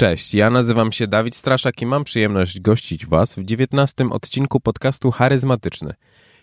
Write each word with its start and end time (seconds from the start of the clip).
Cześć, 0.00 0.34
ja 0.34 0.50
nazywam 0.50 0.92
się 0.92 1.06
Dawid 1.06 1.36
Straszak 1.36 1.82
i 1.82 1.86
mam 1.86 2.04
przyjemność 2.04 2.60
gościć 2.60 3.06
Was 3.06 3.34
w 3.34 3.44
19 3.44 4.10
odcinku 4.10 4.60
podcastu 4.60 5.10
Charyzmatyczny, 5.10 5.94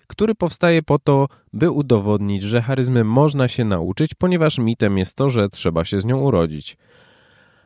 który 0.07 0.35
powstaje 0.35 0.83
po 0.83 0.99
to, 0.99 1.27
by 1.53 1.71
udowodnić, 1.71 2.43
że 2.43 2.61
charyzmy 2.61 3.03
można 3.03 3.47
się 3.47 3.65
nauczyć, 3.65 4.11
ponieważ 4.17 4.57
mitem 4.57 4.97
jest 4.97 5.15
to, 5.15 5.29
że 5.29 5.49
trzeba 5.49 5.85
się 5.85 6.01
z 6.01 6.05
nią 6.05 6.19
urodzić. 6.19 6.77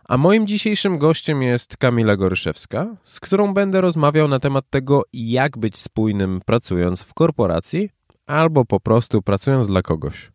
A 0.04 0.18
moim 0.18 0.48
dzisiejszym 0.48 0.98
gościem 0.98 1.42
jest 1.42 1.78
Kamila 1.78 2.16
Goryszewska, 2.16 2.96
z 3.04 3.20
którą 3.20 3.54
będę 3.54 3.82
rozmawiał 3.82 4.28
na 4.28 4.40
temat 4.40 4.66
tego, 4.70 5.04
jak 5.14 5.58
być 5.58 5.78
spójnym 5.78 6.42
pracując 6.46 7.02
w 7.02 7.14
korporacji 7.14 7.90
albo 8.28 8.66
po 8.66 8.80
prostu 8.80 9.22
pracując 9.22 9.68
dla 9.68 9.82
kogoś. 9.82 10.32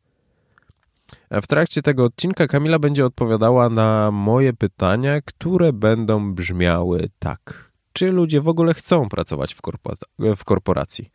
W 1.31 1.47
trakcie 1.47 1.83
tego 1.83 2.05
odcinka 2.05 2.47
Kamila 2.47 2.79
będzie 2.79 3.07
odpowiadała 3.07 3.69
na 3.69 4.11
moje 4.11 4.53
pytania, 4.53 5.21
które 5.21 5.73
będą 5.73 6.35
brzmiały 6.35 7.09
tak. 7.19 7.73
Czy 7.93 8.13
ludzie 8.13 8.41
w 8.41 8.49
ogóle 8.49 8.75
chcą 8.75 9.09
pracować 9.09 9.55
w, 9.55 9.61
w 10.37 10.45
korporacji? 10.45 11.11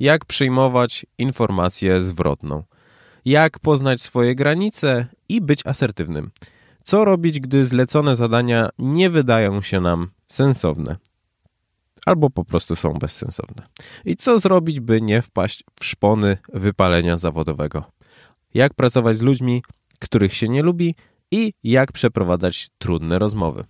Jak 0.00 0.24
przyjmować 0.24 1.06
informację 1.18 2.00
zwrotną? 2.00 2.62
Jak 3.24 3.58
poznać 3.58 4.02
swoje 4.02 4.34
granice 4.34 5.06
i 5.28 5.40
być 5.40 5.66
asertywnym? 5.66 6.30
Co 6.82 7.04
robić, 7.04 7.40
gdy 7.40 7.64
zlecone 7.64 8.16
zadania 8.16 8.68
nie 8.78 9.10
wydają 9.10 9.62
się 9.62 9.80
nam 9.80 10.10
sensowne? 10.26 10.96
Albo 12.06 12.30
po 12.30 12.44
prostu 12.44 12.76
są 12.76 12.92
bezsensowne. 12.92 13.66
I 14.04 14.16
co 14.16 14.38
zrobić, 14.38 14.80
by 14.80 15.00
nie 15.02 15.22
wpaść 15.22 15.64
w 15.80 15.84
szpony 15.84 16.38
wypalenia 16.52 17.16
zawodowego? 17.16 17.84
Jak 18.54 18.74
pracować 18.74 19.16
z 19.16 19.22
ludźmi, 19.22 19.62
których 20.00 20.34
się 20.34 20.48
nie 20.48 20.62
lubi 20.62 20.94
i 21.30 21.52
jak 21.64 21.92
przeprowadzać 21.92 22.68
trudne 22.78 23.18
rozmowy. 23.18 23.64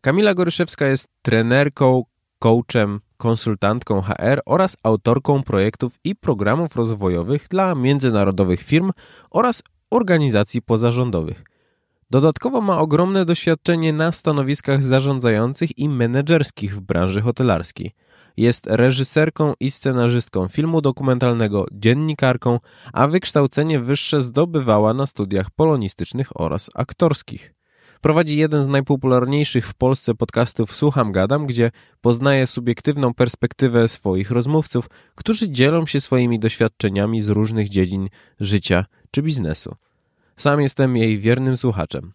Kamila 0.00 0.34
Goryszewska 0.34 0.86
jest 0.86 1.08
trenerką, 1.22 2.02
coachem, 2.38 3.00
konsultantką 3.16 4.02
HR 4.02 4.40
oraz 4.46 4.76
autorką 4.82 5.42
projektów 5.42 5.98
i 6.04 6.16
programów 6.16 6.76
rozwojowych 6.76 7.46
dla 7.50 7.74
międzynarodowych 7.74 8.62
firm 8.62 8.90
oraz 9.30 9.62
organizacji 9.90 10.62
pozarządowych. 10.62 11.44
Dodatkowo 12.10 12.60
ma 12.60 12.78
ogromne 12.78 13.24
doświadczenie 13.24 13.92
na 13.92 14.12
stanowiskach 14.12 14.82
zarządzających 14.82 15.78
i 15.78 15.88
menedżerskich 15.88 16.76
w 16.76 16.80
branży 16.80 17.20
hotelarskiej– 17.20 17.92
jest 18.36 18.66
reżyserką 18.66 19.52
i 19.60 19.70
scenarzystką 19.70 20.48
filmu 20.48 20.80
dokumentalnego, 20.80 21.66
dziennikarką, 21.72 22.60
a 22.92 23.06
wykształcenie 23.06 23.80
wyższe 23.80 24.22
zdobywała 24.22 24.94
na 24.94 25.06
studiach 25.06 25.50
polonistycznych 25.50 26.40
oraz 26.40 26.70
aktorskich. 26.74 27.54
Prowadzi 28.00 28.36
jeden 28.36 28.64
z 28.64 28.68
najpopularniejszych 28.68 29.66
w 29.66 29.74
Polsce 29.74 30.14
podcastów 30.14 30.76
Słucham 30.76 31.12
Gadam, 31.12 31.46
gdzie 31.46 31.70
poznaje 32.00 32.46
subiektywną 32.46 33.14
perspektywę 33.14 33.88
swoich 33.88 34.30
rozmówców, 34.30 34.88
którzy 35.14 35.50
dzielą 35.50 35.86
się 35.86 36.00
swoimi 36.00 36.38
doświadczeniami 36.38 37.20
z 37.20 37.28
różnych 37.28 37.68
dziedzin 37.68 38.08
życia 38.40 38.84
czy 39.10 39.22
biznesu. 39.22 39.74
Sam 40.36 40.60
jestem 40.60 40.96
jej 40.96 41.18
wiernym 41.18 41.56
słuchaczem. 41.56 42.12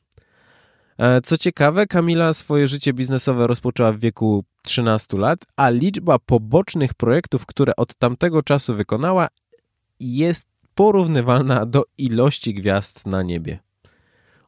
E, 0.97 1.21
co 1.21 1.37
ciekawe, 1.37 1.87
Kamila 1.87 2.33
swoje 2.33 2.67
życie 2.67 2.93
biznesowe 2.93 3.47
rozpoczęła 3.47 3.91
w 3.91 3.99
wieku 3.99 4.43
13 4.63 5.17
lat, 5.17 5.45
a 5.55 5.69
liczba 5.69 6.19
pobocznych 6.19 6.93
projektów, 6.93 7.45
które 7.45 7.75
od 7.75 7.95
tamtego 7.95 8.41
czasu 8.41 8.75
wykonała, 8.75 9.27
jest 9.99 10.45
porównywalna 10.75 11.65
do 11.65 11.83
ilości 11.97 12.53
gwiazd 12.53 13.05
na 13.05 13.23
niebie. 13.23 13.59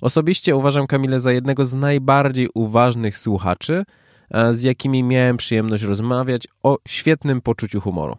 Osobiście 0.01 0.55
uważam 0.55 0.87
Kamilę 0.87 1.21
za 1.21 1.31
jednego 1.31 1.65
z 1.65 1.73
najbardziej 1.73 2.49
uważnych 2.53 3.17
słuchaczy, 3.17 3.83
e, 4.31 4.53
z 4.53 4.63
jakimi 4.63 5.03
miałem 5.03 5.37
przyjemność 5.37 5.83
rozmawiać 5.83 6.47
o 6.63 6.77
świetnym 6.87 7.41
poczuciu 7.41 7.81
humoru. 7.81 8.17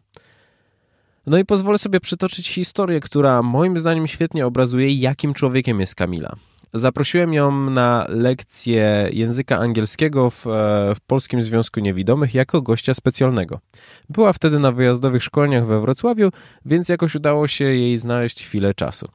No 1.27 1.39
i 1.39 1.45
pozwolę 1.45 1.79
sobie 1.79 2.01
przytoczyć 2.01 2.49
historię, 2.49 3.01
która 3.01 3.43
moim 3.43 3.79
zdaniem 3.79 4.09
świetnie 4.09 4.47
obrazuje, 4.47 4.95
jakim 4.95 5.35
człowiekiem 5.35 5.81
jest 5.81 5.95
Kamila. 5.95 6.37
Zaprosiłem 6.75 7.35
ją 7.35 7.71
na 7.71 8.07
lekcję 8.09 9.09
języka 9.13 9.59
angielskiego 9.59 10.31
w, 10.31 10.47
e, 10.47 10.51
w, 10.95 11.01
Polskim 11.07 11.43
Związku 11.43 11.81
Niewidomych 11.81 12.35
jako 12.35 12.63
gościa 12.63 12.95
specjalnego. 12.95 13.61
Była 14.09 14.33
wtedy 14.33 14.59
na 14.59 14.73
wyjazdowych 14.73 15.25
szkoleniach 15.25 15.67
we 15.67 15.81
Wrocławiu, 15.81 16.31
więc 16.65 16.89
jakoś 16.89 17.15
udało 17.15 17.49
się 17.49 17.65
jej 17.65 17.99
znaleźć 17.99 18.43
chwilę 18.43 18.75
czasu. 18.75 19.09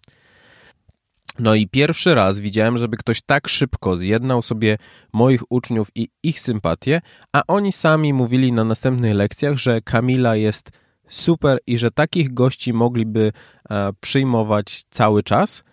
No 1.39 1.55
i 1.55 1.67
pierwszy 1.67 2.15
raz 2.15 2.39
widziałem, 2.39 2.77
żeby 2.77 2.97
ktoś 2.97 3.21
tak 3.21 3.47
szybko 3.47 3.97
zjednał 3.97 4.41
sobie 4.41 4.77
moich 5.13 5.41
uczniów 5.49 5.88
i 5.95 6.07
ich 6.23 6.39
sympatię, 6.39 7.01
a 7.33 7.41
oni 7.47 7.71
sami 7.71 8.13
mówili 8.13 8.51
na 8.51 8.63
następnych 8.63 9.13
lekcjach, 9.13 9.57
że 9.57 9.81
Kamila 9.81 10.35
jest 10.35 10.71
super 11.07 11.59
i 11.67 11.77
że 11.77 11.91
takich 11.91 12.33
gości 12.33 12.73
mogliby 12.73 13.31
e, 13.69 13.89
przyjmować 14.01 14.83
cały 14.89 15.23
czas– 15.23 15.63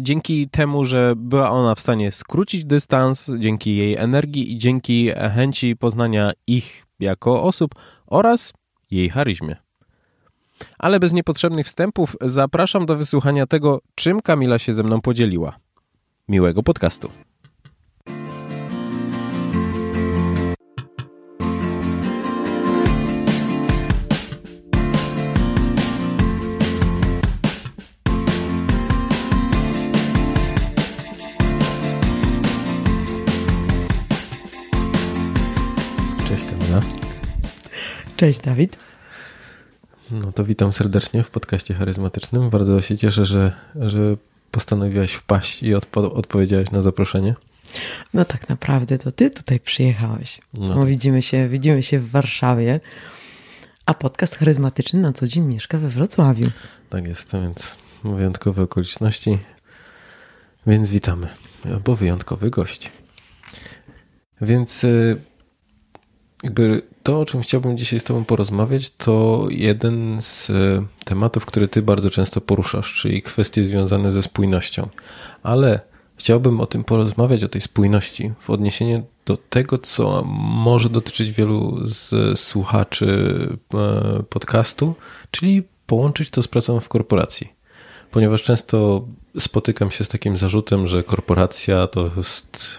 dzięki 0.00 0.48
temu, 0.48 0.84
że 0.84 1.12
była 1.16 1.50
ona 1.50 1.74
w 1.74 1.80
stanie 1.80 2.12
skrócić 2.12 2.64
dystans, 2.64 3.30
dzięki 3.38 3.76
jej 3.76 3.96
energii 3.96 4.52
i 4.52 4.58
dzięki 4.58 5.10
chęci 5.34 5.76
poznania 5.76 6.32
ich 6.46 6.86
jako 7.00 7.42
osób 7.42 7.74
oraz 8.06 8.52
jej 8.90 9.10
charyzmie. 9.10 9.56
Ale 10.78 11.00
bez 11.00 11.12
niepotrzebnych 11.12 11.66
wstępów 11.66 12.16
zapraszam 12.20 12.86
do 12.86 12.96
wysłuchania 12.96 13.46
tego, 13.46 13.80
czym 13.94 14.20
Kamila 14.20 14.58
się 14.58 14.74
ze 14.74 14.82
mną 14.82 15.00
podzieliła. 15.00 15.56
Miłego 16.28 16.62
podcastu. 16.62 17.10
Cześć 38.18 38.40
Dawid. 38.40 38.78
No 40.10 40.32
to 40.32 40.44
witam 40.44 40.72
serdecznie 40.72 41.22
w 41.22 41.30
podcaście 41.30 41.74
charyzmatycznym. 41.74 42.50
Bardzo 42.50 42.80
się 42.80 42.96
cieszę, 42.96 43.26
że, 43.26 43.52
że 43.80 44.16
postanowiłaś 44.50 45.12
wpaść 45.12 45.62
i 45.62 45.74
odpo 45.74 46.12
odpowiedziałaś 46.12 46.70
na 46.70 46.82
zaproszenie. 46.82 47.34
No 48.14 48.24
tak 48.24 48.48
naprawdę 48.48 48.98
to 48.98 49.12
ty 49.12 49.30
tutaj 49.30 49.60
przyjechałeś. 49.60 50.40
No. 50.54 50.74
Bo 50.74 50.82
widzimy 50.82 51.22
się, 51.22 51.48
widzimy 51.48 51.82
się 51.82 51.98
w 51.98 52.10
Warszawie, 52.10 52.80
a 53.86 53.94
podcast 53.94 54.34
charyzmatyczny 54.34 55.00
na 55.00 55.12
co 55.12 55.26
dzień 55.26 55.44
mieszka 55.44 55.78
we 55.78 55.88
Wrocławiu. 55.88 56.50
Tak 56.90 57.04
jest, 57.04 57.32
więc 57.32 57.76
wyjątkowe 58.04 58.62
okoliczności, 58.62 59.38
więc 60.66 60.90
witamy, 60.90 61.28
bo 61.84 61.96
wyjątkowy 61.96 62.50
gość. 62.50 62.90
Więc 64.40 64.84
y, 64.84 65.20
jakby 66.42 66.82
to, 67.02 67.20
o 67.20 67.24
czym 67.24 67.40
chciałbym 67.40 67.78
dzisiaj 67.78 68.00
z 68.00 68.04
Tobą 68.04 68.24
porozmawiać, 68.24 68.90
to 68.90 69.46
jeden 69.50 70.20
z 70.20 70.50
e, 70.50 70.86
tematów, 71.04 71.46
który 71.46 71.68
Ty 71.68 71.82
bardzo 71.82 72.10
często 72.10 72.40
poruszasz, 72.40 72.94
czyli 72.94 73.22
kwestie 73.22 73.64
związane 73.64 74.10
ze 74.10 74.22
spójnością. 74.22 74.88
Ale 75.42 75.80
chciałbym 76.16 76.60
o 76.60 76.66
tym 76.66 76.84
porozmawiać, 76.84 77.44
o 77.44 77.48
tej 77.48 77.60
spójności 77.60 78.32
w 78.40 78.50
odniesieniu 78.50 79.06
do 79.26 79.36
tego, 79.36 79.78
co 79.78 80.24
może 80.38 80.88
dotyczyć 80.88 81.32
wielu 81.32 81.80
z 81.84 82.38
słuchaczy 82.38 83.36
e, 83.74 84.22
podcastu, 84.22 84.94
czyli 85.30 85.62
połączyć 85.86 86.30
to 86.30 86.42
z 86.42 86.48
pracą 86.48 86.80
w 86.80 86.88
korporacji. 86.88 87.52
Ponieważ 88.10 88.42
często 88.42 89.04
spotykam 89.38 89.90
się 89.90 90.04
z 90.04 90.08
takim 90.08 90.36
zarzutem, 90.36 90.86
że 90.86 91.02
korporacja 91.02 91.86
to 91.86 92.10
jest 92.16 92.78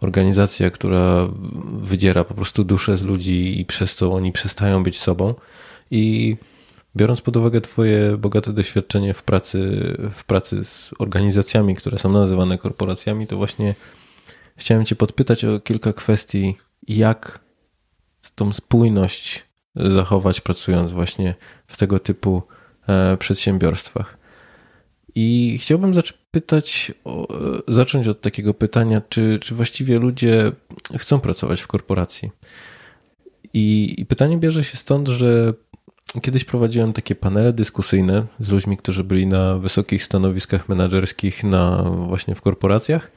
organizacja, 0.00 0.70
która 0.70 1.28
wydziera 1.72 2.24
po 2.24 2.34
prostu 2.34 2.64
duszę 2.64 2.96
z 2.96 3.02
ludzi 3.02 3.60
i 3.60 3.64
przez 3.64 3.96
to 3.96 4.12
oni 4.12 4.32
przestają 4.32 4.82
być 4.82 4.98
sobą. 4.98 5.34
I 5.90 6.36
biorąc 6.96 7.20
pod 7.20 7.36
uwagę 7.36 7.60
Twoje 7.60 8.16
bogate 8.18 8.52
doświadczenie 8.52 9.14
w 9.14 9.22
pracy, 9.22 9.58
w 10.10 10.24
pracy 10.24 10.64
z 10.64 10.90
organizacjami, 10.98 11.74
które 11.74 11.98
są 11.98 12.12
nazywane 12.12 12.58
korporacjami, 12.58 13.26
to 13.26 13.36
właśnie 13.36 13.74
chciałem 14.56 14.84
Cię 14.84 14.96
podpytać 14.96 15.44
o 15.44 15.60
kilka 15.60 15.92
kwestii, 15.92 16.56
jak 16.88 17.40
tą 18.34 18.52
spójność 18.52 19.44
zachować 19.76 20.40
pracując 20.40 20.92
właśnie 20.92 21.34
w 21.66 21.76
tego 21.76 21.98
typu 21.98 22.42
e, 22.88 23.16
przedsiębiorstwach. 23.16 24.19
I 25.14 25.58
chciałbym 25.60 25.94
zapytać, 25.94 26.92
zacząć 27.68 28.08
od 28.08 28.20
takiego 28.20 28.54
pytania, 28.54 29.02
czy, 29.08 29.38
czy 29.42 29.54
właściwie 29.54 29.98
ludzie 29.98 30.52
chcą 30.98 31.20
pracować 31.20 31.60
w 31.60 31.66
korporacji? 31.66 32.30
I, 33.54 33.94
I 33.98 34.06
pytanie 34.06 34.38
bierze 34.38 34.64
się 34.64 34.76
stąd, 34.76 35.08
że 35.08 35.54
kiedyś 36.22 36.44
prowadziłem 36.44 36.92
takie 36.92 37.14
panele 37.14 37.52
dyskusyjne 37.52 38.26
z 38.40 38.50
ludźmi, 38.50 38.76
którzy 38.76 39.04
byli 39.04 39.26
na 39.26 39.58
wysokich 39.58 40.04
stanowiskach 40.04 40.68
menedżerskich 40.68 41.44
na, 41.44 41.82
właśnie 41.82 42.34
w 42.34 42.40
korporacjach 42.40 43.10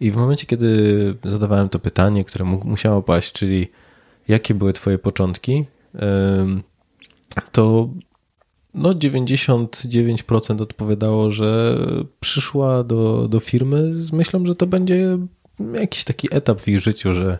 I 0.00 0.10
w 0.10 0.16
momencie, 0.16 0.46
kiedy 0.46 1.14
zadawałem 1.24 1.68
to 1.68 1.78
pytanie, 1.78 2.24
które 2.24 2.44
musiało 2.44 3.02
paść, 3.02 3.32
czyli 3.32 3.68
jakie 4.28 4.54
były 4.54 4.72
Twoje 4.72 4.98
początki, 4.98 5.64
to 7.52 7.88
no 8.76 8.94
99% 8.94 10.62
odpowiadało, 10.62 11.30
że 11.30 11.78
przyszła 12.20 12.84
do, 12.84 13.28
do 13.28 13.40
firmy 13.40 13.94
z 13.94 14.12
myślą, 14.12 14.46
że 14.46 14.54
to 14.54 14.66
będzie 14.66 15.18
jakiś 15.74 16.04
taki 16.04 16.28
etap 16.30 16.60
w 16.60 16.68
ich 16.68 16.80
życiu, 16.80 17.14
że, 17.14 17.38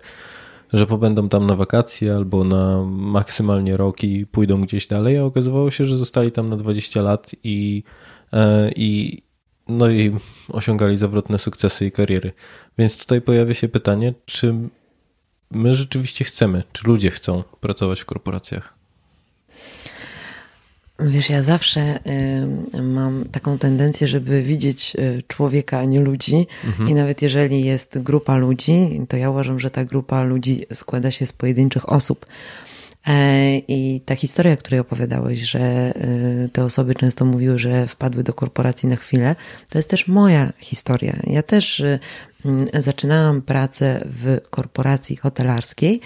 że 0.72 0.86
pobędą 0.86 1.28
tam 1.28 1.46
na 1.46 1.56
wakacje 1.56 2.14
albo 2.14 2.44
na 2.44 2.84
maksymalnie 2.86 3.76
rok 3.76 4.04
i 4.04 4.26
pójdą 4.26 4.60
gdzieś 4.60 4.86
dalej, 4.86 5.18
a 5.18 5.24
okazywało 5.24 5.70
się, 5.70 5.84
że 5.84 5.96
zostali 5.96 6.32
tam 6.32 6.48
na 6.48 6.56
20 6.56 7.02
lat 7.02 7.32
i, 7.44 7.82
e, 8.32 8.70
i, 8.76 9.22
no 9.68 9.90
i 9.90 10.16
osiągali 10.48 10.96
zawrotne 10.96 11.38
sukcesy 11.38 11.86
i 11.86 11.92
kariery. 11.92 12.32
Więc 12.78 12.98
tutaj 12.98 13.20
pojawia 13.20 13.54
się 13.54 13.68
pytanie, 13.68 14.14
czy 14.24 14.54
my 15.50 15.74
rzeczywiście 15.74 16.24
chcemy, 16.24 16.62
czy 16.72 16.88
ludzie 16.88 17.10
chcą 17.10 17.42
pracować 17.60 18.00
w 18.00 18.04
korporacjach? 18.04 18.75
Wiesz, 21.00 21.30
ja 21.30 21.42
zawsze 21.42 21.98
y, 22.74 22.82
mam 22.82 23.24
taką 23.24 23.58
tendencję, 23.58 24.08
żeby 24.08 24.42
widzieć 24.42 24.96
y, 24.98 25.22
człowieka, 25.28 25.78
a 25.78 25.84
nie 25.84 26.00
ludzi. 26.00 26.46
Mhm. 26.64 26.88
I 26.88 26.94
nawet 26.94 27.22
jeżeli 27.22 27.64
jest 27.64 27.98
grupa 27.98 28.36
ludzi, 28.36 29.00
to 29.08 29.16
ja 29.16 29.30
uważam, 29.30 29.60
że 29.60 29.70
ta 29.70 29.84
grupa 29.84 30.24
ludzi 30.24 30.66
składa 30.72 31.10
się 31.10 31.26
z 31.26 31.32
pojedynczych 31.32 31.88
osób. 31.88 32.26
E, 33.06 33.58
I 33.58 34.00
ta 34.00 34.14
historia, 34.14 34.52
o 34.52 34.56
której 34.56 34.80
opowiadałeś, 34.80 35.40
że 35.40 35.92
y, 36.44 36.48
te 36.52 36.64
osoby 36.64 36.94
często 36.94 37.24
mówiły, 37.24 37.58
że 37.58 37.86
wpadły 37.86 38.22
do 38.22 38.32
korporacji 38.32 38.88
na 38.88 38.96
chwilę, 38.96 39.36
to 39.68 39.78
jest 39.78 39.90
też 39.90 40.08
moja 40.08 40.52
historia. 40.58 41.16
Ja 41.24 41.42
też 41.42 41.80
y, 41.80 41.98
zaczynałam 42.74 43.42
pracę 43.42 44.08
w 44.10 44.40
korporacji 44.50 45.16
hotelarskiej 45.16 46.00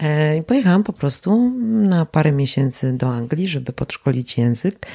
e, 0.00 0.42
pojechałam 0.42 0.82
po 0.84 0.92
prostu 0.92 1.50
na 1.64 2.06
parę 2.06 2.32
miesięcy 2.32 2.92
do 2.92 3.08
Anglii, 3.08 3.48
żeby 3.48 3.72
podszkolić 3.72 4.38
język. 4.38 4.86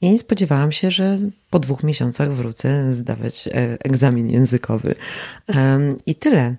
I 0.00 0.18
spodziewałam 0.18 0.72
się, 0.72 0.90
że 0.90 1.18
po 1.50 1.58
dwóch 1.58 1.82
miesiącach 1.82 2.32
wrócę 2.32 2.92
zdawać 2.92 3.48
e, 3.48 3.52
egzamin 3.84 4.30
językowy. 4.30 4.94
I 6.06 6.14
tyle 6.14 6.56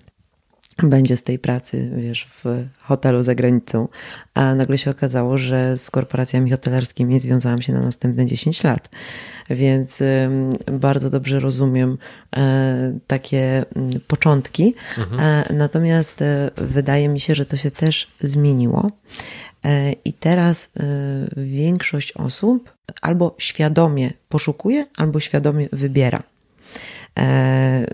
będzie 0.82 1.16
z 1.16 1.22
tej 1.22 1.38
pracy, 1.38 1.90
wiesz, 1.96 2.28
w 2.44 2.44
hotelu 2.78 3.22
za 3.22 3.34
granicą. 3.34 3.88
A 4.34 4.54
nagle 4.54 4.78
się 4.78 4.90
okazało, 4.90 5.38
że 5.38 5.76
z 5.76 5.90
korporacjami 5.90 6.50
hotelarskimi 6.50 7.18
związałam 7.18 7.62
się 7.62 7.72
na 7.72 7.80
następne 7.80 8.26
10 8.26 8.64
lat. 8.64 8.88
Więc 9.50 10.02
bardzo 10.72 11.10
dobrze 11.10 11.40
rozumiem 11.40 11.98
e, 12.36 12.98
takie 13.06 13.64
początki. 14.06 14.74
Mhm. 14.98 15.20
E, 15.20 15.54
natomiast 15.54 16.22
e, 16.22 16.50
wydaje 16.56 17.08
mi 17.08 17.20
się, 17.20 17.34
że 17.34 17.46
to 17.46 17.56
się 17.56 17.70
też 17.70 18.08
zmieniło. 18.20 18.90
I 20.04 20.12
teraz 20.12 20.70
większość 21.36 22.12
osób 22.12 22.70
albo 23.02 23.34
świadomie 23.38 24.12
poszukuje, 24.28 24.86
albo 24.96 25.20
świadomie 25.20 25.68
wybiera. 25.72 26.22
E, 27.20 27.86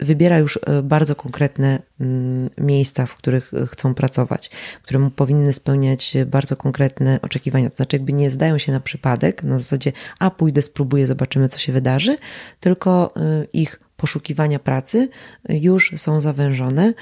wybiera 0.00 0.38
już 0.38 0.58
e, 0.66 0.82
bardzo 0.82 1.16
konkretne 1.16 1.82
mm, 2.00 2.50
miejsca, 2.58 3.06
w 3.06 3.16
których 3.16 3.52
chcą 3.70 3.94
pracować, 3.94 4.50
które 4.82 5.10
powinny 5.16 5.52
spełniać 5.52 6.16
bardzo 6.26 6.56
konkretne 6.56 7.18
oczekiwania. 7.22 7.70
To 7.70 7.76
znaczy, 7.76 7.96
jakby 7.96 8.12
nie 8.12 8.30
zdają 8.30 8.58
się 8.58 8.72
na 8.72 8.80
przypadek, 8.80 9.42
na 9.42 9.58
zasadzie, 9.58 9.92
a 10.18 10.30
pójdę, 10.30 10.62
spróbuję, 10.62 11.06
zobaczymy, 11.06 11.48
co 11.48 11.58
się 11.58 11.72
wydarzy, 11.72 12.16
tylko 12.60 13.14
e, 13.16 13.44
ich 13.52 13.80
poszukiwania 13.96 14.58
pracy 14.58 15.08
już 15.48 15.92
są 15.96 16.20
zawężone 16.20 16.94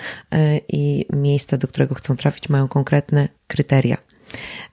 i 0.69 1.07
miejsca, 1.13 1.57
do 1.57 1.69
którego 1.69 1.95
chcą 1.95 2.17
trafić, 2.17 2.49
mają 2.49 2.69
konkretne 2.69 3.29
kryteria. 3.47 3.97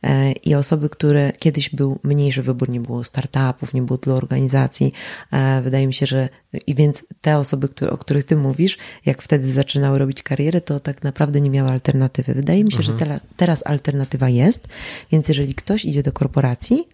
E, 0.03 0.31
i 0.31 0.55
osoby, 0.55 0.89
które 0.89 1.33
kiedyś 1.39 1.69
był 1.69 1.99
mniejszy 2.03 2.43
wybór, 2.43 2.69
nie 2.69 2.79
było 2.79 3.03
startupów, 3.03 3.73
nie 3.73 3.81
było 3.81 3.97
tylu 3.97 4.15
organizacji. 4.15 4.93
E, 5.31 5.61
wydaje 5.61 5.87
mi 5.87 5.93
się, 5.93 6.05
że 6.05 6.29
i 6.67 6.75
więc 6.75 7.05
te 7.21 7.37
osoby, 7.37 7.69
które, 7.69 7.91
o 7.91 7.97
których 7.97 8.23
ty 8.23 8.35
mówisz, 8.35 8.77
jak 9.05 9.21
wtedy 9.21 9.53
zaczynały 9.53 9.99
robić 9.99 10.23
karierę, 10.23 10.61
to 10.61 10.79
tak 10.79 11.03
naprawdę 11.03 11.41
nie 11.41 11.49
miały 11.49 11.69
alternatywy. 11.69 12.33
Wydaje 12.33 12.63
mi 12.63 12.71
się, 12.71 12.79
mhm. 12.79 12.99
że 12.99 13.05
te, 13.05 13.19
teraz 13.37 13.63
alternatywa 13.65 14.29
jest, 14.29 14.67
więc 15.11 15.27
jeżeli 15.27 15.55
ktoś 15.55 15.85
idzie 15.85 16.03
do 16.03 16.11
korporacji, 16.11 16.87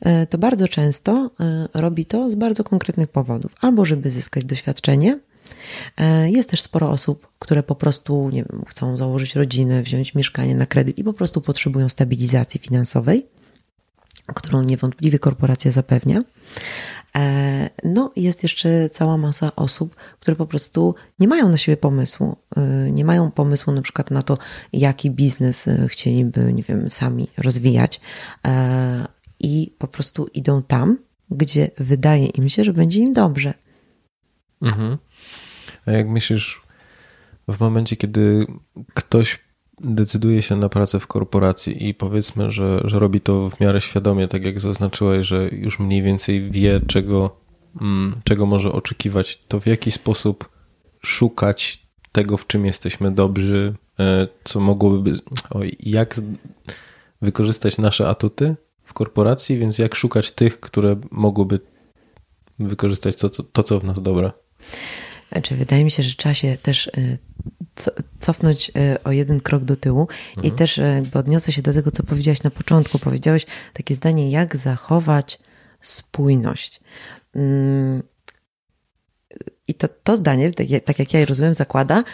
e, 0.00 0.26
to 0.26 0.38
bardzo 0.38 0.68
często 0.68 1.30
robi 1.74 2.04
to 2.04 2.30
z 2.30 2.34
bardzo 2.34 2.64
konkretnych 2.64 3.08
powodów. 3.08 3.54
Albo 3.60 3.84
żeby 3.84 4.10
zyskać 4.10 4.44
doświadczenie, 4.44 5.18
jest 6.26 6.50
też 6.50 6.62
sporo 6.62 6.90
osób, 6.90 7.28
które 7.38 7.62
po 7.62 7.74
prostu 7.74 8.30
nie 8.32 8.44
wiem, 8.44 8.64
chcą 8.68 8.96
założyć 8.96 9.34
rodzinę, 9.34 9.82
wziąć 9.82 10.14
mieszkanie 10.14 10.54
na 10.54 10.66
kredyt 10.66 10.98
i 10.98 11.04
po 11.04 11.12
prostu 11.12 11.40
potrzebują 11.40 11.88
stabilizacji 11.88 12.60
finansowej, 12.60 13.26
którą 14.34 14.62
niewątpliwie 14.62 15.18
korporacja 15.18 15.70
zapewnia. 15.70 16.20
E, 17.16 17.70
no, 17.84 18.12
jest 18.16 18.42
jeszcze 18.42 18.90
cała 18.90 19.16
masa 19.16 19.56
osób, 19.56 19.96
które 20.20 20.36
po 20.36 20.46
prostu 20.46 20.94
nie 21.18 21.28
mają 21.28 21.48
na 21.48 21.56
siebie 21.56 21.76
pomysłu. 21.76 22.36
E, 22.56 22.90
nie 22.90 23.04
mają 23.04 23.30
pomysłu 23.30 23.72
na 23.72 23.82
przykład 23.82 24.10
na 24.10 24.22
to, 24.22 24.38
jaki 24.72 25.10
biznes 25.10 25.68
chcieliby, 25.88 26.52
nie 26.52 26.62
wiem, 26.62 26.90
sami 26.90 27.28
rozwijać. 27.38 28.00
I 29.40 29.74
po 29.78 29.88
prostu 29.88 30.26
idą 30.26 30.62
tam, 30.62 30.98
gdzie 31.30 31.70
wydaje 31.78 32.26
im 32.26 32.48
się, 32.48 32.64
że 32.64 32.72
będzie 32.72 33.00
im 33.00 33.12
dobrze. 33.12 33.54
Mhm. 34.62 34.98
A 35.86 35.90
jak 35.90 36.08
myślisz, 36.08 36.62
w 37.48 37.60
momencie, 37.60 37.96
kiedy 37.96 38.46
ktoś 38.94 39.38
decyduje 39.80 40.42
się 40.42 40.56
na 40.56 40.68
pracę 40.68 41.00
w 41.00 41.06
korporacji 41.06 41.88
i 41.88 41.94
powiedzmy, 41.94 42.50
że, 42.50 42.80
że 42.84 42.98
robi 42.98 43.20
to 43.20 43.50
w 43.50 43.60
miarę 43.60 43.80
świadomie, 43.80 44.28
tak 44.28 44.44
jak 44.44 44.60
zaznaczyłeś, 44.60 45.26
że 45.26 45.48
już 45.52 45.78
mniej 45.78 46.02
więcej 46.02 46.50
wie, 46.50 46.80
czego, 46.86 47.36
mm, 47.80 48.20
czego 48.24 48.46
może 48.46 48.72
oczekiwać, 48.72 49.38
to 49.48 49.60
w 49.60 49.66
jaki 49.66 49.90
sposób 49.90 50.48
szukać 51.00 51.86
tego, 52.12 52.36
w 52.36 52.46
czym 52.46 52.66
jesteśmy 52.66 53.10
dobrzy, 53.10 53.74
e, 54.00 54.28
co 54.44 54.60
mogłoby, 54.60 55.18
oj, 55.50 55.76
jak 55.80 56.14
wykorzystać 57.22 57.78
nasze 57.78 58.08
atuty 58.08 58.56
w 58.82 58.92
korporacji, 58.92 59.58
więc 59.58 59.78
jak 59.78 59.94
szukać 59.94 60.30
tych, 60.30 60.60
które 60.60 60.96
mogłyby 61.10 61.60
wykorzystać 62.58 63.16
to, 63.16 63.28
to, 63.28 63.62
co 63.62 63.80
w 63.80 63.84
nas 63.84 64.02
dobre. 64.02 64.32
Znaczy, 65.32 65.56
wydaje 65.56 65.84
mi 65.84 65.90
się, 65.90 66.02
że 66.02 66.14
trzeba 66.14 66.34
się 66.34 66.56
też 66.62 66.86
y, 66.86 67.18
cofnąć 68.20 68.70
y, 68.70 69.02
o 69.02 69.12
jeden 69.12 69.40
krok 69.40 69.64
do 69.64 69.76
tyłu 69.76 70.00
mhm. 70.00 70.46
i 70.46 70.50
też 70.50 70.78
y, 70.78 71.02
odniosę 71.14 71.52
się 71.52 71.62
do 71.62 71.72
tego, 71.72 71.90
co 71.90 72.02
powiedziałaś 72.02 72.42
na 72.42 72.50
początku. 72.50 72.98
Powiedziałeś 72.98 73.46
takie 73.72 73.94
zdanie, 73.94 74.30
jak 74.30 74.56
zachować 74.56 75.38
spójność. 75.80 76.80
Mm, 77.34 78.02
I 79.68 79.74
to, 79.74 79.88
to 79.88 80.16
zdanie, 80.16 80.52
tak, 80.52 80.66
tak 80.84 80.98
jak 80.98 81.14
ja 81.14 81.20
je 81.20 81.26
rozumiem, 81.26 81.54
zakłada, 81.54 82.04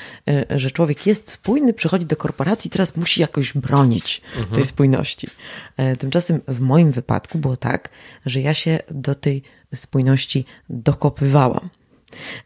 że 0.50 0.70
człowiek 0.70 1.06
jest 1.06 1.30
spójny, 1.30 1.72
przychodzi 1.72 2.06
do 2.06 2.16
korporacji 2.16 2.68
i 2.68 2.70
teraz 2.70 2.96
musi 2.96 3.20
jakoś 3.20 3.52
bronić 3.52 4.22
mhm. 4.36 4.54
tej 4.54 4.64
spójności. 4.64 5.28
E, 5.76 5.96
tymczasem 5.96 6.40
w 6.48 6.60
moim 6.60 6.92
wypadku 6.92 7.38
było 7.38 7.56
tak, 7.56 7.88
że 8.26 8.40
ja 8.40 8.54
się 8.54 8.78
do 8.90 9.14
tej 9.14 9.42
spójności 9.74 10.44
dokopywałam. 10.68 11.70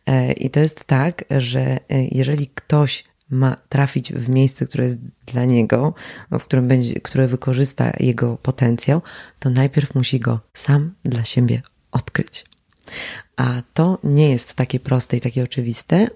E, 0.06 0.32
I 0.32 0.50
to 0.50 0.60
jest 0.60 0.84
tak, 0.84 1.24
że 1.30 1.60
e, 1.60 1.80
jeżeli 2.10 2.46
ktoś 2.54 3.04
ma 3.30 3.56
trafić 3.68 4.12
w 4.12 4.28
miejsce, 4.28 4.66
które 4.66 4.84
jest 4.84 4.98
dla 5.26 5.44
niego, 5.44 5.94
w 6.30 6.38
którym 6.38 6.68
będzie, 6.68 7.00
które 7.00 7.28
wykorzysta 7.28 7.92
jego 8.00 8.36
potencjał, 8.36 9.02
to 9.38 9.50
najpierw 9.50 9.94
musi 9.94 10.20
go 10.20 10.40
sam 10.54 10.94
dla 11.04 11.24
siebie 11.24 11.62
odkryć. 11.92 12.44
A 13.36 13.62
to 13.74 13.98
nie 14.04 14.30
jest 14.30 14.54
takie 14.54 14.80
proste 14.80 15.16
i 15.16 15.20
takie 15.20 15.42
oczywiste. 15.42 16.08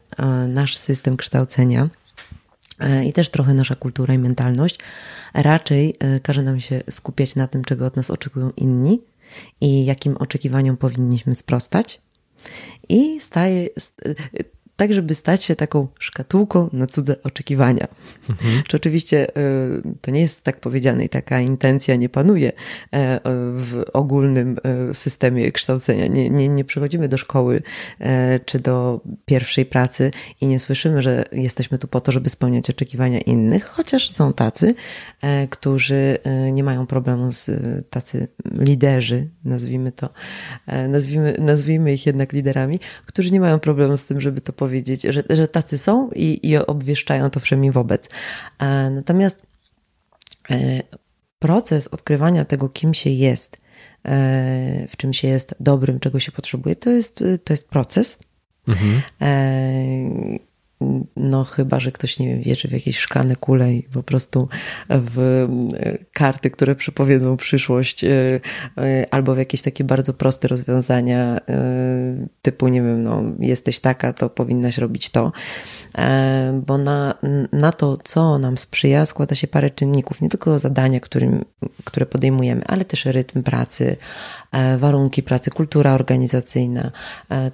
Nasz 0.49 0.77
system 0.77 1.17
kształcenia 1.17 1.89
e, 2.81 3.05
i 3.05 3.13
też 3.13 3.31
trochę 3.31 3.55
nasza 3.55 3.75
kultura 3.75 4.15
i 4.15 4.19
mentalność 4.19 4.79
raczej 5.35 5.97
każe 6.23 6.43
nam 6.43 6.61
się 6.61 6.83
skupiać 6.91 7.35
na 7.35 7.49
tym, 7.49 7.65
czego 7.65 7.87
od 7.87 7.97
nas 7.97 8.11
oczekują 8.11 8.51
inni 8.57 9.01
i 9.61 9.85
jakim 9.85 10.17
oczekiwaniom 10.17 10.77
powinniśmy 10.77 11.35
sprostać 11.35 12.01
i 12.89 13.19
staje, 13.21 13.69
tak 14.77 14.93
żeby 14.93 15.15
stać 15.15 15.45
się 15.45 15.57
taką 15.57 15.89
szkatułką 15.99 16.71
na 16.73 16.87
cudze 16.87 17.23
oczekiwania. 17.23 17.89
Mhm. 18.31 18.63
Czy 18.69 18.77
oczywiście 18.77 19.29
e, 19.29 19.33
to 20.01 20.11
nie 20.11 20.21
jest 20.21 20.43
tak 20.43 20.61
powiedziane 20.61 21.05
i 21.05 21.09
taka 21.09 21.41
intencja 21.41 21.97
nie 21.97 22.09
panuje 22.09 22.53
e, 22.93 23.21
w 23.57 23.83
ogólnym 23.93 24.57
e, 24.63 24.95
systemie 24.95 25.53
kształcenia. 25.53 26.07
Nie, 26.07 26.31
nie, 26.31 26.49
nie 26.49 26.65
przychodzimy 26.65 27.09
do 27.09 27.17
szkoły 27.17 27.63
czy 28.45 28.61
do 28.61 29.01
pierwszej 29.27 29.67
pracy 29.67 30.11
i 30.41 30.47
nie 30.47 30.59
słyszymy, 30.59 31.03
że 31.03 31.25
jesteśmy 31.33 31.79
tu 31.79 31.89
po 31.89 32.01
to, 32.01 32.13
żeby 32.13 32.31
spełniać 32.31 32.71
oczekiwania 32.71 33.21
innych, 33.21 33.65
chociaż 33.65 34.13
są 34.13 34.33
tacy, 34.33 34.75
którzy 35.51 36.19
nie 36.53 36.65
mają 36.65 36.87
problemu 36.87 37.33
z 37.33 37.51
tacy 37.91 38.29
liderzy, 38.45 39.29
nazwijmy 39.45 39.93
to, 39.93 40.09
nazwijmy, 40.89 41.37
nazwijmy 41.39 41.93
ich 41.93 42.07
jednak 42.07 42.33
liderami, 42.33 42.81
którzy 43.07 43.33
nie 43.33 43.41
mają 43.41 43.59
problemu 43.59 43.97
z 43.97 44.07
tym, 44.07 44.21
żeby 44.21 44.41
to 44.41 44.53
powiedzieć 44.53 44.66
powiedzieć, 44.67 45.03
że, 45.03 45.23
że 45.31 45.49
tacy 45.49 45.79
są 45.79 46.11
i, 46.11 46.41
i 46.43 46.57
obwieszczają 46.57 47.31
to 47.31 47.41
wszemi 47.41 47.71
wobec. 47.71 48.09
Natomiast 48.91 49.43
proces 51.39 51.89
odkrywania 51.89 52.45
tego, 52.45 52.69
kim 52.69 52.95
się 52.95 53.11
jest, 53.11 53.61
w 54.89 54.93
czym 54.97 55.13
się 55.13 55.29
jest 55.29 55.55
dobrym, 55.61 56.01
czego 56.01 56.21
się 56.21 56.33
potrzebuje, 56.33 56.77
to 56.77 56.91
jest, 56.91 57.25
to 57.45 57.53
jest 57.53 57.69
proces. 57.69 58.19
Mhm 58.69 59.03
no 61.17 61.45
chyba, 61.45 61.81
że 61.81 61.93
ktoś 61.93 62.19
nie 62.19 62.29
wiem, 62.29 62.43
wierzy 62.43 62.69
w 62.69 62.73
jakieś 62.73 62.99
szklane 62.99 63.37
kule 63.37 63.75
i 63.75 63.83
po 63.83 64.03
prostu 64.03 64.49
w 64.89 65.19
e, 65.77 65.99
karty, 66.13 66.51
które 66.51 66.75
przepowiedzą 66.75 67.37
przyszłość, 67.37 68.05
e, 68.05 68.41
e, 68.79 69.07
albo 69.11 69.35
w 69.35 69.39
jakieś 69.39 69.63
takie 69.63 69.85
bardzo 69.85 70.15
proste 70.15 70.49
rozwiązania, 70.49 71.41
typu, 72.43 72.69
nie 72.69 72.83
wiem, 72.83 73.03
no, 73.03 73.23
jesteś 73.39 73.81
taka, 73.81 74.13
to 74.13 74.31
powinnaś 74.31 74.79
robić 74.79 75.11
to. 75.11 75.33
Bo 76.53 76.79
na, 76.79 77.15
na 77.53 77.73
to, 77.73 77.97
co 77.97 78.39
nam 78.39 78.59
sprzyja, 78.59 79.07
składa 79.07 79.35
się 79.35 79.47
parę 79.47 79.71
czynników. 79.71 80.21
Nie 80.21 80.29
tylko 80.29 80.59
zadania, 80.59 81.01
którym, 81.01 81.45
które 81.85 82.07
podejmujemy, 82.07 82.63
ale 82.67 82.85
też 82.85 83.05
rytm 83.05 83.43
pracy, 83.43 83.97
warunki 84.79 85.23
pracy, 85.23 85.51
kultura 85.51 85.95
organizacyjna, 85.95 86.91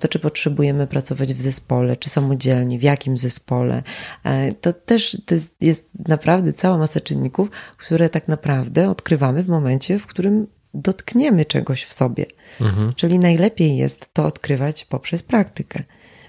to, 0.00 0.08
czy 0.08 0.18
potrzebujemy 0.18 0.86
pracować 0.86 1.34
w 1.34 1.40
zespole, 1.40 1.96
czy 1.96 2.08
samodzielnie, 2.08 2.78
w 2.78 2.82
jakim 2.82 3.16
zespole. 3.16 3.82
E, 4.24 4.52
to 4.52 4.72
też 4.72 5.16
to 5.26 5.34
jest 5.60 5.90
naprawdę 6.08 6.52
cała 6.52 6.78
masa 6.78 7.00
czynników, 7.00 7.50
które 7.76 8.08
tak 8.08 8.28
naprawdę 8.28 8.90
odkrywamy 8.90 9.42
w 9.42 9.48
momencie, 9.48 9.98
w 9.98 10.06
którym 10.06 10.46
dotkniemy 10.74 11.44
czegoś 11.44 11.84
w 11.84 11.92
sobie. 11.92 12.26
Mhm. 12.60 12.94
Czyli 12.94 13.18
najlepiej 13.18 13.76
jest 13.76 14.14
to 14.14 14.26
odkrywać 14.26 14.84
poprzez 14.84 15.22
praktykę. 15.22 15.82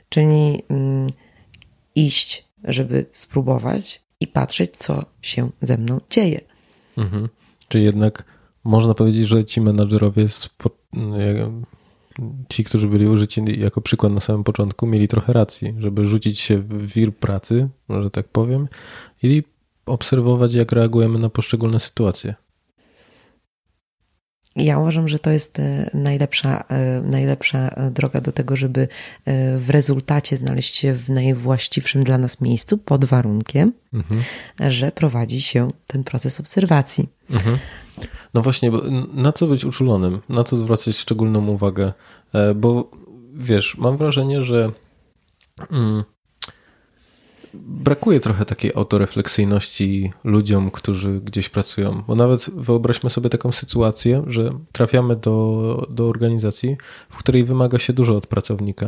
Czyli 0.09 0.63
mm, 0.69 1.07
iść, 1.95 2.47
żeby 2.63 3.05
spróbować 3.11 4.01
i 4.19 4.27
patrzeć, 4.27 4.71
co 4.77 5.05
się 5.21 5.49
ze 5.61 5.77
mną 5.77 5.99
dzieje. 6.09 6.41
Mhm. 6.97 7.29
Jednak 7.73 8.23
można 8.63 8.93
powiedzieć, 8.93 9.27
że 9.27 9.45
ci 9.45 9.61
menadżerowie 9.61 10.25
ci, 12.49 12.63
którzy 12.63 12.87
byli 12.87 13.07
użyci 13.07 13.41
jako 13.59 13.81
przykład 13.81 14.13
na 14.13 14.19
samym 14.19 14.43
początku, 14.43 14.87
mieli 14.87 15.07
trochę 15.07 15.33
racji, 15.33 15.75
żeby 15.79 16.05
rzucić 16.05 16.39
się 16.39 16.57
w 16.57 16.93
wir 16.93 17.15
pracy, 17.15 17.69
może 17.87 18.11
tak 18.11 18.27
powiem, 18.27 18.67
i 19.23 19.43
obserwować, 19.85 20.53
jak 20.53 20.71
reagujemy 20.71 21.19
na 21.19 21.29
poszczególne 21.29 21.79
sytuacje. 21.79 22.35
Ja 24.55 24.79
uważam, 24.79 25.07
że 25.07 25.19
to 25.19 25.29
jest 25.29 25.59
e, 25.59 25.89
najlepsza, 25.93 26.63
e, 26.69 27.01
najlepsza 27.01 27.75
droga 27.91 28.21
do 28.21 28.31
tego, 28.31 28.55
żeby 28.55 28.87
e, 29.25 29.57
w 29.57 29.69
rezultacie 29.69 30.37
znaleźć 30.37 30.75
się 30.75 30.93
w 30.93 31.09
najwłaściwszym 31.09 32.03
dla 32.03 32.17
nas 32.17 32.41
miejscu, 32.41 32.77
pod 32.77 33.05
warunkiem, 33.05 33.73
mhm. 33.93 34.23
że 34.59 34.91
prowadzi 34.91 35.41
się 35.41 35.71
ten 35.87 36.03
proces 36.03 36.39
obserwacji. 36.39 37.09
Mhm. 37.29 37.57
No 38.33 38.41
właśnie, 38.41 38.71
na 39.13 39.31
co 39.31 39.47
być 39.47 39.65
uczulonym? 39.65 40.19
Na 40.29 40.43
co 40.43 40.57
zwracać 40.57 40.97
szczególną 40.97 41.47
uwagę? 41.47 41.93
Bo 42.55 42.91
wiesz, 43.33 43.77
mam 43.77 43.97
wrażenie, 43.97 44.43
że. 44.43 44.71
Mm, 45.71 46.03
brakuje 47.53 48.19
trochę 48.19 48.45
takiej 48.45 48.71
autorefleksyjności 48.75 50.11
ludziom, 50.23 50.71
którzy 50.71 51.21
gdzieś 51.21 51.49
pracują. 51.49 52.03
Bo 52.07 52.15
nawet 52.15 52.49
wyobraźmy 52.55 53.09
sobie 53.09 53.29
taką 53.29 53.51
sytuację, 53.51 54.23
że 54.27 54.53
trafiamy 54.71 55.15
do, 55.15 55.87
do 55.89 56.07
organizacji, 56.07 56.77
w 57.09 57.17
której 57.17 57.43
wymaga 57.43 57.79
się 57.79 57.93
dużo 57.93 58.17
od 58.17 58.27
pracownika. 58.27 58.87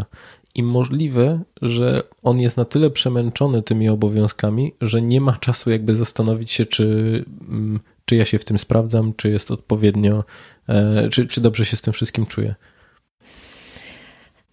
I 0.55 0.63
możliwe, 0.63 1.41
że 1.61 2.03
on 2.23 2.39
jest 2.39 2.57
na 2.57 2.65
tyle 2.65 2.89
przemęczony 2.89 3.63
tymi 3.63 3.89
obowiązkami, 3.89 4.73
że 4.81 5.01
nie 5.01 5.21
ma 5.21 5.31
czasu 5.31 5.69
jakby 5.69 5.95
zastanowić 5.95 6.51
się, 6.51 6.65
czy, 6.65 6.85
mm, 7.49 7.79
czy 8.05 8.15
ja 8.15 8.25
się 8.25 8.39
w 8.39 8.45
tym 8.45 8.57
sprawdzam, 8.57 9.13
czy 9.17 9.29
jest 9.29 9.51
odpowiednio, 9.51 10.23
e, 10.69 11.09
czy, 11.09 11.27
czy 11.27 11.41
dobrze 11.41 11.65
się 11.65 11.77
z 11.77 11.81
tym 11.81 11.93
wszystkim 11.93 12.25
czuję. 12.25 12.55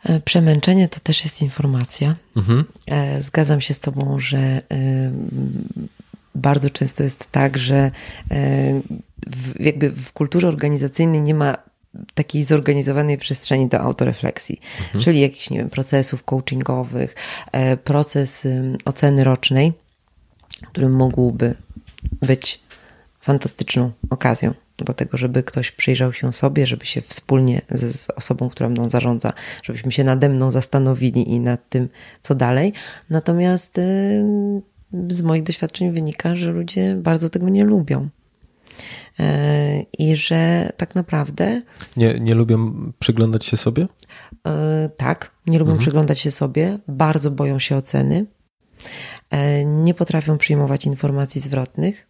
E, 0.04 0.20
przemęczenie 0.20 0.88
to 0.88 1.00
też 1.00 1.24
jest 1.24 1.42
informacja. 1.42 2.16
Mhm. 2.36 2.64
E, 2.86 3.22
zgadzam 3.22 3.60
się 3.60 3.74
z 3.74 3.80
Tobą, 3.80 4.18
że 4.18 4.38
e, 4.38 4.60
bardzo 6.34 6.70
często 6.70 7.02
jest 7.02 7.32
tak, 7.32 7.58
że 7.58 7.90
w, 9.26 9.60
jakby 9.60 9.90
w 9.90 10.12
kulturze 10.12 10.48
organizacyjnej 10.48 11.20
nie 11.20 11.34
ma 11.34 11.56
takiej 12.14 12.44
zorganizowanej 12.44 13.18
przestrzeni 13.18 13.68
do 13.68 13.80
autorefleksji, 13.80 14.60
mhm. 14.80 15.04
czyli 15.04 15.20
jakichś, 15.20 15.50
nie 15.50 15.58
wiem, 15.58 15.70
procesów 15.70 16.24
coachingowych, 16.24 17.14
proces 17.84 18.48
oceny 18.84 19.24
rocznej, 19.24 19.72
który 20.66 20.88
mógłby 20.88 21.54
być 22.22 22.60
fantastyczną 23.20 23.92
okazją 24.10 24.54
do 24.78 24.94
tego, 24.94 25.16
żeby 25.16 25.42
ktoś 25.42 25.70
przyjrzał 25.70 26.12
się 26.12 26.32
sobie, 26.32 26.66
żeby 26.66 26.86
się 26.86 27.00
wspólnie 27.00 27.62
z, 27.70 28.00
z, 28.00 28.10
osobą, 28.10 28.48
która 28.48 28.68
mną 28.68 28.90
zarządza, 28.90 29.32
żebyśmy 29.62 29.92
się 29.92 30.04
nade 30.04 30.28
mną 30.28 30.50
zastanowili 30.50 31.30
i 31.30 31.40
nad 31.40 31.68
tym, 31.68 31.88
co 32.20 32.34
dalej. 32.34 32.72
Natomiast 33.10 33.78
y, 33.78 34.22
z 35.08 35.22
moich 35.22 35.42
doświadczeń 35.42 35.92
wynika, 35.92 36.36
że 36.36 36.50
ludzie 36.50 36.96
bardzo 36.96 37.30
tego 37.30 37.48
nie 37.48 37.64
lubią. 37.64 38.08
Y, 39.20 39.86
I 39.98 40.16
że 40.16 40.72
tak 40.76 40.94
naprawdę. 40.94 41.62
Nie, 41.96 42.20
nie 42.20 42.34
lubią 42.34 42.92
przyglądać 42.98 43.44
się 43.44 43.56
sobie? 43.56 43.82
Y, 43.82 43.88
tak, 44.96 45.30
nie 45.46 45.58
lubią 45.58 45.72
mhm. 45.72 45.80
przyglądać 45.80 46.18
się 46.18 46.30
sobie, 46.30 46.78
bardzo 46.88 47.30
boją 47.30 47.58
się 47.58 47.76
oceny, 47.76 48.26
nie 49.66 49.94
potrafią 49.94 50.38
przyjmować 50.38 50.86
informacji 50.86 51.40
zwrotnych 51.40 52.06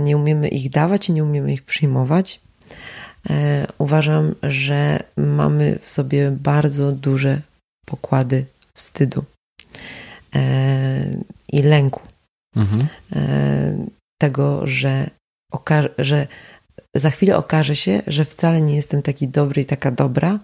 nie 0.00 0.16
umiemy 0.16 0.48
ich 0.48 0.70
dawać 0.70 1.08
i 1.08 1.12
nie 1.12 1.24
umiemy 1.24 1.52
ich 1.52 1.62
przyjmować. 1.62 2.40
E, 3.30 3.66
uważam, 3.78 4.34
że 4.42 4.98
mamy 5.16 5.78
w 5.80 5.90
sobie 5.90 6.30
bardzo 6.30 6.92
duże 6.92 7.40
pokłady 7.86 8.46
wstydu 8.74 9.24
e, 10.34 11.16
i 11.52 11.62
lęku. 11.62 12.00
Mhm. 12.56 12.88
Tego, 14.20 14.66
że, 14.66 15.10
że 15.98 16.26
za 16.94 17.10
chwilę 17.10 17.36
okaże 17.36 17.76
się, 17.76 18.02
że 18.06 18.24
wcale 18.24 18.60
nie 18.60 18.76
jestem 18.76 19.02
taki 19.02 19.28
dobry 19.28 19.62
i 19.62 19.64
taka 19.64 19.90
dobra, 19.90 20.38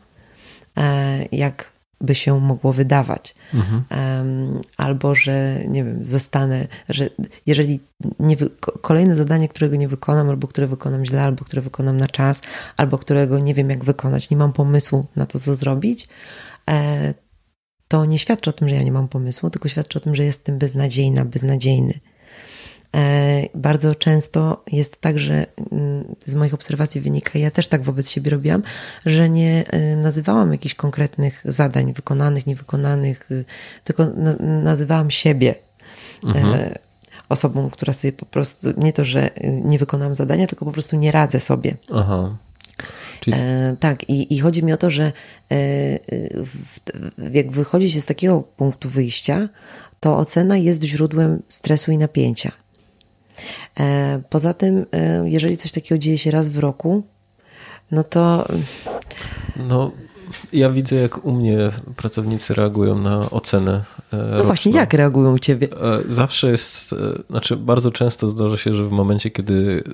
jak 1.33 1.76
by 2.01 2.15
się 2.15 2.41
mogło 2.41 2.73
wydawać. 2.73 3.35
Mhm. 3.55 3.85
Albo, 4.77 5.15
że 5.15 5.59
nie 5.69 5.85
wiem, 5.85 6.05
zostanę, 6.05 6.69
że 6.89 7.11
jeżeli 7.47 7.81
nie 8.19 8.37
kolejne 8.81 9.17
zadanie, 9.17 9.49
którego 9.49 9.77
nie 9.77 9.89
wykonam, 9.89 10.29
albo 10.29 10.49
które 10.49 10.67
wykonam 10.67 11.05
źle, 11.05 11.23
albo 11.23 11.45
które 11.45 11.63
wykonam 11.63 11.97
na 11.97 12.07
czas, 12.07 12.41
albo 12.77 12.99
którego 12.99 13.39
nie 13.39 13.55
wiem 13.55 13.71
jak 13.71 13.85
wykonać, 13.85 14.31
nie 14.31 14.37
mam 14.37 14.53
pomysłu 14.53 15.07
na 15.17 15.27
to, 15.27 15.39
co 15.39 15.55
zrobić, 15.55 16.09
e, 16.71 17.15
to 17.89 18.05
nie 18.05 18.19
świadczy 18.19 18.51
o 18.51 18.53
tym, 18.53 18.69
że 18.69 18.75
ja 18.75 18.83
nie 18.83 18.93
mam 18.93 19.09
pomysłu, 19.09 19.51
tylko 19.51 19.69
świadczy 19.69 19.99
o 19.99 20.01
tym, 20.01 20.15
że 20.15 20.25
jestem 20.25 20.59
beznadziejna, 20.59 21.25
beznadziejny. 21.25 21.95
E, 22.97 23.49
bardzo 23.55 23.95
często 23.95 24.63
jest 24.73 25.01
tak, 25.01 25.19
że 25.19 25.47
mm, 25.73 26.15
z 26.25 26.35
moich 26.35 26.55
obserwacji 26.55 27.01
wynika, 27.01 27.39
ja 27.39 27.51
też 27.51 27.67
tak 27.67 27.83
wobec 27.83 28.11
siebie 28.11 28.31
robiłam, 28.31 28.63
że 29.07 29.29
nie 29.31 29.65
e, 29.67 29.97
nazywałam 29.97 30.53
jakichś 30.53 30.75
konkretnych 30.75 31.43
zadań 31.45 31.93
wykonanych, 31.93 32.47
niewykonanych, 32.47 33.31
y, 33.31 33.45
tylko 33.85 34.07
nazywałam 34.63 35.11
siebie. 35.11 35.55
E, 36.25 36.29
mhm. 36.29 36.75
Osobą, 37.29 37.71
która 37.71 37.93
sobie 37.93 38.13
po 38.13 38.27
prostu, 38.27 38.69
nie 38.77 38.93
to, 38.93 39.05
że 39.05 39.45
y, 39.45 39.63
nie 39.65 39.79
wykonam 39.79 40.15
zadania, 40.15 40.47
tylko 40.47 40.65
po 40.65 40.73
prostu 40.73 40.97
nie 40.97 41.13
radzę 41.13 41.41
sobie. 41.41 41.77
Aha. 41.95 42.37
Czyli... 43.21 43.37
E, 43.41 43.77
tak, 43.81 44.09
i, 44.09 44.35
i 44.35 44.39
chodzi 44.39 44.65
mi 44.65 44.73
o 44.73 44.77
to, 44.77 44.91
że 44.91 45.05
e, 45.05 45.13
w, 46.45 46.81
jak 47.33 47.53
wychodzi 47.53 47.91
się 47.91 48.01
z 48.01 48.07
takiego 48.07 48.41
punktu 48.41 48.89
wyjścia, 48.91 49.49
to 50.01 50.17
ocena 50.17 50.57
jest 50.57 50.83
źródłem 50.83 51.43
stresu 51.49 51.93
i 51.93 51.99
napięcia. 51.99 52.53
E, 53.81 54.23
poza 54.31 54.55
tym, 54.55 54.87
e, 54.93 55.25
jeżeli 55.29 55.57
coś 55.57 55.73
takiego 55.73 55.99
dzieje 55.99 56.19
się 56.19 56.31
raz 56.31 56.49
w 56.49 56.59
roku, 56.59 57.03
no 57.91 58.05
to. 58.05 58.49
No, 59.57 59.91
ja 60.53 60.71
widzę, 60.71 60.97
jak 60.97 61.25
u 61.25 61.33
mnie 61.33 61.59
pracownicy 61.97 62.55
reagują 62.55 62.99
na 62.99 63.31
ocenę. 63.31 63.85
E, 64.13 64.17
no 64.17 64.31
roczną. 64.31 64.47
właśnie, 64.47 64.73
jak 64.73 64.95
reagują 64.95 65.35
u 65.35 65.39
ciebie? 65.39 65.69
Zawsze 66.09 66.51
jest, 66.51 66.95
znaczy 67.31 67.57
bardzo 67.57 67.91
często 67.91 68.29
zdarza 68.29 68.57
się, 68.57 68.75
że 68.75 68.89
w 68.89 68.91
momencie, 68.91 69.31
kiedy 69.31 69.85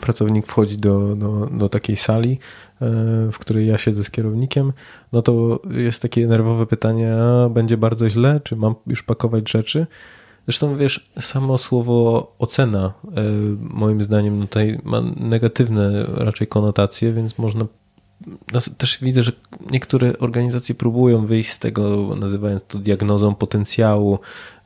pracownik 0.00 0.46
wchodzi 0.46 0.76
do, 0.76 1.16
do, 1.16 1.46
do 1.46 1.68
takiej 1.68 1.96
sali, 1.96 2.38
w 3.32 3.38
której 3.38 3.66
ja 3.66 3.78
siedzę 3.78 4.04
z 4.04 4.10
kierownikiem, 4.10 4.72
no 5.12 5.22
to 5.22 5.60
jest 5.70 6.02
takie 6.02 6.26
nerwowe 6.26 6.66
pytanie, 6.66 7.14
a 7.14 7.48
będzie 7.48 7.76
bardzo 7.76 8.10
źle, 8.10 8.40
czy 8.44 8.56
mam 8.56 8.74
już 8.86 9.02
pakować 9.02 9.50
rzeczy? 9.50 9.86
Zresztą 10.46 10.76
wiesz, 10.76 11.10
samo 11.20 11.58
słowo 11.58 12.34
ocena 12.38 12.92
e, 13.04 13.22
moim 13.60 14.02
zdaniem 14.02 14.40
tutaj 14.40 14.78
ma 14.84 15.02
negatywne 15.16 16.04
raczej 16.04 16.46
konotacje, 16.46 17.12
więc 17.12 17.38
można 17.38 17.66
no, 18.52 18.60
też 18.78 18.98
widzę, 19.02 19.22
że 19.22 19.32
niektóre 19.70 20.18
organizacje 20.18 20.74
próbują 20.74 21.26
wyjść 21.26 21.50
z 21.50 21.58
tego, 21.58 22.14
nazywając 22.16 22.62
to 22.62 22.78
diagnozą 22.78 23.34
potencjału, 23.34 24.18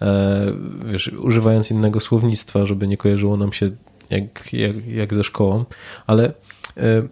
e, 0.03 0.53
wiesz, 0.85 1.09
używając 1.09 1.71
innego 1.71 2.01
słownictwa, 2.01 2.67
żeby 2.67 2.89
nie 2.89 2.97
kojarzyło 2.97 3.37
nam 3.37 3.53
się 3.53 3.67
jak, 4.11 4.53
jak, 4.53 4.87
jak 4.87 5.15
ze 5.15 5.25
szkołą, 5.25 5.65
ale 6.07 6.33
e, 6.77 7.03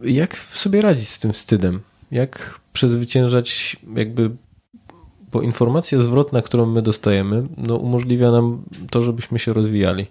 jak 0.00 0.36
sobie 0.36 0.82
radzić 0.82 1.08
z 1.08 1.18
tym 1.18 1.32
wstydem? 1.32 1.80
Jak 2.10 2.60
przezwyciężać 2.72 3.76
jakby 3.96 4.30
bo 5.32 5.42
informacja 5.42 5.98
zwrotna, 5.98 6.42
którą 6.42 6.66
my 6.66 6.82
dostajemy, 6.82 7.46
no 7.56 7.76
umożliwia 7.76 8.30
nam 8.30 8.62
to, 8.90 9.02
żebyśmy 9.02 9.38
się 9.38 9.52
rozwijali. 9.52 10.06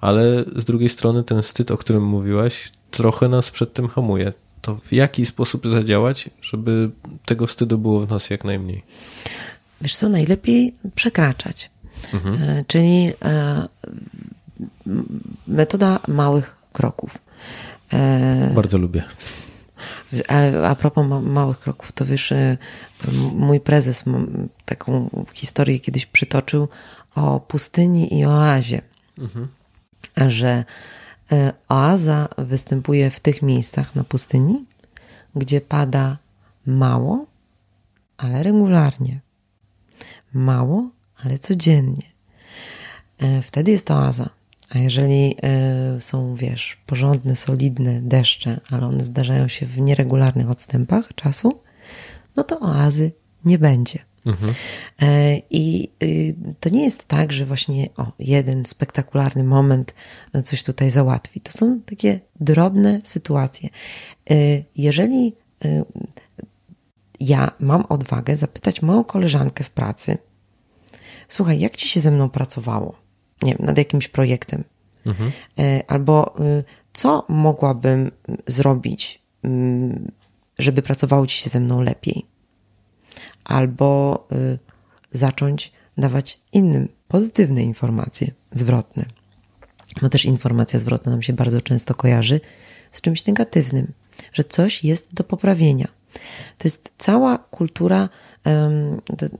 Ale 0.00 0.44
z 0.56 0.64
drugiej 0.64 0.88
strony 0.88 1.24
ten 1.24 1.42
wstyd, 1.42 1.70
o 1.70 1.76
którym 1.76 2.04
mówiłaś, 2.04 2.72
trochę 2.90 3.28
nas 3.28 3.50
przed 3.50 3.72
tym 3.72 3.88
hamuje. 3.88 4.32
To 4.60 4.78
w 4.84 4.92
jaki 4.92 5.26
sposób 5.26 5.66
zadziałać, 5.66 6.30
żeby 6.42 6.90
tego 7.26 7.46
wstydu 7.46 7.78
było 7.78 8.00
w 8.00 8.10
nas 8.10 8.30
jak 8.30 8.44
najmniej? 8.44 8.82
Wiesz 9.80 9.96
co, 9.96 10.08
najlepiej 10.08 10.74
przekraczać. 10.94 11.70
Mhm. 12.12 12.42
E, 12.42 12.64
czyli 12.66 13.12
e, 13.24 13.68
metoda 15.46 16.00
małych 16.08 16.56
kroków. 16.72 17.18
E, 17.92 18.52
Bardzo 18.54 18.78
lubię. 18.78 19.02
Ale 20.28 20.68
a 20.68 20.74
propos 20.74 21.06
małych 21.22 21.58
kroków, 21.58 21.92
to 21.92 22.04
wiesz, 22.04 22.32
mój 23.34 23.60
prezes 23.60 24.04
taką 24.64 25.10
historię 25.34 25.80
kiedyś 25.80 26.06
przytoczył 26.06 26.68
o 27.14 27.40
pustyni 27.40 28.18
i 28.18 28.24
oazie. 28.24 28.82
Mhm. 29.18 29.48
Że 30.16 30.64
e, 31.32 31.52
oaza 31.68 32.28
występuje 32.38 33.10
w 33.10 33.20
tych 33.20 33.42
miejscach 33.42 33.94
na 33.94 34.04
pustyni, 34.04 34.64
gdzie 35.36 35.60
pada 35.60 36.16
mało, 36.66 37.26
ale 38.16 38.42
regularnie. 38.42 39.20
Mało, 40.32 40.90
ale 41.24 41.38
codziennie. 41.38 42.12
E, 43.18 43.42
wtedy 43.42 43.70
jest 43.70 43.90
oaza. 43.90 44.30
A 44.70 44.78
jeżeli 44.78 45.36
y, 45.96 46.00
są, 46.00 46.34
wiesz, 46.34 46.76
porządne, 46.86 47.36
solidne 47.36 48.00
deszcze, 48.00 48.60
ale 48.70 48.86
one 48.86 49.04
zdarzają 49.04 49.48
się 49.48 49.66
w 49.66 49.80
nieregularnych 49.80 50.50
odstępach 50.50 51.14
czasu, 51.14 51.60
no 52.38 52.44
to 52.44 52.60
oazy 52.60 53.12
nie 53.44 53.58
będzie. 53.58 53.98
Mhm. 54.26 54.54
E, 55.02 55.38
I 55.50 55.90
y, 56.02 56.34
to 56.60 56.68
nie 56.68 56.84
jest 56.84 57.04
tak, 57.04 57.32
że 57.32 57.46
właśnie 57.46 57.88
o, 57.96 58.12
jeden 58.18 58.66
spektakularny 58.66 59.44
moment 59.44 59.94
coś 60.44 60.62
tutaj 60.62 60.90
załatwi. 60.90 61.40
To 61.40 61.52
są 61.52 61.80
takie 61.80 62.20
drobne 62.40 63.00
sytuacje. 63.04 63.68
E, 64.30 64.34
jeżeli 64.76 65.34
y, 65.64 65.84
ja 67.20 67.50
mam 67.60 67.84
odwagę 67.88 68.36
zapytać 68.36 68.82
moją 68.82 69.04
koleżankę 69.04 69.64
w 69.64 69.70
pracy, 69.70 70.18
słuchaj, 71.28 71.60
jak 71.60 71.76
ci 71.76 71.88
się 71.88 72.00
ze 72.00 72.10
mną 72.10 72.30
pracowało? 72.30 72.94
Nie 73.42 73.54
wiem, 73.54 73.66
nad 73.66 73.78
jakimś 73.78 74.08
projektem. 74.08 74.64
Mhm. 75.06 75.32
E, 75.58 75.82
albo 75.90 76.36
co 76.92 77.24
mogłabym 77.28 78.10
zrobić, 78.46 79.22
mm, 79.42 80.12
żeby 80.58 80.82
pracowało 80.82 81.26
ci 81.26 81.38
się 81.38 81.50
ze 81.50 81.60
mną 81.60 81.80
lepiej? 81.80 82.26
albo 83.48 84.26
y, 84.32 84.58
zacząć 85.10 85.72
dawać 85.98 86.40
innym 86.52 86.88
pozytywne 87.08 87.62
informacje 87.62 88.30
zwrotne. 88.52 89.04
Bo 90.02 90.08
też 90.08 90.24
informacja 90.24 90.78
zwrotna 90.78 91.12
nam 91.12 91.22
się 91.22 91.32
bardzo 91.32 91.60
często 91.60 91.94
kojarzy 91.94 92.40
z 92.92 93.00
czymś 93.00 93.26
negatywnym, 93.26 93.92
że 94.32 94.44
coś 94.44 94.84
jest 94.84 95.14
do 95.14 95.24
poprawienia. 95.24 95.88
To 96.58 96.68
jest 96.68 96.92
cała 96.98 97.38
kultura. 97.38 98.08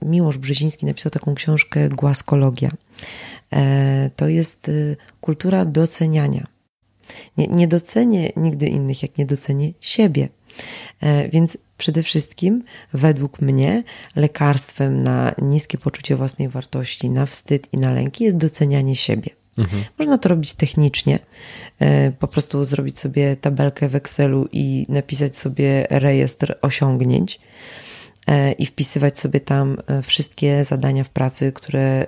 Miłosz 0.01 0.37
Brzeziński 0.37 0.85
napisał 0.85 1.11
taką 1.11 1.35
książkę 1.35 1.89
Głaskologia. 1.89 2.71
E, 3.53 4.09
to 4.15 4.27
jest 4.27 4.69
y, 4.69 4.97
kultura 5.21 5.65
doceniania. 5.65 6.47
Nie, 7.37 7.47
nie 7.47 7.67
docenię 7.67 8.31
nigdy 8.37 8.67
innych, 8.67 9.01
jak 9.01 9.17
nie 9.17 9.25
docenię 9.25 9.73
siebie. 9.79 10.29
E, 11.01 11.29
więc 11.29 11.57
przede 11.77 12.03
wszystkim, 12.03 12.63
według 12.93 13.41
mnie, 13.41 13.83
lekarstwem 14.15 15.03
na 15.03 15.35
niskie 15.41 15.77
poczucie 15.77 16.15
własnej 16.15 16.49
wartości, 16.49 17.09
na 17.09 17.25
wstyd 17.25 17.67
i 17.73 17.77
na 17.77 17.91
lęki 17.91 18.23
jest 18.23 18.37
docenianie 18.37 18.95
siebie. 18.95 19.29
Mhm. 19.57 19.83
Można 19.99 20.17
to 20.17 20.29
robić 20.29 20.53
technicznie, 20.53 21.19
e, 21.79 22.11
po 22.11 22.27
prostu 22.27 22.65
zrobić 22.65 22.99
sobie 22.99 23.35
tabelkę 23.35 23.89
w 23.89 23.95
Excelu 23.95 24.47
i 24.51 24.85
napisać 24.89 25.37
sobie 25.37 25.87
rejestr 25.89 26.55
osiągnięć 26.61 27.39
i 28.57 28.65
wpisywać 28.65 29.19
sobie 29.19 29.39
tam 29.39 29.77
wszystkie 30.03 30.63
zadania 30.63 31.03
w 31.03 31.09
pracy, 31.09 31.51
które 31.51 32.05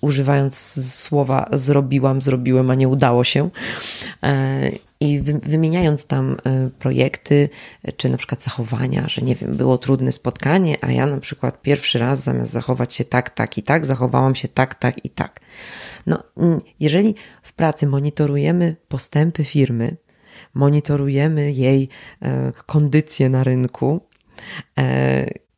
używając 0.00 0.56
słowa 0.94 1.48
zrobiłam, 1.52 2.22
zrobiłem, 2.22 2.70
a 2.70 2.74
nie 2.74 2.88
udało 2.88 3.24
się 3.24 3.50
i 5.02 5.20
wymieniając 5.42 6.06
tam 6.06 6.36
e, 6.44 6.70
projekty, 6.78 7.48
czy 7.96 8.08
na 8.08 8.16
przykład 8.16 8.42
zachowania, 8.42 9.08
że 9.08 9.22
nie 9.22 9.34
wiem, 9.34 9.56
było 9.56 9.78
trudne 9.78 10.12
spotkanie, 10.12 10.76
a 10.80 10.92
ja 10.92 11.06
na 11.06 11.20
przykład 11.20 11.62
pierwszy 11.62 11.98
raz 11.98 12.22
zamiast 12.22 12.52
zachować 12.52 12.94
się 12.94 13.04
tak, 13.04 13.30
tak 13.30 13.58
i 13.58 13.62
tak, 13.62 13.86
zachowałam 13.86 14.34
się 14.34 14.48
tak, 14.48 14.74
tak 14.74 15.04
i 15.04 15.10
tak. 15.10 15.40
No, 16.06 16.22
jeżeli 16.80 17.14
w 17.42 17.52
pracy 17.52 17.86
monitorujemy 17.86 18.76
postępy 18.88 19.44
firmy, 19.44 19.96
monitorujemy 20.54 21.52
jej 21.52 21.88
e, 22.22 22.52
kondycję 22.66 23.28
na 23.28 23.44
rynku, 23.44 24.00
e, 24.00 24.11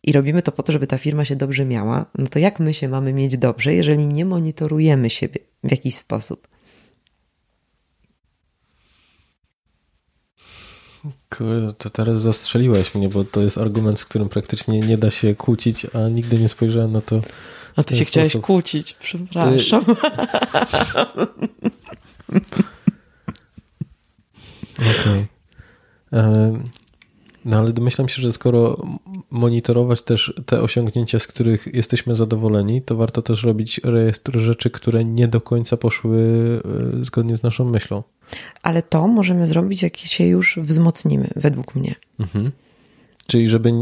i 0.03 0.13
robimy 0.13 0.43
to 0.43 0.53
po 0.53 0.63
to, 0.63 0.73
żeby 0.73 0.87
ta 0.87 0.99
firma 0.99 1.25
się 1.25 1.37
dobrze 1.37 1.65
miała, 1.65 2.07
no 2.19 2.27
to 2.27 2.39
jak 2.39 2.61
my 2.61 2.75
się 2.75 2.89
mamy 2.89 3.13
mieć 3.13 3.39
dobrze, 3.39 3.75
jeżeli 3.75 4.07
nie 4.07 4.25
monitorujemy 4.25 5.11
siebie 5.11 5.41
w 5.65 5.71
jakiś 5.71 5.95
sposób? 5.95 6.49
To 11.79 11.91
teraz 11.91 12.21
zastrzeliłeś 12.21 12.95
mnie, 12.95 13.09
bo 13.09 13.25
to 13.25 13.41
jest 13.41 13.59
argument, 13.59 14.01
z 14.01 14.05
którym 14.05 14.29
praktycznie 14.29 14.81
nie 14.81 14.99
da 14.99 15.11
się 15.11 15.35
kłócić, 15.35 15.87
a 15.93 16.09
nigdy 16.09 16.39
nie 16.39 16.49
spojrzałem 16.49 16.93
na 16.93 17.01
to. 17.01 17.21
A 17.77 17.83
ty 17.83 17.97
się 17.97 18.05
sposób. 18.05 18.13
chciałeś 18.13 18.37
kłócić, 18.45 18.93
przepraszam. 19.01 19.85
Ty... 19.85 19.93
Okej. 24.79 25.27
Okay. 26.11 26.84
No 27.45 27.59
ale 27.59 27.73
domyślam 27.73 28.09
się, 28.09 28.23
że 28.23 28.33
skoro 28.33 28.87
monitorować 29.31 30.03
też 30.03 30.35
te 30.47 30.61
osiągnięcia, 30.61 31.19
z 31.19 31.27
których 31.27 31.75
jesteśmy 31.75 32.15
zadowoleni, 32.15 32.83
to 32.83 32.97
warto 32.97 33.23
też 33.23 33.43
robić 33.43 33.81
rejestr 33.85 34.39
rzeczy, 34.39 34.71
które 34.71 35.05
nie 35.05 35.29
do 35.29 35.41
końca 35.41 35.77
poszły 35.77 36.19
e, 37.01 37.05
zgodnie 37.05 37.37
z 37.37 37.43
naszą 37.43 37.65
myślą. 37.65 38.03
Ale 38.63 38.83
to 38.83 39.09
możemy 39.09 39.47
zrobić, 39.47 39.83
jak 39.83 39.97
się 39.97 40.27
już 40.27 40.59
wzmocnimy, 40.63 41.31
według 41.37 41.75
mnie. 41.75 41.95
Mhm. 42.21 42.53
Czyli 43.27 43.49
żeby 43.49 43.73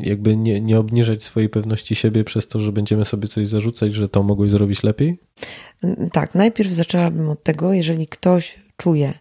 jakby 0.00 0.36
nie, 0.36 0.60
nie 0.60 0.78
obniżać 0.78 1.24
swojej 1.24 1.48
pewności 1.48 1.94
siebie 1.94 2.24
przez 2.24 2.48
to, 2.48 2.60
że 2.60 2.72
będziemy 2.72 3.04
sobie 3.04 3.28
coś 3.28 3.48
zarzucać, 3.48 3.94
że 3.94 4.08
to 4.08 4.22
mogłeś 4.22 4.50
zrobić 4.50 4.82
lepiej? 4.82 5.18
Tak, 6.12 6.34
najpierw 6.34 6.72
zaczęłabym 6.72 7.28
od 7.28 7.42
tego, 7.42 7.72
jeżeli 7.72 8.06
ktoś 8.06 8.58
czuje, 8.76 9.14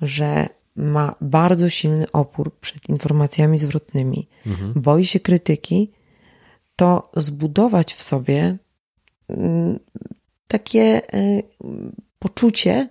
że 0.00 0.48
ma 0.76 1.14
bardzo 1.20 1.68
silny 1.68 2.12
opór 2.12 2.54
przed 2.60 2.88
informacjami 2.88 3.58
zwrotnymi, 3.58 4.28
mhm. 4.46 4.72
boi 4.76 5.04
się 5.04 5.20
krytyki, 5.20 5.90
to 6.76 7.10
zbudować 7.16 7.94
w 7.94 8.02
sobie 8.02 8.56
mm, 9.28 9.78
takie 10.48 11.02
y, 11.14 11.42
poczucie 12.18 12.88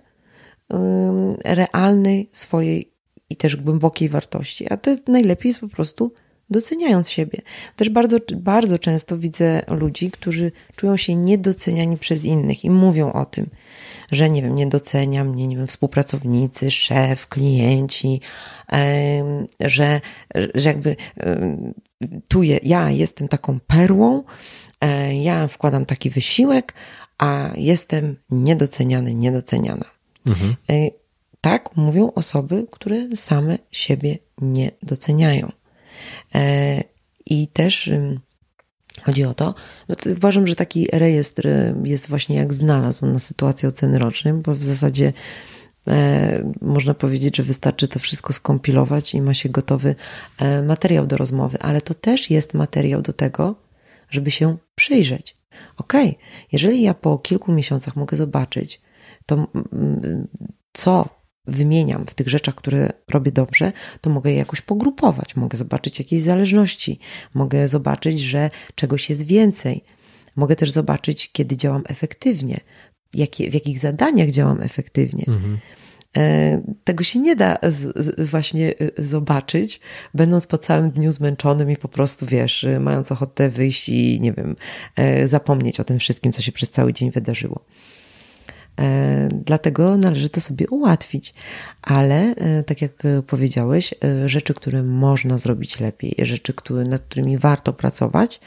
realnej 1.44 2.28
swojej 2.32 2.92
i 3.30 3.36
też 3.36 3.56
głębokiej 3.56 4.08
wartości. 4.08 4.72
A 4.72 4.76
to 4.76 4.96
najlepiej 5.08 5.50
jest 5.50 5.60
po 5.60 5.68
prostu 5.68 6.12
doceniając 6.50 7.10
siebie. 7.10 7.42
Też 7.76 7.90
bardzo, 7.90 8.18
bardzo 8.36 8.78
często 8.78 9.18
widzę 9.18 9.62
ludzi, 9.68 10.10
którzy 10.10 10.52
czują 10.76 10.96
się 10.96 11.14
niedoceniani 11.14 11.98
przez 11.98 12.24
innych 12.24 12.64
i 12.64 12.70
mówią 12.70 13.12
o 13.12 13.24
tym 13.24 13.50
że 14.12 14.30
nie 14.30 14.42
wiem, 14.42 14.56
nie 14.56 14.66
docenia 14.66 15.24
mnie, 15.24 15.46
nie 15.46 15.56
wiem, 15.56 15.66
współpracownicy, 15.66 16.70
szef, 16.70 17.28
klienci, 17.28 18.20
że, 19.60 20.00
że 20.54 20.68
jakby 20.68 20.96
tu 22.28 22.42
je, 22.42 22.60
ja 22.62 22.90
jestem 22.90 23.28
taką 23.28 23.60
perłą, 23.60 24.24
e, 24.80 25.14
ja 25.16 25.48
wkładam 25.48 25.86
taki 25.86 26.10
wysiłek, 26.10 26.74
a 27.18 27.50
jestem 27.56 28.16
niedoceniany, 28.30 29.14
niedoceniana. 29.14 29.84
Mhm. 30.26 30.56
E, 30.70 30.74
tak 31.40 31.76
mówią 31.76 32.12
osoby, 32.14 32.66
które 32.70 33.16
same 33.16 33.58
siebie 33.70 34.18
nie 34.40 34.70
doceniają. 34.82 35.52
E, 36.34 36.82
I 37.26 37.48
też 37.48 37.90
Chodzi 39.02 39.24
o 39.24 39.34
to, 39.34 39.54
no 39.88 39.96
to 39.96 40.10
uważam, 40.10 40.46
że 40.46 40.54
taki 40.54 40.88
rejestr 40.92 41.48
jest 41.84 42.08
właśnie 42.08 42.36
jak 42.36 42.54
znalazł 42.54 43.06
na 43.06 43.18
sytuację 43.18 43.68
oceny 43.68 43.98
rocznej, 43.98 44.34
bo 44.34 44.54
w 44.54 44.62
zasadzie 44.62 45.12
e, 45.88 46.52
można 46.60 46.94
powiedzieć, 46.94 47.36
że 47.36 47.42
wystarczy 47.42 47.88
to 47.88 47.98
wszystko 47.98 48.32
skompilować 48.32 49.14
i 49.14 49.22
ma 49.22 49.34
się 49.34 49.48
gotowy 49.48 49.94
e, 50.38 50.62
materiał 50.62 51.06
do 51.06 51.16
rozmowy, 51.16 51.58
ale 51.60 51.80
to 51.80 51.94
też 51.94 52.30
jest 52.30 52.54
materiał 52.54 53.02
do 53.02 53.12
tego, 53.12 53.54
żeby 54.08 54.30
się 54.30 54.56
przyjrzeć. 54.74 55.36
Ok, 55.76 55.92
jeżeli 56.52 56.82
ja 56.82 56.94
po 56.94 57.18
kilku 57.18 57.52
miesiącach 57.52 57.96
mogę 57.96 58.16
zobaczyć, 58.16 58.80
to 59.26 59.46
co 60.72 61.08
wymieniam 61.46 62.06
w 62.06 62.14
tych 62.14 62.28
rzeczach, 62.28 62.54
które 62.54 62.92
robię 63.10 63.32
dobrze, 63.32 63.72
to 64.00 64.10
mogę 64.10 64.30
je 64.30 64.36
jakoś 64.36 64.60
pogrupować, 64.60 65.36
mogę 65.36 65.58
zobaczyć 65.58 65.98
jakieś 65.98 66.22
zależności, 66.22 66.98
mogę 67.34 67.68
zobaczyć, 67.68 68.20
że 68.20 68.50
czegoś 68.74 69.10
jest 69.10 69.22
więcej. 69.22 69.84
Mogę 70.36 70.56
też 70.56 70.70
zobaczyć, 70.70 71.32
kiedy 71.32 71.56
działam 71.56 71.82
efektywnie, 71.88 72.60
jakie, 73.14 73.50
w 73.50 73.54
jakich 73.54 73.78
zadaniach 73.78 74.30
działam 74.30 74.62
efektywnie. 74.62 75.24
Mhm. 75.28 75.58
E, 76.16 76.62
tego 76.84 77.04
się 77.04 77.18
nie 77.18 77.36
da 77.36 77.58
z, 77.62 77.98
z, 77.98 78.28
właśnie 78.30 78.74
e, 78.78 79.02
zobaczyć, 79.02 79.80
będąc 80.14 80.46
po 80.46 80.58
całym 80.58 80.90
dniu 80.90 81.12
zmęczonym 81.12 81.70
i 81.70 81.76
po 81.76 81.88
prostu, 81.88 82.26
wiesz, 82.26 82.66
mając 82.80 83.12
ochotę 83.12 83.48
wyjść 83.48 83.88
i, 83.88 84.20
nie 84.20 84.32
wiem, 84.32 84.56
e, 84.96 85.28
zapomnieć 85.28 85.80
o 85.80 85.84
tym 85.84 85.98
wszystkim, 85.98 86.32
co 86.32 86.42
się 86.42 86.52
przez 86.52 86.70
cały 86.70 86.92
dzień 86.92 87.10
wydarzyło. 87.10 87.64
E, 88.80 89.28
dlatego 89.32 89.98
należy 89.98 90.28
to 90.28 90.40
sobie 90.40 90.68
ułatwić. 90.68 91.34
Ale, 91.82 92.34
e, 92.34 92.62
tak 92.62 92.82
jak 92.82 93.02
powiedziałeś, 93.26 93.94
e, 94.04 94.28
rzeczy, 94.28 94.54
które 94.54 94.82
można 94.82 95.38
zrobić 95.38 95.80
lepiej, 95.80 96.14
rzeczy, 96.18 96.54
które, 96.54 96.84
nad 96.84 97.02
którymi 97.02 97.38
warto 97.38 97.72
pracować, 97.72 98.40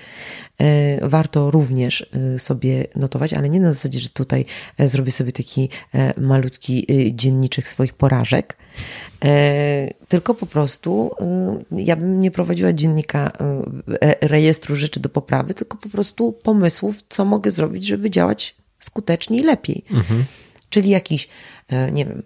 warto 1.01 1.51
również 1.51 2.09
sobie 2.37 2.87
notować, 2.95 3.33
ale 3.33 3.49
nie 3.49 3.59
na 3.59 3.73
zasadzie, 3.73 3.99
że 3.99 4.09
tutaj 4.09 4.45
zrobię 4.79 5.11
sobie 5.11 5.31
taki 5.31 5.69
malutki 6.17 6.87
dzienniczek 7.13 7.67
swoich 7.67 7.93
porażek, 7.93 8.57
tylko 10.07 10.33
po 10.33 10.45
prostu 10.45 11.11
ja 11.71 11.95
bym 11.95 12.21
nie 12.21 12.31
prowadziła 12.31 12.73
dziennika 12.73 13.31
rejestru 14.21 14.75
rzeczy 14.75 14.99
do 14.99 15.09
poprawy, 15.09 15.53
tylko 15.53 15.77
po 15.77 15.89
prostu 15.89 16.31
pomysłów, 16.31 16.95
co 17.09 17.25
mogę 17.25 17.51
zrobić, 17.51 17.85
żeby 17.85 18.09
działać 18.09 18.55
skuteczniej, 18.79 19.43
lepiej. 19.43 19.83
Mhm. 19.91 20.25
Czyli 20.69 20.89
jakiś, 20.89 21.29
e, 21.67 21.91
nie 21.91 22.05
wiem, 22.05 22.23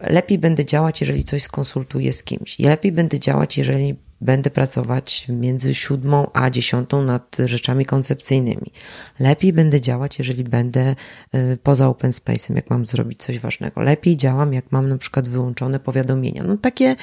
lepiej 0.00 0.38
będę 0.38 0.64
działać, 0.64 1.00
jeżeli 1.00 1.24
coś 1.24 1.42
skonsultuję 1.42 2.12
z 2.12 2.22
kimś. 2.22 2.58
Lepiej 2.58 2.92
będę 2.92 3.20
działać, 3.20 3.58
jeżeli 3.58 3.94
będę 4.20 4.50
pracować 4.50 5.26
między 5.28 5.74
siódmą 5.74 6.30
a 6.32 6.50
dziesiątą 6.50 7.02
nad 7.02 7.36
rzeczami 7.44 7.86
koncepcyjnymi. 7.86 8.72
Lepiej 9.18 9.52
będę 9.52 9.80
działać, 9.80 10.18
jeżeli 10.18 10.44
będę 10.44 10.94
e, 11.32 11.56
poza 11.56 11.88
open 11.88 12.10
space'em, 12.10 12.56
jak 12.56 12.70
mam 12.70 12.86
zrobić 12.86 13.18
coś 13.18 13.38
ważnego. 13.38 13.80
Lepiej 13.80 14.16
działam, 14.16 14.52
jak 14.52 14.72
mam 14.72 14.88
na 14.88 14.98
przykład 14.98 15.28
wyłączone 15.28 15.80
powiadomienia. 15.80 16.42
No 16.42 16.56
takie. 16.56 16.96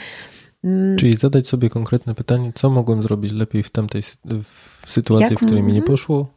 Mm, 0.63 0.97
Czyli 0.97 1.17
zadać 1.17 1.47
sobie 1.47 1.69
konkretne 1.69 2.15
pytanie, 2.15 2.51
co 2.55 2.69
mogłem 2.69 3.03
zrobić 3.03 3.31
lepiej 3.31 3.63
w 3.63 3.69
tamtej 3.69 4.01
w 4.43 4.83
sytuacji, 4.87 5.27
jak, 5.29 5.39
w 5.39 5.45
której 5.45 5.63
mi 5.63 5.73
nie 5.73 5.81
poszło, 5.81 6.32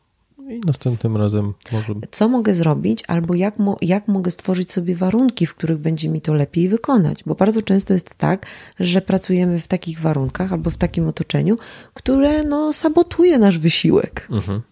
i 0.48 0.60
następnym 0.66 1.16
razem 1.16 1.54
może. 1.72 1.94
Co 2.10 2.28
mogę 2.28 2.54
zrobić, 2.54 3.04
albo 3.08 3.34
jak, 3.34 3.58
mo 3.58 3.76
jak 3.82 4.08
mogę 4.08 4.30
stworzyć 4.30 4.72
sobie 4.72 4.96
warunki, 4.96 5.46
w 5.46 5.54
których 5.54 5.78
będzie 5.78 6.08
mi 6.08 6.20
to 6.20 6.34
lepiej 6.34 6.68
wykonać? 6.68 7.24
Bo 7.26 7.34
bardzo 7.34 7.62
często 7.62 7.92
jest 7.92 8.14
tak, 8.14 8.46
że 8.80 9.02
pracujemy 9.02 9.60
w 9.60 9.68
takich 9.68 10.00
warunkach 10.00 10.52
albo 10.52 10.70
w 10.70 10.76
takim 10.76 11.08
otoczeniu, 11.08 11.58
które 11.94 12.44
no, 12.44 12.72
sabotuje 12.72 13.38
nasz 13.38 13.58
wysiłek. 13.58 14.28
Mhm. 14.30 14.62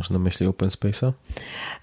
Masz 0.00 0.10
na 0.10 0.18
myśli 0.18 0.46
open 0.46 0.68
space'a? 0.68 1.12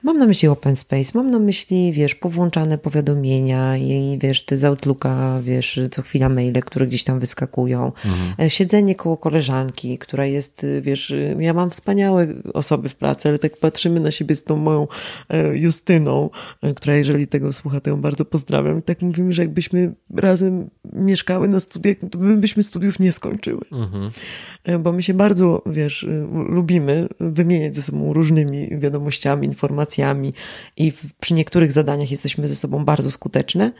Mam 0.03 0.17
na 0.17 0.25
myśli 0.25 0.47
open 0.47 0.75
space, 0.75 1.11
mam 1.13 1.31
na 1.31 1.39
myśli, 1.39 1.91
wiesz, 1.91 2.15
powłączane 2.15 2.77
powiadomienia 2.77 3.77
i 3.77 4.17
wiesz, 4.21 4.45
ty 4.45 4.57
z 4.57 4.65
Outlooka, 4.65 5.41
wiesz, 5.43 5.79
co 5.91 6.01
chwila 6.01 6.29
maile, 6.29 6.61
które 6.61 6.87
gdzieś 6.87 7.03
tam 7.03 7.19
wyskakują. 7.19 7.85
Mhm. 7.85 8.33
E, 8.39 8.49
siedzenie 8.49 8.95
koło 8.95 9.17
koleżanki, 9.17 9.97
która 9.97 10.25
jest, 10.25 10.65
wiesz, 10.81 11.15
ja 11.39 11.53
mam 11.53 11.69
wspaniałe 11.69 12.27
osoby 12.53 12.89
w 12.89 12.95
pracy, 12.95 13.29
ale 13.29 13.39
tak 13.39 13.57
patrzymy 13.57 13.99
na 13.99 14.11
siebie 14.11 14.35
z 14.35 14.43
tą 14.43 14.57
moją 14.57 14.87
e, 15.29 15.57
Justyną, 15.57 16.29
e, 16.61 16.73
która 16.73 16.95
jeżeli 16.95 17.27
tego 17.27 17.53
słucha, 17.53 17.79
to 17.79 17.89
ją 17.89 18.01
bardzo 18.01 18.25
pozdrawiam. 18.25 18.79
I 18.79 18.81
tak 18.81 19.01
mówimy, 19.01 19.33
że 19.33 19.41
jakbyśmy 19.41 19.93
razem 20.15 20.69
mieszkały 20.93 21.47
na 21.47 21.59
studiach, 21.59 21.97
to 22.11 22.19
my 22.19 22.37
byśmy 22.37 22.63
studiów 22.63 22.99
nie 22.99 23.11
skończyły. 23.11 23.61
Mhm. 23.71 24.11
Bo 24.79 24.91
my 24.91 25.03
się 25.03 25.13
bardzo, 25.13 25.61
wiesz, 25.65 26.07
lubimy 26.49 27.07
wymieniać 27.19 27.75
ze 27.75 27.81
sobą 27.81 28.06
różnymi 28.13 28.79
wiadomościami, 28.79 29.47
informacjami 29.47 30.33
i 30.77 30.91
w, 30.91 31.13
przy 31.13 31.33
niektórych 31.33 31.71
zadaniach 31.71 32.11
jesteśmy 32.11 32.47
ze 32.47 32.55
sobą 32.55 32.85
bardzo 32.85 33.11
skuteczne, 33.11 33.71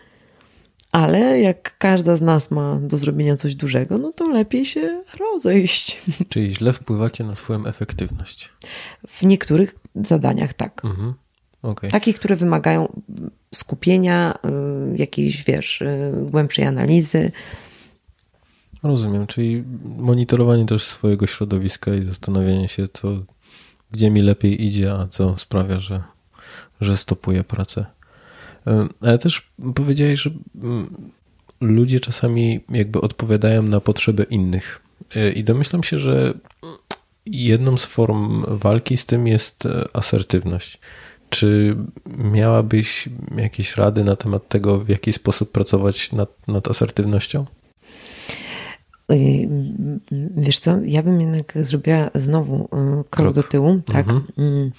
ale 0.92 1.42
jak 1.42 1.78
każda 1.78 2.16
z 2.16 2.22
nas 2.22 2.52
ma 2.52 2.80
do 2.82 2.98
zrobienia 2.98 3.36
coś 3.36 3.56
dużego, 3.56 3.98
no 3.98 4.12
to 4.12 4.30
lepiej 4.30 4.66
się 4.66 5.04
rozejść. 5.20 6.02
Czyli 6.30 6.56
źle 6.56 6.74
wpływacie 6.74 7.24
na 7.24 7.36
swoją 7.36 7.66
efektywność. 7.66 8.50
W 9.08 9.24
niektórych 9.24 9.76
zadaniach 9.96 10.54
tak. 10.54 10.86
Mhm. 10.86 11.14
Okay. 11.62 11.90
Takich, 11.90 12.16
które 12.16 12.36
wymagają 12.36 13.02
skupienia, 13.56 14.34
y, 14.94 14.98
jakiejś, 14.98 15.44
wiesz, 15.44 15.82
y, 15.82 16.14
głębszej 16.32 16.66
analizy. 16.66 17.32
Rozumiem, 18.84 19.28
czyli 19.28 19.64
monitorowanie 19.98 20.66
też 20.66 20.84
swojego 20.84 21.28
środowiska 21.28 21.94
i 21.94 22.04
zastanawianie 22.04 22.68
się, 22.68 22.88
co 22.94 23.08
gdzie 23.92 24.12
mi 24.12 24.22
lepiej 24.22 24.66
idzie, 24.66 24.94
a 24.94 25.08
co 25.08 25.38
sprawia, 25.38 25.80
że, 25.80 26.04
że 26.82 26.98
stopuję 26.98 27.44
pracę. 27.44 27.86
Ale 29.02 29.18
też 29.18 29.52
powiedziałeś, 29.76 30.22
że 30.22 30.30
mm, 30.56 31.12
ludzie 31.62 32.00
czasami 32.00 32.60
jakby 32.70 33.02
odpowiadają 33.02 33.64
na 33.64 33.80
potrzeby 33.80 34.24
innych. 34.24 34.82
E, 35.16 35.32
I 35.32 35.44
domyślam 35.44 35.84
się, 35.84 36.00
że 36.00 36.34
jedną 37.26 37.78
z 37.78 37.86
form 37.86 38.46
walki 38.48 38.98
z 38.98 39.06
tym 39.06 39.28
jest 39.28 39.66
e, 39.66 39.86
asertywność. 39.94 40.80
Czy 41.30 41.76
miałabyś 42.18 43.10
jakieś 43.38 43.78
rady 43.78 44.04
na 44.04 44.16
temat 44.16 44.48
tego, 44.48 44.80
w 44.80 44.90
jaki 44.90 45.14
sposób 45.14 45.52
pracować 45.52 46.12
nad, 46.12 46.48
nad 46.48 46.68
asertywnością? 46.68 47.46
Wiesz 50.38 50.60
co, 50.60 50.78
ja 50.86 51.04
bym 51.04 51.22
jednak 51.22 51.54
zrobiła 51.62 52.10
znowu 52.16 52.64
y, 52.64 52.68
krok, 52.70 53.08
krok. 53.10 53.36
do 53.36 53.44
tyłu. 53.44 53.82
Tak. 53.86 54.06
Mhm. 54.06 54.26
Mm. 54.38 54.72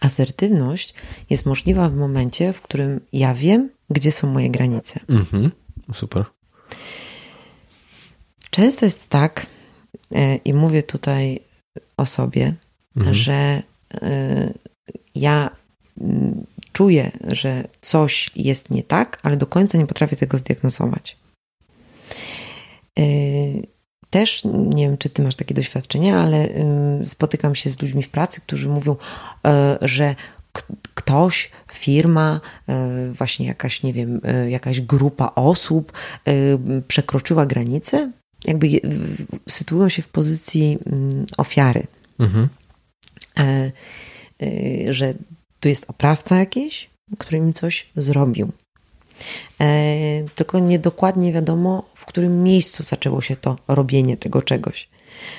Asertywność 0.00 0.94
jest 1.30 1.46
możliwa 1.46 1.88
w 1.88 1.94
momencie, 1.94 2.52
w 2.52 2.60
którym 2.60 3.00
ja 3.12 3.34
wiem, 3.34 3.70
gdzie 3.90 4.12
są 4.12 4.32
moje 4.32 4.50
granice. 4.50 5.00
Mhm. 5.08 5.50
Super. 5.92 6.24
Często 8.50 8.86
jest 8.86 9.08
tak, 9.08 9.46
y, 10.12 10.16
i 10.44 10.54
mówię 10.54 10.82
tutaj 10.82 11.40
o 11.96 12.06
sobie, 12.06 12.54
mhm. 12.96 13.14
że 13.16 13.62
y, 13.94 14.54
ja 15.14 15.50
mm, 16.00 16.46
czuję, 16.72 17.10
że 17.28 17.64
coś 17.80 18.30
jest 18.36 18.70
nie 18.70 18.82
tak, 18.82 19.18
ale 19.22 19.36
do 19.36 19.46
końca 19.46 19.78
nie 19.78 19.86
potrafię 19.86 20.16
tego 20.16 20.38
zdiagnozować. 20.38 21.16
Y, 22.98 23.66
też 24.10 24.42
nie 24.44 24.86
wiem, 24.86 24.98
czy 24.98 25.08
ty 25.08 25.22
masz 25.22 25.36
takie 25.36 25.54
doświadczenia, 25.54 26.18
ale 26.18 26.48
y, 26.48 27.06
spotykam 27.06 27.54
się 27.54 27.70
z 27.70 27.82
ludźmi 27.82 28.02
w 28.02 28.10
pracy, 28.10 28.40
którzy 28.40 28.68
mówią, 28.68 28.92
y, 28.92 29.88
że 29.88 30.16
ktoś, 30.94 31.50
firma, 31.72 32.40
właśnie 33.12 33.46
jakaś, 33.46 33.82
nie 33.82 33.92
wiem, 33.92 34.20
jakaś 34.48 34.80
grupa 34.80 35.32
osób 35.34 35.92
przekroczyła 36.88 37.46
granicę, 37.46 38.12
jakby 38.44 38.68
sytuują 39.48 39.88
się 39.88 40.02
w 40.02 40.08
pozycji 40.08 40.78
mm, 40.86 41.26
ofiary. 41.36 41.86
Mhm. 42.18 42.48
E, 44.42 44.92
że 44.92 45.14
tu 45.60 45.68
jest 45.68 45.90
oprawca 45.90 46.38
jakiś, 46.38 46.90
który 47.18 47.38
im 47.38 47.52
coś 47.52 47.90
zrobił. 47.96 48.52
E, 49.60 50.24
tylko 50.34 50.58
niedokładnie 50.58 51.32
wiadomo, 51.32 51.90
w 51.94 52.06
którym 52.06 52.42
miejscu 52.42 52.82
zaczęło 52.82 53.20
się 53.20 53.36
to 53.36 53.56
robienie 53.68 54.16
tego 54.16 54.42
czegoś. 54.42 54.88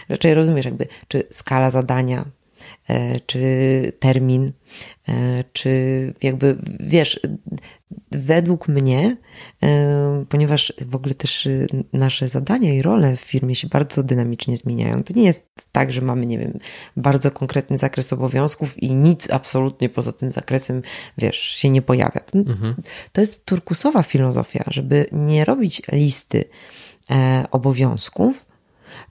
Raczej 0.09 0.33
rozumiesz, 0.33 0.65
jakby, 0.65 0.87
czy 1.07 1.23
skala 1.29 1.69
zadania, 1.69 2.25
e, 2.87 3.19
czy 3.19 3.39
termin, 3.99 4.51
e, 5.09 5.43
czy 5.53 6.13
jakby, 6.23 6.57
wiesz, 6.79 7.19
według 8.11 8.67
mnie, 8.67 9.17
ponieważ 10.29 10.73
w 10.81 10.95
ogóle 10.95 11.15
też 11.15 11.47
nasze 11.93 12.27
zadania 12.27 12.73
i 12.73 12.81
role 12.81 13.17
w 13.17 13.21
firmie 13.21 13.55
się 13.55 13.67
bardzo 13.67 14.03
dynamicznie 14.03 14.57
zmieniają. 14.57 15.03
To 15.03 15.13
nie 15.13 15.23
jest 15.23 15.45
tak, 15.71 15.91
że 15.91 16.01
mamy, 16.01 16.25
nie 16.25 16.37
wiem, 16.37 16.59
bardzo 16.97 17.31
konkretny 17.31 17.77
zakres 17.77 18.13
obowiązków 18.13 18.83
i 18.83 18.95
nic 18.95 19.31
absolutnie 19.31 19.89
poza 19.89 20.11
tym 20.11 20.31
zakresem, 20.31 20.81
wiesz, 21.17 21.37
się 21.37 21.69
nie 21.69 21.81
pojawia. 21.81 22.19
To, 22.19 22.37
mhm. 22.37 22.75
to 23.11 23.21
jest 23.21 23.45
turkusowa 23.45 24.03
filozofia, 24.03 24.63
żeby 24.67 25.05
nie 25.11 25.45
robić 25.45 25.81
listy 25.91 26.45
e, 27.11 27.45
obowiązków, 27.51 28.45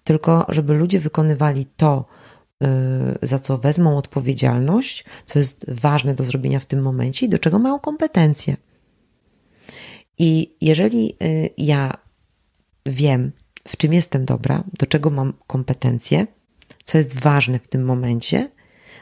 tylko 0.04 0.46
żeby 0.48 0.74
ludzie 0.74 1.00
wykonywali 1.00 1.66
to, 1.76 2.04
za 3.22 3.38
co 3.38 3.58
wezmą 3.58 3.98
odpowiedzialność, 3.98 5.04
co 5.24 5.38
jest 5.38 5.70
ważne 5.70 6.14
do 6.14 6.24
zrobienia 6.24 6.60
w 6.60 6.66
tym 6.66 6.82
momencie 6.82 7.26
i 7.26 7.28
do 7.28 7.38
czego 7.38 7.58
mają 7.58 7.78
kompetencje. 7.78 8.56
I 10.20 10.56
jeżeli 10.61 11.16
y, 11.22 11.50
ja 11.59 11.96
wiem, 12.87 13.33
w 13.68 13.76
czym 13.76 13.92
jestem 13.92 14.24
dobra, 14.24 14.64
do 14.78 14.87
czego 14.87 15.11
mam 15.11 15.33
kompetencje, 15.46 16.26
co 16.85 16.98
jest 16.98 17.20
ważne 17.20 17.59
w 17.59 17.68
tym 17.68 17.85
momencie, 17.85 18.50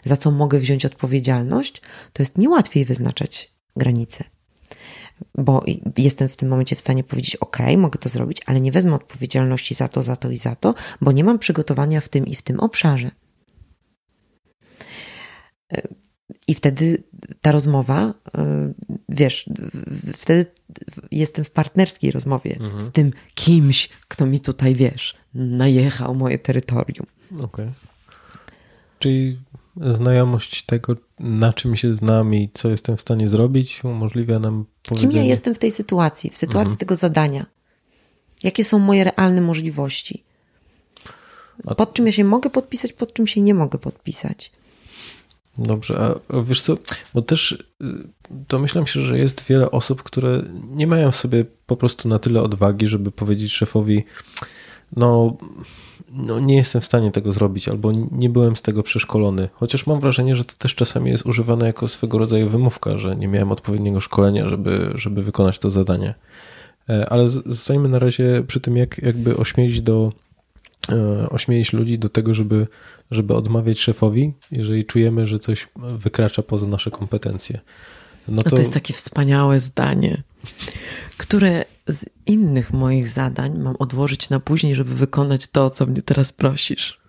za 0.05 0.17
co 0.17 0.31
mogę 0.31 0.59
wziąć 0.59 0.85
odpowiedzialność, 0.85 1.83
to 2.13 2.23
jest 2.23 2.39
mi 2.39 2.49
łatwiej 2.49 2.85
wyznaczać 2.85 3.55
granice. 3.77 4.25
Bo 5.35 5.65
jestem 5.97 6.29
w 6.29 6.37
tym 6.37 6.49
momencie 6.49 6.77
w 6.77 6.81
stanie 6.81 7.05
powiedzieć: 7.05 7.37
OK, 7.37 7.59
mogę 7.77 7.99
to 7.99 8.09
zrobić, 8.09 8.41
ale 8.47 8.61
nie 8.61 8.73
wezmę 8.73 8.95
odpowiedzialności 8.95 9.75
za 9.75 9.89
to, 9.89 10.03
za 10.03 10.17
to 10.17 10.31
i 10.31 10.37
za 10.37 10.55
to, 10.55 10.75
bo 11.01 11.13
nie 11.13 11.25
mam 11.25 11.39
przygotowania 11.39 12.01
w 12.01 12.09
tym 12.09 12.27
i 12.27 12.35
w 12.35 12.43
tym 12.43 12.61
obszarze. 12.61 13.11
I 16.49 16.55
wtedy 16.55 17.03
ta 17.41 17.53
rozmowa, 17.53 18.15
y, 18.29 18.95
wiesz, 19.09 19.51
wtedy 20.15 20.47
jestem 21.11 21.45
w 21.45 21.51
partnerskiej 21.51 22.11
rozmowie 22.11 22.57
mhm. 22.61 22.81
z 22.81 22.91
tym 22.91 23.13
kimś, 23.35 23.89
kto 24.09 24.27
mi 24.27 24.41
tutaj, 24.41 24.75
wiesz, 24.75 25.17
najechał 25.35 26.15
moje 26.15 26.39
terytorium. 26.39 27.07
Okej. 27.31 27.45
Okay. 27.45 27.71
Czyli 28.99 29.39
znajomość 29.77 30.63
tego, 30.63 30.97
na 31.21 31.53
czym 31.53 31.77
się 31.77 31.95
znam 31.95 32.35
i 32.35 32.51
co 32.55 32.71
jestem 32.71 32.97
w 32.97 33.01
stanie 33.01 33.29
zrobić, 33.29 33.85
umożliwia 33.85 34.39
nam 34.39 34.65
powiedzenie... 34.83 35.13
Kim 35.13 35.23
ja 35.23 35.29
jestem 35.29 35.55
w 35.55 35.59
tej 35.59 35.71
sytuacji, 35.71 36.31
w 36.31 36.37
sytuacji 36.37 36.71
mhm. 36.71 36.77
tego 36.79 36.97
zadania? 36.97 37.47
Jakie 38.43 38.65
są 38.65 38.79
moje 38.79 39.05
realne 39.05 39.41
możliwości? 39.41 40.25
Pod 41.77 41.93
czym 41.93 42.07
ja 42.07 42.13
się 42.13 42.25
mogę 42.25 42.51
podpisać, 42.51 42.93
pod 42.93 43.13
czym 43.13 43.27
się 43.27 43.41
nie 43.41 43.55
mogę 43.55 43.79
podpisać? 43.79 44.53
Dobrze, 45.59 45.99
a 46.29 46.41
wiesz 46.43 46.63
co, 46.63 46.77
bo 47.15 47.23
też 47.23 47.53
y, 47.53 47.87
domyślam 48.31 48.87
się, 48.87 49.01
że 49.01 49.19
jest 49.19 49.45
wiele 49.45 49.71
osób, 49.71 50.03
które 50.03 50.43
nie 50.71 50.87
mają 50.87 51.13
sobie 51.13 51.45
po 51.67 51.77
prostu 51.77 52.09
na 52.09 52.19
tyle 52.19 52.43
odwagi, 52.43 52.87
żeby 52.87 53.11
powiedzieć 53.11 53.53
szefowi, 53.53 54.05
no, 54.97 55.37
no 56.13 56.41
nie 56.41 56.57
jestem 56.57 56.83
w 56.83 56.85
stanie 56.85 57.11
tego 57.11 57.33
zrobić, 57.33 57.69
albo 57.69 57.93
nie 58.13 58.29
byłem 58.29 58.57
z 58.57 58.63
tego 58.63 58.83
przeszkolony. 58.83 59.49
Chociaż 59.53 59.87
mam 59.87 60.01
wrażenie, 60.01 60.35
że 60.35 60.45
to 60.45 60.55
też 60.59 60.75
czasami 60.75 61.11
jest 61.11 61.27
używane 61.27 61.67
jako 61.67 61.89
swego 61.89 62.19
rodzaju 62.19 62.49
wymówka, 62.49 62.99
że 62.99 63.17
nie 63.17 63.29
miałem 63.29 63.53
odpowiedniego 63.53 64.01
szkolenia, 64.01 64.49
żeby, 64.49 64.93
żeby 64.95 65.23
wykonać 65.23 65.59
to 65.59 65.71
zadanie. 65.71 66.15
E, 66.89 67.09
ale 67.09 67.29
zostańmy 67.29 67.89
na 67.89 67.99
razie 67.99 68.45
przy 68.47 68.61
tym, 68.61 68.77
jak 68.77 68.99
jakby 68.99 69.37
ośmielić 69.37 69.81
do 69.81 70.13
E, 70.93 71.29
ośmielić 71.31 71.73
ludzi 71.73 71.99
do 71.99 72.09
tego, 72.09 72.35
żeby, 72.35 72.67
żeby 73.11 73.35
odmawiać 73.35 73.81
szefowi, 73.81 74.33
jeżeli 74.53 74.85
czujemy, 74.85 75.27
że 75.27 75.39
coś 75.39 75.69
wykracza 75.77 76.43
poza 76.43 76.67
nasze 76.67 76.91
kompetencje. 76.91 77.61
No 78.29 78.43
to... 78.43 78.51
to 78.51 78.59
jest 78.59 78.75
takie 78.75 78.95
wspaniałe 78.95 79.61
zdanie, 79.61 80.23
które 81.17 81.65
z 81.87 82.05
innych 82.27 82.73
moich 82.73 83.09
zadań 83.09 83.59
mam 83.59 83.77
odłożyć 83.79 84.31
na 84.31 84.41
później, 84.41 84.75
żeby 84.75 84.95
wykonać 84.95 85.47
to, 85.47 85.65
o 85.65 85.71
co 85.71 85.87
mnie 85.87 86.03
teraz 86.03 86.33
prosisz. 86.33 87.01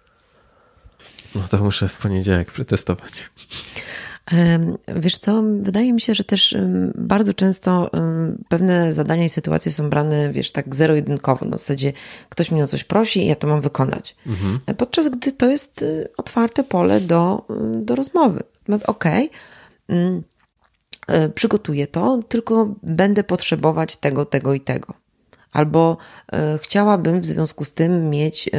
No 1.36 1.42
to 1.50 1.58
muszę 1.64 1.88
w 1.88 1.98
poniedziałek 1.98 2.52
przetestować. 2.52 3.30
Wiesz 4.96 5.18
co, 5.18 5.44
wydaje 5.60 5.94
mi 5.94 6.02
się, 6.02 6.16
że 6.16 6.24
też 6.24 6.58
bardzo 6.96 7.34
często 7.34 7.92
pewne 8.50 8.94
zadania 8.94 9.24
i 9.24 9.30
sytuacje 9.30 9.72
są 9.72 9.90
brane, 9.90 10.32
wiesz, 10.32 10.52
tak 10.52 10.76
zero-jedynkowo. 10.76 11.46
Na 11.46 11.58
zasadzie 11.58 11.94
ktoś 12.30 12.52
mnie 12.52 12.64
o 12.64 12.68
coś 12.68 12.84
prosi 12.84 13.24
i 13.24 13.28
ja 13.28 13.36
to 13.36 13.48
mam 13.48 13.62
wykonać. 13.62 14.16
Mhm. 14.28 14.60
Podczas 14.78 15.10
gdy 15.10 15.32
to 15.32 15.48
jest 15.48 15.82
y, 15.82 16.10
otwarte 16.18 16.64
pole 16.64 17.02
do, 17.02 17.46
y, 17.80 17.86
do 17.86 17.96
rozmowy. 17.96 18.44
Okej, 18.88 19.30
okay, 19.88 20.24
y, 21.26 21.30
przygotuję 21.36 21.88
to, 21.88 22.24
tylko 22.30 22.76
będę 22.84 23.24
potrzebować 23.24 23.96
tego, 23.96 24.26
tego 24.26 24.54
i 24.54 24.62
tego 24.62 24.94
albo 25.52 25.98
e, 26.32 26.60
chciałabym 26.62 27.22
w 27.22 27.26
związku 27.26 27.66
z 27.66 27.74
tym 27.74 28.10
mieć 28.10 28.48
e, 28.48 28.52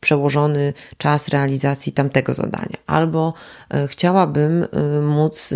przełożony 0.00 0.72
czas 0.96 1.28
realizacji 1.28 1.92
tamtego 1.92 2.34
zadania, 2.34 2.76
albo 2.86 3.34
e, 3.70 3.88
chciałabym 3.88 4.66
móc 5.02 5.54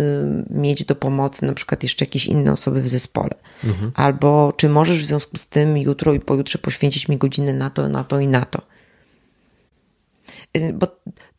mieć 0.49 0.85
do 0.85 0.95
pomocy 0.95 1.45
na 1.45 1.53
przykład 1.53 1.83
jeszcze 1.83 2.05
jakieś 2.05 2.25
inne 2.25 2.51
osoby 2.51 2.81
w 2.81 2.87
zespole, 2.87 3.35
mhm. 3.63 3.91
albo 3.95 4.53
czy 4.57 4.69
możesz 4.69 5.01
w 5.01 5.05
związku 5.05 5.37
z 5.37 5.47
tym 5.47 5.77
jutro 5.77 6.13
i 6.13 6.19
pojutrze 6.19 6.57
poświęcić 6.57 7.07
mi 7.07 7.17
godzinę 7.17 7.53
na 7.53 7.69
to, 7.69 7.89
na 7.89 8.03
to 8.03 8.19
i 8.19 8.27
na 8.27 8.45
to. 8.45 8.61
Bo 10.73 10.87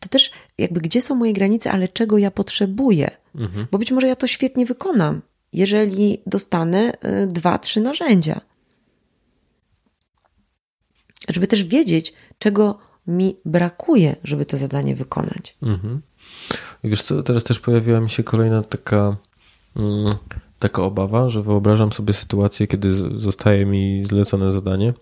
to 0.01 0.09
też 0.11 0.31
jakby 0.59 0.81
gdzie 0.81 1.03
są 1.03 1.15
moje 1.15 1.33
granice, 1.33 1.73
ale 1.73 1.89
czego 1.89 2.19
ja 2.19 2.31
potrzebuję, 2.31 3.11
mhm. 3.35 3.67
bo 3.71 3.79
być 3.79 3.93
może 3.93 4.09
ja 4.09 4.17
to 4.17 4.27
świetnie 4.27 4.67
wykonam, 4.67 5.23
jeżeli 5.53 6.19
dostanę 6.27 6.93
dwa, 7.27 7.59
trzy 7.59 7.81
narzędzia 7.81 8.41
żeby 11.29 11.47
też 11.47 11.65
wiedzieć, 11.65 12.15
czego 12.39 12.79
mi 13.07 13.37
brakuje, 13.45 14.17
żeby 14.25 14.47
to 14.47 14.57
zadanie 14.57 14.97
wykonać. 14.97 15.57
Mhm. 15.63 16.01
Wiesz 16.85 17.03
co, 17.03 17.23
teraz 17.23 17.45
też 17.45 17.61
pojawiła 17.61 18.01
mi 18.01 18.11
się 18.11 18.23
kolejna 18.23 18.63
taka, 18.63 19.17
mm, 19.77 20.13
taka 20.59 20.83
obawa, 20.83 21.31
że 21.31 21.43
wyobrażam 21.43 21.93
sobie 21.93 22.13
sytuację, 22.13 22.67
kiedy 22.67 22.93
zostaje 23.19 23.67
mi 23.67 24.05
zlecone 24.05 24.53
zadanie, 24.53 24.95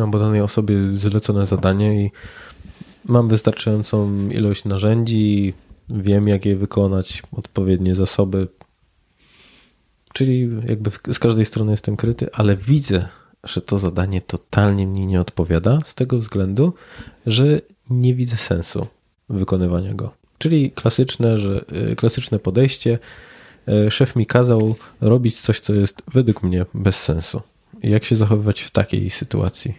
albo 0.00 0.18
danej 0.18 0.40
osobie 0.40 0.82
zlecone 0.82 1.46
zadanie 1.46 2.04
i 2.04 2.10
mam 3.04 3.28
wystarczającą 3.28 4.28
ilość 4.28 4.64
narzędzi, 4.64 5.54
wiem 5.88 6.28
jak 6.28 6.44
je 6.44 6.56
wykonać, 6.56 7.22
odpowiednie 7.32 7.94
zasoby, 7.94 8.48
czyli 10.12 10.48
jakby 10.68 10.90
z 11.12 11.18
każdej 11.18 11.44
strony 11.44 11.70
jestem 11.70 11.96
kryty, 11.96 12.28
ale 12.32 12.56
widzę, 12.56 13.08
że 13.44 13.60
to 13.60 13.78
zadanie 13.78 14.20
totalnie 14.20 14.86
mi 14.86 15.06
nie 15.06 15.20
odpowiada, 15.20 15.78
z 15.84 15.94
tego 15.94 16.18
względu, 16.18 16.74
że 17.26 17.60
nie 17.90 18.14
widzę 18.14 18.36
sensu 18.36 18.86
wykonywania 19.28 19.94
go. 19.94 20.14
Czyli 20.38 20.70
klasyczne, 20.70 21.38
że, 21.38 21.64
y, 21.92 21.96
klasyczne 21.96 22.38
podejście. 22.38 22.98
Y, 23.68 23.90
szef 23.90 24.16
mi 24.16 24.26
kazał 24.26 24.76
robić 25.00 25.40
coś, 25.40 25.60
co 25.60 25.74
jest 25.74 26.02
według 26.12 26.42
mnie 26.42 26.66
bez 26.74 27.02
sensu. 27.02 27.40
Jak 27.82 28.04
się 28.04 28.16
zachowywać 28.16 28.60
w 28.60 28.70
takiej 28.70 29.10
sytuacji? 29.10 29.74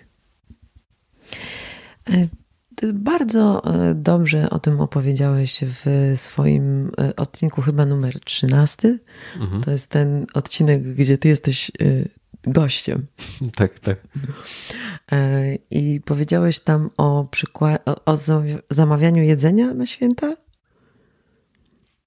E, 2.09 2.27
bardzo 2.93 3.61
dobrze 3.95 4.49
o 4.49 4.59
tym 4.59 4.81
opowiedziałeś 4.81 5.59
w 5.63 6.13
swoim 6.15 6.91
odcinku, 7.17 7.61
chyba 7.61 7.85
numer 7.85 8.19
13. 8.19 8.99
Mhm. 9.39 9.61
To 9.61 9.71
jest 9.71 9.89
ten 9.89 10.25
odcinek, 10.33 10.83
gdzie 10.93 11.17
ty 11.17 11.27
jesteś 11.27 11.71
gościem. 12.43 13.05
Tak, 13.55 13.79
tak. 13.79 13.97
E, 15.11 15.55
I 15.71 16.01
powiedziałeś 16.05 16.59
tam 16.59 16.89
o, 16.97 17.27
przykład, 17.31 17.81
o, 18.05 18.17
zamawianiu 18.69 19.23
jedzenia 19.23 19.73
na 19.73 19.85
święta? 19.85 20.35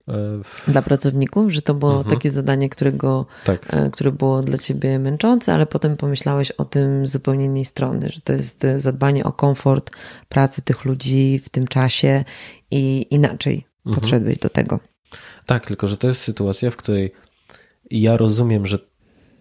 E, 0.08 0.40
dla 0.68 0.82
pracowników, 0.82 1.52
że 1.52 1.62
to 1.62 1.74
było 1.74 1.96
mhm. 1.96 2.16
takie 2.16 2.30
zadanie, 2.30 2.68
którego, 2.68 3.26
tak. 3.44 3.74
E, 3.74 3.90
które 3.90 4.12
było 4.12 4.42
dla 4.42 4.58
ciebie 4.58 4.98
męczące, 4.98 5.54
ale 5.54 5.66
potem 5.66 5.96
pomyślałeś 5.96 6.50
o 6.50 6.64
tym 6.64 7.06
z 7.06 7.12
zupełnie 7.12 7.44
innej 7.44 7.64
strony, 7.64 8.08
że 8.10 8.20
to 8.20 8.32
jest 8.32 8.66
zadbanie 8.76 9.24
o 9.24 9.32
komfort 9.32 9.90
pracy 10.28 10.62
tych 10.62 10.84
ludzi 10.84 11.40
w 11.44 11.48
tym 11.48 11.66
czasie 11.66 12.24
i 12.70 13.06
inaczej 13.10 13.66
mhm. 13.86 14.00
podszedłeś 14.00 14.38
do 14.38 14.50
tego. 14.50 14.80
Tak, 15.46 15.66
tylko 15.66 15.88
że 15.88 15.96
to 15.96 16.08
jest 16.08 16.20
sytuacja, 16.20 16.70
w 16.70 16.76
której 16.76 17.12
ja 17.90 18.16
rozumiem, 18.16 18.66
że 18.66 18.78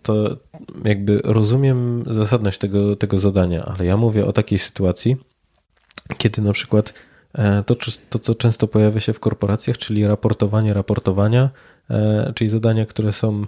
to 0.03 0.37
jakby 0.83 1.21
rozumiem 1.23 2.03
zasadność 2.07 2.57
tego, 2.57 2.95
tego 2.95 3.19
zadania, 3.19 3.65
ale 3.65 3.85
ja 3.85 3.97
mówię 3.97 4.25
o 4.25 4.31
takiej 4.31 4.59
sytuacji, 4.59 5.17
kiedy 6.17 6.41
na 6.41 6.53
przykład 6.53 6.93
e, 7.33 7.63
to, 7.63 7.75
to, 8.09 8.19
co 8.19 8.35
często 8.35 8.67
pojawia 8.67 8.99
się 8.99 9.13
w 9.13 9.19
korporacjach, 9.19 9.77
czyli 9.77 10.07
raportowanie 10.07 10.73
raportowania, 10.73 11.49
e, 11.89 12.33
czyli 12.35 12.49
zadania, 12.49 12.85
które 12.85 13.13
są 13.13 13.45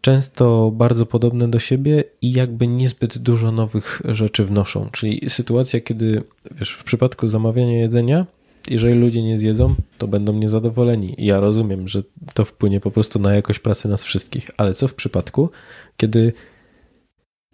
często 0.00 0.70
bardzo 0.70 1.06
podobne 1.06 1.48
do 1.48 1.58
siebie 1.58 2.04
i 2.22 2.32
jakby 2.32 2.66
niezbyt 2.66 3.18
dużo 3.18 3.52
nowych 3.52 4.02
rzeczy 4.04 4.44
wnoszą. 4.44 4.88
Czyli 4.92 5.30
sytuacja, 5.30 5.80
kiedy 5.80 6.22
wiesz, 6.50 6.72
w 6.72 6.84
przypadku 6.84 7.28
zamawiania 7.28 7.78
jedzenia 7.78 8.26
jeżeli 8.70 8.94
ludzie 8.94 9.22
nie 9.22 9.38
zjedzą, 9.38 9.74
to 9.98 10.08
będą 10.08 10.32
niezadowoleni. 10.32 11.22
I 11.22 11.26
ja 11.26 11.40
rozumiem, 11.40 11.88
że 11.88 12.02
to 12.34 12.44
wpłynie 12.44 12.80
po 12.80 12.90
prostu 12.90 13.18
na 13.18 13.34
jakość 13.34 13.58
pracy 13.58 13.88
nas 13.88 14.04
wszystkich. 14.04 14.50
Ale 14.56 14.74
co 14.74 14.88
w 14.88 14.94
przypadku, 14.94 15.50
kiedy 15.96 16.32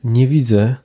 nie 0.04 0.26
widzę 0.26 0.76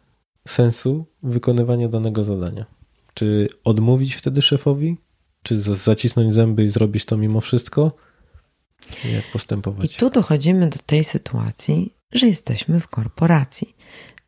sensu 0.48 1.06
wykonywania 1.24 1.88
danego 1.88 2.24
zadania? 2.24 2.66
Czy 3.14 3.48
odmówić 3.64 4.16
wtedy 4.16 4.42
szefowi? 4.42 4.98
Czy 5.44 5.58
zacisnąć 5.58 6.34
zęby 6.34 6.64
i 6.64 6.70
zrobić 6.70 7.06
to 7.06 7.18
mimo 7.18 7.42
wszystko? 7.42 7.92
Jak 9.14 9.32
postępować? 9.32 9.96
I 9.96 10.00
tu 10.00 10.10
dochodzimy 10.10 10.70
do 10.70 10.78
tej 10.86 11.04
sytuacji, 11.04 11.94
że 12.12 12.28
jesteśmy 12.28 12.80
w 12.80 12.88
korporacji. 12.88 13.76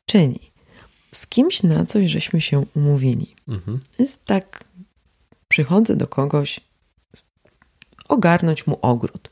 Czyli 0.05 0.39
z 1.11 1.27
kimś 1.27 1.63
na 1.63 1.85
coś 1.85 2.09
żeśmy 2.09 2.41
się 2.41 2.65
umówili. 2.75 3.35
Mhm. 3.47 3.79
Jest 3.99 4.25
tak 4.25 4.63
przychodzę 5.59 5.95
do 5.95 6.07
kogoś 6.07 6.59
ogarnąć 8.09 8.67
mu 8.67 8.79
ogród. 8.81 9.29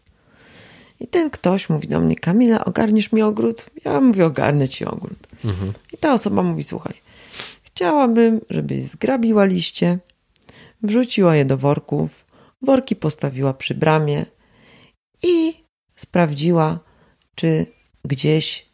I 1.00 1.08
ten 1.08 1.30
ktoś 1.30 1.70
mówi 1.70 1.88
do 1.88 2.00
mnie, 2.00 2.16
Kamila, 2.16 2.66
ogarniesz 2.66 3.12
mi 3.12 3.22
ogród? 3.22 3.66
Ja 3.86 4.02
mówię, 4.02 4.26
ogarnę 4.26 4.70
ci 4.70 4.86
ogród. 4.86 5.28
Mhm. 5.46 5.74
I 5.94 5.98
ta 5.98 6.14
osoba 6.14 6.44
mówi, 6.44 6.64
słuchaj, 6.64 6.94
chciałabym, 7.64 8.42
żebyś 8.50 8.80
zgrabiła 8.80 9.46
liście, 9.46 10.00
wrzuciła 10.84 11.36
je 11.36 11.46
do 11.46 11.58
worków, 11.58 12.26
worki 12.62 12.96
postawiła 12.96 13.54
przy 13.54 13.76
bramie 13.76 14.26
i 15.24 15.64
sprawdziła, 15.96 16.80
czy 17.36 17.66
gdzieś 18.06 18.70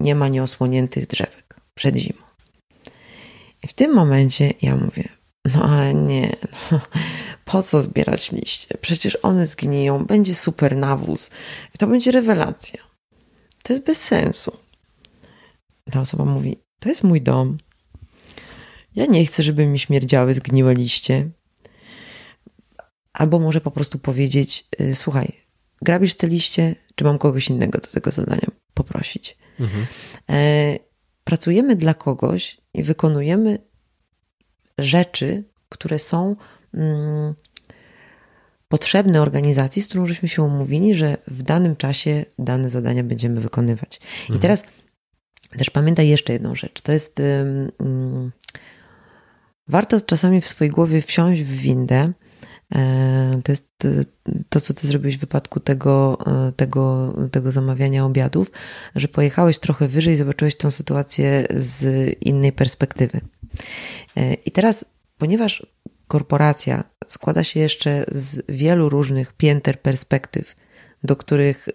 nie 0.00 0.14
ma 0.14 0.28
nieosłoniętych 0.28 1.06
drzewek 1.06 1.60
przed 1.74 1.96
zimą. 1.96 2.22
I 3.64 3.68
w 3.68 3.72
tym 3.72 3.94
momencie 3.94 4.54
ja 4.62 4.76
mówię, 4.76 5.15
no 5.54 5.62
ale 5.62 5.94
nie, 5.94 6.36
no, 6.72 6.80
po 7.44 7.62
co 7.62 7.80
zbierać 7.80 8.32
liście? 8.32 8.78
Przecież 8.80 9.18
one 9.22 9.46
zgniją, 9.46 10.04
będzie 10.04 10.34
super 10.34 10.76
nawóz. 10.76 11.30
I 11.74 11.78
to 11.78 11.86
będzie 11.86 12.12
rewelacja. 12.12 12.80
To 13.62 13.72
jest 13.72 13.84
bez 13.84 14.04
sensu. 14.04 14.56
Ta 15.90 16.00
osoba 16.00 16.24
mówi, 16.24 16.56
to 16.80 16.88
jest 16.88 17.04
mój 17.04 17.22
dom. 17.22 17.58
Ja 18.94 19.06
nie 19.06 19.26
chcę, 19.26 19.42
żeby 19.42 19.66
mi 19.66 19.78
śmierdziały 19.78 20.34
zgniłe 20.34 20.74
liście. 20.74 21.30
Albo 23.12 23.38
może 23.38 23.60
po 23.60 23.70
prostu 23.70 23.98
powiedzieć, 23.98 24.68
y, 24.80 24.94
słuchaj, 24.94 25.32
grabisz 25.82 26.14
te 26.14 26.28
liście, 26.28 26.74
czy 26.94 27.04
mam 27.04 27.18
kogoś 27.18 27.48
innego 27.48 27.78
do 27.78 27.88
tego 27.88 28.10
zadania 28.10 28.48
poprosić. 28.74 29.36
Mhm. 29.60 29.86
E, 30.30 30.78
pracujemy 31.24 31.76
dla 31.76 31.94
kogoś 31.94 32.60
i 32.74 32.82
wykonujemy 32.82 33.58
rzeczy, 34.78 35.44
które 35.68 35.98
są 35.98 36.36
mm, 36.74 37.34
potrzebne 38.68 39.22
organizacji, 39.22 39.82
z 39.82 39.88
którą 39.88 40.06
żeśmy 40.06 40.28
się 40.28 40.42
umówili, 40.42 40.94
że 40.94 41.16
w 41.26 41.42
danym 41.42 41.76
czasie 41.76 42.24
dane 42.38 42.70
zadania 42.70 43.04
będziemy 43.04 43.40
wykonywać. 43.40 44.00
Mhm. 44.20 44.38
I 44.38 44.42
teraz 44.42 44.64
też 45.58 45.70
pamiętaj 45.70 46.08
jeszcze 46.08 46.32
jedną 46.32 46.54
rzecz. 46.54 46.80
To 46.80 46.92
jest. 46.92 47.20
Um, 47.78 48.32
warto 49.68 50.00
czasami 50.00 50.40
w 50.40 50.46
swojej 50.46 50.70
głowie 50.70 51.02
wsiąść 51.02 51.42
w 51.42 51.56
windę. 51.56 52.12
E, 52.74 53.40
to 53.44 53.52
jest 53.52 53.86
to, 54.48 54.60
co 54.60 54.74
ty 54.74 54.86
zrobiłeś 54.86 55.16
w 55.16 55.20
wypadku 55.20 55.60
tego, 55.60 56.18
e, 56.26 56.52
tego, 56.52 57.14
tego 57.32 57.50
zamawiania 57.50 58.04
obiadów, 58.04 58.50
że 58.94 59.08
pojechałeś 59.08 59.58
trochę 59.58 59.88
wyżej 59.88 60.14
i 60.14 60.16
zobaczyłeś 60.16 60.56
tę 60.56 60.70
sytuację 60.70 61.46
z 61.50 61.86
innej 62.20 62.52
perspektywy. 62.52 63.20
E, 64.16 64.34
I 64.34 64.50
teraz, 64.50 64.84
ponieważ 65.18 65.66
korporacja 66.08 66.84
składa 67.06 67.44
się 67.44 67.60
jeszcze 67.60 68.04
z 68.08 68.42
wielu 68.48 68.88
różnych 68.88 69.32
pięter 69.32 69.80
perspektyw, 69.80 70.56
do 71.04 71.16
których 71.16 71.68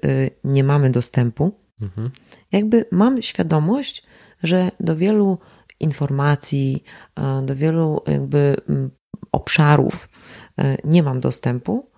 nie 0.43 0.63
mamy 0.63 0.89
dostępu, 0.89 1.59
mhm. 1.81 2.11
jakby 2.51 2.85
mam 2.91 3.21
świadomość, 3.21 4.03
że 4.43 4.71
do 4.79 4.95
wielu 4.95 5.39
informacji, 5.79 6.83
do 7.43 7.55
wielu 7.55 8.01
jakby 8.07 8.55
obszarów 9.31 10.09
nie 10.83 11.03
mam 11.03 11.19
dostępu, 11.19 11.89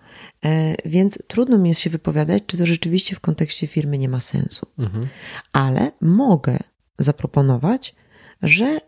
więc 0.86 1.20
trudno 1.28 1.58
mi 1.58 1.70
jest 1.70 1.82
się 1.82 1.90
wypowiadać, 1.90 2.44
czy 2.48 2.58
to 2.58 2.66
rzeczywiście 2.66 3.16
w 3.16 3.20
kontekście 3.20 3.68
firmy 3.68 3.98
nie 3.98 4.10
ma 4.10 4.20
sensu. 4.20 4.68
Mhm. 4.80 5.08
Ale 5.54 5.92
mogę 6.02 6.60
zaproponować, 7.00 7.96
że 8.42 8.80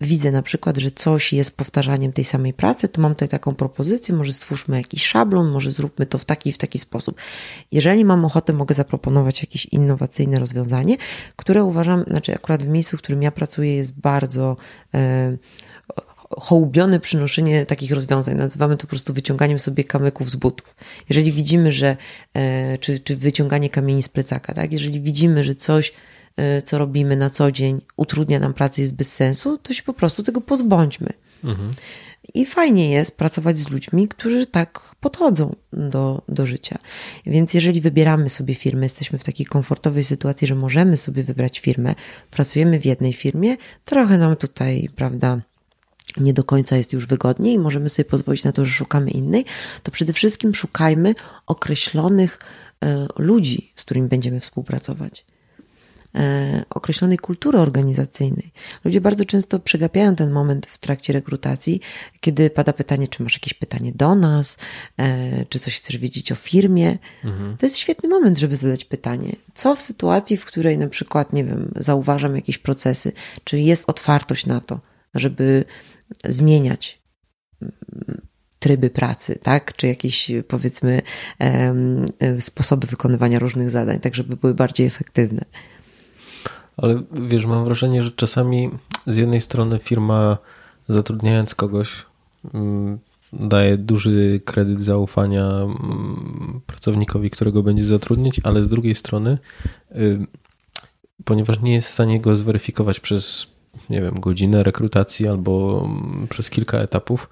widzę 0.00 0.32
na 0.32 0.42
przykład, 0.42 0.76
że 0.78 0.90
coś 0.90 1.32
jest 1.32 1.56
powtarzaniem 1.56 2.12
tej 2.12 2.24
samej 2.24 2.52
pracy, 2.52 2.88
to 2.88 3.00
mam 3.00 3.12
tutaj 3.12 3.28
taką 3.28 3.54
propozycję, 3.54 4.14
może 4.14 4.32
stwórzmy 4.32 4.76
jakiś 4.76 5.06
szablon, 5.06 5.50
może 5.50 5.70
zróbmy 5.70 6.06
to 6.06 6.18
w 6.18 6.24
taki 6.24 6.50
i 6.50 6.52
w 6.52 6.58
taki 6.58 6.78
sposób. 6.78 7.20
Jeżeli 7.72 8.04
mam 8.04 8.24
ochotę, 8.24 8.52
mogę 8.52 8.74
zaproponować 8.74 9.40
jakieś 9.42 9.66
innowacyjne 9.66 10.38
rozwiązanie, 10.38 10.96
które 11.36 11.64
uważam, 11.64 12.04
znaczy 12.06 12.34
akurat 12.34 12.62
w 12.62 12.68
miejscu, 12.68 12.96
w 12.96 13.02
którym 13.02 13.22
ja 13.22 13.30
pracuję 13.30 13.76
jest 13.76 14.00
bardzo 14.00 14.56
e, 14.94 15.36
hołubione 16.30 17.00
przynoszenie 17.00 17.66
takich 17.66 17.92
rozwiązań. 17.92 18.36
Nazywamy 18.36 18.76
to 18.76 18.80
po 18.80 18.90
prostu 18.90 19.12
wyciąganiem 19.12 19.58
sobie 19.58 19.84
kamyków 19.84 20.30
z 20.30 20.36
butów. 20.36 20.76
Jeżeli 21.08 21.32
widzimy, 21.32 21.72
że, 21.72 21.96
e, 22.34 22.78
czy, 22.78 22.98
czy 22.98 23.16
wyciąganie 23.16 23.70
kamieni 23.70 24.02
z 24.02 24.08
plecaka, 24.08 24.54
tak? 24.54 24.72
Jeżeli 24.72 25.00
widzimy, 25.00 25.44
że 25.44 25.54
coś 25.54 25.92
Y, 26.38 26.62
co 26.62 26.78
robimy 26.78 27.16
na 27.16 27.30
co 27.30 27.52
dzień, 27.52 27.80
utrudnia 27.96 28.38
nam 28.40 28.54
pracę, 28.54 28.82
jest 28.82 28.96
bez 28.96 29.14
sensu, 29.14 29.58
to 29.58 29.74
się 29.74 29.82
po 29.82 29.92
prostu 29.92 30.22
tego 30.22 30.40
pozbądźmy. 30.40 31.08
Mhm. 31.44 31.70
I 32.34 32.46
fajnie 32.46 32.90
jest 32.90 33.16
pracować 33.16 33.58
z 33.58 33.68
ludźmi, 33.68 34.08
którzy 34.08 34.46
tak 34.46 34.94
podchodzą 35.00 35.54
do, 35.72 36.22
do 36.28 36.46
życia. 36.46 36.78
Więc 37.26 37.54
jeżeli 37.54 37.80
wybieramy 37.80 38.28
sobie 38.28 38.54
firmę, 38.54 38.86
jesteśmy 38.86 39.18
w 39.18 39.24
takiej 39.24 39.46
komfortowej 39.46 40.04
sytuacji, 40.04 40.46
że 40.46 40.54
możemy 40.54 40.96
sobie 40.96 41.22
wybrać 41.22 41.60
firmę, 41.60 41.94
pracujemy 42.30 42.80
w 42.80 42.84
jednej 42.84 43.12
firmie, 43.12 43.56
trochę 43.84 44.18
nam 44.18 44.36
tutaj, 44.36 44.88
prawda, 44.96 45.40
nie 46.20 46.32
do 46.32 46.44
końca 46.44 46.76
jest 46.76 46.92
już 46.92 47.06
wygodniej 47.06 47.54
i 47.54 47.58
możemy 47.58 47.88
sobie 47.88 48.08
pozwolić 48.08 48.44
na 48.44 48.52
to, 48.52 48.64
że 48.64 48.72
szukamy 48.72 49.10
innej, 49.10 49.44
to 49.82 49.92
przede 49.92 50.12
wszystkim 50.12 50.54
szukajmy 50.54 51.14
określonych 51.46 52.38
y, 52.84 52.88
ludzi, 53.18 53.72
z 53.76 53.84
którymi 53.84 54.08
będziemy 54.08 54.40
współpracować. 54.40 55.24
E, 56.14 56.64
określonej 56.70 57.18
kultury 57.18 57.58
organizacyjnej. 57.58 58.52
Ludzie 58.84 59.00
bardzo 59.00 59.24
często 59.24 59.58
przegapiają 59.58 60.16
ten 60.16 60.30
moment 60.30 60.66
w 60.66 60.78
trakcie 60.78 61.12
rekrutacji, 61.12 61.80
kiedy 62.20 62.50
pada 62.50 62.72
pytanie, 62.72 63.08
czy 63.08 63.22
masz 63.22 63.34
jakieś 63.34 63.54
pytanie 63.54 63.92
do 63.94 64.14
nas, 64.14 64.58
e, 64.96 65.44
czy 65.46 65.58
coś 65.58 65.76
chcesz 65.76 65.98
wiedzieć 65.98 66.32
o 66.32 66.34
firmie. 66.34 66.98
Mhm. 67.24 67.56
To 67.56 67.66
jest 67.66 67.76
świetny 67.76 68.08
moment, 68.08 68.38
żeby 68.38 68.56
zadać 68.56 68.84
pytanie. 68.84 69.36
Co 69.54 69.76
w 69.76 69.80
sytuacji, 69.82 70.36
w 70.36 70.44
której 70.44 70.78
na 70.78 70.88
przykład, 70.88 71.32
nie 71.32 71.44
wiem, 71.44 71.72
zauważam 71.76 72.36
jakieś 72.36 72.58
procesy, 72.58 73.12
czy 73.44 73.58
jest 73.58 73.90
otwartość 73.90 74.46
na 74.46 74.60
to, 74.60 74.80
żeby 75.14 75.64
zmieniać 76.24 77.02
mm, 77.62 77.72
tryby 78.58 78.90
pracy, 78.90 79.38
tak? 79.42 79.76
Czy 79.76 79.86
jakieś 79.86 80.30
powiedzmy 80.48 81.02
sposoby 82.38 82.86
wykonywania 82.86 83.38
różnych 83.38 83.70
zadań, 83.70 84.00
tak 84.00 84.14
żeby 84.14 84.36
były 84.36 84.54
bardziej 84.54 84.86
efektywne. 84.86 85.44
Ale 86.76 87.02
wiesz, 87.12 87.46
mam 87.46 87.64
wrażenie, 87.64 88.02
że 88.02 88.10
czasami 88.10 88.70
z 89.06 89.16
jednej 89.16 89.40
strony 89.40 89.78
firma 89.78 90.38
zatrudniając 90.88 91.54
kogoś 91.54 92.06
mm, 92.54 92.98
daje 93.32 93.78
duży 93.78 94.40
kredyt 94.44 94.80
zaufania 94.80 95.48
mm, 95.48 96.60
pracownikowi, 96.66 97.30
którego 97.30 97.62
będzie 97.62 97.84
zatrudnić, 97.84 98.40
ale 98.44 98.62
z 98.62 98.68
drugiej 98.68 98.94
strony, 98.94 99.38
y, 99.96 100.26
ponieważ 101.24 101.60
nie 101.60 101.74
jest 101.74 101.88
w 101.88 101.92
stanie 101.92 102.20
go 102.20 102.36
zweryfikować 102.36 103.00
przez, 103.00 103.46
nie 103.90 104.02
wiem, 104.02 104.20
godzinę 104.20 104.62
rekrutacji 104.62 105.28
albo 105.28 105.84
mm, 105.84 106.26
przez 106.30 106.50
kilka 106.50 106.78
etapów, 106.78 107.28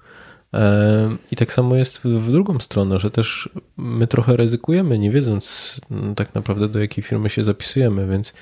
e, 0.53 1.17
i 1.31 1.35
tak 1.35 1.53
samo 1.53 1.75
jest 1.75 2.01
w 2.01 2.31
drugą 2.31 2.59
stronę, 2.59 2.99
że 2.99 3.11
też 3.11 3.49
my 3.77 4.07
trochę 4.07 4.37
ryzykujemy, 4.37 4.99
nie 4.99 5.11
wiedząc 5.11 5.81
tak 6.15 6.35
naprawdę 6.35 6.69
do 6.69 6.79
jakiej 6.79 7.03
firmy 7.03 7.29
się 7.29 7.43
zapisujemy, 7.43 8.07
więc 8.07 8.33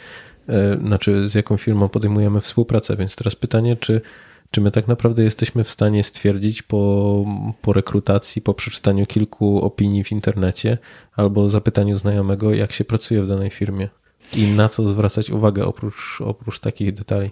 E, 0.49 0.77
znaczy 0.79 1.27
z 1.27 1.35
jaką 1.35 1.57
firmą 1.57 1.89
podejmujemy 1.89 2.41
współpracę. 2.41 2.95
Więc 2.95 3.15
teraz 3.15 3.35
pytanie, 3.35 3.75
czy, 3.75 4.01
czy 4.51 4.61
my 4.61 4.71
tak 4.71 4.87
naprawdę 4.87 5.23
jesteśmy 5.23 5.63
w 5.63 5.71
stanie 5.71 6.03
stwierdzić 6.03 6.61
po, 6.61 7.25
po 7.61 7.73
rekrutacji, 7.73 8.41
po 8.41 8.53
przeczytaniu 8.53 9.05
kilku 9.05 9.61
opinii 9.61 10.03
w 10.03 10.11
internecie 10.11 10.77
albo 11.15 11.49
zapytaniu 11.49 11.95
znajomego, 11.95 12.53
jak 12.53 12.71
się 12.71 12.85
pracuje 12.85 13.23
w 13.23 13.27
danej 13.27 13.49
firmie 13.49 13.89
i 14.37 14.47
na 14.47 14.69
co 14.69 14.85
zwracać 14.85 15.29
uwagę 15.29 15.65
oprócz, 15.65 16.21
oprócz 16.21 16.59
takich 16.59 16.93
detali? 16.93 17.31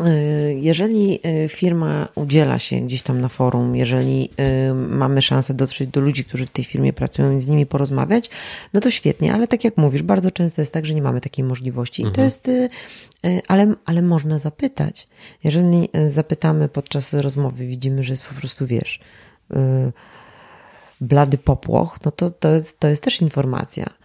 Y, 0.00 0.58
jeżeli 0.60 1.20
y, 1.44 1.48
firma 1.48 2.08
udziela 2.14 2.58
się 2.58 2.80
gdzieś 2.80 3.02
tam 3.02 3.20
na 3.20 3.28
forum, 3.28 3.76
jeżeli 3.76 4.30
y, 4.70 4.74
mamy 4.74 5.22
szansę 5.22 5.54
dotrzeć 5.54 5.88
do 5.88 6.00
ludzi, 6.00 6.24
którzy 6.24 6.46
w 6.46 6.50
tej 6.50 6.64
firmie 6.64 6.92
pracują 6.92 7.36
i 7.36 7.40
z 7.40 7.48
nimi 7.48 7.66
porozmawiać, 7.66 8.30
no 8.74 8.80
to 8.80 8.90
świetnie, 8.90 9.34
ale 9.34 9.48
tak 9.48 9.64
jak 9.64 9.76
mówisz, 9.76 10.02
bardzo 10.02 10.30
często 10.30 10.62
jest 10.62 10.72
tak, 10.72 10.86
że 10.86 10.94
nie 10.94 11.02
mamy 11.02 11.20
takiej 11.20 11.44
możliwości. 11.44 12.02
I 12.02 12.06
mhm. 12.06 12.14
to 12.14 12.20
jest, 12.22 12.50
ale, 13.48 13.74
ale 13.84 14.02
można 14.02 14.38
zapytać. 14.38 15.08
Jeżeli 15.44 15.88
zapytamy 16.06 16.68
podczas 16.68 17.14
rozmowy, 17.14 17.66
widzimy, 17.66 18.04
że 18.04 18.12
jest 18.12 18.24
po 18.24 18.34
prostu, 18.34 18.66
wiesz, 18.66 19.00
blady 21.00 21.38
popłoch, 21.38 21.98
no 22.04 22.10
to 22.10 22.30
to 22.30 22.48
jest, 22.48 22.80
to 22.80 22.88
jest 22.88 23.04
też 23.04 23.22
informacja. 23.22 24.01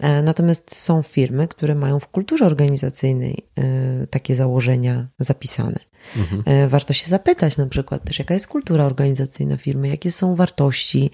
E, 0.00 0.22
natomiast 0.22 0.76
są 0.76 1.02
firmy, 1.02 1.48
które 1.48 1.74
mają 1.74 2.00
w 2.00 2.08
kulturze 2.08 2.46
organizacyjnej 2.46 3.46
e, 3.58 4.06
takie 4.06 4.34
założenia 4.34 5.06
zapisane. 5.18 5.78
Mhm. 6.16 6.42
E, 6.46 6.68
warto 6.68 6.92
się 6.92 7.08
zapytać 7.08 7.56
na 7.56 7.66
przykład 7.66 8.04
też, 8.04 8.18
jaka 8.18 8.34
jest 8.34 8.46
kultura 8.48 8.84
organizacyjna 8.84 9.56
firmy, 9.56 9.88
jakie 9.88 10.10
są 10.10 10.34
wartości, 10.34 11.10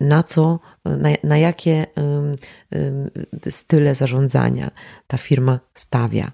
na 0.00 0.22
co, 0.22 0.60
na, 0.84 1.08
na 1.24 1.38
jakie 1.38 1.86
style 3.50 3.94
zarządzania 3.94 4.70
ta 5.06 5.16
firma 5.16 5.60
stawia. 5.74 6.32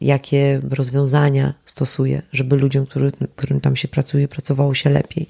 jakie 0.00 0.60
rozwiązania 0.70 1.54
stosuje, 1.64 2.22
żeby 2.32 2.56
ludziom, 2.56 2.86
który, 2.86 3.10
którym 3.36 3.60
tam 3.60 3.76
się 3.76 3.88
pracuje, 3.88 4.28
pracowało 4.28 4.74
się 4.74 4.90
lepiej. 4.90 5.28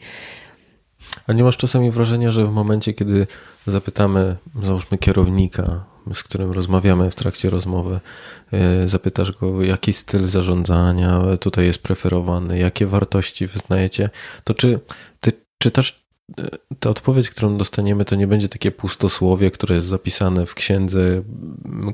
A 1.27 1.33
nie 1.33 1.45
masz 1.45 1.57
czasami 1.57 1.91
wrażenia, 1.91 2.31
że 2.31 2.47
w 2.47 2.51
momencie, 2.51 2.95
kiedy 2.95 3.27
zapytamy, 3.67 4.37
załóżmy, 4.63 4.99
kierownika, 4.99 5.85
z 6.15 6.23
którym 6.23 6.53
rozmawiamy 6.53 7.11
w 7.11 7.15
trakcie 7.15 7.51
rozmowy, 7.51 8.01
e, 8.53 8.89
zapytasz 8.89 9.33
go, 9.33 9.63
jaki 9.63 9.93
styl 9.93 10.25
zarządzania 10.25 11.23
tutaj 11.41 11.67
jest 11.67 11.83
preferowany, 11.83 12.59
jakie 12.59 12.87
wartości 12.87 13.47
wyznajecie, 13.47 14.11
to 14.45 14.55
czy 14.55 14.81
ty 15.21 15.33
czytasz 15.59 16.08
ta 16.81 16.91
odpowiedź, 16.91 17.31
którą 17.31 17.57
dostaniemy, 17.57 18.05
to 18.05 18.17
nie 18.17 18.27
będzie 18.27 18.49
takie 18.49 18.71
pustosłowie, 18.71 19.51
które 19.51 19.75
jest 19.75 19.87
zapisane 19.87 20.47
w 20.47 20.55
księdze 20.55 21.23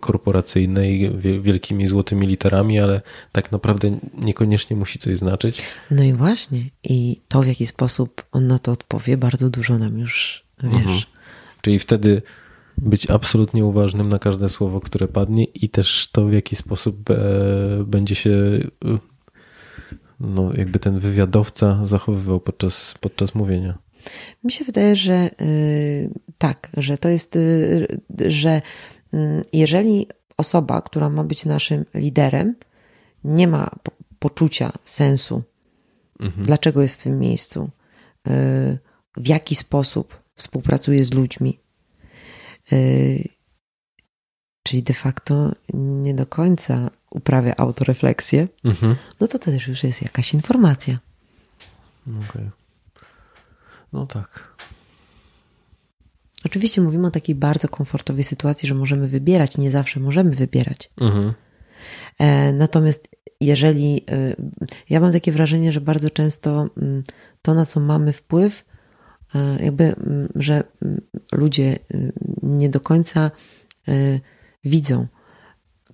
korporacyjnej 0.00 1.10
wielkimi 1.40 1.86
złotymi 1.86 2.26
literami, 2.26 2.78
ale 2.78 3.02
tak 3.32 3.52
naprawdę 3.52 3.98
niekoniecznie 4.14 4.76
musi 4.76 4.98
coś 4.98 5.18
znaczyć. 5.18 5.62
No 5.90 6.02
i 6.02 6.12
właśnie. 6.12 6.64
I 6.84 7.20
to, 7.28 7.42
w 7.42 7.46
jaki 7.46 7.66
sposób 7.66 8.22
on 8.32 8.46
na 8.46 8.58
to 8.58 8.72
odpowie, 8.72 9.16
bardzo 9.16 9.50
dużo 9.50 9.78
nam 9.78 9.98
już 9.98 10.44
wiesz. 10.62 10.72
Mhm. 10.74 11.00
Czyli 11.62 11.78
wtedy 11.78 12.22
być 12.78 13.10
absolutnie 13.10 13.64
uważnym 13.64 14.08
na 14.08 14.18
każde 14.18 14.48
słowo, 14.48 14.80
które 14.80 15.08
padnie, 15.08 15.44
i 15.44 15.68
też 15.68 16.08
to, 16.12 16.26
w 16.26 16.32
jaki 16.32 16.56
sposób 16.56 17.10
e, 17.10 17.14
będzie 17.86 18.14
się 18.14 18.30
e, 18.84 18.98
no, 20.20 20.50
jakby 20.56 20.78
ten 20.78 20.98
wywiadowca 20.98 21.84
zachowywał 21.84 22.40
podczas, 22.40 22.94
podczas 23.00 23.34
mówienia. 23.34 23.83
Mi 24.44 24.52
się 24.52 24.64
wydaje, 24.64 24.96
że 24.96 25.30
y, 25.40 26.10
tak, 26.38 26.70
że 26.76 26.98
to 26.98 27.08
jest, 27.08 27.36
y, 27.36 27.86
że 28.26 28.62
mm, 29.12 29.42
jeżeli 29.52 30.06
osoba, 30.36 30.82
która 30.82 31.10
ma 31.10 31.24
być 31.24 31.44
naszym 31.44 31.84
liderem, 31.94 32.54
nie 33.24 33.48
ma 33.48 33.70
poczucia 34.18 34.72
sensu, 34.84 35.42
mhm. 36.20 36.46
dlaczego 36.46 36.82
jest 36.82 37.00
w 37.00 37.02
tym 37.02 37.18
miejscu, 37.18 37.70
y, 38.28 38.78
w 39.16 39.28
jaki 39.28 39.54
sposób 39.54 40.22
współpracuje 40.34 41.04
z 41.04 41.12
ludźmi, 41.12 41.60
czyli 44.62 44.82
de 44.82 44.94
facto 44.94 45.52
nie 45.74 46.14
do 46.14 46.26
końca 46.26 46.90
uprawia 47.10 47.54
autorefleksję, 47.56 48.48
mhm. 48.64 48.96
no 49.20 49.26
to 49.26 49.38
to 49.38 49.50
też 49.50 49.68
już 49.68 49.84
jest 49.84 50.02
jakaś 50.02 50.34
informacja. 50.34 50.98
Okay. 52.06 52.50
No 53.94 54.06
tak. 54.06 54.56
Oczywiście 56.44 56.80
mówimy 56.80 57.06
o 57.06 57.10
takiej 57.10 57.34
bardzo 57.34 57.68
komfortowej 57.68 58.24
sytuacji, 58.24 58.68
że 58.68 58.74
możemy 58.74 59.08
wybierać, 59.08 59.58
nie 59.58 59.70
zawsze 59.70 60.00
możemy 60.00 60.30
wybierać. 60.30 60.90
Mhm. 61.00 61.32
E, 62.18 62.52
natomiast 62.52 63.08
jeżeli 63.40 64.04
e, 64.10 64.36
ja 64.90 65.00
mam 65.00 65.12
takie 65.12 65.32
wrażenie, 65.32 65.72
że 65.72 65.80
bardzo 65.80 66.10
często 66.10 66.68
mm, 66.76 67.02
to, 67.42 67.54
na 67.54 67.64
co 67.64 67.80
mamy 67.80 68.12
wpływ, 68.12 68.64
e, 69.34 69.64
jakby, 69.64 69.84
mm, 69.84 70.28
że 70.34 70.64
mm, 70.82 71.00
ludzie 71.32 71.78
nie 72.42 72.68
do 72.68 72.80
końca 72.80 73.30
widzą, 74.64 75.06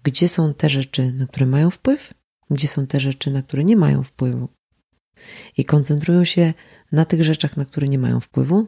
gdzie 0.03 0.28
są 0.28 0.55
te 0.55 0.70
rzeczy, 0.70 1.12
na 1.12 1.26
które 1.26 1.46
mają 1.46 1.70
wpływ, 1.70 2.14
gdzie 2.51 2.68
są 2.68 2.86
te 2.86 3.01
rzeczy, 3.01 3.30
na 3.30 3.42
które 3.42 3.64
nie 3.64 3.76
mają 3.76 4.03
wpływu. 4.03 4.48
I 5.57 5.64
koncentrują 5.64 6.24
się 6.24 6.55
na 6.93 7.05
tych 7.05 7.24
rzeczach, 7.24 7.57
na 7.57 7.64
które 7.64 7.88
nie 7.88 7.99
mają 7.99 8.20
wpływu, 8.20 8.66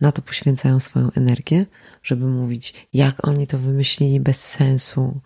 na 0.00 0.12
to 0.12 0.22
poświęcają 0.22 0.80
swoją 0.80 1.10
energię, 1.14 1.66
żeby 2.02 2.26
mówić, 2.26 2.74
jak 2.92 3.28
oni 3.28 3.46
to 3.46 3.58
wymyślili 3.58 4.20
bez 4.20 4.48
sensu, 4.48 5.20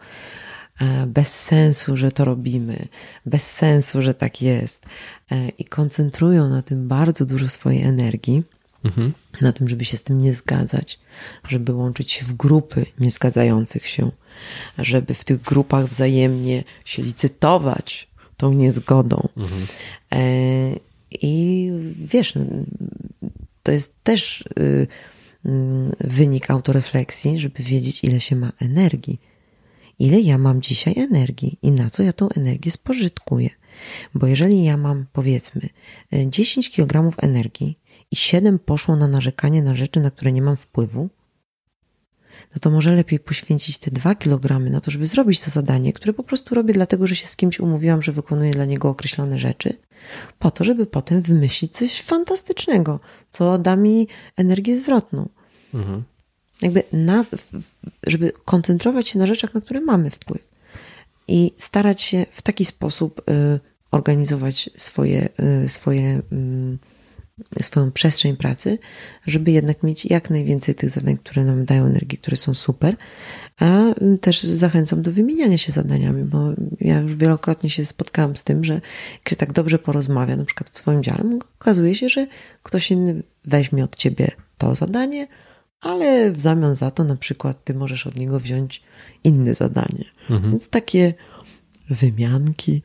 e, 0.81 1.07
bez 1.07 1.41
sensu, 1.43 1.97
że 1.97 2.13
to 2.13 2.25
robimy, 2.25 2.89
bez 3.27 3.51
sensu, 3.51 4.03
że 4.03 4.15
tak 4.15 4.43
jest. 4.43 4.87
E, 5.31 5.49
I 5.49 5.65
koncentrują 5.65 6.49
na 6.49 6.63
tym 6.63 6.89
bardzo 6.89 7.27
dużo 7.27 7.49
swojej 7.49 7.83
energii, 7.83 8.43
mhm. 8.85 9.13
na 9.41 9.53
tym, 9.53 9.69
żeby 9.69 9.85
się 9.85 9.97
z 9.97 10.03
tym 10.03 10.21
nie 10.21 10.35
zgadzać, 10.35 11.01
żeby 11.49 11.73
łączyć 11.73 12.13
się 12.13 12.25
w 12.25 12.33
grupy 12.33 12.87
niezgadzających 12.99 13.87
się, 13.87 14.11
żeby 14.79 15.15
w 15.15 15.25
tych 15.25 15.43
grupach 15.43 15.87
wzajemnie 15.87 16.65
się 16.85 17.03
licytować 17.03 18.09
tą 18.37 18.53
niezgodą. 18.53 19.29
Mhm. 19.37 19.67
I 21.23 21.71
wiesz, 21.97 22.35
to 23.63 23.73
jest 23.73 23.95
też 24.03 24.45
y, 24.59 24.87
mm, 25.45 25.93
wynik 26.01 26.51
autorefleksji, 26.51 27.39
żeby 27.39 27.63
wiedzieć, 27.63 28.05
ile 28.05 28.21
się 28.21 28.37
ma 28.37 28.53
energii. 28.61 29.21
Ile 29.99 30.21
ja 30.21 30.39
mam 30.39 30.63
dzisiaj 30.63 30.95
energii 30.97 31.59
i 31.63 31.71
na 31.71 31.91
co 31.91 32.03
ja 32.03 32.13
tą 32.13 32.29
energię 32.29 32.71
spożytkuję. 32.71 33.51
Bo 34.15 34.27
jeżeli 34.27 34.65
ja 34.65 34.77
mam, 34.77 35.07
powiedzmy, 35.13 35.69
10 36.27 36.71
kg 36.71 37.17
energii 37.23 37.79
i 38.11 38.17
7 38.17 38.59
poszło 38.59 38.97
na 38.97 39.09
narzekanie 39.09 39.63
na 39.63 39.75
rzeczy, 39.75 40.01
na 40.01 40.11
które 40.11 40.33
nie 40.33 40.43
mam 40.43 40.57
wpływu, 40.57 41.09
no 42.55 42.61
to 42.61 42.71
może 42.71 42.93
lepiej 42.93 43.21
poświęcić 43.21 43.79
te 43.79 43.91
dwa 43.91 44.15
kilogramy 44.15 44.71
na 44.71 44.81
to, 44.81 44.91
żeby 44.91 45.07
zrobić 45.07 45.41
to 45.41 45.51
zadanie, 45.51 45.93
które 45.93 46.13
po 46.13 46.23
prostu 46.23 46.55
robię 46.55 46.75
dlatego, 46.75 47.07
że 47.07 47.17
się 47.17 47.27
z 47.27 47.37
kimś 47.37 47.61
umówiłam, 47.61 48.03
że 48.03 48.13
wykonuję 48.13 48.53
dla 48.53 48.65
niego 48.65 48.89
określone 48.89 49.39
rzeczy, 49.39 49.75
po 50.39 50.51
to, 50.51 50.65
żeby 50.65 50.87
potem 50.87 51.23
wymyślić 51.23 51.73
coś 51.73 52.03
fantastycznego, 52.03 53.01
co 53.31 53.59
da 53.59 53.77
mi 53.77 54.09
energię 54.37 54.77
zwrotną. 54.77 55.29
Mhm. 55.75 56.03
Jakby 56.63 56.83
na, 56.93 57.25
żeby 58.07 58.33
koncentrować 58.45 59.09
się 59.09 59.19
na 59.19 59.27
rzeczach, 59.27 59.55
na 59.55 59.61
które 59.61 59.81
mamy 59.81 60.11
wpływ 60.11 60.53
i 61.29 61.53
starać 61.57 62.03
się 62.03 62.27
w 62.33 62.43
taki 62.43 62.65
sposób 62.65 63.23
y, 63.31 63.61
organizować 63.91 64.71
swoje, 64.77 65.29
y, 65.65 65.69
swoje 65.69 66.19
y, 66.33 66.79
swoją 67.61 67.93
przestrzeń 67.93 68.37
pracy, 68.37 68.79
żeby 69.27 69.51
jednak 69.51 69.83
mieć 69.83 70.05
jak 70.05 70.31
najwięcej 70.31 70.75
tych 70.75 70.91
zadań, 70.91 71.19
które 71.19 71.45
nam 71.45 71.65
dają 71.65 71.87
energię, 71.87 72.19
które 72.19 72.37
są 72.37 72.55
super, 72.55 72.97
a 73.61 73.81
też 74.21 74.43
zachęcam 74.43 75.03
do 75.03 75.13
wymieniania 75.13 75.59
się 75.59 75.73
zadaniami, 75.73 76.25
bo 76.25 76.39
ja 76.81 77.01
już 77.01 77.17
wielokrotnie 77.17 77.71
się 77.71 77.85
spotkałam 77.85 78.37
z 78.37 78.45
tym, 78.45 78.65
że 78.65 78.75
jak 79.15 79.29
się 79.29 79.37
tak 79.37 79.53
dobrze 79.53 79.79
porozmawia, 79.79 80.37
na 80.37 80.45
przykład 80.45 80.71
w 80.71 80.79
swoim 80.79 81.03
dziale, 81.03 81.39
okazuje 81.61 81.95
się, 81.95 82.09
że 82.09 82.27
ktoś 82.63 82.91
inny 82.91 83.23
weźmie 83.45 83.85
od 83.85 83.97
ciebie 83.97 84.31
to 84.59 84.75
zadanie, 84.75 85.27
ale 85.81 86.33
w 86.33 86.41
zamian 86.41 86.75
za 86.75 86.91
to 86.91 87.05
na 87.05 87.17
przykład 87.17 87.65
ty 87.65 87.75
możesz 87.75 88.07
od 88.07 88.17
niego 88.17 88.41
wziąć 88.41 88.83
inne 89.25 89.55
zadanie. 89.55 90.05
Mhm. 90.31 90.51
Więc 90.51 90.69
takie 90.69 91.15
wymianki 91.91 92.83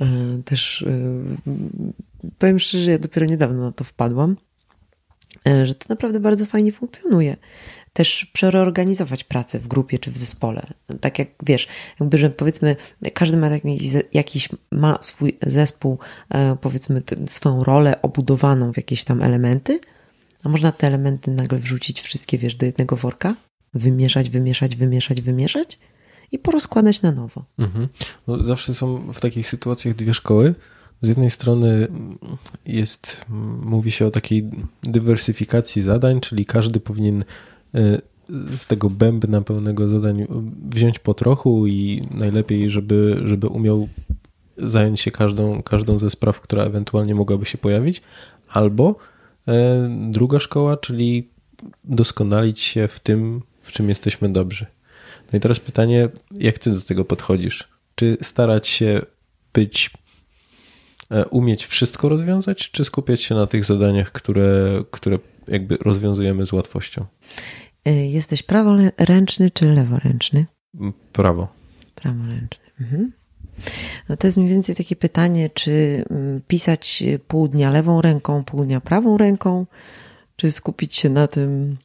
e, 0.00 0.06
też 0.44 0.82
e, 0.82 1.52
powiem 2.38 2.58
szczerze, 2.58 2.90
ja 2.90 2.98
dopiero 2.98 3.26
niedawno 3.26 3.62
na 3.62 3.72
to 3.72 3.84
wpadłam, 3.84 4.36
e, 5.48 5.66
że 5.66 5.74
to 5.74 5.86
naprawdę 5.88 6.20
bardzo 6.20 6.46
fajnie 6.46 6.72
funkcjonuje. 6.72 7.36
Też 7.92 8.24
przereorganizować 8.32 9.24
pracę 9.24 9.58
w 9.58 9.68
grupie 9.68 9.98
czy 9.98 10.10
w 10.10 10.18
zespole. 10.18 10.66
Tak 11.00 11.18
jak 11.18 11.28
wiesz, 11.46 11.68
jakby, 12.00 12.18
że 12.18 12.30
powiedzmy, 12.30 12.76
każdy 13.14 13.36
ma 13.36 13.48
jakiś, 13.48 13.92
jakiś 14.12 14.48
ma 14.70 14.98
swój 15.00 15.38
zespół, 15.42 15.98
e, 16.28 16.56
powiedzmy, 16.60 17.02
swoją 17.26 17.64
rolę 17.64 18.02
obudowaną 18.02 18.72
w 18.72 18.76
jakieś 18.76 19.04
tam 19.04 19.22
elementy, 19.22 19.80
a 20.44 20.48
można 20.48 20.72
te 20.72 20.86
elementy 20.86 21.30
nagle 21.30 21.58
wrzucić 21.58 22.00
wszystkie, 22.00 22.38
wiesz, 22.38 22.54
do 22.54 22.66
jednego 22.66 22.96
worka, 22.96 23.36
wymieszać, 23.74 24.30
wymieszać, 24.30 24.76
wymieszać, 24.76 25.20
wymieszać 25.20 25.78
i 26.32 26.38
porozkładać 26.38 27.02
na 27.02 27.12
nowo. 27.12 27.44
Mhm. 27.58 27.88
No, 28.26 28.44
zawsze 28.44 28.74
są 28.74 29.12
w 29.12 29.20
takich 29.20 29.46
sytuacjach 29.46 29.94
dwie 29.94 30.14
szkoły 30.14 30.54
z 31.00 31.08
jednej 31.08 31.30
strony 31.30 31.88
jest, 32.66 33.24
mówi 33.62 33.90
się 33.90 34.06
o 34.06 34.10
takiej 34.10 34.50
dywersyfikacji 34.82 35.82
zadań, 35.82 36.20
czyli 36.20 36.46
każdy 36.46 36.80
powinien 36.80 37.24
e, 37.74 38.00
z 38.56 38.66
tego 38.66 38.90
bębna 38.90 39.42
pełnego 39.42 39.88
zadań 39.88 40.26
wziąć 40.70 40.98
po 40.98 41.14
trochu 41.14 41.66
i 41.66 42.08
najlepiej, 42.10 42.70
żeby, 42.70 43.20
żeby 43.24 43.46
umiał 43.46 43.88
zająć 44.56 45.00
się 45.00 45.10
każdą, 45.10 45.62
każdą 45.62 45.98
ze 45.98 46.10
spraw, 46.10 46.40
która 46.40 46.64
ewentualnie 46.64 47.14
mogłaby 47.14 47.46
się 47.46 47.58
pojawić, 47.58 48.02
albo 48.48 48.96
e, 49.48 49.88
druga 50.10 50.40
szkoła, 50.40 50.76
czyli 50.76 51.28
doskonalić 51.84 52.60
się 52.60 52.88
w 52.88 53.00
tym, 53.00 53.42
w 53.62 53.72
czym 53.72 53.88
jesteśmy 53.88 54.32
dobrzy. 54.32 54.66
No 55.32 55.36
i 55.36 55.40
teraz 55.40 55.60
pytanie, 55.60 56.08
jak 56.32 56.58
ty 56.58 56.70
do 56.70 56.80
tego 56.80 57.04
podchodzisz? 57.04 57.68
Czy 57.94 58.16
starać 58.22 58.68
się 58.68 59.02
być 59.52 59.90
umieć 61.30 61.66
wszystko 61.66 62.08
rozwiązać, 62.08 62.70
czy 62.70 62.84
skupiać 62.84 63.22
się 63.22 63.34
na 63.34 63.46
tych 63.46 63.64
zadaniach, 63.64 64.12
które, 64.12 64.82
które 64.90 65.18
jakby 65.48 65.76
rozwiązujemy 65.76 66.46
z 66.46 66.52
łatwością? 66.52 67.04
E, 67.84 68.06
jesteś 68.06 68.42
praworęczny 68.42 69.50
czy 69.50 69.66
leworęczny? 69.66 70.46
Prawo. 71.12 71.48
Praworęczny. 71.94 72.64
Mhm. 72.80 73.12
No 74.08 74.16
to 74.16 74.26
jest 74.26 74.36
mniej 74.36 74.50
więcej 74.50 74.74
takie 74.74 74.96
pytanie, 74.96 75.50
czy 75.54 76.04
pisać 76.48 77.02
pół 77.28 77.48
dnia 77.48 77.70
lewą 77.70 78.02
ręką, 78.02 78.44
pół 78.44 78.64
dnia 78.64 78.80
prawą 78.80 79.18
ręką, 79.18 79.66
czy 80.36 80.50
skupić 80.50 80.94
się 80.94 81.10
na 81.10 81.26
tym. 81.26 81.76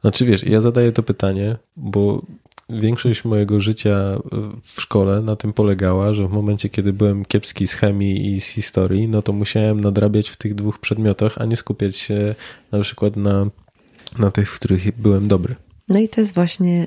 Znaczy 0.00 0.26
wiesz, 0.26 0.42
ja 0.42 0.60
zadaję 0.60 0.92
to 0.92 1.02
pytanie, 1.02 1.56
bo 1.76 2.22
większość 2.70 3.24
mojego 3.24 3.60
życia 3.60 4.18
w 4.62 4.80
szkole 4.80 5.20
na 5.20 5.36
tym 5.36 5.52
polegała, 5.52 6.14
że 6.14 6.28
w 6.28 6.32
momencie, 6.32 6.68
kiedy 6.68 6.92
byłem 6.92 7.24
kiepski 7.24 7.66
z 7.66 7.74
chemii 7.74 8.34
i 8.34 8.40
z 8.40 8.46
historii, 8.46 9.08
no 9.08 9.22
to 9.22 9.32
musiałem 9.32 9.80
nadrabiać 9.80 10.28
w 10.28 10.36
tych 10.36 10.54
dwóch 10.54 10.78
przedmiotach, 10.78 11.38
a 11.38 11.44
nie 11.44 11.56
skupiać 11.56 11.96
się 11.96 12.34
na 12.72 12.80
przykład 12.80 13.16
na, 13.16 13.46
na 14.18 14.30
tych, 14.30 14.50
w 14.50 14.54
których 14.54 15.00
byłem 15.00 15.28
dobry. 15.28 15.54
No 15.88 15.98
i 15.98 16.08
to 16.08 16.20
jest 16.20 16.34
właśnie 16.34 16.86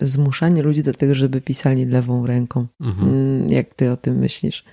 y, 0.00 0.06
zmuszanie 0.06 0.62
ludzi 0.62 0.82
do 0.82 0.92
tego, 0.92 1.14
żeby 1.14 1.40
pisali 1.40 1.86
lewą 1.86 2.26
ręką. 2.26 2.66
Mhm. 2.80 3.08
Mm, 3.08 3.48
jak 3.48 3.74
ty 3.74 3.90
o 3.90 3.96
tym 3.96 4.18
myślisz? 4.18 4.64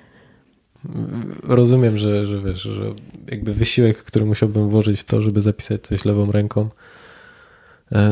Rozumiem, 1.43 1.97
że, 1.97 2.25
że 2.25 2.41
wiesz, 2.41 2.61
że 2.61 2.93
jakby 3.31 3.53
wysiłek, 3.53 3.97
który 3.97 4.25
musiałbym 4.25 4.69
włożyć 4.69 4.99
w 4.99 5.03
to, 5.03 5.21
żeby 5.21 5.41
zapisać 5.41 5.81
coś 5.81 6.05
lewą 6.05 6.31
ręką, 6.31 6.61
e, 6.61 6.69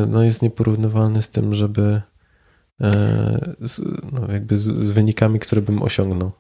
no 0.08 0.24
jest 0.24 0.42
nieporównywalny 0.42 1.22
z 1.22 1.30
tym, 1.30 1.56
żeby 1.56 2.02
e, 2.82 3.56
z, 3.62 3.82
no 4.12 4.32
jakby 4.32 4.58
z, 4.58 4.64
z 4.64 4.92
wynikami, 4.92 5.40
które 5.40 5.62
bym 5.62 5.84
osiągnął. 5.84 6.32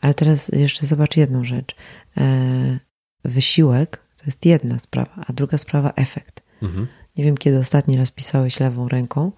Ale 0.00 0.14
teraz 0.14 0.48
jeszcze 0.48 0.86
zobacz 0.86 1.16
jedną 1.16 1.44
rzecz. 1.44 1.76
E, 2.16 2.78
wysiłek 3.24 4.02
to 4.16 4.24
jest 4.26 4.46
jedna 4.46 4.78
sprawa, 4.78 5.24
a 5.26 5.32
druga 5.32 5.58
sprawa 5.58 5.92
efekt. 5.96 6.42
Mhm. 6.62 6.86
Nie 7.16 7.24
wiem, 7.24 7.36
kiedy 7.36 7.58
ostatni 7.58 7.96
raz 7.96 8.10
pisałeś 8.10 8.60
lewą 8.60 8.88
ręką, 8.88 9.32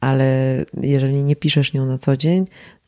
ale 0.00 0.64
jeżeli 0.80 1.24
nie 1.24 1.36
piszesz 1.36 1.72
nią 1.72 1.86
na 1.86 1.98
co 1.98 2.16
dzień, 2.16 2.44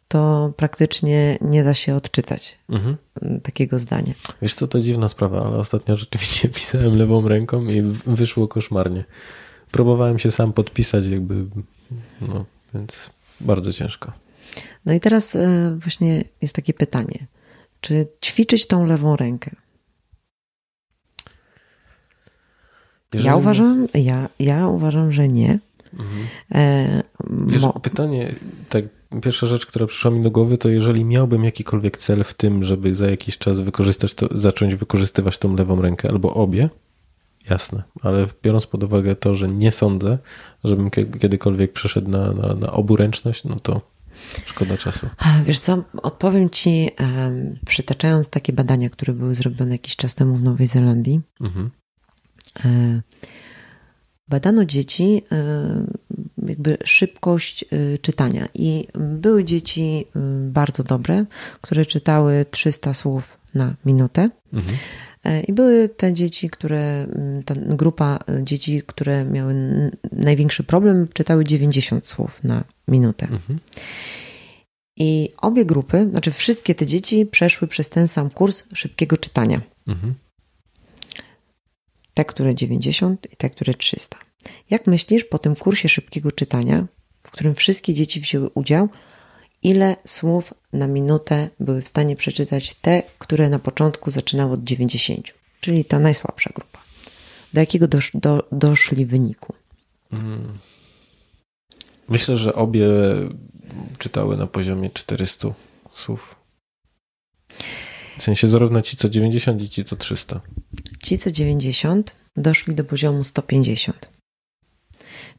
to 0.09 0.53
praktycznie 0.57 1.39
nie 1.41 1.65
da 1.65 1.75
się 1.75 1.95
odczytać 1.95 2.59
mhm. 2.69 2.97
takiego 3.43 3.79
zdania. 3.79 4.15
Wiesz 4.43 4.55
co, 4.55 4.67
to 4.67 4.81
dziwna 4.81 5.09
sprawa, 5.09 5.43
ale 5.43 5.57
ostatnio 5.57 5.97
rzeczywiście 5.97 6.49
pisałem 6.59 6.97
lewą 6.97 7.29
ręką 7.29 7.65
i 7.65 7.83
wyszło 8.07 8.49
koszmarnie. 8.49 9.05
Próbowałem 9.71 10.19
się 10.19 10.31
sam 10.31 10.53
podpisać, 10.53 11.07
jakby, 11.07 11.47
no, 12.21 12.45
więc 12.75 13.11
bardzo 13.41 13.73
ciężko. 13.73 14.13
No 14.87 14.93
i 14.93 15.01
teraz 15.01 15.37
e, 15.37 15.77
właśnie 15.79 16.25
jest 16.43 16.55
takie 16.55 16.75
pytanie. 16.75 17.27
Czy 17.81 18.07
ćwiczyć 18.25 18.67
tą 18.67 18.85
lewą 18.85 19.17
rękę? 19.17 19.51
Jeżeli... 23.15 23.29
Ja 23.29 23.37
uważam, 23.37 23.87
ja, 23.95 24.29
ja 24.39 24.69
uważam, 24.69 25.13
że 25.13 25.29
nie. 25.29 25.59
Mhm. 25.93 27.03
Wiesz, 27.49 27.63
mo... 27.63 27.73
pytanie, 27.73 28.35
tak 28.69 28.85
Pierwsza 29.23 29.47
rzecz, 29.47 29.67
która 29.67 29.87
przyszła 29.87 30.11
mi 30.11 30.23
do 30.23 30.31
głowy, 30.31 30.59
to 30.59 30.69
jeżeli 30.69 31.05
miałbym 31.05 31.45
jakikolwiek 31.45 31.97
cel 31.97 32.25
w 32.25 32.35
tym, 32.35 32.65
żeby 32.65 32.95
za 32.95 33.11
jakiś 33.11 33.39
czas 33.39 33.61
wykorzystać 33.61 34.15
to, 34.15 34.29
zacząć 34.31 34.75
wykorzystywać 34.75 35.39
tą 35.39 35.57
lewą 35.57 35.83
rękę 35.83 36.09
albo 36.09 36.35
obie, 36.35 36.69
jasne, 37.51 37.83
ale 38.03 38.27
biorąc 38.43 38.67
pod 38.67 38.83
uwagę 38.83 39.17
to, 39.17 39.35
że 39.35 39.49
nie 39.49 39.73
sądzę, 39.73 40.19
żebym 40.65 40.91
kiedykolwiek 40.91 41.73
przeszedł 41.73 42.11
na, 42.11 42.33
na, 42.33 42.55
na 42.55 42.73
oburęczność, 42.73 43.45
no 43.45 43.57
to 43.57 43.81
szkoda 44.45 44.77
czasu. 44.77 45.09
Wiesz 45.45 45.59
co, 45.59 45.85
odpowiem 46.03 46.51
ci, 46.51 46.91
przytaczając 47.67 48.29
takie 48.29 48.53
badania, 48.53 48.91
które 48.91 49.13
były 49.13 49.35
zrobione 49.35 49.73
jakiś 49.73 49.97
czas 49.97 50.15
temu 50.15 50.35
w 50.35 50.43
Nowej 50.43 50.67
Zelandii. 50.67 51.21
Mhm. 51.41 51.71
E, 52.65 53.03
badano 54.29 54.65
dzieci, 54.65 55.23
y, 55.33 56.49
jakby 56.49 56.79
szybkość 56.85 57.65
y, 57.73 57.99
czytania. 58.03 58.49
I 58.55 58.87
były 58.99 59.45
dzieci 59.45 60.05
y, 60.17 60.51
bardzo 60.51 60.85
dobre, 60.85 61.25
które 61.61 61.87
czytały 61.87 62.47
300 62.51 62.95
słów 62.95 63.39
na 63.55 63.75
minutę. 63.85 64.31
Mhm. 64.53 64.77
E, 65.25 65.41
I 65.41 65.53
były 65.53 65.89
te 65.89 66.13
dzieci, 66.13 66.51
które, 66.51 67.07
ta 67.45 67.55
grupa 67.55 68.19
dzieci, 68.43 68.83
które 68.87 69.25
miały 69.25 69.55
największy 70.13 70.65
problem, 70.65 71.09
czytały 71.15 71.45
90 71.45 72.07
słów 72.07 72.45
na 72.45 72.65
minutę. 72.89 73.29
Mhm. 73.31 73.59
I 74.97 75.29
obie 75.39 75.65
grupy, 75.65 76.09
znaczy 76.11 76.31
wszystkie 76.31 76.75
te 76.75 76.87
dzieci 76.87 77.27
przeszły 77.27 77.69
przez 77.69 77.89
ten 77.89 78.09
sam 78.09 78.31
kurs 78.31 78.65
szybkiego 78.75 79.17
czytania. 79.17 79.61
Mhm 79.87 80.15
te, 82.19 82.25
które 82.25 82.55
90 82.55 83.33
i 83.33 83.37
te, 83.37 83.51
które 83.51 83.75
300. 83.75 84.17
Jak 84.71 84.87
myślisz 84.87 85.25
po 85.25 85.39
tym 85.39 85.57
kursie 85.57 85.89
szybkiego 85.89 86.33
czytania, 86.33 86.87
w 87.23 87.31
którym 87.31 87.55
wszystkie 87.55 87.95
dzieci 87.95 88.21
wzięły 88.21 88.51
udział, 88.55 88.89
ile 89.63 89.97
słów 90.07 90.55
na 90.73 90.87
minutę 90.87 91.51
były 91.61 91.83
w 91.83 91.89
stanie 91.89 92.17
przeczytać 92.17 92.75
te, 92.75 93.03
które 93.19 93.49
na 93.49 93.59
początku 93.59 94.11
zaczynały 94.11 94.53
od 94.53 94.65
90, 94.65 95.35
czyli 95.61 95.85
ta 95.85 95.99
najsłabsza 95.99 96.51
grupa? 96.55 96.79
Do 97.53 97.61
jakiego 97.61 97.89
dosz, 97.89 98.11
do, 98.15 98.49
doszli 98.53 99.07
wyniku? 99.07 99.55
Hmm. 100.11 100.59
Myślę, 102.09 102.37
że 102.37 102.55
obie 102.55 102.89
czytały 103.99 104.37
na 104.37 104.47
poziomie 104.47 104.91
400 104.91 105.49
słów. 105.93 106.37
W 108.19 108.23
sensie 108.23 108.49
zarówno 108.49 108.83
ci 108.83 108.97
co 108.97 109.09
90 109.09 109.63
i 109.63 109.69
ci 109.69 109.85
co 109.85 109.97
300. 109.97 110.41
Ci 111.03 111.19
co 111.19 111.31
90 111.31 112.17
doszli 112.37 112.75
do 112.75 112.85
poziomu 112.85 113.25
150. 113.25 114.09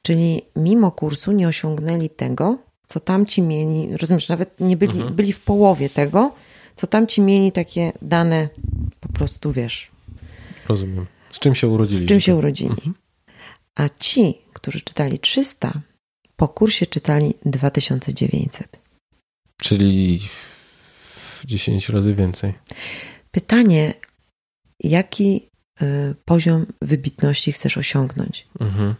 Czyli 0.01 0.41
mimo 0.55 0.91
kursu 0.91 1.32
nie 1.32 1.47
osiągnęli 1.47 2.10
tego, 2.10 2.57
co 2.88 2.99
tamci 2.99 3.41
mieli, 3.41 3.97
rozumiesz, 3.97 4.30
nawet 4.30 4.60
nie 4.60 4.78
byli, 4.78 4.97
mhm. 4.97 5.16
byli 5.16 5.34
w 5.34 5.39
połowie 5.39 5.89
tego, 5.89 6.36
co 6.76 6.88
tamci 6.88 7.22
mieli 7.22 7.51
takie 7.51 7.91
dane 8.01 8.49
po 8.99 9.10
prostu, 9.10 9.51
wiesz. 9.51 9.91
Rozumiem. 10.68 11.05
Z 11.32 11.39
czym 11.39 11.55
się 11.55 11.68
urodzili? 11.68 12.01
Z 12.01 12.05
czym 12.05 12.22
się 12.22 12.36
urodzili. 12.36 12.70
Mhm. 12.70 12.93
A 13.76 13.89
ci, 13.89 14.38
którzy 14.53 14.82
czytali 14.82 15.20
300, 15.20 15.82
po 16.36 16.47
kursie 16.47 16.86
czytali 16.86 17.34
2900. 17.45 18.80
Czyli 19.57 20.20
10 21.45 21.89
razy 21.89 22.16
więcej. 22.16 22.53
Pytanie, 23.32 23.93
jaki 24.80 25.49
poziom 26.25 26.65
wybitności 26.82 27.51
chcesz 27.51 27.77
osiągnąć? 27.77 28.47
Mhm. 28.59 28.95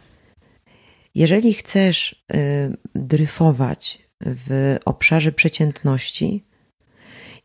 Jeżeli 1.14 1.54
chcesz 1.54 2.24
y, 2.34 2.76
dryfować 2.94 3.98
w 4.20 4.76
obszarze 4.84 5.32
przeciętności 5.32 6.44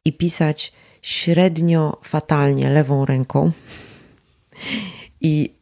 i 0.06 0.14
pisać 0.14 0.74
średnio 1.02 1.98
fatalnie 2.04 2.70
lewą 2.70 3.06
ręką, 3.06 3.52
i 5.22 5.56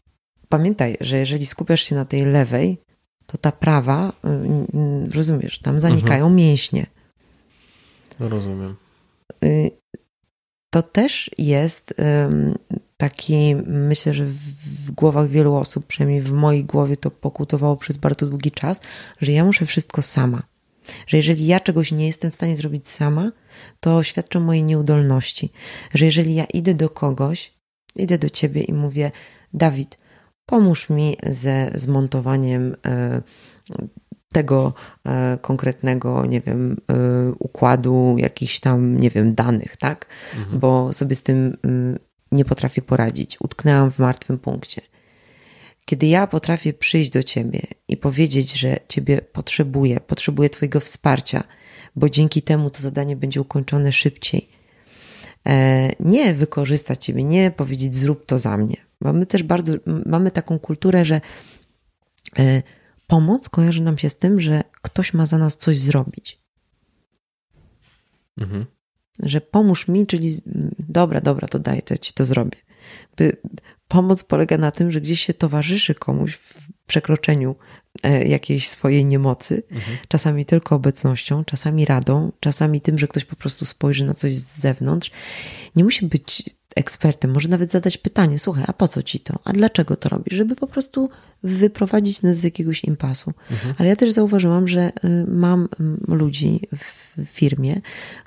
pamiętaj, 0.50 0.98
że 1.02 1.18
jeżeli 1.18 1.46
skupiasz 1.46 1.82
się 1.82 1.96
na 1.96 2.06
tej 2.06 2.26
lewej, 2.26 2.78
to 3.26 3.38
ta 3.38 3.52
prawa, 3.52 4.14
y, 5.10 5.16
rozumiesz, 5.16 5.60
tam 5.60 5.80
zanikają 5.80 6.26
mhm. 6.26 6.36
mięśnie. 6.36 6.86
Rozumiem. 8.20 8.76
Y, 9.44 9.72
to 10.70 10.82
też 10.82 11.32
jest 11.38 11.94
taki, 12.98 13.56
myślę, 13.66 14.14
że 14.14 14.26
w 14.26 14.92
głowach 14.92 15.30
wielu 15.30 15.56
osób, 15.56 15.86
przynajmniej 15.86 16.22
w 16.22 16.32
mojej 16.32 16.66
głowie 16.66 16.98
to 16.98 17.12
pokutowało 17.12 17.78
przez 17.78 17.98
bardzo 17.98 18.28
długi 18.28 18.52
czas, 18.52 18.82
że 19.22 19.32
ja 19.32 19.46
muszę 19.46 19.66
wszystko 19.66 20.02
sama. 20.02 20.44
Że 21.08 21.18
jeżeli 21.18 21.48
ja 21.48 21.60
czegoś 21.60 21.92
nie 21.92 22.08
jestem 22.08 22.32
w 22.32 22.36
stanie 22.36 22.58
zrobić 22.58 22.88
sama, 22.88 23.32
to 23.80 24.04
świadczy 24.04 24.38
o 24.38 24.42
mojej 24.42 24.64
nieudolności. 24.64 25.52
Że 25.94 26.06
jeżeli 26.06 26.36
ja 26.36 26.46
idę 26.46 26.74
do 26.74 26.90
kogoś, 26.90 27.54
idę 27.96 28.18
do 28.18 28.30
ciebie 28.30 28.62
i 28.62 28.74
mówię, 28.74 29.12
Dawid, 29.54 29.98
pomóż 30.46 30.90
mi 30.90 31.18
ze 31.24 31.72
zmontowaniem 31.76 32.76
e, 32.86 33.22
tego 34.34 34.74
e, 35.06 35.38
konkretnego, 35.42 36.26
nie 36.26 36.42
wiem, 36.42 36.78
e, 36.90 36.96
układu 37.40 38.16
jakichś 38.18 38.60
tam, 38.60 39.00
nie 39.00 39.10
wiem, 39.10 39.34
danych, 39.34 39.78
tak? 39.78 40.06
Mhm. 40.38 40.60
Bo 40.60 40.94
sobie 40.94 41.16
z 41.16 41.24
tym 41.24 41.58
mm, 41.64 42.00
nie 42.34 42.46
potrafię 42.46 42.82
poradzić. 42.82 43.42
Utknęłam 43.42 43.92
w 43.92 44.00
martwym 44.00 44.40
punkcie. 44.40 44.82
Kiedy 45.86 46.08
ja 46.08 46.28
potrafię 46.28 46.74
przyjść 46.74 47.10
do 47.10 47.24
ciebie 47.24 47.62
i 47.88 47.98
powiedzieć, 47.98 48.54
że 48.54 48.80
ciebie 48.88 49.22
potrzebuję, 49.22 50.00
potrzebuję 50.00 50.50
twojego 50.50 50.80
wsparcia, 50.80 51.44
bo 51.96 52.10
dzięki 52.10 52.42
temu 52.42 52.70
to 52.70 52.82
zadanie 52.82 53.16
będzie 53.16 53.42
ukończone 53.42 53.92
szybciej. 53.92 54.50
E, 55.48 55.90
nie 56.00 56.34
wykorzystać 56.34 57.06
ciebie, 57.06 57.24
nie 57.24 57.52
powiedzieć 57.52 57.96
zrób 57.96 58.26
to 58.26 58.38
za 58.38 58.58
mnie. 58.58 58.78
Bo 59.02 59.14
my 59.14 59.26
też 59.26 59.44
bardzo 59.44 59.74
mamy 60.06 60.32
taką 60.32 60.60
kulturę, 60.60 61.06
że 61.06 61.22
pomoc 63.08 63.50
kojarzy 63.50 63.82
nam 63.82 63.98
się 63.98 64.10
z 64.10 64.18
tym, 64.18 64.42
że 64.42 64.64
ktoś 64.82 65.14
ma 65.14 65.26
za 65.26 65.38
nas 65.38 65.58
coś 65.58 65.80
zrobić. 65.80 66.40
Mhm. 68.38 68.66
Że 69.20 69.42
pomóż 69.42 69.88
mi, 69.88 70.08
czyli 70.08 70.38
dobra, 70.80 71.22
dobra, 71.22 71.48
to 71.48 71.60
daj, 71.60 71.82
to 71.82 71.98
ci 71.98 72.14
to 72.14 72.26
zrobię. 72.26 72.58
Pomoc 73.88 74.24
polega 74.24 74.58
na 74.58 74.72
tym, 74.72 74.92
że 74.92 75.02
gdzieś 75.02 75.22
się 75.22 75.34
towarzyszy 75.34 75.96
komuś 75.96 76.34
w 76.34 76.68
przekroczeniu 76.88 77.56
e, 78.04 78.28
jakiejś 78.28 78.70
swojej 78.70 79.06
niemocy, 79.06 79.64
mhm. 79.72 79.98
czasami 80.08 80.46
tylko 80.46 80.76
obecnością, 80.76 81.46
czasami 81.46 81.86
radą, 81.86 82.32
czasami 82.40 82.82
tym, 82.82 82.98
że 82.98 83.08
ktoś 83.08 83.26
po 83.26 83.36
prostu 83.36 83.66
spojrzy 83.66 84.06
na 84.06 84.14
coś 84.14 84.36
z 84.36 84.60
zewnątrz. 84.60 85.12
Nie 85.76 85.84
musi 85.84 86.06
być 86.06 86.44
ekspertem, 86.76 87.32
może 87.32 87.50
nawet 87.50 87.72
zadać 87.72 87.98
pytanie: 87.98 88.40
Słuchaj, 88.40 88.64
a 88.68 88.74
po 88.74 88.88
co 88.88 89.04
ci 89.04 89.20
to? 89.20 89.40
A 89.44 89.54
dlaczego 89.54 89.96
to 89.96 90.10
robisz? 90.10 90.34
Żeby 90.34 90.56
po 90.56 90.68
prostu 90.68 91.10
wyprowadzić 91.44 92.22
nas 92.22 92.38
z 92.38 92.44
jakiegoś 92.44 92.84
impasu. 92.84 93.34
Mhm. 93.52 93.76
Ale 93.78 93.90
ja 93.90 93.96
też 93.96 94.12
zauważyłam, 94.12 94.68
że 94.68 94.92
y, 95.04 95.26
mam 95.28 95.70
mm, 95.80 96.00
ludzi 96.08 96.62
w 96.78 97.16
firmie, 97.26 97.82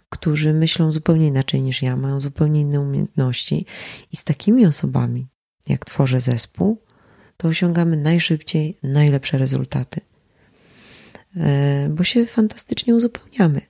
którzy 0.08 0.52
myślą 0.52 0.92
zupełnie 0.92 1.26
inaczej 1.26 1.62
niż 1.62 1.82
ja, 1.82 1.96
mają 1.96 2.20
zupełnie 2.20 2.60
inne 2.60 2.80
umiejętności, 2.80 3.66
i 4.12 4.16
z 4.16 4.24
takimi 4.24 4.66
osobami, 4.66 5.26
jak 5.68 5.84
tworzę 5.84 6.20
zespół, 6.20 6.82
to 7.36 7.48
osiągamy 7.48 7.96
najszybciej 7.96 8.78
najlepsze 8.82 9.38
rezultaty. 9.38 10.00
E, 11.36 11.88
bo 11.88 12.04
się 12.04 12.26
fantastycznie 12.26 12.94
uzupełniamy. 12.94 13.60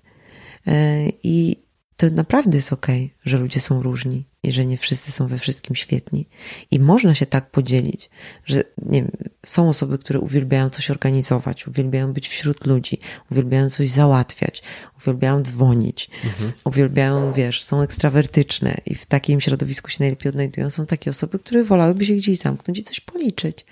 E, 0.67 1.09
I 1.09 1.66
to 1.97 2.07
naprawdę 2.11 2.57
jest 2.57 2.73
ok, 2.73 2.87
że 3.25 3.39
ludzie 3.39 3.61
są 3.61 3.83
różni 3.83 4.25
i 4.43 4.53
że 4.53 4.67
nie 4.67 4.77
wszyscy 4.77 5.13
są 5.13 5.27
we 5.27 5.39
wszystkim 5.39 5.77
świetni. 5.77 6.29
I 6.71 6.81
można 6.81 7.15
się 7.15 7.27
tak 7.27 7.51
podzielić, 7.51 8.11
że 8.45 8.65
nie 8.83 9.03
wiem, 9.03 9.11
są 9.47 9.69
osoby, 9.69 9.99
które 9.99 10.21
uwielbiają 10.21 10.71
coś 10.71 10.91
organizować, 10.91 11.67
uwielbiają 11.67 12.13
być 12.13 12.29
wśród 12.29 12.67
ludzi, 12.67 12.99
uwielbiają 13.31 13.71
coś 13.71 13.89
załatwiać, 13.89 14.63
uwielbiają 15.03 15.43
dzwonić, 15.43 16.11
mhm. 16.25 16.53
uwielbiają, 16.65 17.33
wiesz, 17.33 17.63
są 17.63 17.83
ekstrawertyczne 17.83 18.77
i 18.87 18.95
w 18.95 19.07
takim 19.07 19.41
środowisku 19.41 19.91
się 19.91 19.97
najlepiej 20.01 20.31
odnajdują. 20.31 20.71
Są 20.71 20.87
takie 20.87 21.11
osoby, 21.11 21.39
które 21.39 21.65
wolałyby 21.65 22.07
się 22.07 22.15
gdzieś 22.15 22.39
zamknąć 22.39 22.79
i 22.79 22.83
coś 22.83 23.01
policzyć. 23.01 23.67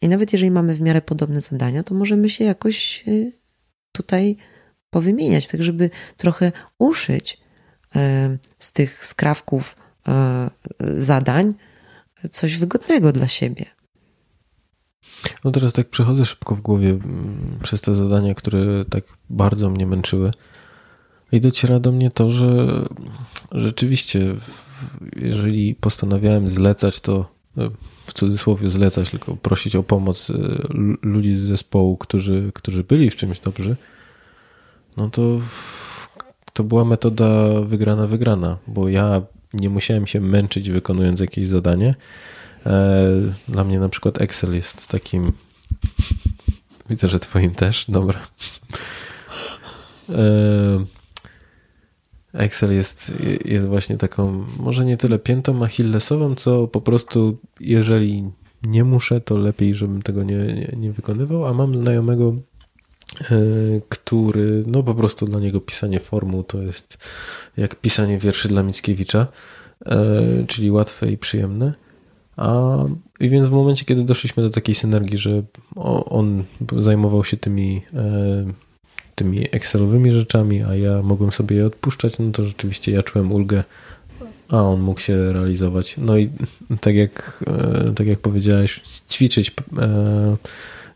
I 0.00 0.08
nawet 0.08 0.32
jeżeli 0.32 0.50
mamy 0.50 0.74
w 0.74 0.80
miarę 0.80 1.02
podobne 1.02 1.40
zadania, 1.40 1.82
to 1.82 1.94
możemy 1.94 2.28
się 2.28 2.44
jakoś 2.44 3.04
y, 3.08 3.32
tutaj 3.92 4.36
powymieniać, 4.90 5.48
tak 5.48 5.62
żeby 5.62 5.90
trochę 6.16 6.52
uszyć 6.78 7.38
e, 7.96 8.38
z 8.58 8.72
tych 8.72 9.06
skrawków 9.06 9.76
e, 10.08 10.50
zadań 10.80 11.54
coś 12.30 12.56
wygodnego 12.56 13.12
dla 13.12 13.28
siebie. 13.28 13.64
No 15.44 15.50
teraz 15.50 15.72
tak 15.72 15.88
przechodzę 15.88 16.26
szybko 16.26 16.54
w 16.54 16.60
głowie 16.60 16.90
mm, 16.90 17.58
przez 17.62 17.80
te 17.80 17.94
zadania, 17.94 18.34
które 18.34 18.84
tak 18.84 19.04
bardzo 19.30 19.70
mnie 19.70 19.86
męczyły. 19.86 20.30
I 21.32 21.40
dociera 21.40 21.80
do 21.80 21.92
mnie 21.92 22.10
to, 22.10 22.30
że 22.30 22.82
rzeczywiście, 23.52 24.34
jeżeli 25.16 25.74
postanawiałem 25.74 26.48
zlecać 26.48 27.00
to, 27.00 27.32
e, 27.58 27.70
w 28.06 28.12
cudzysłowie 28.12 28.70
zlecać, 28.70 29.10
tylko 29.10 29.36
prosić 29.36 29.76
o 29.76 29.82
pomoc 29.82 30.32
ludzi 31.02 31.34
z 31.34 31.40
zespołu, 31.40 31.96
którzy, 31.96 32.50
którzy 32.54 32.84
byli 32.84 33.10
w 33.10 33.16
czymś 33.16 33.40
dobrzy, 33.40 33.76
no 34.98 35.10
to 35.10 35.22
to 36.52 36.64
była 36.64 36.84
metoda 36.84 37.60
wygrana, 37.60 38.06
wygrana, 38.06 38.58
bo 38.66 38.88
ja 38.88 39.22
nie 39.54 39.70
musiałem 39.70 40.06
się 40.06 40.20
męczyć 40.20 40.70
wykonując 40.70 41.20
jakieś 41.20 41.48
zadanie. 41.48 41.94
E, 42.66 43.06
dla 43.48 43.64
mnie 43.64 43.78
na 43.78 43.88
przykład 43.88 44.20
Excel 44.20 44.54
jest 44.54 44.88
takim. 44.88 45.32
Widzę, 46.90 47.08
że 47.08 47.18
Twoim 47.18 47.54
też. 47.54 47.84
Dobra. 47.88 48.20
E, 50.08 50.84
Excel 52.32 52.72
jest, 52.72 53.12
jest 53.44 53.66
właśnie 53.66 53.96
taką, 53.96 54.46
może 54.58 54.84
nie 54.84 54.96
tyle 54.96 55.18
piętą 55.18 55.64
achillesową, 55.64 56.34
co 56.34 56.68
po 56.68 56.80
prostu, 56.80 57.38
jeżeli 57.60 58.30
nie 58.62 58.84
muszę, 58.84 59.20
to 59.20 59.38
lepiej, 59.38 59.74
żebym 59.74 60.02
tego 60.02 60.22
nie, 60.22 60.36
nie, 60.36 60.74
nie 60.76 60.92
wykonywał. 60.92 61.46
A 61.46 61.52
mam 61.54 61.78
znajomego, 61.78 62.34
który, 63.88 64.64
no 64.66 64.82
po 64.82 64.94
prostu 64.94 65.26
dla 65.26 65.40
niego 65.40 65.60
pisanie 65.60 66.00
formuł 66.00 66.42
to 66.42 66.62
jest 66.62 66.98
jak 67.56 67.74
pisanie 67.74 68.18
wierszy 68.18 68.48
dla 68.48 68.62
Mickiewicza, 68.62 69.26
e, 69.86 70.44
czyli 70.46 70.70
łatwe 70.70 71.10
i 71.10 71.18
przyjemne. 71.18 71.74
A, 72.36 72.78
I 73.20 73.28
więc 73.28 73.44
w 73.44 73.50
momencie, 73.50 73.84
kiedy 73.84 74.04
doszliśmy 74.04 74.42
do 74.42 74.50
takiej 74.50 74.74
synergii, 74.74 75.18
że 75.18 75.42
on 76.06 76.44
zajmował 76.78 77.24
się 77.24 77.36
tymi, 77.36 77.82
e, 77.94 78.52
tymi 79.14 79.46
Excelowymi 79.52 80.12
rzeczami, 80.12 80.62
a 80.62 80.74
ja 80.74 81.02
mogłem 81.02 81.32
sobie 81.32 81.56
je 81.56 81.66
odpuszczać, 81.66 82.18
no 82.18 82.30
to 82.30 82.44
rzeczywiście 82.44 82.92
ja 82.92 83.02
czułem 83.02 83.32
ulgę, 83.32 83.64
a 84.48 84.62
on 84.62 84.80
mógł 84.80 85.00
się 85.00 85.32
realizować. 85.32 85.94
No 85.98 86.16
i 86.16 86.30
tak 86.80 86.94
jak, 86.94 87.44
tak 87.96 88.06
jak 88.06 88.18
powiedziałeś, 88.18 88.82
ćwiczyć, 89.10 89.52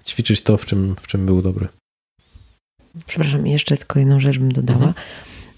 ćwiczyć 0.07 0.43
to, 0.43 0.57
w 0.57 0.67
czym, 0.67 0.97
w 1.01 1.07
czym 1.07 1.27
był 1.27 1.43
dobry. 1.43 1.69
Przepraszam, 3.07 3.47
jeszcze 3.47 3.77
tylko 3.77 3.99
jedną 3.99 4.21
rzecz 4.21 4.39
bym 4.39 4.53
dodała. 4.53 4.95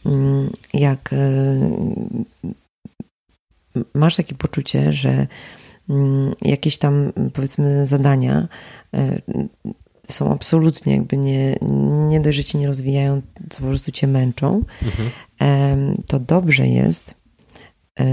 Mhm. 0.06 0.50
Jak 0.74 1.12
e, 1.12 1.16
masz 3.94 4.16
takie 4.16 4.34
poczucie, 4.34 4.92
że 4.92 5.26
mm, 5.90 6.34
jakieś 6.42 6.78
tam 6.78 7.12
powiedzmy 7.32 7.86
zadania 7.86 8.48
e, 8.94 9.20
są 10.08 10.32
absolutnie 10.32 10.92
jakby 10.92 11.16
nie, 11.16 11.56
nie 12.08 12.20
dość, 12.20 12.36
że 12.36 12.44
cię 12.44 12.58
nie 12.58 12.66
rozwijają, 12.66 13.22
co 13.50 13.60
po 13.60 13.66
prostu 13.66 13.90
cię 13.90 14.06
męczą, 14.06 14.64
mhm. 14.82 15.96
to 16.06 16.20
dobrze 16.20 16.66
jest 16.66 17.14
e, 18.00 18.04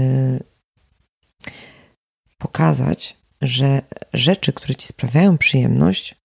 pokazać, 2.38 3.16
że 3.42 3.82
rzeczy, 4.12 4.52
które 4.52 4.74
ci 4.74 4.86
sprawiają 4.88 5.38
przyjemność, 5.38 6.21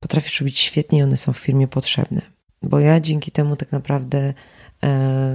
potrafisz 0.00 0.40
robić 0.40 0.58
świetnie 0.58 0.98
i 0.98 1.02
one 1.02 1.16
są 1.16 1.32
w 1.32 1.38
firmie 1.38 1.68
potrzebne. 1.68 2.22
Bo 2.62 2.80
ja 2.80 3.00
dzięki 3.00 3.30
temu 3.30 3.56
tak 3.56 3.72
naprawdę 3.72 4.34
e, 4.82 5.34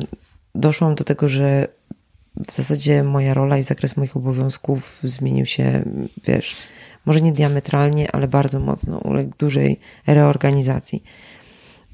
doszłam 0.55 0.95
do 0.95 1.03
tego, 1.03 1.29
że 1.29 1.67
w 2.47 2.51
zasadzie 2.51 3.03
moja 3.03 3.33
rola 3.33 3.57
i 3.57 3.63
zakres 3.63 3.97
moich 3.97 4.17
obowiązków 4.17 4.99
zmienił 5.03 5.45
się, 5.45 5.83
wiesz, 6.23 6.55
może 7.05 7.21
nie 7.21 7.31
diametralnie, 7.31 8.11
ale 8.11 8.27
bardzo 8.27 8.59
mocno, 8.59 8.97
uległ 8.97 9.31
dużej 9.37 9.79
reorganizacji. 10.07 11.03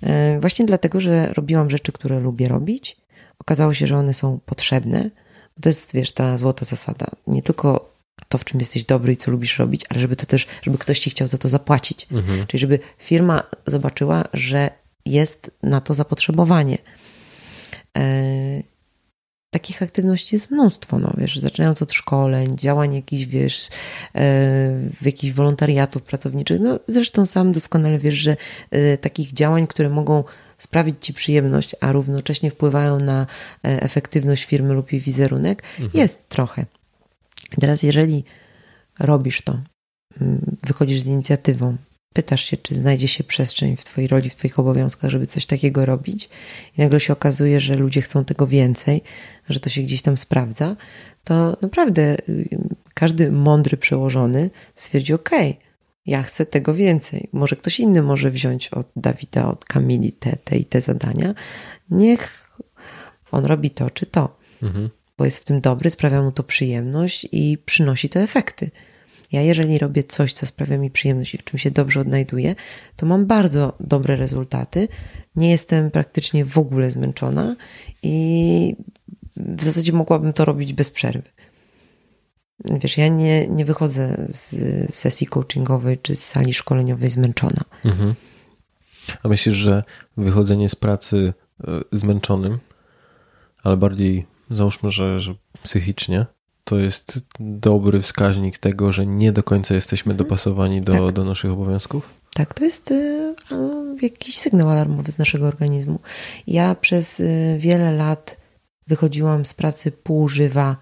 E, 0.03 0.39
właśnie 0.39 0.65
dlatego, 0.65 0.99
że 0.99 1.33
robiłam 1.33 1.69
rzeczy, 1.69 1.91
które 1.91 2.19
lubię 2.19 2.47
robić. 2.47 2.97
Okazało 3.39 3.73
się, 3.73 3.87
że 3.87 3.97
one 3.97 4.13
są 4.13 4.39
potrzebne. 4.45 5.09
To 5.61 5.69
jest, 5.69 5.93
wiesz, 5.93 6.11
ta 6.11 6.37
złota 6.37 6.65
zasada. 6.65 7.07
Nie 7.27 7.41
tylko 7.41 7.90
to, 8.31 8.37
w 8.37 8.45
czym 8.45 8.59
jesteś 8.59 8.83
dobry 8.83 9.13
i 9.13 9.17
co 9.17 9.31
lubisz 9.31 9.59
robić, 9.59 9.85
ale 9.89 9.99
żeby 9.99 10.15
to 10.15 10.25
też, 10.25 10.47
żeby 10.61 10.77
ktoś 10.77 10.99
ci 10.99 11.09
chciał 11.09 11.27
za 11.27 11.37
to 11.37 11.49
zapłacić. 11.49 12.07
Mhm. 12.11 12.47
Czyli 12.47 12.61
żeby 12.61 12.79
firma 12.97 13.43
zobaczyła, 13.65 14.23
że 14.33 14.69
jest 15.05 15.51
na 15.63 15.81
to 15.81 15.93
zapotrzebowanie. 15.93 16.77
E, 17.97 18.03
takich 19.49 19.81
aktywności 19.81 20.35
jest 20.35 20.51
mnóstwo, 20.51 20.99
no 20.99 21.13
wiesz, 21.17 21.39
zaczynając 21.39 21.81
od 21.81 21.93
szkoleń, 21.93 22.57
działań 22.57 22.95
jakichś, 22.95 23.25
wiesz, 23.25 23.67
e, 23.67 23.69
w 25.01 25.05
jakichś 25.05 25.33
wolontariatów 25.33 26.03
pracowniczych. 26.03 26.59
No 26.59 26.79
zresztą 26.87 27.25
sam 27.25 27.51
doskonale 27.51 27.99
wiesz, 27.99 28.15
że 28.15 28.37
e, 28.71 28.97
takich 28.97 29.33
działań, 29.33 29.67
które 29.67 29.89
mogą 29.89 30.23
sprawić 30.57 30.95
ci 31.01 31.13
przyjemność, 31.13 31.75
a 31.79 31.91
równocześnie 31.91 32.51
wpływają 32.51 32.99
na 32.99 33.27
efektywność 33.63 34.45
firmy 34.45 34.73
lub 34.73 34.91
jej 34.91 35.01
wizerunek, 35.01 35.63
mhm. 35.79 36.01
jest 36.01 36.29
trochę. 36.29 36.65
Teraz, 37.59 37.83
jeżeli 37.83 38.23
robisz 38.99 39.41
to, 39.41 39.61
mm, 40.21 40.57
wychodzisz 40.63 41.01
z 41.01 41.07
inicjatywą, 41.07 41.77
pytasz 42.13 42.43
się, 42.43 42.57
czy 42.57 42.75
znajdzie 42.75 43.07
się 43.07 43.23
przestrzeń 43.23 43.75
w 43.77 43.83
Twojej 43.83 44.07
roli, 44.07 44.29
w 44.29 44.35
Twoich 44.35 44.59
obowiązkach, 44.59 45.11
żeby 45.11 45.27
coś 45.27 45.45
takiego 45.45 45.85
robić, 45.85 46.29
i 46.77 46.81
nagle 46.81 46.99
się 46.99 47.13
okazuje, 47.13 47.59
że 47.59 47.75
ludzie 47.75 48.01
chcą 48.01 48.25
tego 48.25 48.47
więcej, 48.47 49.01
że 49.49 49.59
to 49.59 49.69
się 49.69 49.81
gdzieś 49.81 50.01
tam 50.01 50.17
sprawdza, 50.17 50.75
to 51.23 51.57
naprawdę 51.61 52.17
y, 52.29 52.57
każdy 52.93 53.31
mądry 53.31 53.77
przełożony 53.77 54.49
stwierdzi: 54.75 55.13
OK, 55.13 55.29
ja 56.05 56.23
chcę 56.23 56.45
tego 56.45 56.73
więcej. 56.73 57.29
Może 57.31 57.55
ktoś 57.55 57.79
inny 57.79 58.01
może 58.01 58.31
wziąć 58.31 58.69
od 58.69 58.87
Dawida, 58.95 59.47
od 59.47 59.65
Kamili 59.65 60.11
te, 60.11 60.37
te 60.43 60.57
i 60.57 60.65
te 60.65 60.81
zadania. 60.81 61.33
Niech 61.89 62.51
on 63.31 63.45
robi 63.45 63.71
to 63.71 63.89
czy 63.89 64.05
to. 64.05 64.37
Mhm 64.63 64.89
bo 65.21 65.25
jest 65.25 65.39
w 65.39 65.43
tym 65.43 65.61
dobry, 65.61 65.89
sprawia 65.89 66.21
mu 66.21 66.31
to 66.31 66.43
przyjemność 66.43 67.27
i 67.31 67.57
przynosi 67.65 68.09
to 68.09 68.19
efekty. 68.19 68.71
Ja, 69.31 69.41
jeżeli 69.41 69.77
robię 69.77 70.03
coś, 70.03 70.33
co 70.33 70.45
sprawia 70.45 70.77
mi 70.77 70.91
przyjemność 70.91 71.35
i 71.35 71.37
w 71.37 71.43
czym 71.43 71.59
się 71.59 71.71
dobrze 71.71 71.99
odnajduję, 71.99 72.55
to 72.95 73.05
mam 73.05 73.25
bardzo 73.25 73.73
dobre 73.79 74.15
rezultaty. 74.15 74.87
Nie 75.35 75.49
jestem 75.49 75.91
praktycznie 75.91 76.45
w 76.45 76.57
ogóle 76.57 76.91
zmęczona 76.91 77.55
i 78.03 78.75
w 79.35 79.63
zasadzie 79.63 79.93
mogłabym 79.93 80.33
to 80.33 80.45
robić 80.45 80.73
bez 80.73 80.91
przerwy. 80.91 81.29
Wiesz, 82.65 82.97
ja 82.97 83.07
nie, 83.07 83.47
nie 83.47 83.65
wychodzę 83.65 84.25
z 84.27 84.55
sesji 84.93 85.27
coachingowej 85.27 85.97
czy 85.97 86.15
z 86.15 86.25
sali 86.25 86.53
szkoleniowej 86.53 87.09
zmęczona. 87.09 87.61
Mhm. 87.85 88.15
A 89.23 89.27
myślisz, 89.27 89.55
że 89.55 89.83
wychodzenie 90.17 90.69
z 90.69 90.75
pracy 90.75 91.33
e, 91.63 91.79
zmęczonym, 91.91 92.59
ale 93.63 93.77
bardziej 93.77 94.31
załóżmy, 94.51 94.91
że, 94.91 95.19
że 95.19 95.35
psychicznie, 95.63 96.25
to 96.63 96.77
jest 96.77 97.25
dobry 97.39 98.01
wskaźnik 98.01 98.57
tego, 98.57 98.91
że 98.91 99.05
nie 99.05 99.31
do 99.31 99.43
końca 99.43 99.75
jesteśmy 99.75 100.11
mhm. 100.11 100.27
dopasowani 100.27 100.81
do, 100.81 100.93
tak. 100.93 101.13
do 101.13 101.23
naszych 101.23 101.51
obowiązków? 101.51 102.09
Tak, 102.33 102.53
to 102.53 102.63
jest 102.63 102.91
y, 102.91 103.35
jakiś 104.01 104.37
sygnał 104.37 104.69
alarmowy 104.69 105.11
z 105.11 105.17
naszego 105.17 105.47
organizmu. 105.47 105.99
Ja 106.47 106.75
przez 106.75 107.19
y, 107.19 107.57
wiele 107.59 107.91
lat 107.91 108.37
wychodziłam 108.87 109.45
z 109.45 109.53
pracy 109.53 109.91
półżywa, 109.91 110.75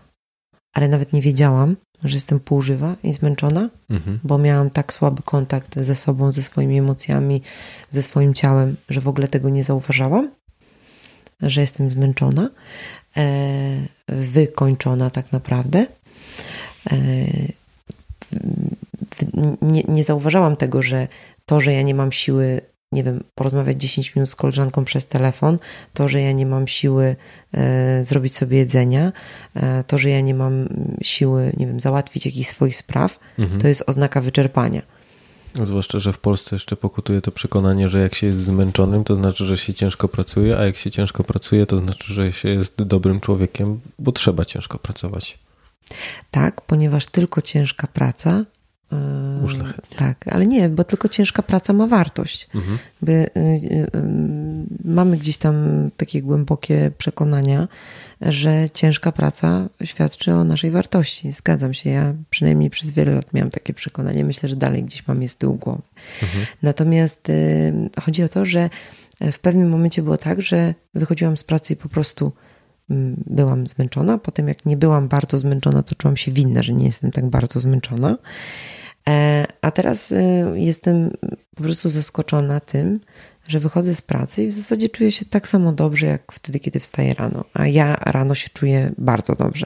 ale 0.73 0.87
nawet 0.87 1.13
nie 1.13 1.21
wiedziałam, 1.21 1.75
że 2.03 2.15
jestem 2.15 2.39
półżywa 2.39 2.95
i 3.03 3.13
zmęczona, 3.13 3.69
mhm. 3.89 4.19
bo 4.23 4.37
miałam 4.37 4.69
tak 4.69 4.93
słaby 4.93 5.23
kontakt 5.23 5.79
ze 5.79 5.95
sobą, 5.95 6.31
ze 6.31 6.43
swoimi 6.43 6.77
emocjami, 6.77 7.41
ze 7.89 8.01
swoim 8.01 8.33
ciałem, 8.33 8.75
że 8.89 9.01
w 9.01 9.07
ogóle 9.07 9.27
tego 9.27 9.49
nie 9.49 9.63
zauważałam, 9.63 10.31
że 11.41 11.61
jestem 11.61 11.91
zmęczona, 11.91 12.49
e, 13.17 13.87
wykończona 14.07 15.09
tak 15.09 15.31
naprawdę. 15.31 15.85
E, 16.91 16.95
nie, 19.61 19.83
nie 19.87 20.03
zauważałam 20.03 20.55
tego, 20.55 20.81
że 20.81 21.07
to, 21.45 21.61
że 21.61 21.73
ja 21.73 21.81
nie 21.81 21.95
mam 21.95 22.11
siły 22.11 22.61
nie 22.91 23.03
wiem, 23.03 23.23
porozmawiać 23.35 23.81
10 23.81 24.15
minut 24.15 24.29
z 24.29 24.35
koleżanką 24.35 24.85
przez 24.85 25.05
telefon, 25.05 25.59
to, 25.93 26.07
że 26.07 26.21
ja 26.21 26.31
nie 26.31 26.45
mam 26.45 26.67
siły 26.67 27.15
e, 27.53 28.03
zrobić 28.03 28.35
sobie 28.35 28.57
jedzenia, 28.57 29.11
e, 29.55 29.83
to, 29.83 29.97
że 29.97 30.09
ja 30.09 30.21
nie 30.21 30.33
mam 30.33 30.69
siły, 31.01 31.53
nie 31.57 31.67
wiem, 31.67 31.79
załatwić 31.79 32.25
jakichś 32.25 32.49
swoich 32.49 32.75
spraw, 32.75 33.19
mhm. 33.39 33.61
to 33.61 33.67
jest 33.67 33.83
oznaka 33.87 34.21
wyczerpania. 34.21 34.81
Zwłaszcza, 35.55 35.99
że 35.99 36.13
w 36.13 36.17
Polsce 36.17 36.55
jeszcze 36.55 36.75
pokutuje 36.75 37.21
to 37.21 37.31
przekonanie, 37.31 37.89
że 37.89 37.99
jak 37.99 38.15
się 38.15 38.27
jest 38.27 38.39
zmęczonym, 38.39 39.03
to 39.03 39.15
znaczy, 39.15 39.45
że 39.45 39.57
się 39.57 39.73
ciężko 39.73 40.07
pracuje, 40.07 40.57
a 40.57 40.65
jak 40.65 40.77
się 40.77 40.91
ciężko 40.91 41.23
pracuje, 41.23 41.65
to 41.65 41.77
znaczy, 41.77 42.13
że 42.13 42.31
się 42.31 42.49
jest 42.49 42.83
dobrym 42.83 43.19
człowiekiem, 43.19 43.79
bo 43.99 44.11
trzeba 44.11 44.45
ciężko 44.45 44.79
pracować. 44.79 45.39
Tak, 46.31 46.61
ponieważ 46.61 47.05
tylko 47.05 47.41
ciężka 47.41 47.87
praca 47.87 48.45
Uszlachetnie. 49.45 49.97
Tak, 49.97 50.27
ale 50.27 50.45
nie, 50.45 50.69
bo 50.69 50.83
tylko 50.83 51.09
ciężka 51.09 51.43
praca 51.43 51.73
ma 51.73 51.87
wartość. 51.87 52.49
Mhm. 52.55 52.77
By, 53.01 53.11
y, 53.11 53.39
y, 53.39 53.87
y, 53.95 54.01
mamy 54.83 55.17
gdzieś 55.17 55.37
tam 55.37 55.55
takie 55.97 56.21
głębokie 56.21 56.91
przekonania, 56.97 57.67
że 58.21 58.69
ciężka 58.73 59.11
praca 59.11 59.69
świadczy 59.83 60.33
o 60.33 60.43
naszej 60.43 60.71
wartości. 60.71 61.31
Zgadzam 61.31 61.73
się, 61.73 61.89
ja 61.89 62.13
przynajmniej 62.29 62.69
przez 62.69 62.91
wiele 62.91 63.15
lat 63.15 63.33
miałam 63.33 63.51
takie 63.51 63.73
przekonanie. 63.73 64.25
Myślę, 64.25 64.49
że 64.49 64.55
dalej 64.55 64.83
gdzieś 64.83 65.07
mam 65.07 65.21
je 65.21 65.29
z 65.29 65.37
tyłu 65.37 65.55
głowy. 65.55 65.81
Mhm. 66.21 66.45
Natomiast 66.63 67.29
y, 67.29 67.73
chodzi 68.01 68.23
o 68.23 68.29
to, 68.29 68.45
że 68.45 68.69
w 69.31 69.39
pewnym 69.39 69.69
momencie 69.69 70.01
było 70.01 70.17
tak, 70.17 70.41
że 70.41 70.73
wychodziłam 70.93 71.37
z 71.37 71.43
pracy 71.43 71.73
i 71.73 71.75
po 71.75 71.89
prostu 71.89 72.31
mm, 72.89 73.23
byłam 73.27 73.67
zmęczona. 73.67 74.17
Potem, 74.17 74.47
jak 74.47 74.65
nie 74.65 74.77
byłam 74.77 75.07
bardzo 75.07 75.39
zmęczona, 75.39 75.83
to 75.83 75.95
czułam 75.95 76.17
się 76.17 76.31
winna, 76.31 76.63
że 76.63 76.73
nie 76.73 76.85
jestem 76.85 77.11
tak 77.11 77.25
bardzo 77.25 77.59
zmęczona. 77.59 78.17
E, 79.07 79.45
a 79.61 79.71
teraz 79.71 80.11
y, 80.11 80.45
jestem 80.55 81.11
po 81.55 81.63
prostu 81.63 81.89
zaskoczona 81.89 82.59
tym, 82.59 82.99
że 83.47 83.59
wychodzę 83.59 83.95
z 83.95 84.01
pracy 84.01 84.43
i 84.43 84.47
w 84.47 84.53
zasadzie 84.53 84.89
czuję 84.89 85.11
się 85.11 85.25
tak 85.25 85.47
samo 85.47 85.71
dobrze, 85.71 86.07
jak 86.07 86.31
wtedy, 86.31 86.59
kiedy 86.59 86.79
wstaję 86.79 87.13
rano. 87.13 87.45
A 87.53 87.67
ja 87.67 87.95
rano 87.95 88.35
się 88.35 88.49
czuję 88.49 88.91
bardzo 88.97 89.35
dobrze. 89.35 89.65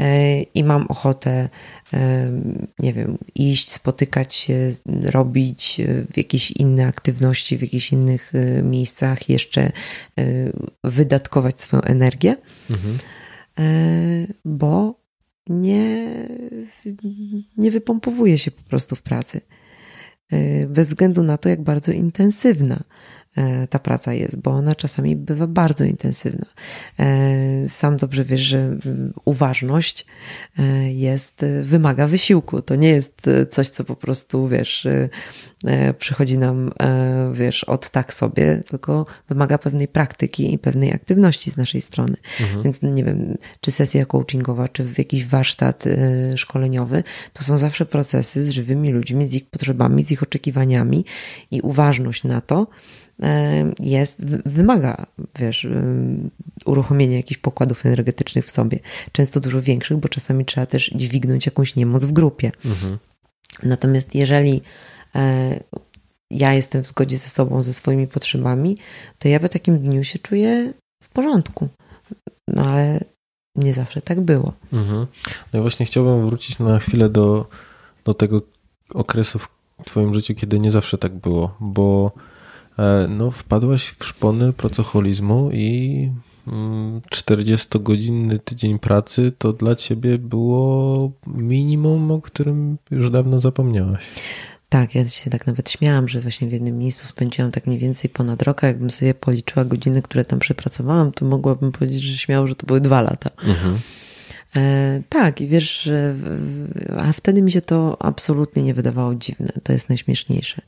E, 0.00 0.40
I 0.42 0.64
mam 0.64 0.86
ochotę, 0.86 1.48
e, 1.92 2.30
nie 2.78 2.92
wiem, 2.92 3.18
iść, 3.34 3.72
spotykać 3.72 4.34
się, 4.34 4.70
robić 5.02 5.80
w 6.12 6.16
jakieś 6.16 6.50
inne 6.50 6.86
aktywności, 6.86 7.58
w 7.58 7.62
jakichś 7.62 7.92
innych 7.92 8.32
miejscach, 8.62 9.28
jeszcze 9.28 9.72
wydatkować 10.84 11.60
swoją 11.60 11.82
energię, 11.82 12.36
mhm. 12.70 12.98
bo 14.44 14.97
nie, 15.48 16.08
nie 17.56 17.70
wypompowuje 17.70 18.38
się 18.38 18.50
po 18.50 18.62
prostu 18.62 18.96
w 18.96 19.02
pracy. 19.02 19.40
E, 20.30 20.66
bez 20.66 20.88
względu 20.88 21.22
na 21.22 21.38
to, 21.38 21.48
jak 21.48 21.62
bardzo 21.62 21.92
intensywna 21.92 22.84
ta 23.70 23.78
praca 23.78 24.12
jest, 24.12 24.36
bo 24.36 24.50
ona 24.50 24.74
czasami 24.74 25.16
bywa 25.16 25.46
bardzo 25.46 25.84
intensywna. 25.84 26.46
E, 26.98 27.68
sam 27.68 27.96
dobrze 27.96 28.24
wiesz, 28.24 28.40
że 28.40 28.76
uważność 29.24 30.06
e, 30.58 30.92
jest, 30.92 31.44
wymaga 31.62 32.06
wysiłku. 32.06 32.62
To 32.62 32.76
nie 32.76 32.88
jest 32.88 33.30
coś, 33.50 33.68
co 33.68 33.84
po 33.84 33.96
prostu, 33.96 34.48
wiesz, 34.48 34.86
przychodzi 35.98 36.38
nam, 36.38 36.70
wiesz, 37.32 37.64
od 37.64 37.90
tak 37.90 38.14
sobie, 38.14 38.62
tylko 38.66 39.06
wymaga 39.28 39.58
pewnej 39.58 39.88
praktyki 39.88 40.54
i 40.54 40.58
pewnej 40.58 40.92
aktywności 40.92 41.50
z 41.50 41.56
naszej 41.56 41.80
strony. 41.80 42.16
Mhm. 42.40 42.62
Więc 42.62 42.82
nie 42.82 43.04
wiem, 43.04 43.38
czy 43.60 43.70
sesja 43.70 44.06
coachingowa, 44.06 44.68
czy 44.68 44.84
w 44.84 44.98
jakiś 44.98 45.26
warsztat 45.26 45.84
szkoleniowy, 46.36 47.02
to 47.32 47.44
są 47.44 47.58
zawsze 47.58 47.86
procesy 47.86 48.44
z 48.44 48.50
żywymi 48.50 48.90
ludźmi, 48.90 49.28
z 49.28 49.34
ich 49.34 49.50
potrzebami, 49.50 50.02
z 50.02 50.10
ich 50.10 50.22
oczekiwaniami 50.22 51.04
i 51.50 51.60
uważność 51.60 52.24
na 52.24 52.40
to, 52.40 52.66
E, 53.07 53.07
jest, 53.80 54.24
wymaga, 54.46 55.06
wiesz, 55.38 55.64
e, 55.64 55.82
uruchomienia 56.64 57.16
jakichś 57.16 57.40
pokładów 57.40 57.86
energetycznych 57.86 58.46
w 58.46 58.50
sobie. 58.50 58.78
Często 59.12 59.40
dużo 59.40 59.62
większych, 59.62 59.96
bo 59.96 60.08
czasami 60.08 60.44
trzeba 60.44 60.66
też 60.66 60.90
dźwignąć 60.94 61.46
jakąś 61.46 61.76
niemoc 61.76 62.04
w 62.04 62.12
grupie. 62.12 62.52
Mhm. 62.64 62.98
Natomiast 63.62 64.14
jeżeli 64.14 64.62
e, 65.14 65.60
ja 66.30 66.52
jestem 66.52 66.82
w 66.82 66.86
zgodzie 66.86 67.18
ze 67.18 67.28
sobą, 67.28 67.62
ze 67.62 67.72
swoimi 67.72 68.06
potrzebami, 68.06 68.78
to 69.18 69.28
ja 69.28 69.40
po 69.40 69.48
takim 69.48 69.78
dniu 69.78 70.04
się 70.04 70.18
czuję 70.18 70.72
w 71.02 71.08
porządku. 71.08 71.68
No 72.48 72.62
ale 72.62 73.00
nie 73.56 73.74
zawsze 73.74 74.02
tak 74.02 74.20
było. 74.20 74.52
Mhm. 74.72 75.06
No 75.52 75.58
i 75.58 75.62
właśnie 75.62 75.86
chciałbym 75.86 76.26
wrócić 76.26 76.58
na 76.58 76.78
chwilę 76.78 77.08
do, 77.08 77.46
do 78.04 78.14
tego 78.14 78.42
okresu 78.94 79.38
w 79.38 79.48
Twoim 79.84 80.14
życiu, 80.14 80.34
kiedy 80.34 80.58
nie 80.58 80.70
zawsze 80.70 80.98
tak 80.98 81.14
było, 81.14 81.56
bo 81.60 82.12
E, 82.12 82.37
no, 83.08 83.30
wpadłaś 83.30 83.88
w 83.98 84.04
szpony 84.04 84.52
pracoholizmu 84.52 85.50
i 85.52 86.10
40-godzinny 87.10 88.24
mm, 88.24 88.38
tydzień 88.44 88.78
pracy 88.78 89.32
to 89.38 89.52
dla 89.52 89.74
ciebie 89.74 90.18
było 90.18 91.12
minimum, 91.26 92.10
o 92.10 92.20
którym 92.20 92.78
już 92.90 93.10
dawno 93.10 93.38
zapomniałaś. 93.38 94.04
Tak, 94.68 94.94
ja 94.94 95.04
się 95.04 95.30
tak 95.30 95.46
nawet 95.46 95.70
śmiałam, 95.70 96.08
że 96.08 96.20
właśnie 96.20 96.48
w 96.48 96.52
jednym 96.52 96.78
miejscu 96.78 97.06
spędziłam 97.06 97.50
tak 97.50 97.66
mniej 97.66 97.78
więcej 97.78 98.10
ponad 98.10 98.42
rok, 98.42 98.64
a 98.64 98.66
jakbym 98.66 98.90
sobie 98.90 99.14
policzyła 99.14 99.64
godziny, 99.64 100.02
które 100.02 100.24
tam 100.24 100.38
przepracowałam, 100.38 101.12
to 101.12 101.24
mogłabym 101.24 101.72
powiedzieć, 101.72 102.02
że 102.02 102.18
śmiało, 102.18 102.46
że 102.46 102.54
to 102.54 102.66
były 102.66 102.80
dwa 102.80 103.00
lata. 103.00 103.30
Mhm. 103.44 103.78
E, 104.56 105.02
tak, 105.08 105.40
i 105.40 105.46
wiesz, 105.46 105.80
że, 105.82 106.14
a 106.98 107.12
wtedy 107.12 107.42
mi 107.42 107.50
się 107.50 107.60
to 107.60 107.96
absolutnie 108.02 108.62
nie 108.62 108.74
wydawało 108.74 109.14
dziwne. 109.14 109.52
To 109.62 109.72
jest 109.72 109.88
najśmieszniejsze. 109.88 110.62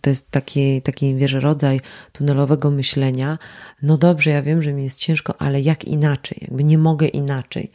To 0.00 0.10
jest 0.10 0.30
taki, 0.30 0.82
taki 0.82 1.14
wiesz, 1.14 1.32
rodzaj 1.32 1.80
tunelowego 2.12 2.70
myślenia. 2.70 3.38
No 3.82 3.96
dobrze, 3.96 4.30
ja 4.30 4.42
wiem, 4.42 4.62
że 4.62 4.72
mi 4.72 4.84
jest 4.84 4.98
ciężko, 4.98 5.40
ale 5.40 5.60
jak 5.60 5.84
inaczej? 5.84 6.38
Jakby 6.42 6.64
nie 6.64 6.78
mogę 6.78 7.06
inaczej. 7.06 7.70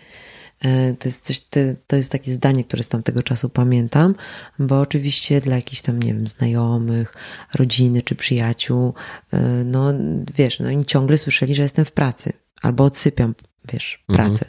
E, 0.62 0.94
to 0.94 1.08
jest, 1.08 1.26
coś, 1.26 1.42
to 1.88 1.96
jest 1.96 2.12
takie 2.12 2.32
zdanie, 2.32 2.64
które 2.64 2.84
z 2.84 2.88
tamtego 2.88 3.24
czasu 3.24 3.50
pamiętam, 3.50 4.16
bo 4.60 4.80
oczywiście 4.80 5.42
dla 5.42 5.56
jakichś 5.56 5.82
tam, 5.82 6.04
nie 6.04 6.14
wiem, 6.14 6.28
znajomych, 6.28 7.14
rodziny 7.56 8.02
czy 8.02 8.16
przyjaciół, 8.16 8.94
e, 9.34 9.40
no 9.66 9.94
wiesz, 10.36 10.60
no 10.60 10.68
oni 10.68 10.86
ciągle 10.86 11.18
słyszeli, 11.18 11.56
że 11.56 11.64
jestem 11.64 11.86
w 11.86 11.92
pracy 11.92 12.34
albo 12.62 12.84
odsypiam, 12.84 13.36
wiesz, 13.74 14.04
pracę. 14.08 14.46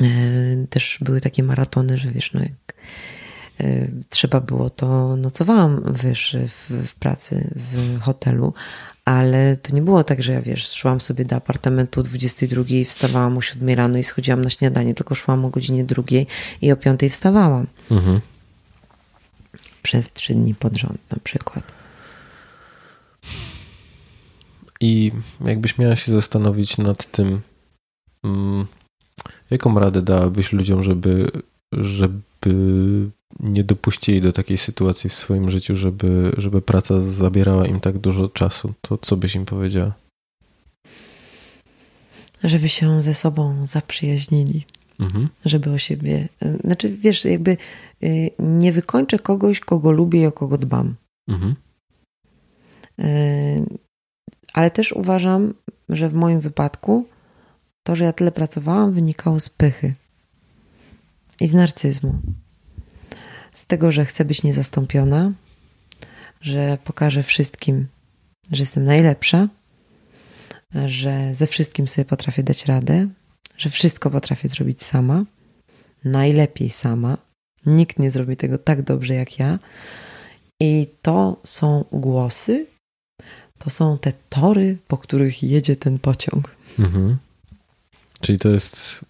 Mhm. 0.00 0.66
Też 0.66 0.98
były 1.00 1.20
takie 1.20 1.42
maratony, 1.42 1.98
że 1.98 2.10
wiesz, 2.10 2.32
no 2.32 2.40
jak 2.40 2.74
Y, 2.74 3.23
trzeba 4.08 4.40
było, 4.40 4.70
to 4.70 5.16
nocowałam 5.16 5.94
wiesz, 6.02 6.36
w, 6.48 6.86
w 6.88 6.94
pracy 6.94 7.50
w 7.56 8.00
hotelu, 8.00 8.54
ale 9.04 9.56
to 9.56 9.74
nie 9.74 9.82
było 9.82 10.04
tak, 10.04 10.22
że 10.22 10.32
ja 10.32 10.42
wiesz, 10.42 10.72
szłam 10.72 11.00
sobie 11.00 11.24
do 11.24 11.36
apartamentu 11.36 12.00
o 12.00 12.02
22, 12.02 12.64
wstawałam 12.84 13.38
o 13.38 13.40
7 13.40 13.68
rano 13.68 13.98
i 13.98 14.02
schodziłam 14.02 14.40
na 14.40 14.50
śniadanie, 14.50 14.94
tylko 14.94 15.14
szłam 15.14 15.44
o 15.44 15.50
godzinie 15.50 15.84
drugiej 15.84 16.26
i 16.62 16.72
o 16.72 16.76
5 16.76 17.00
wstawałam. 17.10 17.66
Mhm. 17.90 18.20
Przez 19.82 20.12
trzy 20.12 20.34
dni 20.34 20.54
pod 20.54 20.76
rząd 20.76 20.98
na 21.10 21.18
przykład. 21.24 21.72
I 24.80 25.12
jakbyś 25.44 25.78
miała 25.78 25.96
się 25.96 26.12
zastanowić 26.12 26.78
nad 26.78 27.10
tym, 27.10 27.40
mm, 28.24 28.66
jaką 29.50 29.78
radę 29.80 30.02
dałabyś 30.02 30.52
ludziom, 30.52 30.82
żeby, 30.82 31.30
żeby 31.72 32.20
nie 33.40 33.64
dopuścili 33.64 34.20
do 34.20 34.32
takiej 34.32 34.58
sytuacji 34.58 35.10
w 35.10 35.14
swoim 35.14 35.50
życiu, 35.50 35.76
żeby, 35.76 36.32
żeby 36.38 36.62
praca 36.62 37.00
zabierała 37.00 37.66
im 37.66 37.80
tak 37.80 37.98
dużo 37.98 38.28
czasu, 38.28 38.74
to 38.80 38.98
co 38.98 39.16
byś 39.16 39.34
im 39.34 39.44
powiedziała? 39.44 39.92
Żeby 42.44 42.68
się 42.68 43.02
ze 43.02 43.14
sobą 43.14 43.66
zaprzyjaźnili. 43.66 44.64
Mhm. 45.00 45.28
Żeby 45.44 45.70
o 45.70 45.78
siebie. 45.78 46.28
Znaczy, 46.64 46.90
wiesz, 46.90 47.24
jakby 47.24 47.56
y, 48.02 48.30
nie 48.38 48.72
wykończę 48.72 49.18
kogoś, 49.18 49.60
kogo 49.60 49.92
lubię 49.92 50.22
i 50.22 50.26
o 50.26 50.32
kogo 50.32 50.58
dbam. 50.58 50.94
Mhm. 51.28 51.54
Y, 53.00 53.66
ale 54.52 54.70
też 54.70 54.92
uważam, 54.92 55.54
że 55.88 56.08
w 56.08 56.14
moim 56.14 56.40
wypadku 56.40 57.06
to, 57.82 57.96
że 57.96 58.04
ja 58.04 58.12
tyle 58.12 58.32
pracowałam, 58.32 58.92
wynikało 58.92 59.40
z 59.40 59.48
pychy 59.48 59.94
i 61.40 61.48
z 61.48 61.54
narcyzmu 61.54 62.18
z 63.54 63.66
tego, 63.66 63.92
że 63.92 64.04
chcę 64.04 64.24
być 64.24 64.42
niezastąpiona, 64.42 65.32
że 66.40 66.78
pokażę 66.84 67.22
wszystkim, 67.22 67.86
że 68.52 68.62
jestem 68.62 68.84
najlepsza, 68.84 69.48
że 70.86 71.34
ze 71.34 71.46
wszystkim 71.46 71.88
sobie 71.88 72.04
potrafię 72.04 72.42
dać 72.42 72.66
radę, 72.66 73.08
że 73.56 73.70
wszystko 73.70 74.10
potrafię 74.10 74.48
zrobić 74.48 74.82
sama, 74.82 75.24
najlepiej 76.04 76.70
sama. 76.70 77.18
Nikt 77.66 77.98
nie 77.98 78.10
zrobi 78.10 78.36
tego 78.36 78.58
tak 78.58 78.82
dobrze 78.82 79.14
jak 79.14 79.38
ja. 79.38 79.58
I 80.60 80.86
to 81.02 81.40
są 81.44 81.84
głosy, 81.92 82.66
to 83.58 83.70
są 83.70 83.98
te 83.98 84.12
tory, 84.28 84.78
po 84.88 84.98
których 84.98 85.42
jedzie 85.42 85.76
ten 85.76 85.98
pociąg. 85.98 86.56
Mhm. 86.78 87.16
Czyli 88.20 88.38
to 88.38 88.48
jest, 88.48 89.04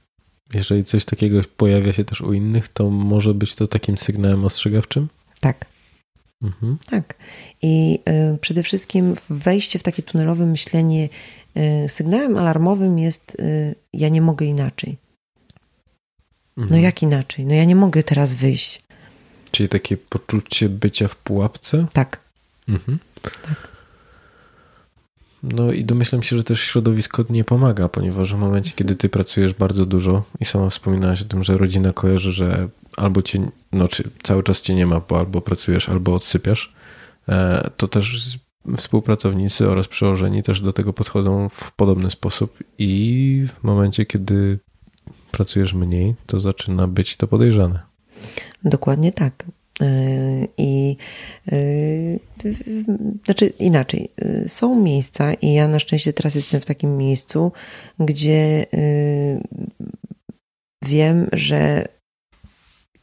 jeżeli 0.54 0.84
coś 0.84 1.04
takiego 1.04 1.40
pojawia 1.56 1.92
się 1.92 2.04
też 2.04 2.20
u 2.20 2.32
innych, 2.32 2.68
to 2.68 2.90
może 2.90 3.34
być 3.34 3.54
to 3.54 3.66
takim 3.66 3.98
sygnałem 3.98 4.44
ostrzegawczym? 4.44 5.08
Tak. 5.40 5.66
Mhm. 6.42 6.78
Tak. 6.90 7.14
I 7.62 7.98
y, 8.34 8.38
przede 8.38 8.62
wszystkim 8.62 9.14
wejście 9.30 9.78
w 9.78 9.82
takie 9.82 10.02
tunelowe 10.02 10.46
myślenie, 10.46 11.08
y, 11.56 11.88
sygnałem 11.88 12.36
alarmowym 12.36 12.98
jest 12.98 13.36
y, 13.40 13.74
ja 13.92 14.08
nie 14.08 14.22
mogę 14.22 14.46
inaczej. 14.46 14.96
No 16.56 16.62
mhm. 16.62 16.80
No 16.80 16.86
jak 16.86 17.02
inaczej? 17.02 17.46
No 17.46 17.54
ja 17.54 17.64
nie 17.64 17.76
mogę 17.76 18.02
teraz 18.02 18.34
wyjść. 18.34 18.82
Czyli 19.50 19.68
takie 19.68 19.96
poczucie 19.96 20.68
bycia 20.68 21.08
w 21.08 21.16
pułapce? 21.16 21.86
Tak. 21.92 22.20
Mhm. 22.68 22.98
tak. 23.22 23.73
No 25.52 25.72
i 25.72 25.84
domyślam 25.84 26.22
się, 26.22 26.36
że 26.36 26.44
też 26.44 26.60
środowisko 26.60 27.24
nie 27.30 27.44
pomaga, 27.44 27.88
ponieważ 27.88 28.34
w 28.34 28.38
momencie, 28.38 28.72
kiedy 28.76 28.96
ty 28.96 29.08
pracujesz 29.08 29.54
bardzo 29.54 29.86
dużo 29.86 30.22
i 30.40 30.44
sama 30.44 30.70
wspominałaś 30.70 31.22
o 31.22 31.24
tym, 31.24 31.42
że 31.42 31.56
rodzina 31.56 31.92
kojarzy, 31.92 32.32
że 32.32 32.68
albo 32.96 33.22
cię, 33.22 33.50
no 33.72 33.88
czy 33.88 34.10
cały 34.22 34.42
czas 34.42 34.62
cię 34.62 34.74
nie 34.74 34.86
ma, 34.86 35.00
bo 35.00 35.18
albo 35.18 35.40
pracujesz, 35.40 35.88
albo 35.88 36.14
odsypiasz, 36.14 36.72
e, 37.28 37.70
to 37.76 37.88
też 37.88 38.38
współpracownicy 38.76 39.70
oraz 39.70 39.88
przełożeni 39.88 40.42
też 40.42 40.60
do 40.60 40.72
tego 40.72 40.92
podchodzą 40.92 41.48
w 41.48 41.72
podobny 41.72 42.10
sposób 42.10 42.58
i 42.78 43.46
w 43.60 43.64
momencie, 43.64 44.06
kiedy 44.06 44.58
pracujesz 45.30 45.74
mniej, 45.74 46.14
to 46.26 46.40
zaczyna 46.40 46.86
być 46.86 47.16
to 47.16 47.28
podejrzane. 47.28 47.80
Dokładnie 48.64 49.12
tak. 49.12 49.44
E, 49.80 50.46
I 50.56 50.96
yy, 51.52 52.20
znaczy 53.24 53.46
inaczej, 53.46 54.08
yy, 54.18 54.48
są 54.48 54.80
miejsca, 54.80 55.34
i 55.34 55.52
ja 55.52 55.68
na 55.68 55.78
szczęście 55.78 56.12
teraz 56.12 56.34
jestem 56.34 56.60
w 56.60 56.66
takim 56.66 56.96
miejscu, 56.96 57.52
gdzie 57.98 58.66
wiem, 60.82 61.28
że 61.32 61.88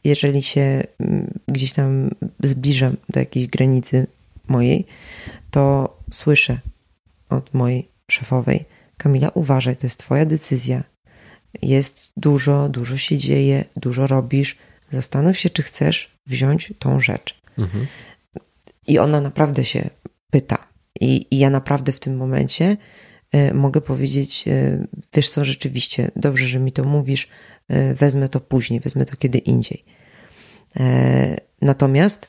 jeżeli 0.04 0.42
się 0.42 0.82
mm, 1.00 1.40
gdzieś 1.48 1.72
tam 1.72 2.10
zbliżam 2.42 2.96
do 3.08 3.20
jakiejś 3.20 3.46
granicy 3.46 4.06
mojej, 4.48 4.86
to 5.50 5.96
słyszę 6.10 6.58
od 7.28 7.54
mojej 7.54 7.88
szefowej: 8.10 8.64
Kamila, 8.96 9.28
uważaj, 9.34 9.76
to 9.76 9.86
jest 9.86 9.98
Twoja 9.98 10.26
decyzja. 10.26 10.84
Jest 11.62 12.12
dużo, 12.16 12.68
dużo 12.68 12.96
się 12.96 13.18
dzieje, 13.18 13.64
dużo 13.76 14.06
robisz 14.06 14.56
zastanów 14.92 15.38
się, 15.38 15.50
czy 15.50 15.62
chcesz 15.62 16.18
wziąć 16.26 16.72
tą 16.78 17.00
rzecz. 17.00 17.42
Mhm. 17.58 17.86
I 18.86 18.98
ona 18.98 19.20
naprawdę 19.20 19.64
się 19.64 19.90
pyta. 20.30 20.72
I, 21.00 21.26
I, 21.30 21.38
ja 21.38 21.50
naprawdę 21.50 21.92
w 21.92 22.00
tym 22.00 22.16
momencie 22.16 22.76
y, 23.34 23.54
mogę 23.54 23.80
powiedzieć, 23.80 24.44
y, 24.46 24.86
wiesz 25.14 25.28
co, 25.28 25.44
rzeczywiście, 25.44 26.10
dobrze, 26.16 26.46
że 26.46 26.58
mi 26.58 26.72
to 26.72 26.84
mówisz, 26.84 27.28
y, 27.72 27.94
wezmę 27.94 28.28
to 28.28 28.40
później, 28.40 28.80
wezmę 28.80 29.04
to 29.04 29.16
kiedy 29.16 29.38
indziej. 29.38 29.84
Natomiast, 31.62 32.28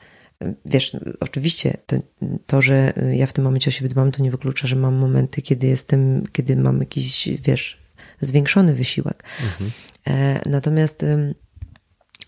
wiesz, 0.66 0.98
oczywiście 1.20 1.78
to, 1.86 1.98
to, 2.46 2.62
że 2.62 2.94
ja 3.14 3.28
w 3.28 3.34
tym 3.34 3.44
momencie 3.44 3.70
o 3.70 3.72
siebie 3.72 3.90
dbam, 3.90 4.12
to 4.12 4.24
nie 4.24 4.32
wyklucza, 4.32 4.68
że 4.68 4.76
mam 4.76 4.96
momenty, 4.96 5.42
kiedy 5.42 5.68
jestem, 5.68 6.24
kiedy 6.32 6.56
mam 6.56 6.80
jakiś, 6.80 7.30
wiesz, 7.42 7.80
zwiększony 8.22 8.74
wysiłek. 8.74 9.24
Mhm. 9.44 9.72
Natomiast 10.46 11.06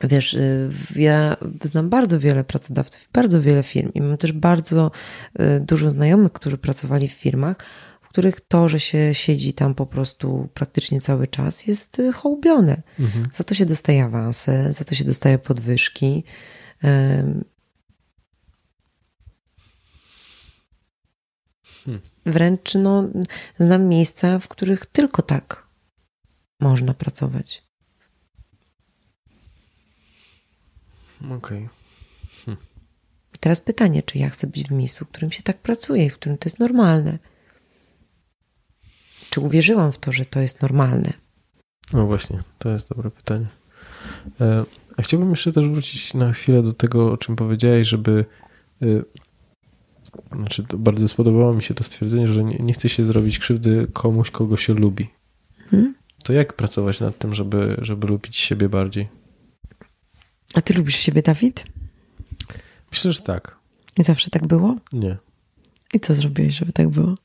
Wiesz, 0.03 0.33
y, 0.33 0.69
ja 0.95 1.37
znam 1.63 1.89
bardzo 1.89 2.19
wiele 2.19 2.43
pracodawców, 2.43 3.09
bardzo 3.13 3.41
wiele 3.41 3.63
firm 3.63 3.91
i 3.93 4.01
mam 4.01 4.17
też 4.17 4.31
bardzo 4.31 4.91
y, 5.39 5.59
dużo 5.59 5.91
znajomych, 5.91 6.31
którzy 6.31 6.57
pracowali 6.57 7.07
w 7.07 7.13
firmach, 7.13 7.57
w 8.01 8.09
których 8.09 8.41
to, 8.41 8.67
że 8.67 8.79
się 8.79 9.13
siedzi 9.13 9.53
tam 9.53 9.75
po 9.75 9.85
prostu 9.85 10.49
praktycznie 10.53 11.01
cały 11.01 11.27
czas, 11.27 11.67
jest 11.67 11.99
y, 11.99 12.13
hołbione. 12.13 12.81
Mhm. 12.99 13.27
Za 13.33 13.43
to 13.43 13.55
się 13.55 13.65
dostaje 13.65 14.03
awanse, 14.03 14.73
za 14.73 14.83
to 14.83 14.95
się 14.95 15.03
dostaje 15.03 15.39
podwyżki. 15.39 16.23
Hmm. 16.81 17.43
Wręcz 22.25 22.75
no, 22.75 23.09
znam 23.59 23.87
miejsca, 23.87 24.39
w 24.39 24.47
których 24.47 24.85
tylko 24.85 25.21
tak 25.21 25.67
można 26.59 26.93
pracować. 26.93 27.64
Okej. 31.21 31.35
Okay. 31.37 31.69
Hm. 32.45 32.57
Teraz 33.39 33.61
pytanie, 33.61 34.03
czy 34.03 34.17
ja 34.17 34.29
chcę 34.29 34.47
być 34.47 34.63
w 34.63 34.71
miejscu, 34.71 35.05
w 35.05 35.07
którym 35.07 35.31
się 35.31 35.43
tak 35.43 35.57
pracuje, 35.57 36.09
w 36.09 36.13
którym 36.13 36.37
to 36.37 36.49
jest 36.49 36.59
normalne? 36.59 37.19
Czy 39.29 39.39
uwierzyłam 39.39 39.91
w 39.91 39.97
to, 39.97 40.11
że 40.11 40.25
to 40.25 40.39
jest 40.39 40.61
normalne? 40.61 41.13
No 41.93 42.05
właśnie, 42.05 42.39
to 42.59 42.69
jest 42.69 42.89
dobre 42.89 43.11
pytanie. 43.11 43.47
E, 44.41 44.65
a 44.97 45.01
chciałbym 45.01 45.29
jeszcze 45.29 45.51
też 45.51 45.67
wrócić 45.67 46.13
na 46.13 46.33
chwilę 46.33 46.63
do 46.63 46.73
tego, 46.73 47.11
o 47.11 47.17
czym 47.17 47.35
powiedziałeś, 47.35 47.87
żeby. 47.87 48.25
E, 48.81 48.85
znaczy, 50.35 50.65
bardzo 50.77 51.07
spodobało 51.07 51.53
mi 51.53 51.63
się 51.63 51.73
to 51.73 51.83
stwierdzenie, 51.83 52.27
że 52.27 52.43
nie, 52.43 52.57
nie 52.57 52.73
chce 52.73 52.89
się 52.89 53.05
zrobić 53.05 53.39
krzywdy 53.39 53.87
komuś, 53.93 54.31
kogo 54.31 54.57
się 54.57 54.73
lubi. 54.73 55.07
Hmm? 55.71 55.95
To 56.23 56.33
jak 56.33 56.53
pracować 56.53 56.99
nad 56.99 57.17
tym, 57.17 57.33
żeby, 57.33 57.75
żeby 57.81 58.07
lubić 58.07 58.37
siebie 58.37 58.69
bardziej? 58.69 59.07
A 60.55 60.61
ty 60.61 60.73
lubisz 60.73 60.95
siebie, 60.95 61.21
Dawid? 61.21 61.65
Myślę, 62.91 63.11
że 63.11 63.21
tak. 63.21 63.57
I 63.97 64.03
zawsze 64.03 64.29
tak 64.29 64.47
było? 64.47 64.75
Nie. 64.93 65.17
I 65.93 65.99
co 65.99 66.13
zrobiłeś, 66.13 66.53
żeby 66.53 66.71
tak 66.71 66.89
było? 66.89 67.15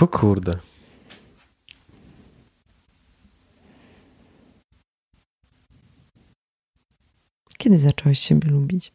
O 0.00 0.08
kurde. 0.08 0.58
Kiedy 7.58 7.78
zacząłeś 7.78 8.18
siebie 8.18 8.50
lubić? 8.50 8.92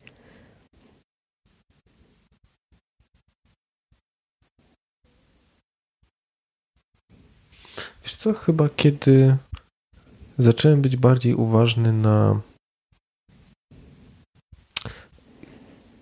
Wiesz 8.03 8.15
co, 8.15 8.33
chyba 8.33 8.69
kiedy 8.69 9.37
zacząłem 10.37 10.81
być 10.81 10.97
bardziej 10.97 11.33
uważny 11.33 11.93
na. 11.93 12.41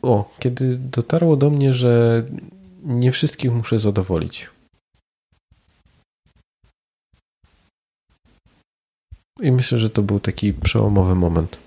O, 0.01 0.35
kiedy 0.39 0.77
dotarło 0.77 1.35
do 1.35 1.49
mnie, 1.49 1.73
że 1.73 2.23
nie 2.83 3.11
wszystkich 3.11 3.51
muszę 3.51 3.79
zadowolić. 3.79 4.49
I 9.41 9.51
myślę, 9.51 9.79
że 9.79 9.89
to 9.89 10.01
był 10.01 10.19
taki 10.19 10.53
przełomowy 10.53 11.15
moment. 11.15 11.57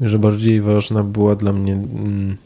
Że 0.00 0.18
bardziej 0.18 0.60
ważna 0.60 1.02
była 1.02 1.36
dla 1.36 1.52
mnie. 1.52 1.72
Mm, 1.72 2.36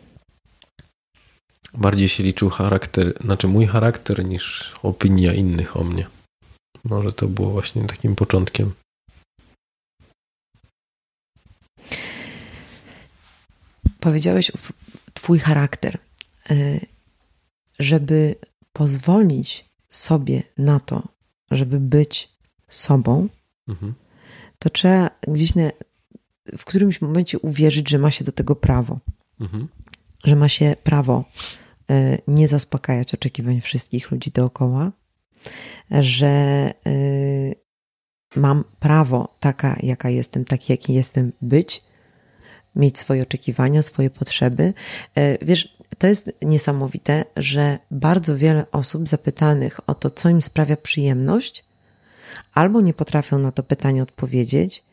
bardziej 1.74 2.08
się 2.08 2.22
liczył 2.22 2.50
charakter, 2.50 3.14
znaczy 3.20 3.48
mój 3.48 3.66
charakter, 3.66 4.24
niż 4.24 4.74
opinia 4.82 5.34
innych 5.34 5.76
o 5.76 5.84
mnie. 5.84 6.06
Może 6.84 7.12
to 7.12 7.28
było 7.28 7.50
właśnie 7.50 7.84
takim 7.84 8.16
początkiem. 8.16 8.72
Powiedziałeś 14.00 14.52
Twój 15.14 15.38
charakter. 15.38 15.98
Y, 16.50 16.86
żeby 17.78 18.34
pozwolić 18.72 19.64
sobie 19.88 20.42
na 20.58 20.80
to, 20.80 21.02
żeby 21.50 21.80
być 21.80 22.28
sobą, 22.68 23.28
mhm. 23.68 23.94
to 24.58 24.70
trzeba 24.70 25.10
gdzieś 25.28 25.54
na, 25.54 25.70
w 26.58 26.64
którymś 26.64 27.00
momencie 27.00 27.38
uwierzyć, 27.38 27.90
że 27.90 27.98
ma 27.98 28.10
się 28.10 28.24
do 28.24 28.32
tego 28.32 28.56
prawo. 28.56 28.98
Mhm. 29.40 29.68
Że 30.24 30.36
ma 30.36 30.48
się 30.48 30.76
prawo 30.84 31.24
y, 31.90 32.22
nie 32.26 32.48
zaspokajać 32.48 33.14
oczekiwań 33.14 33.60
wszystkich 33.60 34.10
ludzi 34.10 34.30
dookoła, 34.30 34.92
że 35.90 36.70
y, 36.86 37.54
mam 38.36 38.64
prawo 38.80 39.36
taka, 39.40 39.76
jaka 39.82 40.10
jestem, 40.10 40.44
taki, 40.44 40.72
jaki 40.72 40.94
jestem, 40.94 41.32
być, 41.42 41.84
mieć 42.76 42.98
swoje 42.98 43.22
oczekiwania, 43.22 43.82
swoje 43.82 44.10
potrzeby. 44.10 44.74
Y, 45.18 45.38
wiesz, 45.42 45.76
to 45.98 46.06
jest 46.06 46.32
niesamowite, 46.42 47.24
że 47.36 47.78
bardzo 47.90 48.36
wiele 48.36 48.70
osób 48.72 49.08
zapytanych 49.08 49.80
o 49.86 49.94
to, 49.94 50.10
co 50.10 50.28
im 50.28 50.42
sprawia 50.42 50.76
przyjemność, 50.76 51.64
albo 52.54 52.80
nie 52.80 52.94
potrafią 52.94 53.38
na 53.38 53.52
to 53.52 53.62
pytanie 53.62 54.02
odpowiedzieć, 54.02 54.84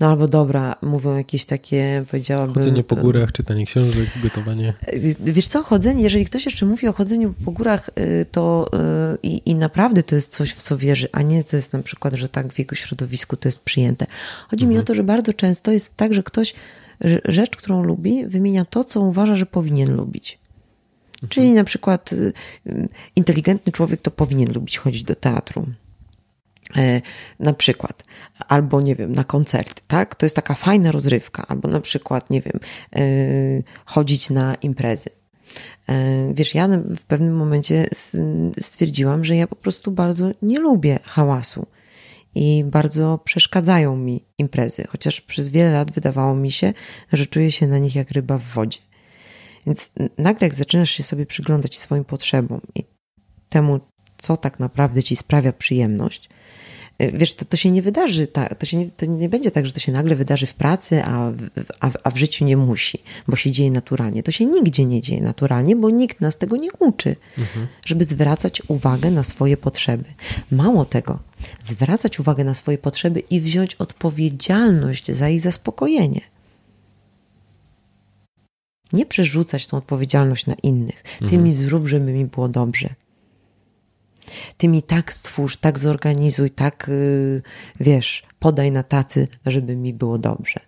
No 0.00 0.08
albo 0.08 0.28
dobra, 0.28 0.76
mówią 0.82 1.16
jakieś 1.16 1.44
takie, 1.44 2.04
powiedziałabym... 2.10 2.54
Chodzenie 2.54 2.84
po 2.84 2.96
górach, 2.96 3.32
czytanie 3.32 3.66
książek, 3.66 4.08
gotowanie. 4.22 4.74
Wiesz 5.20 5.46
co, 5.46 5.62
chodzenie, 5.62 6.02
jeżeli 6.02 6.24
ktoś 6.24 6.44
jeszcze 6.44 6.66
mówi 6.66 6.88
o 6.88 6.92
chodzeniu 6.92 7.34
po 7.44 7.50
górach, 7.50 7.90
y, 7.98 8.26
to 8.30 8.70
y, 9.14 9.18
i, 9.22 9.42
i 9.46 9.54
naprawdę 9.54 10.02
to 10.02 10.14
jest 10.14 10.32
coś, 10.32 10.52
w 10.52 10.62
co 10.62 10.78
wierzy, 10.78 11.08
a 11.12 11.22
nie 11.22 11.44
to 11.44 11.56
jest 11.56 11.72
na 11.72 11.82
przykład, 11.82 12.14
że 12.14 12.28
tak 12.28 12.52
w 12.52 12.58
jego 12.58 12.76
środowisku 12.76 13.36
to 13.36 13.48
jest 13.48 13.64
przyjęte. 13.64 14.06
Chodzi 14.48 14.64
mhm. 14.64 14.70
mi 14.70 14.82
o 14.82 14.82
to, 14.86 14.94
że 14.94 15.04
bardzo 15.04 15.32
często 15.32 15.70
jest 15.72 15.96
tak, 15.96 16.14
że 16.14 16.22
ktoś 16.22 16.54
rzecz, 17.24 17.56
którą 17.56 17.82
lubi, 17.82 18.26
wymienia 18.26 18.64
to, 18.64 18.84
co 18.84 19.00
uważa, 19.00 19.34
że 19.34 19.46
powinien 19.46 19.96
lubić. 19.96 20.38
Mhm. 21.14 21.28
Czyli 21.28 21.52
na 21.52 21.64
przykład 21.64 22.12
y, 22.12 22.32
inteligentny 23.16 23.72
człowiek 23.72 24.00
to 24.00 24.10
powinien 24.10 24.52
lubić 24.52 24.78
chodzić 24.78 25.04
do 25.04 25.14
teatru 25.14 25.66
E, 25.66 25.81
na 27.40 27.52
przykład, 27.52 28.04
albo 28.48 28.80
nie 28.80 28.96
wiem, 28.96 29.12
na 29.12 29.24
koncerty, 29.24 29.82
tak? 29.86 30.14
To 30.14 30.26
jest 30.26 30.36
taka 30.36 30.54
fajna 30.54 30.92
rozrywka, 30.92 31.46
albo 31.48 31.68
na 31.68 31.80
przykład, 31.80 32.30
nie 32.30 32.40
wiem, 32.40 32.60
e, 32.96 33.02
chodzić 33.84 34.30
na 34.30 34.54
imprezy. 34.54 35.10
E, 35.88 36.34
wiesz, 36.34 36.54
ja 36.54 36.68
w 36.96 37.00
pewnym 37.00 37.36
momencie 37.36 37.88
stwierdziłam, 38.60 39.24
że 39.24 39.36
ja 39.36 39.46
po 39.46 39.56
prostu 39.56 39.92
bardzo 39.92 40.30
nie 40.42 40.60
lubię 40.60 40.98
hałasu 41.02 41.66
i 42.34 42.64
bardzo 42.64 43.18
przeszkadzają 43.24 43.96
mi 43.96 44.24
imprezy, 44.38 44.84
chociaż 44.88 45.20
przez 45.20 45.48
wiele 45.48 45.70
lat 45.70 45.90
wydawało 45.90 46.34
mi 46.34 46.50
się, 46.50 46.72
że 47.12 47.26
czuję 47.26 47.52
się 47.52 47.66
na 47.66 47.78
nich 47.78 47.94
jak 47.94 48.10
ryba 48.10 48.38
w 48.38 48.42
wodzie. 48.42 48.78
Więc 49.66 49.92
nagle, 50.18 50.46
jak 50.46 50.54
zaczynasz 50.54 50.90
się 50.90 51.02
sobie 51.02 51.26
przyglądać 51.26 51.78
swoim 51.78 52.04
potrzebom 52.04 52.60
i 52.74 52.84
temu, 53.48 53.80
co 54.18 54.36
tak 54.36 54.60
naprawdę 54.60 55.02
ci 55.02 55.16
sprawia 55.16 55.52
przyjemność, 55.52 56.28
wiesz, 56.98 57.34
to, 57.34 57.44
to 57.44 57.56
się 57.56 57.70
nie 57.70 57.82
wydarzy, 57.82 58.26
to, 58.58 58.66
się 58.66 58.76
nie, 58.76 58.88
to 58.88 59.06
nie 59.06 59.28
będzie 59.28 59.50
tak, 59.50 59.66
że 59.66 59.72
to 59.72 59.80
się 59.80 59.92
nagle 59.92 60.14
wydarzy 60.14 60.46
w 60.46 60.54
pracy, 60.54 61.04
a, 61.04 61.32
a, 61.80 61.90
a 62.04 62.10
w 62.10 62.16
życiu 62.16 62.44
nie 62.44 62.56
musi, 62.56 62.98
bo 63.28 63.36
się 63.36 63.50
dzieje 63.50 63.70
naturalnie. 63.70 64.22
To 64.22 64.30
się 64.30 64.46
nigdzie 64.46 64.84
nie 64.84 65.00
dzieje 65.00 65.22
naturalnie, 65.22 65.76
bo 65.76 65.90
nikt 65.90 66.20
nas 66.20 66.36
tego 66.36 66.56
nie 66.56 66.72
uczy, 66.78 67.16
mhm. 67.38 67.66
żeby 67.86 68.04
zwracać 68.04 68.62
uwagę 68.68 69.10
na 69.10 69.22
swoje 69.22 69.56
potrzeby. 69.56 70.04
Mało 70.50 70.84
tego, 70.84 71.18
zwracać 71.62 72.20
uwagę 72.20 72.44
na 72.44 72.54
swoje 72.54 72.78
potrzeby 72.78 73.20
i 73.20 73.40
wziąć 73.40 73.74
odpowiedzialność 73.74 75.10
za 75.10 75.28
ich 75.28 75.40
zaspokojenie. 75.40 76.20
Nie 78.92 79.06
przerzucać 79.06 79.66
tą 79.66 79.76
odpowiedzialność 79.76 80.46
na 80.46 80.54
innych. 80.54 81.02
Ty 81.18 81.24
mhm. 81.24 81.42
mi 81.42 81.52
zrób, 81.52 81.88
żeby 81.88 82.12
mi 82.12 82.24
było 82.24 82.48
dobrze. 82.48 82.94
Ty 84.56 84.68
mi 84.68 84.82
tak 84.82 85.12
stwórz, 85.12 85.56
tak 85.56 85.78
zorganizuj, 85.78 86.50
tak, 86.50 86.86
yy, 86.88 87.42
wiesz, 87.80 88.22
podaj 88.38 88.72
na 88.72 88.82
tacy, 88.82 89.28
żeby 89.46 89.76
mi 89.76 89.94
było 89.94 90.18
dobrze. 90.18 90.60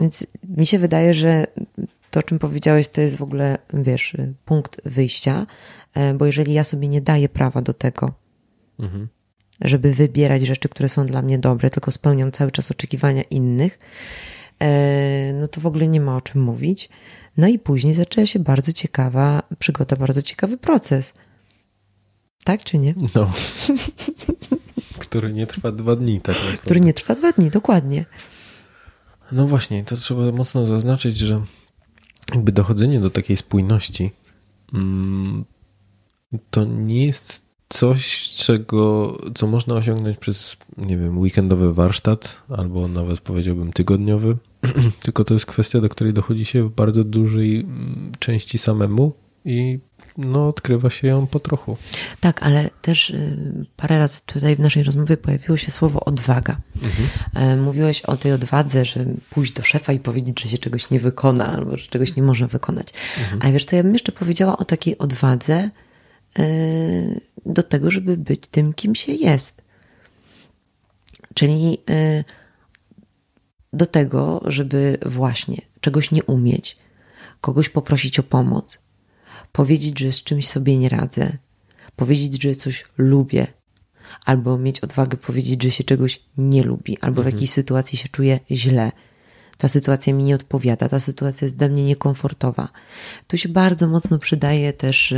Więc 0.00 0.26
mi 0.48 0.66
się 0.66 0.78
wydaje, 0.78 1.14
że 1.14 1.46
to, 2.10 2.20
o 2.20 2.22
czym 2.22 2.38
powiedziałeś, 2.38 2.88
to 2.88 3.00
jest 3.00 3.16
w 3.16 3.22
ogóle, 3.22 3.58
wiesz, 3.74 4.16
punkt 4.44 4.80
wyjścia, 4.84 5.46
e, 5.94 6.14
bo 6.14 6.26
jeżeli 6.26 6.52
ja 6.52 6.64
sobie 6.64 6.88
nie 6.88 7.00
daję 7.00 7.28
prawa 7.28 7.62
do 7.62 7.72
tego, 7.72 8.12
mhm. 8.78 9.08
żeby 9.60 9.94
wybierać 9.94 10.46
rzeczy, 10.46 10.68
które 10.68 10.88
są 10.88 11.06
dla 11.06 11.22
mnie 11.22 11.38
dobre, 11.38 11.70
tylko 11.70 11.90
spełniam 11.90 12.32
cały 12.32 12.50
czas 12.50 12.70
oczekiwania 12.70 13.22
innych, 13.22 13.78
e, 14.60 15.32
no 15.32 15.48
to 15.48 15.60
w 15.60 15.66
ogóle 15.66 15.88
nie 15.88 16.00
ma 16.00 16.16
o 16.16 16.20
czym 16.20 16.42
mówić. 16.42 16.88
No 17.36 17.48
i 17.48 17.58
później 17.58 17.94
zaczęła 17.94 18.26
się 18.26 18.38
bardzo 18.38 18.72
ciekawa 18.72 19.42
przygoda, 19.58 19.96
bardzo 19.96 20.22
ciekawy 20.22 20.56
proces 20.56 21.14
tak 22.44 22.64
czy 22.64 22.78
nie? 22.78 22.94
No. 23.14 23.32
Który 24.98 25.32
nie 25.32 25.46
trwa 25.46 25.72
dwa 25.72 25.96
dni, 25.96 26.20
tak 26.20 26.36
naprawdę. 26.36 26.58
Który 26.58 26.80
nie 26.80 26.92
trwa 26.92 27.14
dwa 27.14 27.32
dni, 27.32 27.50
dokładnie. 27.50 28.04
No 29.32 29.46
właśnie, 29.46 29.84
to 29.84 29.96
trzeba 29.96 30.32
mocno 30.32 30.66
zaznaczyć, 30.66 31.16
że 31.16 31.44
jakby 32.34 32.52
dochodzenie 32.52 33.00
do 33.00 33.10
takiej 33.10 33.36
spójności 33.36 34.10
mm, 34.74 35.44
to 36.50 36.64
nie 36.64 37.06
jest 37.06 37.48
coś, 37.68 38.28
czego, 38.28 39.12
co 39.34 39.46
można 39.46 39.74
osiągnąć 39.74 40.18
przez, 40.18 40.56
nie 40.76 40.96
wiem, 40.96 41.18
weekendowy 41.18 41.74
warsztat, 41.74 42.42
albo 42.48 42.88
nawet 42.88 43.20
powiedziałbym 43.20 43.72
tygodniowy, 43.72 44.36
tylko 45.04 45.24
to 45.24 45.34
jest 45.34 45.46
kwestia, 45.46 45.78
do 45.78 45.88
której 45.88 46.12
dochodzi 46.12 46.44
się 46.44 46.62
w 46.62 46.70
bardzo 46.70 47.04
dużej 47.04 47.60
mm, 47.60 48.12
części 48.18 48.58
samemu 48.58 49.12
i 49.44 49.78
no, 50.18 50.48
odkrywa 50.48 50.90
się 50.90 51.08
ją 51.08 51.26
po 51.26 51.40
trochu. 51.40 51.76
Tak, 52.20 52.42
ale 52.42 52.70
też 52.82 53.10
y, 53.10 53.66
parę 53.76 53.98
razy 53.98 54.20
tutaj 54.26 54.56
w 54.56 54.60
naszej 54.60 54.82
rozmowie 54.82 55.16
pojawiło 55.16 55.56
się 55.56 55.70
słowo 55.70 56.04
odwaga. 56.04 56.56
Mhm. 56.82 57.08
E, 57.34 57.56
mówiłeś 57.56 58.02
o 58.02 58.16
tej 58.16 58.32
odwadze, 58.32 58.84
że 58.84 59.04
pójść 59.30 59.52
do 59.52 59.62
szefa 59.62 59.92
i 59.92 60.00
powiedzieć, 60.00 60.40
że 60.42 60.48
się 60.48 60.58
czegoś 60.58 60.90
nie 60.90 61.00
wykona 61.00 61.46
albo 61.52 61.76
że 61.76 61.86
czegoś 61.86 62.16
nie 62.16 62.22
można 62.22 62.46
wykonać. 62.46 62.92
Mhm. 63.18 63.40
A 63.42 63.52
wiesz 63.52 63.64
co, 63.64 63.76
ja 63.76 63.82
bym 63.82 63.92
jeszcze 63.92 64.12
powiedziała 64.12 64.58
o 64.58 64.64
takiej 64.64 64.98
odwadze 64.98 65.70
e, 66.38 66.44
do 67.46 67.62
tego, 67.62 67.90
żeby 67.90 68.16
być 68.16 68.46
tym, 68.46 68.74
kim 68.74 68.94
się 68.94 69.12
jest. 69.12 69.62
Czyli 71.34 71.78
e, 71.90 72.24
do 73.72 73.86
tego, 73.86 74.40
żeby 74.46 74.98
właśnie 75.06 75.56
czegoś 75.80 76.10
nie 76.10 76.24
umieć, 76.24 76.76
kogoś 77.40 77.68
poprosić 77.68 78.18
o 78.18 78.22
pomoc, 78.22 78.87
powiedzieć, 79.52 79.98
że 79.98 80.12
z 80.12 80.22
czymś 80.22 80.48
sobie 80.48 80.76
nie 80.76 80.88
radzę, 80.88 81.38
powiedzieć, 81.96 82.42
że 82.42 82.54
coś 82.54 82.84
lubię, 82.98 83.46
albo 84.24 84.58
mieć 84.58 84.80
odwagę 84.80 85.16
powiedzieć, 85.16 85.62
że 85.62 85.70
się 85.70 85.84
czegoś 85.84 86.22
nie 86.38 86.62
lubi, 86.62 86.98
albo 87.00 87.14
w 87.14 87.18
mhm. 87.18 87.34
jakiejś 87.34 87.50
sytuacji 87.50 87.98
się 87.98 88.08
czuję 88.08 88.40
źle. 88.50 88.92
Ta 89.58 89.68
sytuacja 89.68 90.14
mi 90.14 90.24
nie 90.24 90.34
odpowiada, 90.34 90.88
ta 90.88 90.98
sytuacja 90.98 91.44
jest 91.44 91.56
dla 91.56 91.68
mnie 91.68 91.84
niekomfortowa. 91.84 92.68
Tu 93.26 93.36
się 93.36 93.48
bardzo 93.48 93.88
mocno 93.88 94.18
przydaje 94.18 94.72
też 94.72 95.14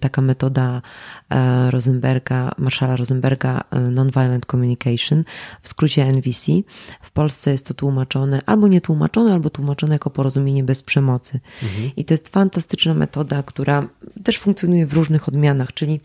taka 0.00 0.22
metoda 0.22 0.82
e, 1.30 1.70
Rosenberga, 1.70 2.52
Marszala 2.58 2.96
Rosenberga 2.96 3.64
e, 3.70 3.80
Nonviolent 3.80 4.46
Communication, 4.46 5.24
w 5.62 5.68
skrócie 5.68 6.04
NVC. 6.04 6.52
W 7.00 7.10
Polsce 7.10 7.50
jest 7.50 7.66
to 7.66 7.74
tłumaczone 7.74 8.40
albo 8.46 8.68
nie 8.68 8.80
tłumaczone, 8.80 9.32
albo 9.32 9.50
tłumaczone 9.50 9.94
jako 9.94 10.10
porozumienie 10.10 10.64
bez 10.64 10.82
przemocy. 10.82 11.40
Mhm. 11.62 11.90
I 11.96 12.04
to 12.04 12.14
jest 12.14 12.28
fantastyczna 12.28 12.94
metoda, 12.94 13.42
która 13.42 13.82
też 14.24 14.38
funkcjonuje 14.38 14.86
w 14.86 14.92
różnych 14.92 15.28
odmianach, 15.28 15.72
czyli 15.72 16.00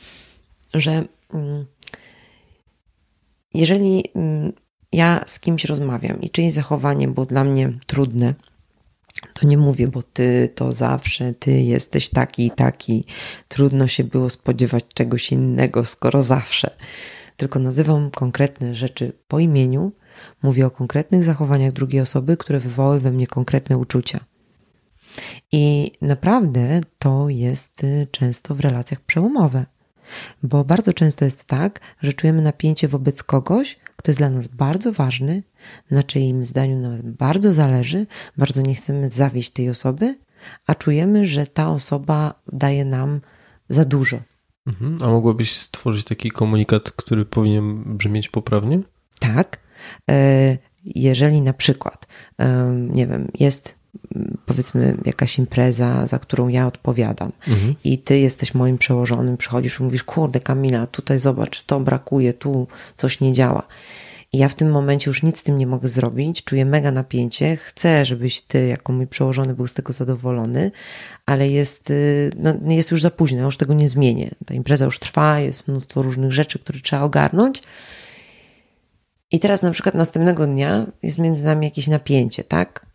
że 0.73 1.03
mm, 1.33 1.65
jeżeli 3.53 4.03
mm, 4.15 4.53
ja 4.91 5.23
z 5.27 5.39
kimś 5.39 5.65
rozmawiam 5.65 6.21
i 6.21 6.29
czyjeś 6.29 6.53
zachowanie 6.53 7.07
było 7.07 7.25
dla 7.25 7.43
mnie 7.43 7.73
trudne, 7.85 8.33
to 9.33 9.47
nie 9.47 9.57
mówię, 9.57 9.87
bo 9.87 10.03
ty 10.03 10.49
to 10.55 10.71
zawsze, 10.71 11.33
ty 11.33 11.61
jesteś 11.61 12.09
taki 12.09 12.45
i 12.45 12.51
taki. 12.51 13.05
Trudno 13.47 13.87
się 13.87 14.03
było 14.03 14.29
spodziewać 14.29 14.85
czegoś 14.93 15.31
innego, 15.31 15.85
skoro 15.85 16.21
zawsze. 16.21 16.71
Tylko 17.37 17.59
nazywam 17.59 18.11
konkretne 18.11 18.75
rzeczy 18.75 19.13
po 19.27 19.39
imieniu, 19.39 19.91
mówię 20.41 20.65
o 20.65 20.71
konkretnych 20.71 21.23
zachowaniach 21.23 21.73
drugiej 21.73 22.01
osoby, 22.01 22.37
które 22.37 22.59
wywołały 22.59 22.99
we 22.99 23.11
mnie 23.11 23.27
konkretne 23.27 23.77
uczucia. 23.77 24.19
I 25.51 25.91
naprawdę 26.01 26.81
to 26.99 27.29
jest 27.29 27.83
y, 27.83 28.07
często 28.11 28.55
w 28.55 28.59
relacjach 28.59 29.01
przełomowe, 29.01 29.65
bo 30.43 30.63
bardzo 30.63 30.93
często 30.93 31.25
jest 31.25 31.45
tak, 31.45 31.79
że 32.01 32.13
czujemy 32.13 32.41
napięcie 32.41 32.87
wobec 32.87 33.23
kogoś, 33.23 33.77
kto 33.99 34.11
jest 34.11 34.19
dla 34.19 34.29
nas 34.29 34.47
bardzo 34.47 34.91
ważny, 34.91 35.43
na 35.91 36.03
czyim 36.03 36.43
zdaniu 36.43 36.79
nam 36.79 36.99
bardzo 37.03 37.53
zależy, 37.53 38.07
bardzo 38.37 38.61
nie 38.61 38.75
chcemy 38.75 39.11
zawieść 39.11 39.49
tej 39.49 39.69
osoby, 39.69 40.17
a 40.67 40.75
czujemy, 40.75 41.25
że 41.25 41.47
ta 41.47 41.69
osoba 41.69 42.41
daje 42.53 42.85
nam 42.85 43.21
za 43.69 43.85
dużo. 43.85 44.19
Mhm. 44.67 44.97
A 45.01 45.07
mogłabyś 45.07 45.57
stworzyć 45.57 46.05
taki 46.05 46.31
komunikat, 46.31 46.91
który 46.91 47.25
powinien 47.25 47.97
brzmieć 47.97 48.29
poprawnie? 48.29 48.79
Tak. 49.19 49.59
E, 50.09 50.57
jeżeli 50.85 51.41
na 51.41 51.53
przykład, 51.53 52.07
e, 52.39 52.71
nie 52.73 53.07
wiem, 53.07 53.31
jest 53.39 53.78
powiedzmy 54.45 54.97
jakaś 55.05 55.39
impreza, 55.39 56.07
za 56.07 56.19
którą 56.19 56.47
ja 56.47 56.67
odpowiadam 56.67 57.31
mhm. 57.47 57.75
i 57.83 57.97
ty 57.97 58.19
jesteś 58.19 58.53
moim 58.53 58.77
przełożonym, 58.77 59.37
przychodzisz 59.37 59.79
i 59.79 59.83
mówisz, 59.83 60.03
kurde 60.03 60.39
Kamila, 60.39 60.87
tutaj 60.87 61.19
zobacz, 61.19 61.63
to 61.63 61.79
brakuje, 61.79 62.33
tu 62.33 62.67
coś 62.95 63.19
nie 63.19 63.33
działa. 63.33 63.67
I 64.33 64.37
ja 64.37 64.49
w 64.49 64.55
tym 64.55 64.71
momencie 64.71 65.09
już 65.09 65.23
nic 65.23 65.37
z 65.37 65.43
tym 65.43 65.57
nie 65.57 65.67
mogę 65.67 65.87
zrobić, 65.87 66.43
czuję 66.43 66.65
mega 66.65 66.91
napięcie, 66.91 67.57
chcę, 67.57 68.05
żebyś 68.05 68.41
ty, 68.41 68.67
jako 68.67 68.93
mój 68.93 69.07
przełożony, 69.07 69.53
był 69.53 69.67
z 69.67 69.73
tego 69.73 69.93
zadowolony, 69.93 70.71
ale 71.25 71.49
jest, 71.49 71.89
y, 71.89 72.31
no, 72.37 72.53
jest 72.67 72.91
już 72.91 73.01
za 73.01 73.11
późno, 73.11 73.37
ja 73.37 73.43
już 73.43 73.57
tego 73.57 73.73
nie 73.73 73.89
zmienię. 73.89 74.31
Ta 74.45 74.53
impreza 74.53 74.85
już 74.85 74.99
trwa, 74.99 75.39
jest 75.39 75.67
mnóstwo 75.67 76.01
różnych 76.01 76.31
rzeczy, 76.31 76.59
które 76.59 76.79
trzeba 76.79 77.01
ogarnąć. 77.01 77.61
I 79.31 79.39
teraz 79.39 79.61
na 79.61 79.71
przykład 79.71 79.95
następnego 79.95 80.47
dnia 80.47 80.85
jest 81.03 81.17
między 81.17 81.43
nami 81.43 81.65
jakieś 81.65 81.87
napięcie, 81.87 82.43
tak? 82.43 82.88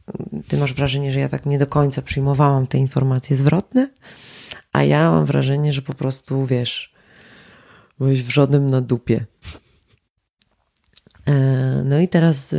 Ty 0.49 0.59
masz 0.59 0.75
wrażenie, 0.75 1.13
że 1.13 1.21
ja 1.21 1.29
tak 1.29 1.47
nie 1.47 1.59
do 1.59 1.67
końca 1.67 2.03
przyjmowałam 2.03 2.67
te 2.67 2.79
informacje 2.79 3.37
zwrotne, 3.37 3.91
a 4.73 4.83
ja 4.83 5.11
mam 5.11 5.27
wrażenie, 5.27 5.73
że 5.73 5.83
po 5.83 5.95
prostu, 5.95 6.47
wiesz, 6.47 6.95
byłeś 7.99 8.23
wrzodem 8.23 8.71
na 8.71 8.81
dupie. 8.81 9.27
E, 11.27 11.35
no 11.85 12.01
i 12.01 12.09
teraz 12.09 12.55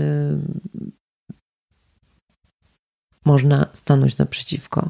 można 3.25 3.65
stanąć 3.73 4.17
naprzeciwko 4.17 4.89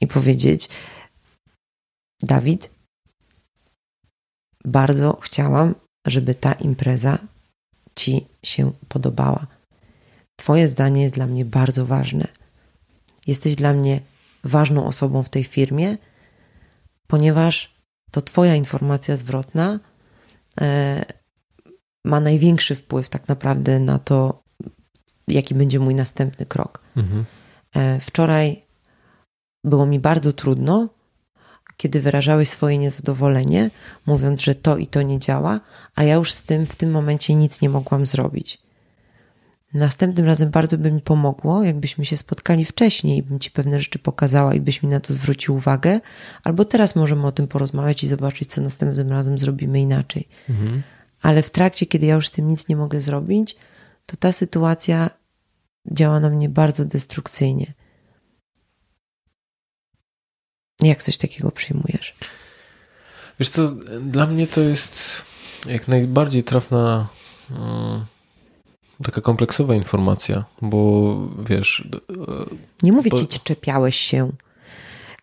i 0.00 0.06
powiedzieć: 0.06 0.68
Dawid, 2.22 2.70
bardzo 4.64 5.18
chciałam, 5.22 5.74
żeby 6.06 6.34
ta 6.34 6.52
impreza 6.52 7.18
ci 7.94 8.26
się 8.42 8.72
podobała. 8.88 9.46
Twoje 10.36 10.68
zdanie 10.68 11.02
jest 11.02 11.14
dla 11.14 11.26
mnie 11.26 11.44
bardzo 11.44 11.86
ważne. 11.86 12.28
Jesteś 13.26 13.54
dla 13.54 13.72
mnie 13.72 14.00
ważną 14.44 14.86
osobą 14.86 15.22
w 15.22 15.28
tej 15.28 15.44
firmie, 15.44 15.96
ponieważ 17.06 17.74
to 18.10 18.22
Twoja 18.22 18.54
informacja 18.54 19.16
zwrotna 19.16 19.80
e, 20.60 21.04
ma 22.04 22.20
największy 22.20 22.74
wpływ 22.74 23.08
tak 23.08 23.28
naprawdę 23.28 23.80
na 23.80 23.98
to, 23.98 24.42
jaki 25.28 25.54
będzie 25.54 25.80
mój 25.80 25.94
następny 25.94 26.46
krok. 26.46 26.80
Mhm. 26.96 27.24
E, 27.76 28.00
wczoraj 28.00 28.64
było 29.64 29.86
mi 29.86 30.00
bardzo 30.00 30.32
trudno, 30.32 30.88
kiedy 31.76 32.00
wyrażałeś 32.00 32.48
swoje 32.48 32.78
niezadowolenie, 32.78 33.70
mówiąc, 34.06 34.40
że 34.42 34.54
to 34.54 34.76
i 34.76 34.86
to 34.86 35.02
nie 35.02 35.18
działa, 35.18 35.60
a 35.94 36.02
ja 36.02 36.14
już 36.14 36.32
z 36.32 36.42
tym 36.42 36.66
w 36.66 36.76
tym 36.76 36.90
momencie 36.90 37.34
nic 37.34 37.60
nie 37.60 37.68
mogłam 37.68 38.06
zrobić. 38.06 38.58
Następnym 39.74 40.26
razem 40.26 40.50
bardzo 40.50 40.78
by 40.78 40.92
mi 40.92 41.00
pomogło, 41.00 41.64
jakbyśmy 41.64 42.04
się 42.04 42.16
spotkali 42.16 42.64
wcześniej 42.64 43.18
i 43.18 43.22
bym 43.22 43.40
ci 43.40 43.50
pewne 43.50 43.80
rzeczy 43.80 43.98
pokazała 43.98 44.54
i 44.54 44.60
byś 44.60 44.82
mi 44.82 44.88
na 44.88 45.00
to 45.00 45.14
zwrócił 45.14 45.56
uwagę, 45.56 46.00
albo 46.44 46.64
teraz 46.64 46.96
możemy 46.96 47.26
o 47.26 47.32
tym 47.32 47.48
porozmawiać 47.48 48.04
i 48.04 48.08
zobaczyć, 48.08 48.48
co 48.48 48.60
następnym 48.60 49.10
razem 49.10 49.38
zrobimy 49.38 49.80
inaczej. 49.80 50.28
Mhm. 50.50 50.82
Ale 51.22 51.42
w 51.42 51.50
trakcie, 51.50 51.86
kiedy 51.86 52.06
ja 52.06 52.14
już 52.14 52.28
z 52.28 52.30
tym 52.30 52.48
nic 52.48 52.68
nie 52.68 52.76
mogę 52.76 53.00
zrobić, 53.00 53.56
to 54.06 54.16
ta 54.16 54.32
sytuacja 54.32 55.10
działa 55.92 56.20
na 56.20 56.30
mnie 56.30 56.48
bardzo 56.48 56.84
destrukcyjnie. 56.84 57.74
Jak 60.82 61.02
coś 61.02 61.16
takiego 61.16 61.50
przyjmujesz? 61.50 62.14
Wiesz 63.40 63.48
co, 63.48 63.68
dla 64.00 64.26
mnie 64.26 64.46
to 64.46 64.60
jest 64.60 65.24
jak 65.66 65.88
najbardziej 65.88 66.44
trafna 66.44 67.08
mm, 67.50 68.04
taka 69.02 69.20
kompleksowa 69.20 69.74
informacja, 69.74 70.44
bo 70.62 71.14
wiesz... 71.48 71.88
Nie 72.82 72.92
mówię 72.92 73.10
bo... 73.10 73.16
ci, 73.16 73.40
czepiałeś 73.40 73.96
się. 73.96 74.32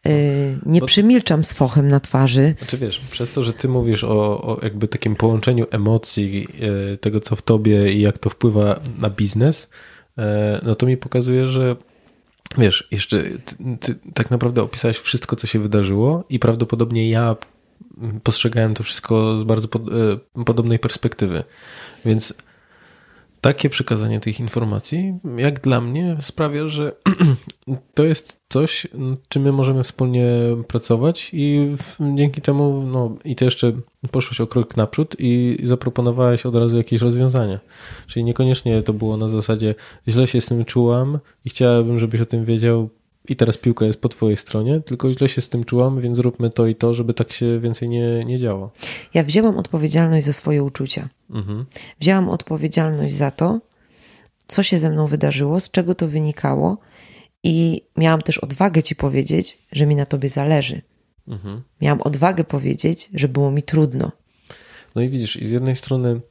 Y, 0.07 0.59
nie 0.65 0.79
bo... 0.79 0.85
przymilczam 0.85 1.43
z 1.43 1.53
fochem 1.53 1.87
na 1.87 1.99
twarzy. 1.99 2.55
Znaczy 2.57 2.77
wiesz, 2.77 3.01
przez 3.11 3.31
to, 3.31 3.43
że 3.43 3.53
ty 3.53 3.67
mówisz 3.67 4.03
o, 4.03 4.41
o 4.41 4.59
jakby 4.61 4.87
takim 4.87 5.15
połączeniu 5.15 5.65
emocji, 5.71 6.47
y, 6.93 6.97
tego 6.97 7.19
co 7.19 7.35
w 7.35 7.41
tobie 7.41 7.93
i 7.93 8.01
jak 8.01 8.17
to 8.17 8.29
wpływa 8.29 8.79
na 8.97 9.09
biznes, 9.09 9.69
y, 10.17 10.21
no 10.63 10.75
to 10.75 10.85
mi 10.85 10.97
pokazuje, 10.97 11.47
że 11.47 11.75
wiesz, 12.57 12.87
jeszcze 12.91 13.23
ty, 13.23 13.55
ty 13.79 13.95
tak 14.13 14.31
naprawdę 14.31 14.63
opisałeś 14.63 14.97
wszystko, 14.97 15.35
co 15.35 15.47
się 15.47 15.59
wydarzyło 15.59 16.23
i 16.29 16.39
prawdopodobnie 16.39 17.09
ja 17.09 17.35
postrzegałem 18.23 18.73
to 18.73 18.83
wszystko 18.83 19.39
z 19.39 19.43
bardzo 19.43 19.67
pod, 19.67 19.83
podobnej 20.45 20.79
perspektywy. 20.79 21.43
Więc 22.05 22.33
takie 23.41 23.69
przekazanie 23.69 24.19
tych 24.19 24.39
informacji, 24.39 25.19
jak 25.37 25.59
dla 25.59 25.81
mnie, 25.81 26.17
sprawia, 26.19 26.67
że 26.67 26.91
to 27.95 28.03
jest 28.03 28.39
coś, 28.49 28.87
nad 28.93 29.27
czym 29.27 29.43
my 29.43 29.51
możemy 29.51 29.83
wspólnie 29.83 30.27
pracować 30.67 31.29
i 31.33 31.75
dzięki 32.15 32.41
temu, 32.41 32.83
no 32.87 33.15
i 33.25 33.35
ty 33.35 33.45
jeszcze 33.45 33.71
poszłeś 34.11 34.41
o 34.41 34.47
krok 34.47 34.77
naprzód 34.77 35.15
i 35.19 35.57
zaproponowałeś 35.63 36.45
od 36.45 36.55
razu 36.55 36.77
jakieś 36.77 37.01
rozwiązania. 37.01 37.59
Czyli 38.07 38.23
niekoniecznie 38.23 38.81
to 38.81 38.93
było 38.93 39.17
na 39.17 39.27
zasadzie, 39.27 39.75
źle 40.07 40.27
się 40.27 40.41
z 40.41 40.45
tym 40.45 40.65
czułam 40.65 41.19
i 41.45 41.49
chciałabym, 41.49 41.99
żebyś 41.99 42.21
o 42.21 42.25
tym 42.25 42.45
wiedział, 42.45 42.89
i 43.29 43.35
teraz 43.35 43.57
piłka 43.57 43.85
jest 43.85 44.01
po 44.01 44.09
twojej 44.09 44.37
stronie, 44.37 44.79
tylko 44.79 45.13
źle 45.13 45.29
się 45.29 45.41
z 45.41 45.49
tym 45.49 45.63
czułam, 45.63 46.01
więc 46.01 46.17
zróbmy 46.17 46.49
to 46.49 46.67
i 46.67 46.75
to, 46.75 46.93
żeby 46.93 47.13
tak 47.13 47.31
się 47.31 47.59
więcej 47.59 47.89
nie, 47.89 48.25
nie 48.25 48.37
działo. 48.37 48.71
Ja 49.13 49.23
wzięłam 49.23 49.57
odpowiedzialność 49.57 50.25
za 50.25 50.33
swoje 50.33 50.63
uczucia. 50.63 51.09
Mhm. 51.29 51.65
Wzięłam 51.99 52.29
odpowiedzialność 52.29 53.13
za 53.13 53.31
to, 53.31 53.59
co 54.47 54.63
się 54.63 54.79
ze 54.79 54.89
mną 54.89 55.07
wydarzyło, 55.07 55.59
z 55.59 55.71
czego 55.71 55.95
to 55.95 56.07
wynikało 56.07 56.77
i 57.43 57.81
miałam 57.97 58.21
też 58.21 58.37
odwagę 58.37 58.83
ci 58.83 58.95
powiedzieć, 58.95 59.57
że 59.71 59.85
mi 59.85 59.95
na 59.95 60.05
tobie 60.05 60.29
zależy. 60.29 60.81
Mhm. 61.27 61.61
Miałam 61.81 62.01
odwagę 62.01 62.43
powiedzieć, 62.43 63.09
że 63.13 63.27
było 63.27 63.51
mi 63.51 63.63
trudno. 63.63 64.11
No 64.95 65.01
i 65.01 65.09
widzisz, 65.09 65.35
i 65.35 65.45
z 65.45 65.51
jednej 65.51 65.75
strony 65.75 66.21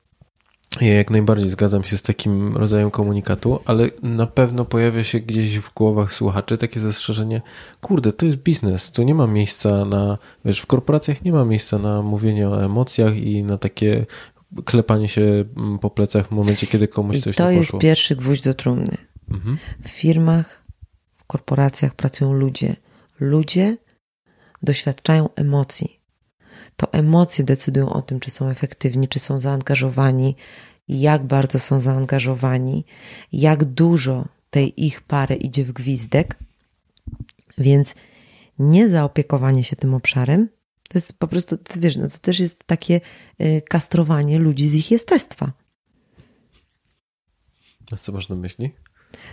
ja 0.81 0.95
jak 0.95 1.11
najbardziej 1.11 1.49
zgadzam 1.49 1.83
się 1.83 1.97
z 1.97 2.03
takim 2.03 2.57
rodzajem 2.57 2.91
komunikatu, 2.91 3.61
ale 3.65 3.91
na 4.03 4.27
pewno 4.27 4.65
pojawia 4.65 5.05
się 5.05 5.21
gdzieś 5.21 5.59
w 5.59 5.75
głowach 5.75 6.13
słuchaczy 6.13 6.59
takie 6.59 6.81
zastrzeżenie, 6.81 7.43
kurde, 7.81 8.13
to 8.13 8.27
jest 8.27 8.43
biznes, 8.43 8.91
tu 8.91 9.03
nie 9.03 9.15
ma 9.15 9.27
miejsca 9.27 9.85
na, 9.85 10.19
wiesz, 10.45 10.61
w 10.61 10.67
korporacjach 10.67 11.25
nie 11.25 11.33
ma 11.33 11.45
miejsca 11.45 11.79
na 11.79 12.03
mówienie 12.03 12.49
o 12.49 12.65
emocjach 12.65 13.17
i 13.17 13.43
na 13.43 13.59
takie 13.59 14.07
klepanie 14.65 15.09
się 15.09 15.45
mm, 15.57 15.79
po 15.79 15.91
plecach 15.91 16.27
w 16.27 16.31
momencie, 16.31 16.67
kiedy 16.67 16.89
komuś 16.89 17.17
I 17.17 17.21
coś 17.23 17.39
nie 17.39 17.45
poszło. 17.45 17.49
to 17.49 17.59
jest 17.59 17.73
pierwszy 17.79 18.17
gwóźdź 18.17 18.43
do 18.43 18.55
trumny. 18.55 18.97
Mhm. 19.31 19.59
W 19.85 19.89
firmach, 19.89 20.65
w 21.17 21.25
korporacjach 21.25 21.95
pracują 21.95 22.33
ludzie. 22.33 22.77
Ludzie 23.21 23.77
doświadczają 24.63 25.29
emocji 25.37 26.00
to 26.81 26.93
emocje 26.93 27.45
decydują 27.45 27.93
o 27.93 28.03
tym, 28.03 28.21
czy 28.21 28.31
są 28.31 28.49
efektywni, 28.49 29.09
czy 29.09 29.19
są 29.19 29.39
zaangażowani, 29.39 30.37
jak 30.89 31.27
bardzo 31.27 31.59
są 31.59 31.81
zaangażowani, 31.81 32.85
jak 33.33 33.65
dużo 33.65 34.29
tej 34.51 34.85
ich 34.87 35.01
pary 35.01 35.35
idzie 35.35 35.65
w 35.65 35.73
gwizdek. 35.73 36.39
Więc 37.59 37.95
nie 38.59 38.89
zaopiekowanie 38.89 39.65
się 39.65 39.77
tym 39.77 39.95
obszarem, 39.95 40.49
to 40.89 40.99
jest 40.99 41.13
po 41.13 41.29
prostu, 41.29 41.59
wiesz, 41.77 41.97
no 41.97 42.09
to 42.09 42.19
też 42.19 42.41
jest 42.41 42.65
takie 42.65 43.01
y, 43.41 43.63
kastrowanie 43.69 44.39
ludzi 44.39 44.69
z 44.69 44.75
ich 44.75 44.91
jestestwa. 44.91 45.53
A 47.93 47.97
co 47.97 48.13
masz 48.13 48.29
na 48.29 48.37
myśli? 48.37 48.71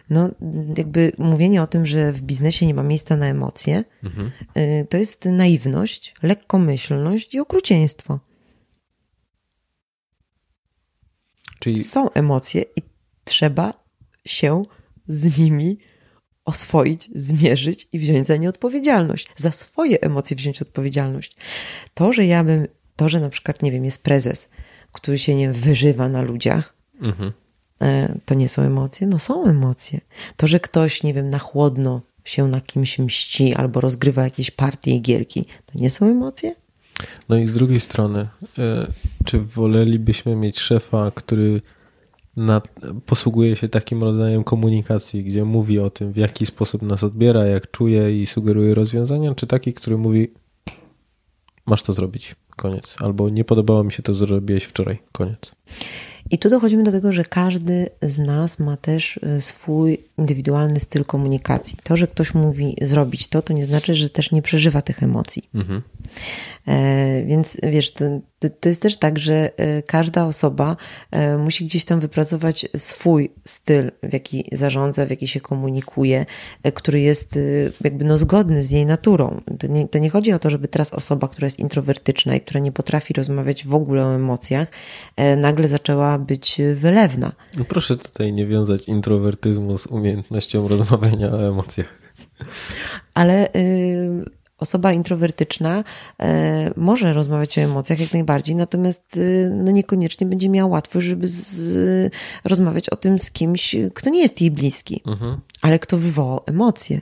No 0.09 0.29
jakby 0.77 1.11
mówienie 1.17 1.61
o 1.61 1.67
tym, 1.67 1.85
że 1.85 2.13
w 2.13 2.21
biznesie 2.21 2.67
nie 2.67 2.73
ma 2.73 2.83
miejsca 2.83 3.17
na 3.17 3.27
emocje, 3.27 3.83
mhm. 4.03 4.31
Y, 4.57 4.87
to 4.89 4.97
jest 4.97 5.25
naiwność, 5.25 6.13
lekkomyślność 6.23 7.35
i 7.35 7.39
okrucieństwo. 7.39 8.19
Czyli... 11.59 11.83
Są 11.83 12.11
emocje 12.11 12.61
i 12.61 12.81
trzeba 13.23 13.73
się 14.25 14.63
z 15.07 15.39
nimi 15.39 15.77
oswoić, 16.45 17.09
zmierzyć 17.15 17.87
i 17.91 17.99
wziąć 17.99 18.27
za 18.27 18.37
nie 18.37 18.49
odpowiedzialność. 18.49 19.27
Za 19.35 19.51
swoje 19.51 20.01
emocje 20.01 20.37
wziąć 20.37 20.61
odpowiedzialność. 20.61 21.35
To, 21.93 22.13
że 22.13 22.25
ja 22.25 22.43
bym, 22.43 22.67
to, 22.95 23.09
że 23.09 23.19
na 23.19 23.29
przykład, 23.29 23.61
nie 23.61 23.71
wiem, 23.71 23.85
jest 23.85 24.03
prezes, 24.03 24.49
który 24.91 25.17
się 25.17 25.35
nie 25.35 25.51
wyżywa 25.51 26.09
na 26.09 26.21
ludziach, 26.21 26.75
mhm 27.01 27.33
to 28.25 28.33
nie 28.33 28.49
są 28.49 28.61
emocje? 28.61 29.07
No 29.07 29.19
są 29.19 29.45
emocje. 29.45 30.01
To, 30.37 30.47
że 30.47 30.59
ktoś, 30.59 31.03
nie 31.03 31.13
wiem, 31.13 31.29
na 31.29 31.39
chłodno 31.39 32.01
się 32.23 32.47
na 32.47 32.61
kimś 32.61 32.99
mści 32.99 33.55
albo 33.55 33.81
rozgrywa 33.81 34.23
jakieś 34.23 34.51
partie 34.51 34.95
i 34.95 35.01
gierki, 35.01 35.45
to 35.65 35.79
nie 35.79 35.89
są 35.89 36.05
emocje? 36.05 36.55
No 37.29 37.37
i 37.37 37.45
z 37.47 37.53
drugiej 37.53 37.79
strony, 37.79 38.27
e, 38.57 38.87
czy 39.25 39.39
wolelibyśmy 39.39 40.35
mieć 40.35 40.59
szefa, 40.59 41.11
który 41.15 41.61
na, 42.37 42.61
posługuje 43.05 43.55
się 43.55 43.69
takim 43.69 44.03
rodzajem 44.03 44.43
komunikacji, 44.43 45.23
gdzie 45.23 45.45
mówi 45.45 45.79
o 45.79 45.89
tym, 45.89 46.11
w 46.11 46.17
jaki 46.17 46.45
sposób 46.45 46.81
nas 46.81 47.03
odbiera, 47.03 47.45
jak 47.45 47.71
czuje 47.71 48.21
i 48.21 48.25
sugeruje 48.25 48.75
rozwiązania, 48.75 49.35
czy 49.35 49.47
taki, 49.47 49.73
który 49.73 49.97
mówi, 49.97 50.31
masz 51.65 51.83
to 51.83 51.93
zrobić, 51.93 52.35
koniec, 52.55 52.95
albo 52.99 53.29
nie 53.29 53.43
podobało 53.43 53.83
mi 53.83 53.91
się 53.91 54.03
to, 54.03 54.13
co 54.13 54.19
zrobiłeś 54.19 54.63
wczoraj, 54.63 54.97
koniec. 55.11 55.55
I 56.31 56.37
tu 56.37 56.49
dochodzimy 56.49 56.83
do 56.83 56.91
tego, 56.91 57.11
że 57.11 57.23
każdy 57.23 57.89
z 58.01 58.19
nas 58.19 58.59
ma 58.59 58.77
też 58.77 59.19
e, 59.23 59.41
swój 59.41 60.03
indywidualny 60.17 60.79
styl 60.79 61.05
komunikacji. 61.05 61.77
To, 61.83 61.97
że 61.97 62.07
ktoś 62.07 62.33
mówi 62.33 62.75
zrobić 62.81 63.27
to, 63.27 63.41
to 63.41 63.53
nie 63.53 63.65
znaczy, 63.65 63.95
że 63.95 64.09
też 64.09 64.31
nie 64.31 64.41
przeżywa 64.41 64.81
tych 64.81 65.03
emocji. 65.03 65.49
Mhm. 65.55 65.81
E, 66.67 67.23
więc 67.25 67.57
wiesz, 67.63 67.93
to, 67.93 68.05
to 68.59 68.69
jest 68.69 68.81
też 68.81 68.97
tak, 68.97 69.19
że 69.19 69.51
e, 69.57 69.81
każda 69.81 70.25
osoba 70.25 70.77
e, 71.11 71.37
musi 71.37 71.65
gdzieś 71.65 71.85
tam 71.85 71.99
wypracować 71.99 72.65
swój 72.75 73.31
styl, 73.45 73.91
w 74.03 74.13
jaki 74.13 74.45
zarządza, 74.51 75.05
w 75.05 75.09
jaki 75.09 75.27
się 75.27 75.41
komunikuje, 75.41 76.25
który 76.73 77.01
jest 77.01 77.39
jakby 77.83 78.05
no 78.05 78.17
zgodny 78.17 78.63
z 78.63 78.71
jej 78.71 78.85
naturą. 78.85 79.41
To 79.59 79.67
nie, 79.67 79.87
to 79.87 79.99
nie 79.99 80.09
chodzi 80.09 80.33
o 80.33 80.39
to, 80.39 80.49
żeby 80.49 80.67
teraz 80.67 80.93
osoba, 80.93 81.27
która 81.27 81.45
jest 81.45 81.59
introwertyczna 81.59 82.35
i 82.35 82.41
która 82.41 82.59
nie 82.59 82.71
potrafi 82.71 83.13
rozmawiać 83.13 83.65
w 83.65 83.75
ogóle 83.75 84.05
o 84.05 84.15
emocjach, 84.15 84.71
nagle 85.37 85.67
zaczęła 85.67 86.16
być 86.19 86.61
wylewna. 86.75 87.31
No 87.57 87.65
proszę 87.65 87.97
tutaj 87.97 88.33
nie 88.33 88.47
wiązać 88.47 88.87
introwertyzmu 88.87 89.77
z 89.77 89.87
umiejętnością 89.87 90.67
rozmawiania 90.67 91.31
o 91.31 91.47
emocjach. 91.47 92.01
Ale 93.13 93.49
Osoba 94.57 94.91
introwertyczna 94.91 95.83
e, 96.19 96.73
może 96.75 97.13
rozmawiać 97.13 97.57
o 97.57 97.61
emocjach 97.61 97.99
jak 97.99 98.13
najbardziej, 98.13 98.55
natomiast 98.55 99.19
no 99.51 99.71
niekoniecznie 99.71 100.27
będzie 100.27 100.49
miała 100.49 100.71
łatwość, 100.71 101.07
żeby 101.07 101.27
z, 101.27 102.13
rozmawiać 102.45 102.89
o 102.89 102.95
tym 102.95 103.19
z 103.19 103.31
kimś, 103.31 103.75
kto 103.93 104.09
nie 104.09 104.21
jest 104.21 104.41
jej 104.41 104.51
bliski, 104.51 105.01
mhm. 105.07 105.41
ale 105.61 105.79
kto 105.79 105.97
wywołał 105.97 106.41
emocje. 106.45 107.01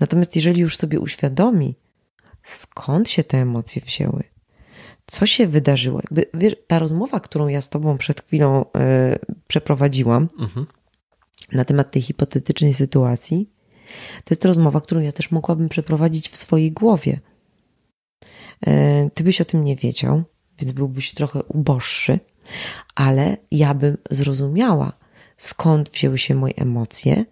Natomiast 0.00 0.36
jeżeli 0.36 0.60
już 0.60 0.76
sobie 0.76 1.00
uświadomi, 1.00 1.74
skąd 2.42 3.08
się 3.08 3.24
te 3.24 3.38
emocje 3.38 3.82
wzięły, 3.86 4.24
co 5.06 5.26
się 5.26 5.46
wydarzyło, 5.46 6.00
jakby 6.02 6.26
wiesz, 6.34 6.56
ta 6.66 6.78
rozmowa, 6.78 7.20
którą 7.20 7.48
ja 7.48 7.60
z 7.60 7.68
tobą 7.68 7.98
przed 7.98 8.22
chwilą 8.22 8.64
e, 8.76 9.18
przeprowadziłam 9.48 10.28
mhm. 10.38 10.66
na 11.52 11.64
temat 11.64 11.90
tej 11.90 12.02
hipotetycznej 12.02 12.74
sytuacji, 12.74 13.50
to 14.24 14.34
jest 14.34 14.44
rozmowa, 14.44 14.80
którą 14.80 15.00
ja 15.00 15.12
też 15.12 15.30
mogłabym 15.30 15.68
przeprowadzić 15.68 16.28
w 16.28 16.36
swojej 16.36 16.72
głowie. 16.72 17.20
E, 18.66 19.10
ty 19.10 19.24
byś 19.24 19.40
o 19.40 19.44
tym 19.44 19.64
nie 19.64 19.76
wiedział, 19.76 20.22
więc 20.58 20.72
byłbyś 20.72 21.14
trochę 21.14 21.42
uboższy, 21.42 22.18
ale 22.94 23.36
ja 23.50 23.74
bym 23.74 23.96
zrozumiała, 24.10 24.92
skąd 25.36 25.90
wzięły 25.90 26.18
się 26.18 26.34
moje 26.34 26.54
emocje 26.56 27.24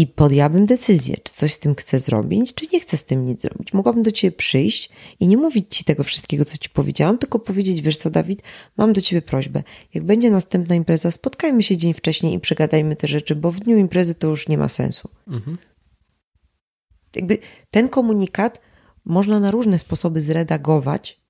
i 0.00 0.06
podjęłabym 0.06 0.66
decyzję, 0.66 1.16
czy 1.22 1.32
coś 1.32 1.52
z 1.52 1.58
tym 1.58 1.74
chcę 1.74 1.98
zrobić, 1.98 2.54
czy 2.54 2.66
nie 2.72 2.80
chcę 2.80 2.96
z 2.96 3.04
tym 3.04 3.24
nic 3.24 3.42
zrobić. 3.42 3.72
Mogłabym 3.72 4.02
do 4.02 4.10
ciebie 4.10 4.36
przyjść 4.36 4.90
i 5.20 5.26
nie 5.26 5.36
mówić 5.36 5.76
ci 5.76 5.84
tego 5.84 6.04
wszystkiego, 6.04 6.44
co 6.44 6.58
ci 6.58 6.70
powiedziałam, 6.70 7.18
tylko 7.18 7.38
powiedzieć, 7.38 7.82
wiesz 7.82 7.96
co, 7.96 8.10
Dawid, 8.10 8.42
mam 8.76 8.92
do 8.92 9.00
ciebie 9.00 9.22
prośbę. 9.22 9.62
Jak 9.94 10.04
będzie 10.04 10.30
następna 10.30 10.74
impreza, 10.74 11.10
spotkajmy 11.10 11.62
się 11.62 11.76
dzień 11.76 11.94
wcześniej 11.94 12.34
i 12.34 12.40
przegadajmy 12.40 12.96
te 12.96 13.08
rzeczy, 13.08 13.36
bo 13.36 13.50
w 13.50 13.60
dniu 13.60 13.76
imprezy 13.76 14.14
to 14.14 14.28
już 14.28 14.48
nie 14.48 14.58
ma 14.58 14.68
sensu. 14.68 15.08
Mhm. 15.28 15.58
Jakby 17.16 17.38
ten 17.70 17.88
komunikat 17.88 18.60
można 19.04 19.40
na 19.40 19.50
różne 19.50 19.78
sposoby 19.78 20.20
zredagować 20.20 21.20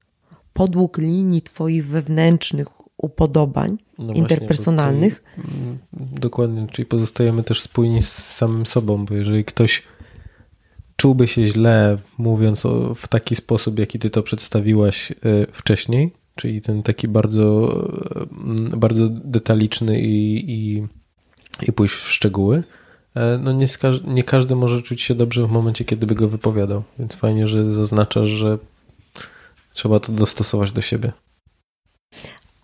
podług 0.52 0.98
linii 0.98 1.42
Twoich 1.42 1.86
wewnętrznych 1.86 2.79
upodobań 3.02 3.78
no 3.98 4.12
interpersonalnych. 4.12 5.22
Właśnie, 5.36 5.52
tutaj, 5.92 6.20
dokładnie, 6.20 6.66
czyli 6.70 6.86
pozostajemy 6.86 7.44
też 7.44 7.60
spójni 7.60 8.02
z 8.02 8.12
samym 8.12 8.66
sobą, 8.66 9.04
bo 9.04 9.14
jeżeli 9.14 9.44
ktoś 9.44 9.82
czułby 10.96 11.28
się 11.28 11.46
źle, 11.46 11.96
mówiąc 12.18 12.66
o, 12.66 12.94
w 12.94 13.08
taki 13.08 13.34
sposób, 13.34 13.78
jaki 13.78 13.98
ty 13.98 14.10
to 14.10 14.22
przedstawiłaś 14.22 15.10
y, 15.10 15.16
wcześniej, 15.52 16.12
czyli 16.34 16.60
ten 16.60 16.82
taki 16.82 17.08
bardzo, 17.08 17.72
y, 18.72 18.76
bardzo 18.76 19.08
detaliczny 19.08 20.00
i, 20.00 20.50
i, 20.50 20.86
i 21.68 21.72
pójść 21.72 21.94
w 21.94 22.10
szczegóły, 22.10 22.62
E, 23.14 23.38
no 23.38 23.52
nie, 23.52 23.66
nie 24.04 24.24
każdy 24.24 24.56
może 24.56 24.82
czuć 24.82 25.02
się 25.02 25.14
dobrze 25.14 25.46
w 25.46 25.50
momencie, 25.50 25.84
kiedy 25.84 26.06
by 26.06 26.14
go 26.14 26.28
wypowiadał, 26.28 26.82
więc 26.98 27.14
fajnie, 27.14 27.46
że 27.46 27.72
zaznaczasz, 27.72 28.28
że 28.28 28.58
trzeba 29.72 30.00
to 30.00 30.12
dostosować 30.12 30.72
do 30.72 30.80
siebie. 30.80 31.12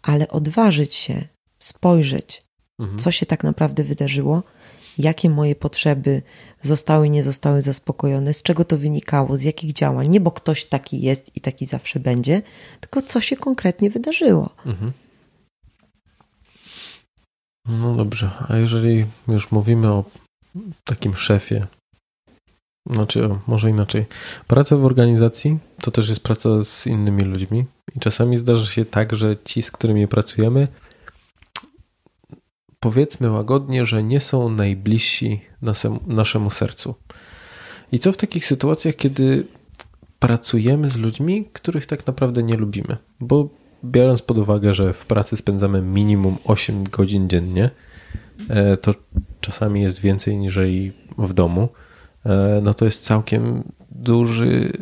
Ale 0.06 0.28
odważyć 0.28 0.94
się, 0.94 1.28
spojrzeć, 1.58 2.42
mhm. 2.80 2.98
co 2.98 3.10
się 3.10 3.26
tak 3.26 3.44
naprawdę 3.44 3.84
wydarzyło, 3.84 4.42
jakie 4.98 5.30
moje 5.30 5.54
potrzeby 5.54 6.22
zostały, 6.62 7.10
nie 7.10 7.22
zostały 7.22 7.62
zaspokojone, 7.62 8.34
z 8.34 8.42
czego 8.42 8.64
to 8.64 8.78
wynikało, 8.78 9.36
z 9.36 9.42
jakich 9.42 9.72
działań. 9.72 10.08
Nie 10.08 10.20
bo 10.20 10.30
ktoś 10.30 10.64
taki 10.64 11.00
jest 11.00 11.36
i 11.36 11.40
taki 11.40 11.66
zawsze 11.66 12.00
będzie, 12.00 12.42
tylko 12.80 13.02
co 13.02 13.20
się 13.20 13.36
konkretnie 13.36 13.90
wydarzyło. 13.90 14.50
Mhm. 14.66 14.92
No 17.68 17.94
dobrze, 17.94 18.30
a 18.48 18.56
jeżeli 18.56 19.06
już 19.28 19.50
mówimy 19.50 19.92
o 19.92 20.04
takim 20.84 21.16
szefie. 21.16 21.66
Znaczy, 22.90 23.28
może 23.46 23.70
inaczej. 23.70 24.06
Praca 24.46 24.76
w 24.76 24.84
organizacji 24.84 25.58
to 25.80 25.90
też 25.90 26.08
jest 26.08 26.20
praca 26.20 26.62
z 26.62 26.86
innymi 26.86 27.22
ludźmi 27.22 27.64
i 27.96 28.00
czasami 28.00 28.38
zdarza 28.38 28.66
się 28.66 28.84
tak, 28.84 29.14
że 29.14 29.36
ci, 29.44 29.62
z 29.62 29.70
którymi 29.70 30.08
pracujemy, 30.08 30.68
powiedzmy 32.80 33.30
łagodnie, 33.30 33.84
że 33.84 34.02
nie 34.02 34.20
są 34.20 34.48
najbliżsi 34.48 35.40
naszemu 36.06 36.50
sercu. 36.50 36.94
I 37.92 37.98
co 37.98 38.12
w 38.12 38.16
takich 38.16 38.46
sytuacjach, 38.46 38.96
kiedy 38.96 39.46
pracujemy 40.18 40.90
z 40.90 40.96
ludźmi, 40.96 41.48
których 41.52 41.86
tak 41.86 42.06
naprawdę 42.06 42.42
nie 42.42 42.56
lubimy? 42.56 42.96
Bo 43.20 43.48
biorąc 43.84 44.22
pod 44.22 44.38
uwagę, 44.38 44.74
że 44.74 44.92
w 44.92 45.06
pracy 45.06 45.36
spędzamy 45.36 45.82
minimum 45.82 46.38
8 46.44 46.84
godzin 46.84 47.28
dziennie, 47.28 47.70
E, 48.48 48.76
to 48.76 48.94
czasami 49.40 49.82
jest 49.82 50.00
więcej 50.00 50.36
niż 50.36 50.58
w 51.18 51.32
domu, 51.32 51.68
e, 52.26 52.60
no 52.62 52.74
to 52.74 52.84
jest 52.84 53.04
całkiem 53.04 53.64
duży 53.90 54.72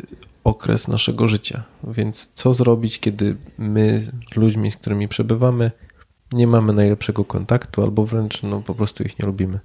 okres 0.45 0.87
naszego 0.87 1.27
życia. 1.27 1.63
Więc 1.83 2.31
co 2.33 2.53
zrobić, 2.53 2.99
kiedy 2.99 3.37
my 3.57 4.01
z 4.01 4.35
ludźmi, 4.35 4.71
z 4.71 4.77
którymi 4.77 5.07
przebywamy, 5.07 5.71
nie 6.31 6.47
mamy 6.47 6.73
najlepszego 6.73 7.25
kontaktu 7.25 7.81
albo 7.81 8.05
wręcz 8.05 8.43
no, 8.43 8.61
po 8.61 8.75
prostu 8.75 9.03
ich 9.03 9.19
nie 9.19 9.25
lubimy? 9.25 9.59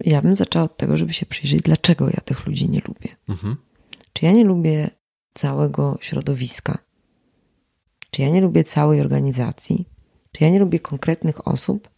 Ja 0.00 0.22
bym 0.22 0.34
zaczęła 0.34 0.64
od 0.64 0.76
tego, 0.76 0.96
żeby 0.96 1.12
się 1.12 1.26
przyjrzeć, 1.26 1.62
dlaczego 1.62 2.06
ja 2.06 2.20
tych 2.24 2.46
ludzi 2.46 2.70
nie 2.70 2.80
lubię. 2.80 3.16
Mhm. 3.28 3.56
Czy 4.12 4.24
ja 4.24 4.32
nie 4.32 4.44
lubię 4.44 4.90
całego 5.34 5.98
środowiska? 6.00 6.78
Czy 8.10 8.22
ja 8.22 8.28
nie 8.28 8.40
lubię 8.40 8.64
całej 8.64 9.00
organizacji? 9.00 9.88
Czy 10.32 10.44
ja 10.44 10.50
nie 10.50 10.58
lubię 10.58 10.80
konkretnych 10.80 11.48
osób 11.48 11.90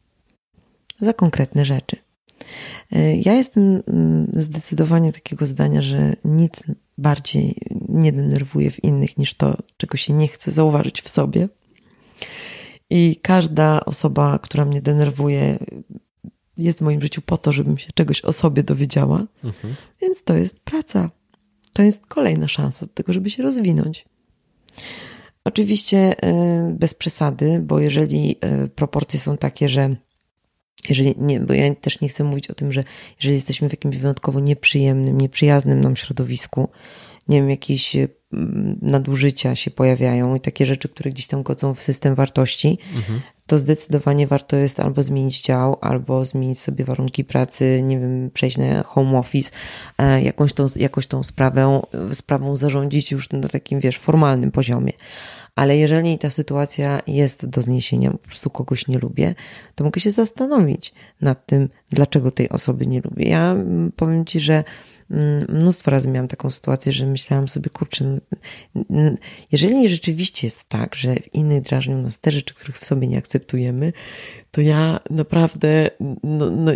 za 1.00 1.12
konkretne 1.12 1.64
rzeczy? 1.64 2.05
E, 2.92 3.16
ja 3.16 3.34
jestem 3.34 3.82
mm, 3.86 4.32
zdecydowanie 4.34 5.12
takiego 5.12 5.46
zdania, 5.46 5.82
że 5.82 6.16
nic 6.24 6.62
bardziej 6.98 7.56
nie 7.88 8.12
denerwuje 8.12 8.70
w 8.70 8.84
innych 8.84 9.18
niż 9.18 9.34
to, 9.34 9.56
czego 9.76 9.96
się 9.96 10.12
nie 10.12 10.28
chce 10.28 10.52
zauważyć 10.52 11.02
w 11.02 11.08
sobie. 11.08 11.48
I 12.90 13.16
każda 13.22 13.84
osoba, 13.84 14.38
która 14.38 14.64
mnie 14.64 14.82
denerwuje, 14.82 15.58
jest 16.56 16.78
w 16.78 16.82
moim 16.82 17.02
życiu 17.02 17.22
po 17.22 17.36
to, 17.36 17.52
żebym 17.52 17.78
się 17.78 17.92
czegoś 17.94 18.20
o 18.20 18.32
sobie 18.32 18.62
dowiedziała. 18.62 19.26
Mhm. 19.44 19.74
Więc 20.02 20.24
to 20.24 20.36
jest 20.36 20.60
praca. 20.60 21.10
To 21.72 21.82
jest 21.82 22.06
kolejna 22.06 22.48
szansa 22.48 22.86
do 22.86 22.92
tego, 22.92 23.12
żeby 23.12 23.30
się 23.30 23.42
rozwinąć. 23.42 24.04
Oczywiście 25.44 26.24
y, 26.24 26.74
bez 26.74 26.94
przesady, 26.94 27.60
bo 27.60 27.80
jeżeli 27.80 28.36
y, 28.64 28.68
proporcje 28.68 29.20
są 29.20 29.36
takie, 29.36 29.68
że 29.68 29.96
jeżeli 30.88 31.14
nie, 31.18 31.40
bo 31.40 31.54
ja 31.54 31.74
też 31.74 32.00
nie 32.00 32.08
chcę 32.08 32.24
mówić 32.24 32.50
o 32.50 32.54
tym, 32.54 32.72
że 32.72 32.84
jeżeli 33.16 33.34
jesteśmy 33.34 33.68
w 33.68 33.72
jakimś 33.72 33.96
wyjątkowo 33.96 34.40
nieprzyjemnym, 34.40 35.18
nieprzyjaznym 35.18 35.80
nam 35.80 35.96
środowisku, 35.96 36.68
nie 37.28 37.38
wiem, 37.40 37.50
jakieś 37.50 37.96
y, 37.96 38.08
nadużycia 38.82 39.54
się 39.54 39.70
pojawiają 39.70 40.34
i 40.34 40.40
takie 40.40 40.66
rzeczy, 40.66 40.88
które 40.88 41.10
gdzieś 41.10 41.26
tam 41.26 41.42
godzą 41.42 41.74
w 41.74 41.82
system 41.82 42.14
wartości, 42.14 42.78
mhm. 42.94 43.20
to 43.46 43.58
zdecydowanie 43.58 44.26
warto 44.26 44.56
jest 44.56 44.80
albo 44.80 45.02
zmienić 45.02 45.42
dział, 45.42 45.78
albo 45.80 46.24
zmienić 46.24 46.60
sobie 46.60 46.84
warunki 46.84 47.24
pracy, 47.24 47.82
nie 47.82 48.00
wiem, 48.00 48.30
przejść 48.34 48.58
na 48.58 48.82
home 48.82 49.18
office, 49.18 49.50
e, 49.98 50.22
jakąś 50.22 50.52
tą, 50.52 50.66
jakoś 50.76 51.06
tą 51.06 51.22
sprawę, 51.22 51.82
sprawą 52.12 52.56
zarządzić 52.56 53.12
już 53.12 53.30
na 53.30 53.48
takim, 53.48 53.80
wiesz, 53.80 53.98
formalnym 53.98 54.50
poziomie. 54.50 54.92
Ale 55.56 55.76
jeżeli 55.76 56.18
ta 56.18 56.30
sytuacja 56.30 57.02
jest 57.06 57.46
do 57.46 57.62
zniesienia, 57.62 58.10
po 58.10 58.18
prostu 58.18 58.50
kogoś 58.50 58.88
nie 58.88 58.98
lubię, 58.98 59.34
to 59.74 59.84
mogę 59.84 60.00
się 60.00 60.10
zastanowić 60.10 60.94
nad 61.20 61.46
tym, 61.46 61.68
dlaczego 61.90 62.30
tej 62.30 62.48
osoby 62.48 62.86
nie 62.86 63.00
lubię. 63.00 63.28
Ja 63.28 63.52
mm, 63.52 63.92
powiem 63.96 64.24
Ci, 64.24 64.40
że 64.40 64.64
mm, 65.10 65.44
mnóstwo 65.48 65.90
razy 65.90 66.08
miałam 66.08 66.28
taką 66.28 66.50
sytuację, 66.50 66.92
że 66.92 67.06
myślałam 67.06 67.48
sobie, 67.48 67.70
kurczę, 67.70 68.20
jeżeli 69.52 69.88
rzeczywiście 69.88 70.46
jest 70.46 70.68
tak, 70.68 70.94
że 70.94 71.14
w 71.14 71.34
innych 71.34 71.62
drażnią 71.62 72.02
nas 72.02 72.18
te 72.18 72.30
rzeczy, 72.30 72.54
których 72.54 72.78
w 72.78 72.84
sobie 72.84 73.08
nie 73.08 73.18
akceptujemy, 73.18 73.92
to 74.50 74.60
ja 74.60 75.00
naprawdę 75.10 75.90
no, 76.22 76.50
no, 76.50 76.72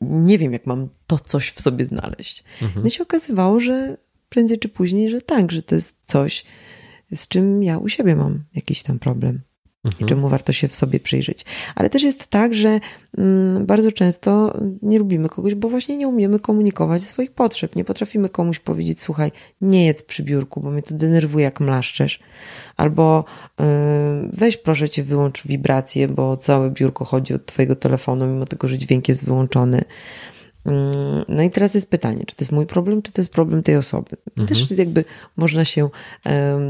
nie 0.00 0.38
wiem, 0.38 0.52
jak 0.52 0.66
mam 0.66 0.88
to 1.06 1.18
coś 1.18 1.50
w 1.50 1.60
sobie 1.60 1.84
znaleźć. 1.84 2.44
Mhm. 2.62 2.82
No 2.82 2.88
i 2.88 2.90
się 2.90 3.02
okazywało, 3.02 3.60
że 3.60 3.96
prędzej 4.28 4.58
czy 4.58 4.68
później, 4.68 5.10
że 5.10 5.20
tak, 5.20 5.52
że 5.52 5.62
to 5.62 5.74
jest 5.74 5.96
coś, 6.04 6.44
z 7.14 7.28
czym 7.28 7.62
ja 7.62 7.78
u 7.78 7.88
siebie 7.88 8.16
mam 8.16 8.44
jakiś 8.54 8.82
tam 8.82 8.98
problem. 8.98 9.40
Mhm. 9.84 10.06
I 10.06 10.08
czemu 10.08 10.28
warto 10.28 10.52
się 10.52 10.68
w 10.68 10.74
sobie 10.74 11.00
przyjrzeć. 11.00 11.44
Ale 11.74 11.90
też 11.90 12.02
jest 12.02 12.26
tak, 12.26 12.54
że 12.54 12.80
mm, 13.18 13.66
bardzo 13.66 13.92
często 13.92 14.58
nie 14.82 14.98
lubimy 14.98 15.28
kogoś, 15.28 15.54
bo 15.54 15.68
właśnie 15.68 15.96
nie 15.96 16.08
umiemy 16.08 16.40
komunikować 16.40 17.04
swoich 17.04 17.32
potrzeb. 17.32 17.76
Nie 17.76 17.84
potrafimy 17.84 18.28
komuś 18.28 18.58
powiedzieć, 18.58 19.00
słuchaj, 19.00 19.32
nie 19.60 19.86
jedz 19.86 20.02
przy 20.02 20.22
biurku, 20.22 20.60
bo 20.60 20.70
mnie 20.70 20.82
to 20.82 20.94
denerwuje, 20.94 21.44
jak 21.44 21.60
mlaszczesz. 21.60 22.20
Albo 22.76 23.24
yy, 23.60 23.66
weź 24.32 24.56
proszę 24.56 24.88
cię, 24.88 25.02
wyłącz 25.02 25.46
wibrację, 25.46 26.08
bo 26.08 26.36
całe 26.36 26.70
biurko 26.70 27.04
chodzi 27.04 27.34
od 27.34 27.46
twojego 27.46 27.76
telefonu, 27.76 28.26
mimo 28.26 28.44
tego, 28.44 28.68
że 28.68 28.78
dźwięk 28.78 29.08
jest 29.08 29.24
wyłączony. 29.24 29.84
Mm, 30.66 31.24
no 31.28 31.42
i 31.42 31.50
teraz 31.50 31.74
jest 31.74 31.90
pytanie, 31.90 32.24
czy 32.26 32.36
to 32.36 32.42
jest 32.44 32.52
mój 32.52 32.66
problem, 32.66 33.02
czy 33.02 33.12
to 33.12 33.20
jest 33.20 33.32
problem 33.32 33.62
tej 33.62 33.76
osoby. 33.76 34.16
Mhm. 34.28 34.48
Też 34.48 34.78
jakby 34.78 35.04
można 35.36 35.64
się, 35.64 35.88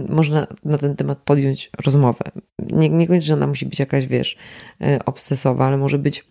można 0.08 0.46
na 0.64 0.78
ten 0.78 0.96
temat 0.96 1.18
podjąć 1.18 1.70
rozmowę. 1.84 2.24
Nie, 2.58 2.88
niekoniecznie 2.88 3.34
ona 3.34 3.46
musi 3.46 3.66
być 3.66 3.78
jakaś, 3.78 4.06
wiesz, 4.06 4.36
e, 4.80 5.04
obsesowa, 5.04 5.66
ale 5.66 5.76
może 5.76 5.98
być 5.98 6.24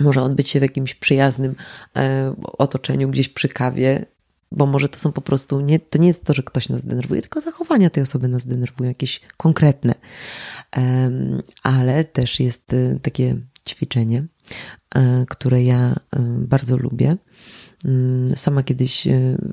może 0.00 0.22
odbyć 0.22 0.48
się 0.48 0.58
w 0.58 0.62
jakimś 0.62 0.94
przyjaznym 0.94 1.54
e, 1.96 2.34
otoczeniu, 2.58 3.08
gdzieś 3.08 3.28
przy 3.28 3.48
kawie, 3.48 4.06
bo 4.52 4.66
może 4.66 4.88
to 4.88 4.98
są 4.98 5.12
po 5.12 5.20
prostu, 5.20 5.60
nie, 5.60 5.80
to 5.80 5.98
nie 5.98 6.06
jest 6.06 6.24
to, 6.24 6.34
że 6.34 6.42
ktoś 6.42 6.68
nas 6.68 6.84
denerwuje, 6.84 7.22
tylko 7.22 7.40
zachowania 7.40 7.90
tej 7.90 8.02
osoby 8.02 8.28
nas 8.28 8.46
denerwują, 8.46 8.88
jakieś 8.88 9.20
konkretne. 9.36 9.94
Ale 11.62 12.04
też 12.04 12.40
jest 12.40 12.74
e, 12.74 12.98
takie 13.02 13.36
ćwiczenie, 13.68 14.24
które 15.28 15.62
ja 15.62 15.96
bardzo 16.38 16.76
lubię. 16.76 17.16
Mm, 17.84 18.36
sama 18.36 18.62
kiedyś 18.62 19.08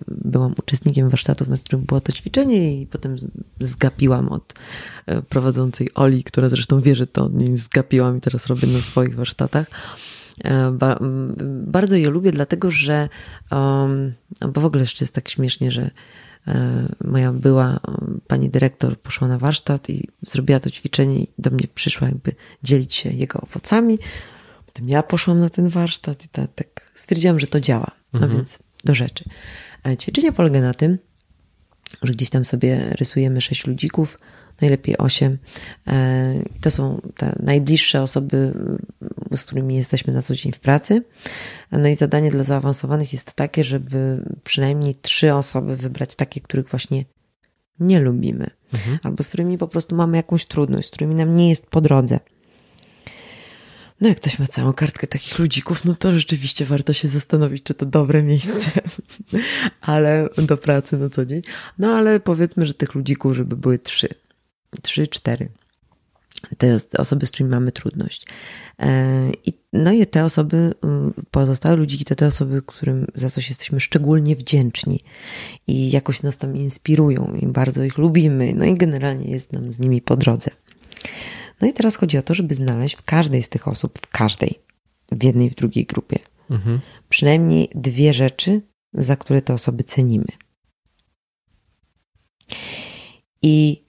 byłam 0.07 0.53
uczestnikiem 0.59 1.09
warsztatów, 1.09 1.47
na 1.47 1.57
którym 1.57 1.85
było 1.85 2.01
to 2.01 2.11
ćwiczenie 2.11 2.81
i 2.81 2.87
potem 2.87 3.15
zgapiłam 3.59 4.29
od 4.29 4.53
prowadzącej 5.29 5.89
Oli, 5.95 6.23
która 6.23 6.49
zresztą 6.49 6.81
wie, 6.81 6.95
że 6.95 7.07
to 7.07 7.25
od 7.25 7.33
niej 7.33 7.57
zgapiłam 7.57 8.17
i 8.17 8.21
teraz 8.21 8.47
robię 8.47 8.67
na 8.67 8.81
swoich 8.81 9.15
warsztatach. 9.15 9.67
E, 10.43 10.77
bardzo 11.65 11.95
je 11.95 12.09
lubię, 12.09 12.31
dlatego 12.31 12.71
że, 12.71 13.09
bo 14.53 14.61
w 14.61 14.65
ogóle 14.65 14.81
jeszcze 14.81 15.03
jest 15.03 15.15
tak 15.15 15.29
śmiesznie, 15.29 15.71
że 15.71 15.91
e, 16.47 16.95
moja 17.03 17.33
była 17.33 17.79
pani 18.27 18.49
dyrektor 18.49 18.99
poszła 18.99 19.27
na 19.27 19.37
warsztat 19.37 19.89
i 19.89 20.07
zrobiła 20.27 20.59
to 20.59 20.69
ćwiczenie 20.69 21.23
i 21.23 21.27
do 21.37 21.51
mnie 21.51 21.67
przyszła 21.75 22.07
jakby 22.07 22.31
dzielić 22.63 22.93
się 22.93 23.09
jego 23.09 23.41
owocami. 23.41 23.99
Potem 24.73 24.89
ja 24.89 25.03
poszłam 25.03 25.39
na 25.39 25.49
ten 25.49 25.69
warsztat 25.69 26.25
i 26.25 26.27
tak, 26.27 26.53
tak 26.55 26.91
stwierdziłam, 26.95 27.39
że 27.39 27.47
to 27.47 27.59
działa. 27.59 27.91
No 28.13 28.19
mhm. 28.19 28.35
więc 28.35 28.59
do 28.83 28.95
rzeczy. 28.95 29.23
E, 29.87 29.97
ćwiczenie 29.97 30.31
polega 30.31 30.61
na 30.61 30.73
tym, 30.73 30.97
że 32.01 32.13
gdzieś 32.13 32.29
tam 32.29 32.45
sobie 32.45 32.89
rysujemy 32.89 33.41
sześć 33.41 33.67
ludzików, 33.67 34.19
najlepiej 34.61 34.97
osiem. 34.97 35.37
E, 35.87 36.43
to 36.61 36.71
są 36.71 37.01
te 37.17 37.35
najbliższe 37.43 38.01
osoby, 38.01 38.53
z 39.35 39.43
którymi 39.43 39.75
jesteśmy 39.75 40.13
na 40.13 40.21
co 40.21 40.35
dzień 40.35 40.51
w 40.51 40.59
pracy. 40.59 41.03
No 41.71 41.87
i 41.87 41.95
zadanie 41.95 42.31
dla 42.31 42.43
zaawansowanych 42.43 43.13
jest 43.13 43.33
takie, 43.33 43.63
żeby 43.63 44.23
przynajmniej 44.43 44.95
trzy 44.95 45.33
osoby 45.33 45.75
wybrać 45.75 46.15
takie, 46.15 46.41
których 46.41 46.69
właśnie 46.69 47.05
nie 47.79 47.99
lubimy, 47.99 48.49
mhm. 48.73 48.99
albo 49.03 49.23
z 49.23 49.27
którymi 49.27 49.57
po 49.57 49.67
prostu 49.67 49.95
mamy 49.95 50.17
jakąś 50.17 50.45
trudność, 50.45 50.87
z 50.87 50.91
którymi 50.91 51.15
nam 51.15 51.35
nie 51.35 51.49
jest 51.49 51.67
po 51.67 51.81
drodze. 51.81 52.19
No 54.01 54.09
jak 54.09 54.17
ktoś 54.17 54.39
ma 54.39 54.47
całą 54.47 54.73
kartkę 54.73 55.07
takich 55.07 55.39
ludzików, 55.39 55.85
no 55.85 55.95
to 55.95 56.11
rzeczywiście 56.11 56.65
warto 56.65 56.93
się 56.93 57.07
zastanowić, 57.07 57.63
czy 57.63 57.73
to 57.73 57.85
dobre 57.85 58.23
miejsce, 58.23 58.71
ale 59.81 60.29
do 60.37 60.57
pracy 60.57 60.97
na 60.97 61.09
co 61.09 61.25
dzień. 61.25 61.41
No 61.79 61.95
ale 61.95 62.19
powiedzmy, 62.19 62.65
że 62.65 62.73
tych 62.73 62.95
ludzików, 62.95 63.35
żeby 63.35 63.55
były 63.55 63.79
trzy 63.79 64.07
trzy, 64.81 65.07
cztery. 65.07 65.49
Te 66.57 66.77
osoby, 66.97 67.25
z 67.25 67.31
którymi 67.31 67.51
mamy 67.51 67.71
trudność. 67.71 68.25
E, 68.79 69.31
I, 69.45 69.53
no 69.73 69.91
i 69.91 70.07
te 70.07 70.25
osoby, 70.25 70.73
y, 71.17 71.23
pozostałe 71.31 71.75
ludziki 71.75 72.05
to 72.05 72.15
te 72.15 72.27
osoby, 72.27 72.61
którym 72.61 73.07
za 73.13 73.29
coś 73.29 73.49
jesteśmy 73.49 73.79
szczególnie 73.79 74.35
wdzięczni 74.35 75.03
i 75.67 75.91
jakoś 75.91 76.23
nas 76.23 76.37
tam 76.37 76.57
inspirują 76.57 77.37
i 77.41 77.47
bardzo 77.47 77.83
ich 77.83 77.97
lubimy, 77.97 78.53
no 78.55 78.65
i 78.65 78.73
generalnie 78.73 79.31
jest 79.31 79.53
nam 79.53 79.71
z 79.71 79.79
nimi 79.79 80.01
po 80.01 80.17
drodze. 80.17 80.51
No 81.61 81.67
i 81.67 81.73
teraz 81.73 81.95
chodzi 81.95 82.17
o 82.17 82.21
to, 82.21 82.33
żeby 82.33 82.55
znaleźć 82.55 82.95
w 82.95 83.03
każdej 83.03 83.43
z 83.43 83.49
tych 83.49 83.67
osób, 83.67 83.99
w 83.99 84.07
każdej, 84.07 84.59
w 85.11 85.23
jednej, 85.23 85.49
w 85.49 85.55
drugiej 85.55 85.85
grupie, 85.85 86.19
mhm. 86.49 86.79
przynajmniej 87.09 87.69
dwie 87.75 88.13
rzeczy, 88.13 88.61
za 88.93 89.15
które 89.15 89.41
te 89.41 89.53
osoby 89.53 89.83
cenimy. 89.83 90.27
I 93.41 93.83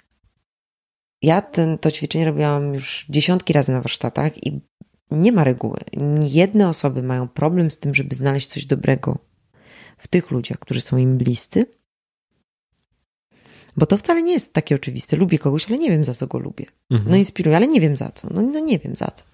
ja 1.23 1.43
ten, 1.43 1.79
to 1.79 1.91
ćwiczenie 1.91 2.25
robiłam 2.25 2.75
już 2.75 3.07
dziesiątki 3.09 3.53
razy 3.53 3.73
na 3.73 3.81
warsztatach 3.81 4.47
i 4.47 4.61
nie 5.11 5.33
ma 5.33 5.45
reguły. 5.45 5.81
Jedne 6.23 6.69
osoby 6.69 7.03
mają 7.03 7.29
problem 7.29 7.71
z 7.71 7.79
tym, 7.79 7.95
żeby 7.95 8.15
znaleźć 8.15 8.47
coś 8.47 8.67
dobrego 8.67 9.19
w 9.99 10.09
tych 10.09 10.31
ludziach, 10.31 10.59
którzy 10.59 10.81
są 10.81 10.97
im 10.97 11.19
bliscy, 11.19 11.67
bo 13.81 13.87
to 13.87 13.97
wcale 13.97 14.23
nie 14.23 14.33
jest 14.33 14.53
takie 14.53 14.75
oczywiste. 14.75 15.17
Lubię 15.17 15.39
kogoś, 15.39 15.69
ale 15.69 15.79
nie 15.79 15.91
wiem 15.91 16.05
za 16.05 16.15
co 16.15 16.27
go 16.27 16.39
lubię. 16.39 16.67
Mhm. 16.91 17.11
No 17.11 17.17
inspiruję, 17.17 17.57
ale 17.57 17.67
nie 17.67 17.81
wiem 17.81 17.97
za 17.97 18.13
co. 18.13 18.29
No, 18.31 18.43
no 18.43 18.61
nie 18.61 18.79
wiem 18.79 18.97
za 18.97 19.07
co. 19.07 19.25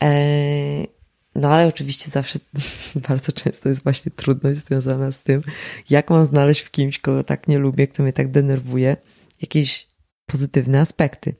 Eee, 0.00 0.88
no 1.34 1.48
ale 1.48 1.66
oczywiście 1.66 2.10
zawsze 2.10 2.38
bardzo 3.08 3.32
często 3.32 3.68
jest 3.68 3.82
właśnie 3.82 4.12
trudność 4.12 4.60
związana 4.66 5.12
z 5.12 5.20
tym, 5.20 5.42
jak 5.90 6.10
mam 6.10 6.26
znaleźć 6.26 6.60
w 6.60 6.70
kimś, 6.70 6.98
kogo 6.98 7.24
tak 7.24 7.48
nie 7.48 7.58
lubię, 7.58 7.86
kto 7.86 8.02
mnie 8.02 8.12
tak 8.12 8.30
denerwuje, 8.30 8.96
jakieś 9.40 9.86
pozytywne 10.26 10.80
aspekty. 10.80 11.34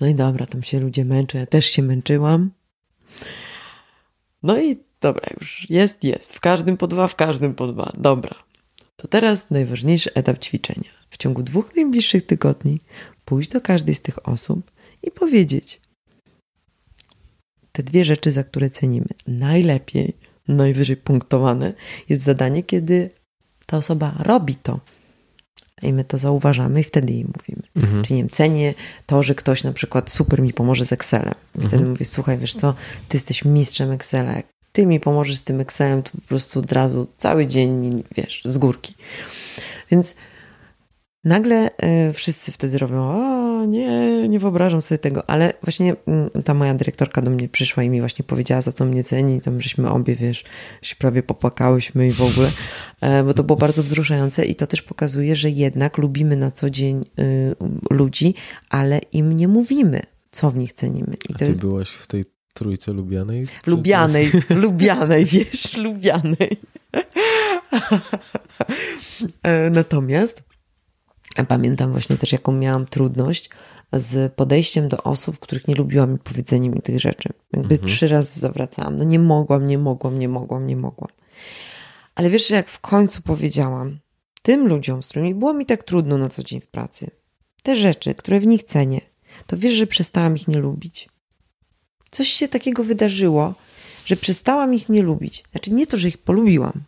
No 0.00 0.06
i 0.06 0.14
dobra, 0.14 0.46
tam 0.46 0.62
się 0.62 0.80
ludzie 0.80 1.04
męczą, 1.04 1.38
ja 1.38 1.46
też 1.46 1.66
się 1.66 1.82
męczyłam. 1.82 2.50
No 4.42 4.60
i 4.60 4.76
dobra, 5.00 5.26
już 5.40 5.70
jest, 5.70 6.04
jest. 6.04 6.34
W 6.34 6.40
każdym 6.40 6.76
po 6.76 6.86
dwa, 6.86 7.08
w 7.08 7.16
każdym 7.16 7.54
po 7.54 7.66
dwa. 7.66 7.92
Dobra. 7.98 8.51
To 9.02 9.08
teraz 9.08 9.50
najważniejszy 9.50 10.14
etap 10.14 10.38
ćwiczenia. 10.38 10.90
W 11.10 11.16
ciągu 11.16 11.42
dwóch 11.42 11.76
najbliższych 11.76 12.26
tygodni 12.26 12.80
pójść 13.24 13.50
do 13.50 13.60
każdej 13.60 13.94
z 13.94 14.00
tych 14.00 14.28
osób 14.28 14.70
i 15.02 15.10
powiedzieć 15.10 15.80
te 17.72 17.82
dwie 17.82 18.04
rzeczy, 18.04 18.32
za 18.32 18.44
które 18.44 18.70
cenimy. 18.70 19.06
Najlepiej, 19.26 20.16
najwyżej 20.48 20.96
punktowane 20.96 21.72
jest 22.08 22.22
zadanie, 22.22 22.62
kiedy 22.62 23.10
ta 23.66 23.76
osoba 23.76 24.14
robi 24.18 24.54
to, 24.54 24.80
i 25.82 25.92
my 25.92 26.04
to 26.04 26.18
zauważamy 26.18 26.80
i 26.80 26.84
wtedy 26.84 27.12
jej 27.12 27.24
mówimy. 27.24 27.62
Mhm. 27.76 28.04
Czyli 28.04 28.16
nie 28.16 28.22
wiem, 28.22 28.30
cenię 28.30 28.74
to, 29.06 29.22
że 29.22 29.34
ktoś 29.34 29.64
na 29.64 29.72
przykład 29.72 30.10
super 30.10 30.42
mi 30.42 30.52
pomoże 30.52 30.86
z 30.86 30.92
Excelem. 30.92 31.34
I 31.54 31.58
wtedy 31.58 31.76
mhm. 31.76 31.90
mówię, 31.90 32.04
słuchaj, 32.04 32.38
wiesz 32.38 32.54
co, 32.54 32.74
ty 33.08 33.16
jesteś 33.16 33.44
mistrzem 33.44 33.90
Excela. 33.90 34.32
Jak 34.32 34.46
ty 34.72 34.86
mi 34.86 35.00
pomożesz 35.00 35.36
z 35.36 35.42
tym 35.44 35.60
Excelem, 35.60 36.02
to 36.02 36.10
po 36.10 36.28
prostu 36.28 36.60
od 36.60 36.72
razu 36.72 37.06
cały 37.16 37.46
dzień 37.46 37.70
mi, 37.70 38.04
wiesz, 38.16 38.42
z 38.44 38.58
górki. 38.58 38.94
Więc 39.90 40.14
nagle 41.24 41.70
y, 42.10 42.12
wszyscy 42.12 42.52
wtedy 42.52 42.78
robią, 42.78 43.02
o 43.02 43.64
nie, 43.64 44.28
nie 44.28 44.38
wyobrażam 44.38 44.80
sobie 44.80 44.98
tego, 44.98 45.30
ale 45.30 45.52
właśnie 45.62 45.92
y, 46.38 46.42
ta 46.42 46.54
moja 46.54 46.74
dyrektorka 46.74 47.22
do 47.22 47.30
mnie 47.30 47.48
przyszła 47.48 47.82
i 47.82 47.90
mi 47.90 48.00
właśnie 48.00 48.24
powiedziała, 48.24 48.60
za 48.60 48.72
co 48.72 48.84
mnie 48.84 49.04
ceni, 49.04 49.40
tam 49.40 49.60
żeśmy 49.60 49.90
obie, 49.90 50.16
wiesz, 50.16 50.44
się 50.82 50.96
prawie 50.96 51.22
popłakałyśmy 51.22 52.06
i 52.06 52.12
w 52.12 52.22
ogóle, 52.22 52.48
y, 53.20 53.24
bo 53.24 53.34
to 53.34 53.42
było 53.42 53.56
bardzo 53.56 53.82
wzruszające 53.82 54.44
i 54.44 54.54
to 54.54 54.66
też 54.66 54.82
pokazuje, 54.82 55.36
że 55.36 55.50
jednak 55.50 55.98
lubimy 55.98 56.36
na 56.36 56.50
co 56.50 56.70
dzień 56.70 57.04
y, 57.18 57.54
ludzi, 57.90 58.34
ale 58.70 59.00
im 59.12 59.32
nie 59.32 59.48
mówimy, 59.48 60.00
co 60.30 60.50
w 60.50 60.56
nich 60.56 60.72
cenimy. 60.72 61.16
I 61.28 61.34
A 61.34 61.38
ty 61.38 61.44
jest... 61.44 61.60
byłaś 61.60 61.90
w 61.90 62.06
tej 62.06 62.24
trójce 62.52 62.92
lubianej? 62.92 63.46
Lubianej, 63.66 64.30
lubianej, 64.50 65.24
wiesz, 65.32 65.76
lubianej. 65.76 66.56
E, 69.42 69.70
natomiast 69.70 70.42
Pamiętam 71.48 71.90
właśnie 71.90 72.16
też, 72.16 72.32
jaką 72.32 72.52
miałam 72.52 72.86
trudność 72.86 73.50
z 73.92 74.32
podejściem 74.32 74.88
do 74.88 75.02
osób, 75.02 75.38
których 75.38 75.68
nie 75.68 75.74
lubiłam 75.74 76.14
i 76.14 76.18
powiedzeniem 76.18 76.74
mi 76.74 76.82
tych 76.82 77.00
rzeczy. 77.00 77.28
Jakby 77.52 77.74
mhm. 77.74 77.88
trzy 77.88 78.08
razy 78.08 78.40
zawracałam. 78.40 78.96
No 78.96 79.04
nie 79.04 79.18
mogłam, 79.18 79.66
nie 79.66 79.78
mogłam, 79.78 80.18
nie 80.18 80.28
mogłam, 80.28 80.66
nie 80.66 80.76
mogłam. 80.76 81.10
Ale 82.14 82.30
wiesz, 82.30 82.48
że 82.48 82.54
jak 82.54 82.68
w 82.68 82.80
końcu 82.80 83.22
powiedziałam 83.22 83.98
tym 84.42 84.68
ludziom, 84.68 85.02
z 85.02 85.08
którymi 85.08 85.34
było 85.34 85.54
mi 85.54 85.66
tak 85.66 85.84
trudno 85.84 86.18
na 86.18 86.28
co 86.28 86.42
dzień 86.42 86.60
w 86.60 86.66
pracy, 86.66 87.10
te 87.62 87.76
rzeczy, 87.76 88.14
które 88.14 88.40
w 88.40 88.46
nich 88.46 88.64
cenię, 88.64 89.00
to 89.46 89.56
wiesz, 89.56 89.72
że 89.72 89.86
przestałam 89.86 90.36
ich 90.36 90.48
nie 90.48 90.58
lubić. 90.58 91.08
Coś 92.12 92.28
się 92.28 92.48
takiego 92.48 92.84
wydarzyło, 92.84 93.54
że 94.04 94.16
przestałam 94.16 94.74
ich 94.74 94.88
nie 94.88 95.02
lubić. 95.02 95.44
Znaczy 95.52 95.72
nie 95.72 95.86
to, 95.86 95.96
że 95.96 96.08
ich 96.08 96.18
polubiłam, 96.18 96.82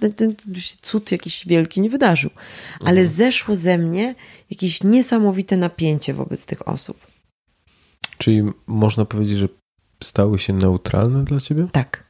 ten, 0.00 0.12
ten, 0.12 0.34
cud 0.82 1.12
jakiś 1.12 1.46
wielki 1.46 1.80
nie 1.80 1.90
wydarzył. 1.90 2.30
Ale 2.80 3.00
mhm. 3.00 3.06
zeszło 3.06 3.56
ze 3.56 3.78
mnie 3.78 4.14
jakieś 4.50 4.82
niesamowite 4.82 5.56
napięcie 5.56 6.14
wobec 6.14 6.46
tych 6.46 6.68
osób. 6.68 7.06
Czyli 8.18 8.42
można 8.66 9.04
powiedzieć, 9.04 9.38
że 9.38 9.48
stały 10.04 10.38
się 10.38 10.52
neutralne 10.52 11.24
dla 11.24 11.40
ciebie? 11.40 11.68
Tak. 11.72 12.08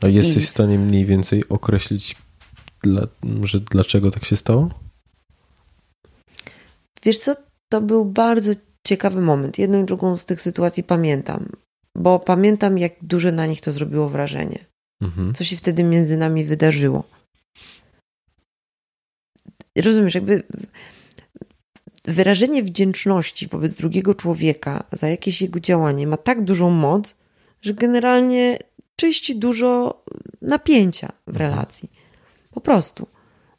A 0.00 0.06
jesteś 0.06 0.42
I... 0.42 0.46
w 0.46 0.50
stanie 0.50 0.78
mniej 0.78 1.04
więcej 1.04 1.48
określić, 1.48 2.16
dla, 2.82 3.02
że 3.42 3.60
dlaczego 3.60 4.10
tak 4.10 4.24
się 4.24 4.36
stało? 4.36 4.70
Wiesz 7.04 7.18
co, 7.18 7.34
to 7.68 7.80
był 7.80 8.04
bardzo 8.04 8.52
ciekawy 8.86 9.20
moment. 9.20 9.58
Jedną 9.58 9.82
i 9.82 9.84
drugą 9.84 10.16
z 10.16 10.24
tych 10.24 10.40
sytuacji 10.40 10.82
pamiętam, 10.82 11.48
bo 11.94 12.18
pamiętam, 12.18 12.78
jak 12.78 12.92
duże 13.02 13.32
na 13.32 13.46
nich 13.46 13.60
to 13.60 13.72
zrobiło 13.72 14.08
wrażenie. 14.08 14.58
Mhm. 15.02 15.34
Co 15.34 15.44
się 15.44 15.56
wtedy 15.56 15.84
między 15.84 16.16
nami 16.16 16.44
wydarzyło? 16.44 17.04
Rozumiesz, 19.84 20.14
jakby 20.14 20.42
wyrażenie 22.04 22.62
wdzięczności 22.62 23.46
wobec 23.46 23.74
drugiego 23.74 24.14
człowieka 24.14 24.84
za 24.92 25.08
jakieś 25.08 25.42
jego 25.42 25.60
działanie 25.60 26.06
ma 26.06 26.16
tak 26.16 26.44
dużą 26.44 26.70
moc, 26.70 27.14
że 27.62 27.74
generalnie 27.74 28.58
czyści 28.96 29.36
dużo 29.36 30.02
napięcia 30.42 31.12
w 31.26 31.28
mhm. 31.28 31.50
relacji. 31.50 31.90
Po 32.50 32.60
prostu. 32.60 33.06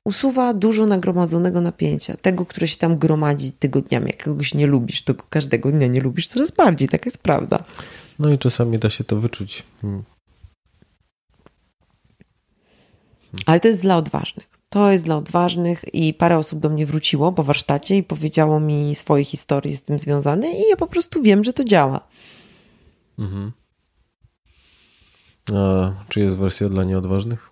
Usuwa 0.08 0.54
dużo 0.54 0.86
nagromadzonego 0.86 1.62
napięcia, 1.62 2.18
tego, 2.18 2.46
które 2.46 2.68
się 2.68 2.78
tam 2.78 2.98
gromadzi 2.98 3.52
tygodniami. 3.52 4.08
Jak 4.08 4.24
kogoś 4.24 4.54
nie 4.54 4.68
lubisz, 4.68 5.02
to 5.02 5.16
każdego 5.16 5.72
dnia 5.72 5.88
nie 5.88 6.02
lubisz 6.02 6.28
coraz 6.28 6.52
bardziej, 6.52 6.90
taka 6.90 7.06
jest 7.06 7.18
prawda. 7.18 7.64
No 8.20 8.30
i 8.30 8.38
czasami 8.38 8.80
da 8.80 8.90
się 8.90 9.04
to 9.04 9.16
wyczuć. 9.16 9.64
Hmm. 9.82 10.04
Ale 13.46 13.60
to 13.60 13.68
jest 13.68 13.82
dla 13.82 13.98
odważnych. 13.98 14.48
To 14.70 14.92
jest 14.92 15.06
dla 15.06 15.16
odważnych 15.16 15.94
i 15.94 16.14
parę 16.14 16.38
osób 16.38 16.60
do 16.60 16.70
mnie 16.70 16.86
wróciło 16.86 17.32
po 17.32 17.44
warsztacie 17.44 17.98
i 17.98 18.04
powiedziało 18.04 18.60
mi 18.60 18.96
swoje 18.96 19.26
historie 19.26 19.78
z 19.78 19.82
tym 19.82 20.00
związane 20.00 20.52
i 20.52 20.70
ja 20.70 20.76
po 20.78 20.88
prostu 20.88 21.22
wiem, 21.22 21.44
że 21.44 21.54
to 21.54 21.64
działa. 21.64 22.08
Mhm. 23.20 23.52
A 25.54 25.92
czy 26.10 26.20
jest 26.20 26.38
wersja 26.38 26.70
dla 26.70 26.84
nieodważnych? 26.84 27.50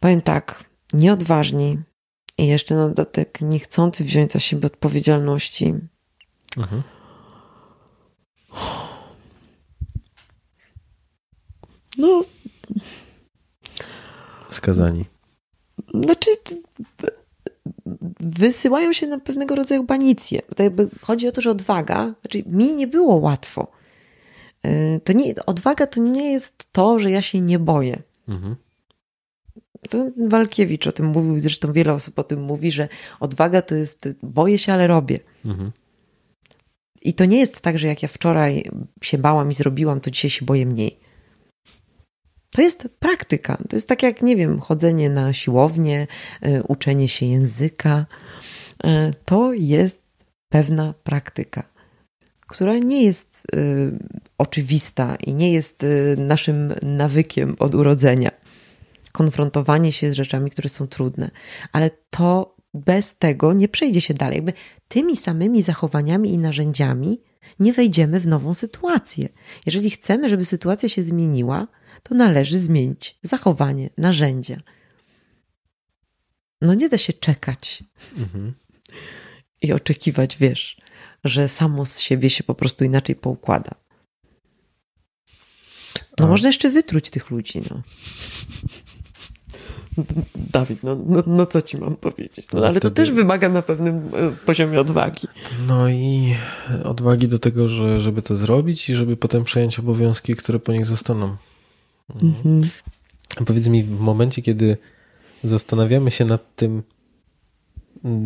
Powiem 0.00 0.22
tak, 0.22 0.73
nieodważni 0.94 1.78
i 2.38 2.46
jeszcze 2.46 2.74
na 2.74 2.88
dodatek 2.88 3.40
niechcący 3.40 4.04
wziąć 4.04 4.32
za 4.32 4.38
siebie 4.38 4.66
odpowiedzialności. 4.66 5.74
Mhm. 6.56 6.82
No. 11.98 12.24
Skazani. 14.50 15.04
Znaczy, 16.04 16.30
wysyłają 18.20 18.92
się 18.92 19.06
na 19.06 19.20
pewnego 19.20 19.54
rodzaju 19.54 19.84
banicję. 19.84 20.42
To 20.56 20.62
jakby 20.62 20.88
chodzi 21.00 21.28
o 21.28 21.32
to, 21.32 21.40
że 21.40 21.50
odwaga, 21.50 22.14
znaczy 22.22 22.42
mi 22.46 22.74
nie 22.74 22.86
było 22.86 23.14
łatwo. 23.16 23.66
Y, 24.66 25.00
to 25.04 25.12
nie, 25.12 25.34
odwaga 25.46 25.86
to 25.86 26.00
nie 26.00 26.32
jest 26.32 26.72
to, 26.72 26.98
że 26.98 27.10
ja 27.10 27.22
się 27.22 27.40
nie 27.40 27.58
boję. 27.58 28.02
Mhm. 28.28 28.56
To 29.90 30.10
Walkiewicz 30.28 30.86
o 30.86 30.92
tym 30.92 31.06
mówił, 31.06 31.38
zresztą 31.38 31.72
wiele 31.72 31.92
osób 31.92 32.18
o 32.18 32.24
tym 32.24 32.42
mówi, 32.42 32.70
że 32.70 32.88
odwaga 33.20 33.62
to 33.62 33.74
jest 33.74 34.08
boję 34.22 34.58
się, 34.58 34.72
ale 34.72 34.86
robię. 34.86 35.20
Mhm. 35.44 35.72
I 37.02 37.14
to 37.14 37.24
nie 37.24 37.38
jest 37.38 37.60
tak, 37.60 37.78
że 37.78 37.88
jak 37.88 38.02
ja 38.02 38.08
wczoraj 38.08 38.64
się 39.02 39.18
bałam 39.18 39.50
i 39.50 39.54
zrobiłam, 39.54 40.00
to 40.00 40.10
dzisiaj 40.10 40.30
się 40.30 40.44
boję 40.44 40.66
mniej. 40.66 40.98
To 42.50 42.62
jest 42.62 42.88
praktyka. 42.98 43.56
To 43.68 43.76
jest 43.76 43.88
tak 43.88 44.02
jak, 44.02 44.22
nie 44.22 44.36
wiem, 44.36 44.60
chodzenie 44.60 45.10
na 45.10 45.32
siłownię, 45.32 46.06
y, 46.46 46.62
uczenie 46.68 47.08
się 47.08 47.26
języka. 47.26 48.06
Y, 48.84 48.88
to 49.24 49.52
jest 49.52 50.02
pewna 50.48 50.94
praktyka, 51.04 51.62
która 52.46 52.78
nie 52.78 53.02
jest 53.02 53.42
y, 53.54 53.98
oczywista 54.38 55.16
i 55.16 55.34
nie 55.34 55.52
jest 55.52 55.86
naszym 56.16 56.74
nawykiem 56.82 57.56
od 57.58 57.74
urodzenia. 57.74 58.30
Konfrontowanie 59.14 59.92
się 59.92 60.10
z 60.10 60.14
rzeczami, 60.14 60.50
które 60.50 60.68
są 60.68 60.86
trudne, 60.86 61.30
ale 61.72 61.90
to 62.10 62.56
bez 62.74 63.18
tego 63.18 63.52
nie 63.52 63.68
przejdzie 63.68 64.00
się 64.00 64.14
dalej. 64.14 64.36
Jakby 64.36 64.52
tymi 64.88 65.16
samymi 65.16 65.62
zachowaniami 65.62 66.32
i 66.32 66.38
narzędziami 66.38 67.20
nie 67.60 67.72
wejdziemy 67.72 68.20
w 68.20 68.26
nową 68.26 68.54
sytuację. 68.54 69.28
Jeżeli 69.66 69.90
chcemy, 69.90 70.28
żeby 70.28 70.44
sytuacja 70.44 70.88
się 70.88 71.02
zmieniła, 71.02 71.66
to 72.02 72.14
należy 72.14 72.58
zmienić 72.58 73.18
zachowanie, 73.22 73.90
narzędzia. 73.98 74.60
No 76.60 76.74
nie 76.74 76.88
da 76.88 76.98
się 76.98 77.12
czekać 77.12 77.84
mhm. 78.18 78.54
i 79.62 79.72
oczekiwać, 79.72 80.36
wiesz, 80.36 80.80
że 81.24 81.48
samo 81.48 81.84
z 81.84 82.00
siebie 82.00 82.30
się 82.30 82.44
po 82.44 82.54
prostu 82.54 82.84
inaczej 82.84 83.16
poukłada. 83.16 83.74
No, 86.18 86.26
można 86.26 86.48
jeszcze 86.48 86.70
wytruć 86.70 87.10
tych 87.10 87.30
ludzi, 87.30 87.62
no. 87.70 87.82
Dawid, 90.36 90.82
no, 90.82 90.96
no, 91.06 91.22
no, 91.26 91.46
co 91.46 91.62
ci 91.62 91.78
mam 91.78 91.96
powiedzieć? 91.96 92.52
No, 92.52 92.58
ale 92.60 92.70
wtedy... 92.70 92.80
to 92.80 92.90
też 92.90 93.10
wymaga 93.10 93.48
na 93.48 93.62
pewnym 93.62 93.96
e, 93.96 94.30
poziomie 94.46 94.80
odwagi. 94.80 95.28
No 95.68 95.88
i 95.88 96.34
odwagi 96.84 97.28
do 97.28 97.38
tego, 97.38 97.68
że, 97.68 98.00
żeby 98.00 98.22
to 98.22 98.36
zrobić 98.36 98.90
i 98.90 98.94
żeby 98.94 99.16
potem 99.16 99.44
przejąć 99.44 99.78
obowiązki, 99.78 100.34
które 100.34 100.58
po 100.58 100.72
nich 100.72 100.86
zostaną. 100.86 101.36
Mhm. 102.22 102.60
Powiedz 103.46 103.68
mi, 103.68 103.82
w 103.82 104.00
momencie, 104.00 104.42
kiedy 104.42 104.76
zastanawiamy 105.42 106.10
się 106.10 106.24
nad 106.24 106.56
tym, 106.56 106.82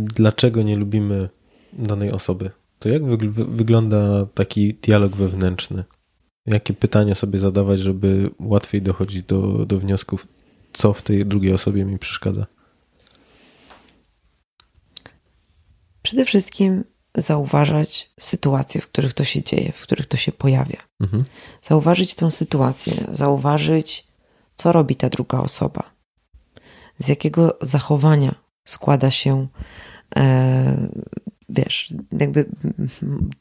dlaczego 0.05 0.63
nie 0.63 0.77
lubimy 0.77 1.29
danej 1.73 2.13
osoby, 2.13 2.51
to 2.79 2.89
jak 2.89 3.03
wygląda 3.33 4.27
taki 4.35 4.75
dialog 4.75 5.17
wewnętrzny? 5.17 5.85
Jakie 6.47 6.75
pytania 6.75 7.15
sobie 7.15 7.39
zadawać, 7.39 7.81
żeby 7.81 8.31
łatwiej 8.41 8.83
dochodzić 8.83 9.23
do, 9.23 9.67
do 9.67 9.79
wniosków, 9.79 10.27
co 10.79 10.93
w 10.93 11.03
tej 11.03 11.27
drugiej 11.27 11.53
osobie 11.53 11.85
mi 11.85 11.99
przeszkadza? 11.99 12.47
Przede 16.03 16.25
wszystkim 16.25 16.85
zauważać 17.15 18.11
sytuacje, 18.21 18.81
w 18.81 18.89
których 18.89 19.15
to 19.15 19.25
się 19.25 19.43
dzieje, 19.43 19.73
w 19.73 19.83
których 19.83 20.07
to 20.07 20.17
się 20.17 20.33
pojawia. 20.33 20.77
Mhm. 21.01 21.25
Zauważyć 21.63 22.15
tą 22.15 22.31
sytuację, 22.31 23.07
zauważyć, 23.13 24.07
co 24.55 24.73
robi 24.73 24.97
ta 24.97 25.09
druga 25.09 25.41
osoba, 25.41 25.83
z 26.99 27.09
jakiego 27.09 27.59
zachowania 27.63 28.35
składa 28.65 29.11
się, 29.11 29.47
e, 30.17 30.89
wiesz, 31.49 31.95
jakby 32.21 32.49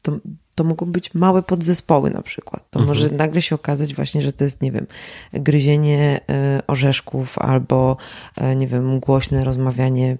to, 0.01 0.17
to 0.57 0.63
mogą 0.63 0.85
być 0.85 1.13
małe 1.13 1.43
podzespoły 1.43 2.09
na 2.11 2.21
przykład. 2.21 2.69
To 2.69 2.79
mhm. 2.79 2.87
może 2.87 3.15
nagle 3.15 3.41
się 3.41 3.55
okazać 3.55 3.95
właśnie, 3.95 4.21
że 4.21 4.33
to 4.33 4.43
jest, 4.43 4.61
nie 4.61 4.71
wiem, 4.71 4.87
gryzienie 5.33 6.19
e, 6.29 6.61
orzeszków 6.67 7.39
albo, 7.39 7.97
e, 8.37 8.55
nie 8.55 8.67
wiem, 8.67 8.99
głośne 8.99 9.43
rozmawianie, 9.43 10.17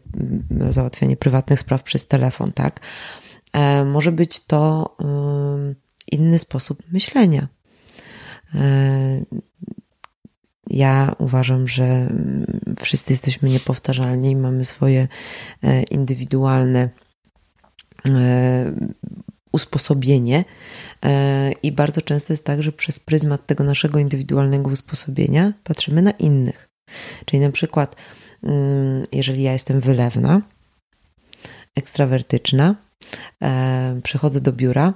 załatwianie 0.69 1.18
prywatnych 1.18 1.59
spraw 1.59 1.84
przez 1.84 2.07
telefon, 2.07 2.47
tak? 2.53 2.80
E, 3.53 3.85
może 3.85 4.11
być 4.11 4.39
to 4.39 4.95
inny 6.11 6.39
sposób 6.39 6.84
myślenia. 6.91 7.47
Ja 10.68 11.15
uważam, 11.18 11.68
że 11.68 12.14
wszyscy 12.80 13.14
jesteśmy 13.14 13.49
niepowtarzalni, 13.49 14.35
mamy 14.35 14.65
swoje 14.65 15.07
indywidualne 15.91 16.89
usposobienie 19.52 20.45
i 21.64 21.72
bardzo 21.72 22.02
często 22.02 22.34
jest 22.34 22.45
tak, 22.45 22.64
że 22.64 22.72
przez 22.72 22.99
pryzmat 22.99 23.45
tego 23.45 23.64
naszego 23.64 23.99
indywidualnego 23.99 24.69
usposobienia 24.69 25.53
patrzymy 25.64 26.02
na 26.02 26.11
innych. 26.11 26.69
Czyli 27.26 27.40
na 27.40 27.52
przykład, 27.52 27.95
jeżeli 29.11 29.44
ja 29.44 29.53
jestem 29.53 29.82
wylewna, 29.82 30.41
ekstrawertyczna, 31.78 32.76
e, 33.44 33.99
przychodzę 34.03 34.41
do 34.41 34.53
biura 34.53 34.94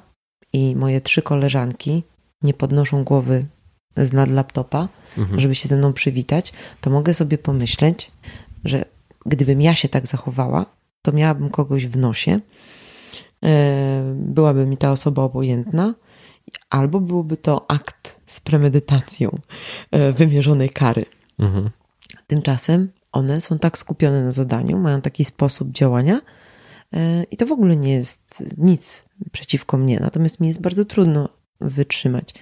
i 0.54 0.76
moje 0.76 1.02
trzy 1.02 1.22
koleżanki 1.22 2.04
nie 2.42 2.54
podnoszą 2.54 3.04
głowy 3.04 3.46
z 3.98 4.14
nad 4.14 4.30
laptopa, 4.30 4.88
mhm. 5.18 5.40
żeby 5.40 5.56
się 5.56 5.68
ze 5.68 5.78
mną 5.78 5.94
przywitać, 5.94 6.54
to 6.82 6.90
mogę 6.90 7.14
sobie 7.14 7.38
pomyśleć, 7.38 8.12
że 8.66 8.86
gdybym 9.26 9.62
ja 9.62 9.76
się 9.76 9.90
tak 9.90 10.08
zachowała, 10.08 10.66
to 11.02 11.12
miałabym 11.12 11.50
kogoś 11.50 11.88
w 11.88 11.98
nosie, 11.98 12.32
e, 12.32 12.40
byłaby 14.14 14.66
mi 14.66 14.78
ta 14.78 14.92
osoba 14.92 15.24
obojętna, 15.24 15.96
albo 16.70 17.00
byłby 17.00 17.38
to 17.38 17.72
akt 17.72 18.20
z 18.26 18.40
premedytacją 18.40 19.40
e, 19.92 20.12
wymierzonej 20.12 20.70
kary. 20.70 21.06
Mhm. 21.40 21.70
Tymczasem 22.28 22.92
one 23.12 23.42
są 23.42 23.60
tak 23.60 23.78
skupione 23.78 24.24
na 24.24 24.32
zadaniu, 24.32 24.78
mają 24.78 25.02
taki 25.02 25.26
sposób 25.26 25.72
działania, 25.72 26.22
i 27.32 27.38
to 27.38 27.46
w 27.46 27.52
ogóle 27.52 27.78
nie 27.78 27.94
jest 27.94 28.44
nic 28.58 29.04
przeciwko 29.32 29.78
mnie, 29.78 30.00
natomiast 30.00 30.40
mi 30.40 30.48
jest 30.48 30.62
bardzo 30.62 30.86
trudno 30.86 31.30
wytrzymać 31.62 32.34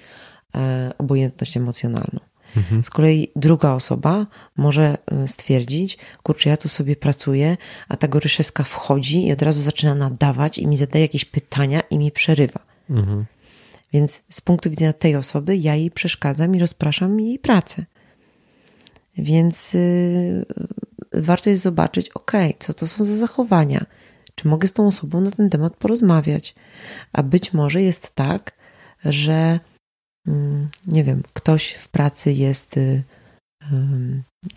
e, 0.56 0.92
obojętność 0.98 1.58
emocjonalną. 1.58 2.20
Mhm. 2.58 2.84
Z 2.84 2.90
kolei 2.90 3.32
druga 3.36 3.74
osoba 3.74 4.28
może 4.58 4.98
e, 5.12 5.28
stwierdzić, 5.28 5.98
kurczę, 6.24 6.50
ja 6.50 6.58
tu 6.58 6.70
sobie 6.70 6.96
pracuję, 6.96 7.58
a 7.88 7.98
ta 7.98 8.08
goryszeska 8.08 8.64
wchodzi 8.64 9.28
i 9.28 9.32
od 9.32 9.42
razu 9.42 9.62
zaczyna 9.62 9.96
nadawać 9.96 10.58
i 10.58 10.68
mi 10.68 10.78
zadaje 10.78 11.06
jakieś 11.06 11.26
pytania 11.26 11.82
i 11.90 11.98
mi 11.98 12.12
przerywa. 12.12 12.60
Mhm. 12.90 13.26
Więc 13.94 14.24
z 14.30 14.42
punktu 14.42 14.70
widzenia 14.70 14.94
tej 14.94 15.16
osoby 15.16 15.58
ja 15.58 15.76
jej 15.76 15.92
przeszkadzam 15.92 16.56
i 16.56 16.60
rozpraszam 16.60 17.20
jej 17.20 17.40
pracę. 17.40 17.86
Więc 19.18 19.74
yy, 19.74 20.46
warto 21.14 21.50
jest 21.50 21.64
zobaczyć, 21.64 22.10
ok, 22.10 22.32
co 22.60 22.74
to 22.74 22.88
są 22.88 23.06
za 23.06 23.16
zachowania, 23.16 23.86
czy 24.36 24.48
mogę 24.48 24.68
z 24.68 24.74
tą 24.74 24.88
osobą 24.88 25.22
na 25.22 25.32
ten 25.32 25.50
temat 25.50 25.76
porozmawiać? 25.76 26.56
A 27.14 27.24
być 27.24 27.54
może 27.54 27.82
jest 27.82 28.16
tak, 28.16 28.52
że 29.06 29.60
nie 30.88 31.04
wiem, 31.04 31.24
ktoś 31.34 31.72
w 31.72 31.88
pracy 31.88 32.34
jest 32.34 32.78
y, 32.78 33.04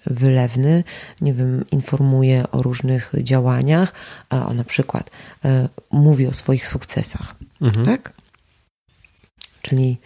wylewny, 0.07 0.85
nie 1.21 1.35
wiem, 1.35 1.65
informuje 1.71 2.51
o 2.51 2.63
różnych 2.63 3.13
działaniach, 3.23 3.93
a 4.29 4.55
na 4.55 4.65
przykład 4.65 5.11
e, 5.45 5.69
mówi 5.91 6.27
o 6.27 6.33
swoich 6.33 6.67
sukcesach, 6.69 7.35
mhm. 7.61 7.87
tak? 7.87 8.13
Czyli 9.63 9.99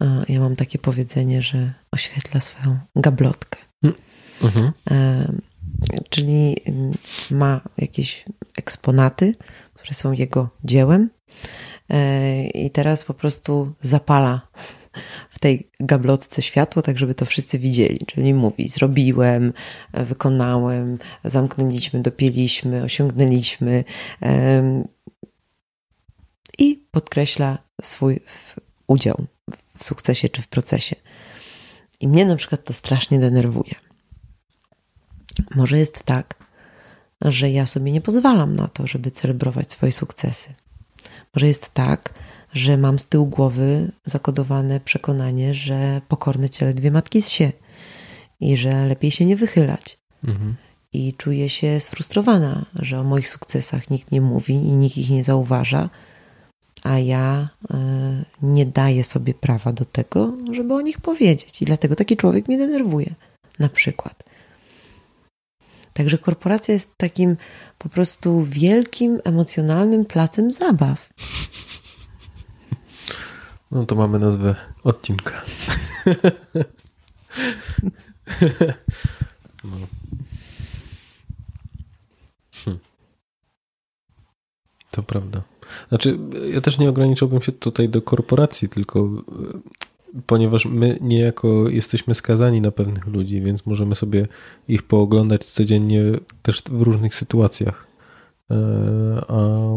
e, 0.00 0.24
ja 0.28 0.40
mam 0.40 0.56
takie 0.56 0.78
powiedzenie, 0.78 1.42
że 1.42 1.72
oświetla 1.92 2.40
swoją 2.40 2.78
gablotkę. 2.96 3.58
Mm. 3.84 3.96
Mhm. 4.42 4.72
E, 4.90 5.32
czyli 6.10 6.56
ma 7.30 7.60
jakieś 7.78 8.24
eksponaty, 8.56 9.34
które 9.74 9.94
są 9.94 10.12
jego 10.12 10.50
dziełem 10.64 11.10
i 12.54 12.70
teraz 12.70 13.04
po 13.04 13.14
prostu 13.14 13.74
zapala 13.80 14.40
w 15.30 15.38
tej 15.38 15.70
gablotce 15.80 16.42
światło, 16.42 16.82
tak 16.82 16.98
żeby 16.98 17.14
to 17.14 17.24
wszyscy 17.24 17.58
widzieli. 17.58 17.98
Czyli 18.06 18.34
mówi, 18.34 18.68
zrobiłem, 18.68 19.52
wykonałem, 19.92 20.98
zamknęliśmy, 21.24 22.00
dopięliśmy, 22.00 22.82
osiągnęliśmy 22.82 23.84
i 26.58 26.84
podkreśla 26.90 27.58
swój 27.82 28.20
udział 28.86 29.26
w 29.78 29.84
sukcesie 29.84 30.28
czy 30.28 30.42
w 30.42 30.48
procesie. 30.48 30.96
I 32.00 32.08
mnie 32.08 32.24
na 32.24 32.36
przykład 32.36 32.64
to 32.64 32.72
strasznie 32.72 33.18
denerwuje. 33.18 33.74
Może 35.54 35.78
jest 35.78 36.02
tak, 36.02 36.34
że 37.20 37.50
ja 37.50 37.66
sobie 37.66 37.92
nie 37.92 38.00
pozwalam 38.00 38.56
na 38.56 38.68
to, 38.68 38.86
żeby 38.86 39.10
celebrować 39.10 39.72
swoje 39.72 39.92
sukcesy. 39.92 40.54
Może 41.34 41.46
jest 41.46 41.74
tak, 41.74 42.14
że 42.52 42.76
mam 42.76 42.98
z 42.98 43.08
tyłu 43.08 43.26
głowy 43.26 43.92
zakodowane 44.04 44.80
przekonanie, 44.80 45.54
że 45.54 46.00
pokorne 46.08 46.48
ciele 46.48 46.74
dwie 46.74 46.90
matki 46.90 47.22
z 47.22 47.28
się 47.28 47.52
i 48.40 48.56
że 48.56 48.86
lepiej 48.86 49.10
się 49.10 49.24
nie 49.24 49.36
wychylać. 49.36 49.98
Mhm. 50.24 50.56
I 50.92 51.14
czuję 51.14 51.48
się 51.48 51.80
sfrustrowana, 51.80 52.66
że 52.74 53.00
o 53.00 53.04
moich 53.04 53.28
sukcesach 53.28 53.90
nikt 53.90 54.10
nie 54.10 54.20
mówi 54.20 54.54
i 54.54 54.72
nikt 54.72 54.96
ich 54.96 55.10
nie 55.10 55.24
zauważa, 55.24 55.90
a 56.82 56.98
ja 56.98 57.48
y, 57.64 57.76
nie 58.42 58.66
daję 58.66 59.04
sobie 59.04 59.34
prawa 59.34 59.72
do 59.72 59.84
tego, 59.84 60.32
żeby 60.52 60.74
o 60.74 60.80
nich 60.80 61.00
powiedzieć. 61.00 61.62
I 61.62 61.64
dlatego 61.64 61.96
taki 61.96 62.16
człowiek 62.16 62.48
mnie 62.48 62.58
denerwuje, 62.58 63.14
na 63.58 63.68
przykład. 63.68 64.24
Także 65.92 66.18
korporacja 66.18 66.74
jest 66.74 66.96
takim 66.96 67.36
po 67.78 67.88
prostu 67.88 68.44
wielkim, 68.44 69.20
emocjonalnym 69.24 70.04
placem 70.04 70.50
zabaw. 70.50 71.08
No 73.72 73.86
to 73.86 73.94
mamy 73.94 74.18
nazwę 74.18 74.54
odcinka. 74.84 75.32
no. 79.64 79.76
hm. 82.64 82.78
To 84.90 85.02
prawda. 85.02 85.42
Znaczy, 85.88 86.18
ja 86.52 86.60
też 86.60 86.78
nie 86.78 86.88
ograniczyłbym 86.88 87.42
się 87.42 87.52
tutaj 87.52 87.88
do 87.88 88.02
korporacji, 88.02 88.68
tylko 88.68 89.00
e, 89.00 89.10
ponieważ 90.26 90.64
my 90.64 90.98
niejako 91.00 91.68
jesteśmy 91.68 92.14
skazani 92.14 92.60
na 92.60 92.70
pewnych 92.70 93.06
ludzi, 93.06 93.40
więc 93.40 93.66
możemy 93.66 93.94
sobie 93.94 94.26
ich 94.68 94.82
pooglądać 94.82 95.44
codziennie 95.44 96.02
też 96.42 96.62
w 96.62 96.82
różnych 96.82 97.14
sytuacjach. 97.14 97.86
E, 98.50 98.56
a 99.28 99.68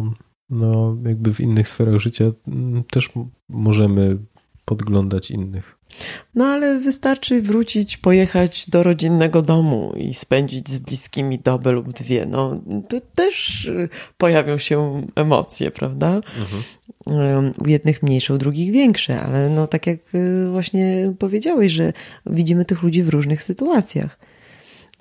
no, 0.50 0.98
jakby 1.06 1.34
w 1.34 1.40
innych 1.40 1.70
sferach 1.70 2.00
życia 2.00 2.26
też 2.92 3.10
możemy 3.50 4.18
podglądać 4.66 5.32
innych. 5.32 5.78
No 6.36 6.46
ale 6.46 6.80
wystarczy 6.80 7.42
wrócić, 7.42 7.98
pojechać 7.98 8.70
do 8.70 8.84
rodzinnego 8.84 9.42
domu 9.42 9.94
i 9.98 10.14
spędzić 10.14 10.70
z 10.70 10.80
bliskimi 10.80 11.40
dobę 11.40 11.72
lub 11.72 11.94
dwie. 11.94 12.26
No, 12.26 12.62
to 12.90 13.02
też 13.16 13.66
y, 13.66 13.90
pojawią 14.18 14.58
się 14.58 15.08
emocje, 15.16 15.72
prawda? 15.72 16.22
Mhm. 16.40 17.54
U 17.66 17.68
jednych 17.68 18.04
mniejsze, 18.04 18.34
u 18.34 18.38
drugich 18.38 18.72
większe, 18.72 19.22
ale 19.22 19.50
no 19.50 19.68
tak 19.68 19.88
jak 19.88 20.16
y, 20.16 20.48
właśnie 20.52 21.14
powiedziałeś, 21.20 21.72
że 21.72 21.94
widzimy 22.26 22.66
tych 22.66 22.84
ludzi 22.84 23.04
w 23.04 23.10
różnych 23.10 23.44
sytuacjach. 23.44 24.20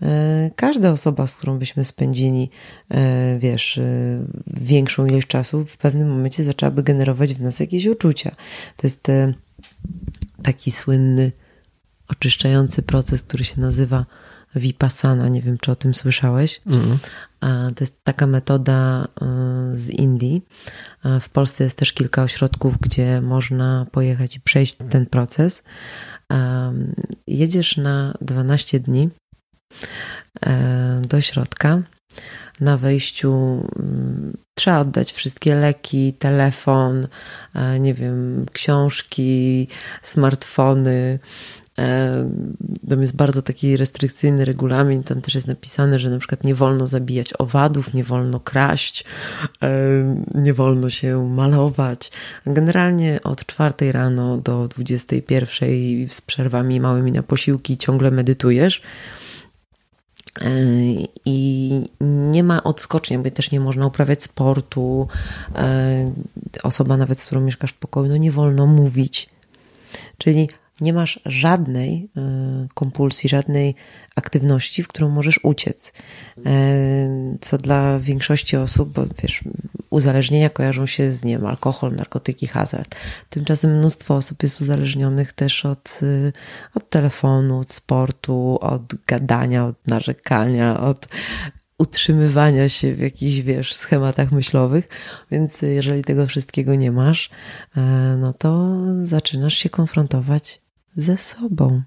E, 0.03 0.51
każda 0.57 0.91
osoba, 0.91 1.27
z 1.27 1.37
którą 1.37 1.59
byśmy 1.59 1.85
spędzili, 1.85 2.51
e, 2.89 3.39
wiesz, 3.39 3.79
e, 3.79 3.83
większą 4.47 5.07
ilość 5.07 5.27
czasu, 5.27 5.65
w 5.65 5.77
pewnym 5.77 6.09
momencie 6.09 6.45
zaczęłaby 6.45 6.83
generować 6.83 7.35
w 7.35 7.41
nas 7.41 7.61
jakieś 7.61 7.87
uczucia. 7.87 8.31
To 8.77 8.87
jest 8.87 9.07
taki 10.43 10.71
słynny, 10.71 11.33
oczyszczający 12.09 12.83
proces, 12.83 13.23
który 13.23 13.45
się 13.45 13.61
nazywa 13.61 14.07
Vipassana. 14.57 15.29
Nie 15.29 15.43
wiem, 15.43 15.59
czy 15.59 15.71
o 15.71 15.75
tym 15.75 15.95
słyszałeś. 15.95 16.61
Mm. 16.67 16.99
To 17.75 17.85
jest 17.85 18.05
taka 18.05 18.27
metoda 18.27 19.09
z 19.75 19.91
Indii. 19.91 20.43
W 21.21 21.29
Polsce 21.29 21.65
jest 21.65 21.79
też 21.79 21.93
kilka 21.93 22.23
ośrodków, 22.23 22.79
gdzie 22.81 23.21
można 23.21 23.87
pojechać 23.93 24.37
i 24.37 24.41
przejść 24.41 24.75
ten 24.75 25.07
proces. 25.07 25.63
Jedziesz 27.27 27.77
na 27.77 28.15
12 28.21 28.81
dni 28.81 29.11
do 31.09 31.21
środka. 31.21 31.83
Na 32.61 32.77
wejściu 32.77 33.33
mm, 33.79 34.37
trzeba 34.55 34.81
oddać 34.81 35.13
wszystkie 35.13 35.55
leki, 35.55 36.13
telefon, 36.13 37.07
e, 37.55 37.81
nie 37.81 37.95
wiem, 37.95 38.47
książki, 38.53 39.69
smartfony. 40.03 41.19
E, 41.79 42.31
tam 42.89 43.01
jest 43.01 43.17
bardzo 43.17 43.43
taki 43.43 43.77
restrykcyjny 43.77 44.45
regulamin. 44.45 45.03
Tam 45.03 45.21
też 45.21 45.35
jest 45.35 45.49
napisane, 45.49 45.99
że 45.99 46.11
na 46.11 46.19
przykład 46.19 46.45
nie 46.45 46.55
wolno 46.55 46.87
zabijać 46.87 47.33
owadów, 47.39 47.95
nie 47.95 48.05
wolno 48.05 48.41
kraść, 48.41 49.05
nie 50.35 50.55
wolno 50.55 50.91
się 50.91 51.29
malować. 51.29 52.11
Generalnie 52.47 53.21
od 53.25 53.47
czwartej 53.47 53.93
rano 53.93 54.37
do 54.37 54.69
21 54.69 55.69
z 56.11 56.21
przerwami 56.21 56.81
małymi 56.81 57.13
na 57.13 57.23
posiłki 57.23 57.79
ciągle 57.79 58.11
medytujesz. 58.11 58.83
I 61.25 61.71
nie 62.01 62.45
ma 62.45 62.63
odskoczni, 62.63 63.19
bo 63.19 63.31
też 63.31 63.51
nie 63.51 63.61
można 63.61 63.87
uprawiać 63.87 64.23
sportu. 64.23 65.09
Osoba 66.63 66.97
nawet, 66.97 67.21
z 67.21 67.27
którą 67.27 67.41
mieszkasz 67.41 67.71
w 67.71 67.79
pokoju, 67.79 68.09
no 68.09 68.17
nie 68.17 68.31
wolno 68.31 68.67
mówić. 68.67 69.31
Czyli 70.19 70.49
nie 70.81 70.93
masz 70.93 71.21
żadnej 71.27 72.09
e, 72.17 72.21
kompulsji, 72.75 73.29
żadnej 73.29 73.75
aktywności, 74.17 74.83
w 74.83 74.89
którą 74.89 75.09
możesz 75.09 75.41
uciec. 75.43 75.93
E, 76.47 77.37
co 77.41 77.59
dla 77.59 77.99
większości 77.99 78.57
osób, 78.57 78.93
bo 78.93 79.03
wiesz, 79.23 79.45
uzależnienia 79.91 80.51
kojarzą 80.51 80.87
się 80.87 81.13
z 81.13 81.25
nie 81.25 81.37
wiem, 81.39 81.47
alkohol, 81.47 81.93
narkotyki, 81.93 82.47
hazard. 82.47 82.95
Tymczasem 83.31 83.79
mnóstwo 83.79 84.17
osób 84.17 84.43
jest 84.43 84.61
uzależnionych 84.61 85.33
też 85.33 85.65
od, 85.65 86.01
e, 86.03 86.33
od 86.75 86.91
telefonu, 86.91 87.59
od 87.59 87.73
sportu, 87.73 88.59
od 88.61 88.95
gadania, 89.07 89.67
od 89.67 89.87
narzekania, 89.87 90.81
od 90.81 91.09
utrzymywania 91.79 92.69
się 92.69 92.95
w 92.95 92.99
jakichś, 92.99 93.39
wiesz, 93.39 93.75
schematach 93.75 94.33
myślowych, 94.33 94.89
więc 95.31 95.63
jeżeli 95.63 96.03
tego 96.03 96.27
wszystkiego 96.27 96.75
nie 96.75 96.93
masz, 96.93 97.31
no 98.19 98.33
to 98.33 98.77
zaczynasz 99.01 99.55
się 99.55 99.71
konfrontować 99.71 100.64
ze 100.97 101.17
sobą. 101.17 101.83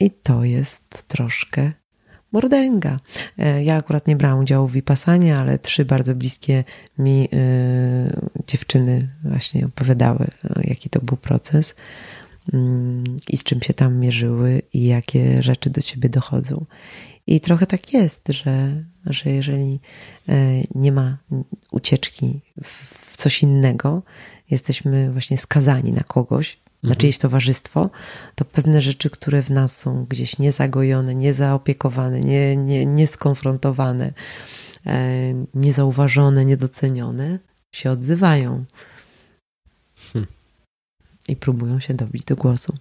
I 0.00 0.10
to 0.10 0.44
jest 0.44 1.08
troszkę 1.08 1.72
mordęga. 2.32 2.96
E, 3.38 3.64
ja 3.64 3.76
akurat 3.76 4.08
nie 4.08 4.16
brałam 4.16 4.40
udziału 4.40 4.68
w 4.68 4.72
Vipassanie, 4.72 5.36
ale 5.36 5.58
trzy 5.58 5.84
bardzo 5.84 6.14
bliskie 6.14 6.64
mi 6.98 7.28
y, 7.34 8.20
dziewczyny 8.46 9.08
właśnie 9.24 9.66
opowiadały, 9.66 10.26
e, 10.44 10.60
jaki 10.64 10.90
to 10.90 11.00
był 11.00 11.16
proces 11.16 11.74
y, 12.54 12.56
i 13.28 13.36
z 13.36 13.44
czym 13.44 13.62
się 13.62 13.74
tam 13.74 13.96
mierzyły 13.96 14.62
i 14.72 14.84
jakie 14.84 15.42
rzeczy 15.42 15.70
do 15.70 15.82
ciebie 15.82 16.08
dochodzą. 16.08 16.64
I 17.26 17.40
trochę 17.40 17.66
tak 17.66 17.92
jest, 17.92 18.28
że, 18.28 18.84
że 19.06 19.30
jeżeli 19.30 19.80
nie 20.74 20.92
ma 20.92 21.18
ucieczki 21.70 22.40
w 22.64 23.16
coś 23.16 23.42
innego, 23.42 24.02
jesteśmy 24.50 25.12
właśnie 25.12 25.36
skazani 25.36 25.92
na 25.92 26.02
kogoś, 26.02 26.60
na 26.82 26.88
mhm. 26.88 27.00
czyjeś 27.00 27.18
towarzystwo, 27.18 27.90
to 28.34 28.44
pewne 28.44 28.82
rzeczy, 28.82 29.10
które 29.10 29.42
w 29.42 29.50
nas 29.50 29.78
są 29.78 30.04
gdzieś 30.04 30.38
niezagojone, 30.38 31.14
niezaopiekowane, 31.14 32.20
nie, 32.20 32.56
nie, 32.56 32.86
nieskonfrontowane, 32.86 34.12
e, 34.86 35.34
niezauważone, 35.54 36.44
niedocenione, 36.44 37.38
się 37.72 37.90
odzywają 37.90 38.64
hmm. 40.12 40.30
i 41.28 41.36
próbują 41.36 41.80
się 41.80 41.94
dobić 41.94 42.24
do 42.24 42.36
głosu. 42.36 42.76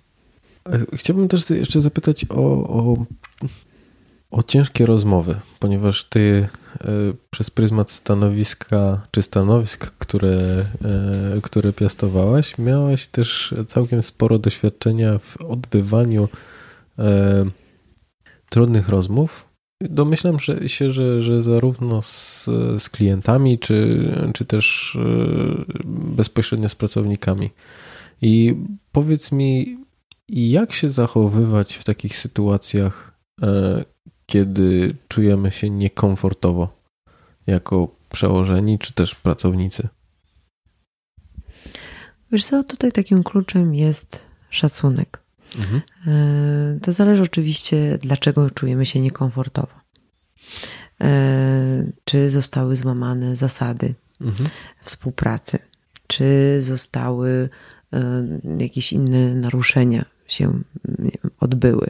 E, 0.70 0.80
chciałbym 0.94 1.28
też 1.28 1.50
jeszcze 1.50 1.82
zapytać 1.82 2.26
o, 2.30 2.36
o 2.68 3.06
o 4.32 4.44
ciężkie 4.44 4.86
rozmowy, 4.86 5.40
ponieważ 5.60 6.04
ty 6.04 6.48
przez 7.30 7.50
pryzmat 7.50 7.92
stanowiska 7.92 9.08
czy 9.12 9.22
stanowisk, 9.22 9.92
które, 9.98 10.66
e, 11.38 11.42
które 11.42 11.74
piastowałaś, 11.74 12.58
miałaś 12.58 13.08
też 13.08 13.54
całkiem 13.68 14.04
sporo 14.04 14.40
doświadczenia 14.40 15.18
w 15.18 15.42
odbywaniu 15.42 16.30
e, 17.00 17.46
trudnych 18.50 18.90
rozmów. 18.90 19.46
Domyślam 19.82 20.40
że, 20.40 20.70
się, 20.70 20.92
że, 20.92 21.22
że 21.22 21.42
zarówno 21.42 22.02
z, 22.02 22.46
z 22.78 22.90
klientami, 22.90 23.60
czy, 23.60 24.08
czy 24.34 24.46
też 24.46 24.98
bezpośrednio 25.86 26.70
z 26.70 26.76
pracownikami. 26.76 27.50
I 28.22 28.56
powiedz 28.92 29.32
mi, 29.32 29.78
jak 30.30 30.74
się 30.74 30.90
zachowywać 30.90 31.76
w 31.76 31.84
takich 31.84 32.18
sytuacjach, 32.18 33.20
kiedy 34.30 34.94
czujemy 35.08 35.52
się 35.52 35.68
niekomfortowo 35.68 36.78
jako 37.48 37.96
przełożeni 38.10 38.80
czy 38.80 38.94
też 38.94 39.16
pracownicy? 39.16 39.88
Wiesz 42.32 42.46
co, 42.46 42.64
tutaj 42.64 42.92
takim 42.92 43.24
kluczem 43.24 43.76
jest 43.76 44.26
szacunek. 44.50 45.22
Mhm. 45.58 45.82
E, 46.08 46.80
to 46.80 46.92
zależy 46.92 47.24
oczywiście, 47.24 47.98
dlaczego 48.02 48.50
czujemy 48.50 48.86
się 48.86 49.02
niekomfortowo. 49.02 49.74
E, 51.02 51.92
czy 52.04 52.30
zostały 52.30 52.76
złamane 52.76 53.36
zasady 53.36 53.96
mhm. 54.22 54.50
współpracy, 54.84 55.60
czy 56.08 56.58
zostały 56.62 57.50
e, 57.94 58.24
jakieś 58.60 58.94
inne 58.94 59.36
naruszenia 59.36 60.06
się 60.28 60.64
odbyły 61.50 61.90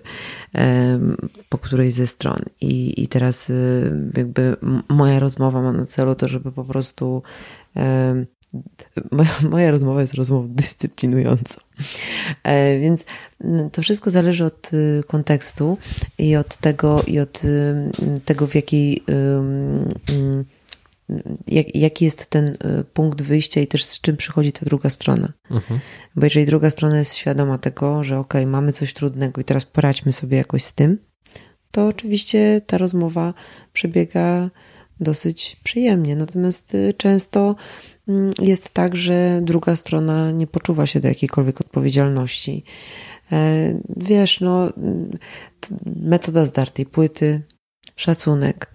po 1.49 1.57
którejś 1.57 1.93
ze 1.93 2.07
stron. 2.07 2.39
I, 2.61 3.03
i 3.03 3.07
teraz 3.07 3.51
jakby 4.17 4.55
moja 4.89 5.19
rozmowa 5.19 5.61
ma 5.61 5.71
na 5.71 5.85
celu 5.85 6.15
to, 6.15 6.27
żeby 6.27 6.51
po 6.51 6.65
prostu 6.65 7.23
Moja, 9.11 9.29
moja 9.49 9.71
rozmowa 9.71 10.01
jest 10.01 10.13
rozmową 10.13 10.47
dyscyplinującą. 10.47 11.61
E, 12.43 12.79
więc 12.79 13.05
mm, 13.43 13.69
to 13.69 13.81
wszystko 13.81 14.11
zależy 14.11 14.45
od 14.45 14.73
y, 14.73 15.03
kontekstu 15.07 15.77
i 16.17 16.35
od 16.35 16.57
tego, 16.57 17.03
i 17.07 17.19
od 17.19 17.43
y, 17.43 17.91
tego 18.25 18.47
w 18.47 18.55
jakiej 18.55 19.03
jak, 21.47 21.75
jaki 21.75 22.05
jest 22.05 22.29
ten 22.29 22.47
y, 22.47 22.83
punkt 22.93 23.21
wyjścia 23.21 23.61
i 23.61 23.67
też 23.67 23.83
z 23.83 24.01
czym 24.01 24.17
przychodzi 24.17 24.51
ta 24.51 24.65
druga 24.65 24.89
strona. 24.89 25.33
Mhm. 25.51 25.79
Bo 26.15 26.25
jeżeli 26.25 26.45
druga 26.45 26.69
strona 26.69 26.99
jest 26.99 27.15
świadoma 27.15 27.57
tego, 27.57 28.03
że 28.03 28.19
ok, 28.19 28.33
mamy 28.45 28.71
coś 28.71 28.93
trudnego 28.93 29.41
i 29.41 29.43
teraz 29.43 29.65
poradźmy 29.65 30.11
sobie 30.11 30.37
jakoś 30.37 30.63
z 30.63 30.73
tym, 30.73 30.97
to 31.71 31.87
oczywiście 31.87 32.61
ta 32.67 32.77
rozmowa 32.77 33.33
przebiega 33.73 34.49
dosyć 34.99 35.57
przyjemnie. 35.63 36.15
Natomiast 36.15 36.77
często 36.97 37.55
Mm, 38.09 38.31
jest 38.41 38.69
tak, 38.69 38.95
że 38.95 39.39
druga 39.43 39.75
strona 39.75 40.31
nie 40.31 40.47
poczuwa 40.47 40.85
się 40.85 40.99
do 40.99 41.07
jakiejkolwiek 41.07 41.61
odpowiedzialności. 41.61 42.63
E, 43.31 43.73
wiesz, 43.97 44.41
no, 44.41 44.69
metoda 45.85 46.45
zdartej 46.45 46.85
płyty, 46.85 47.41
szacunek, 47.95 48.73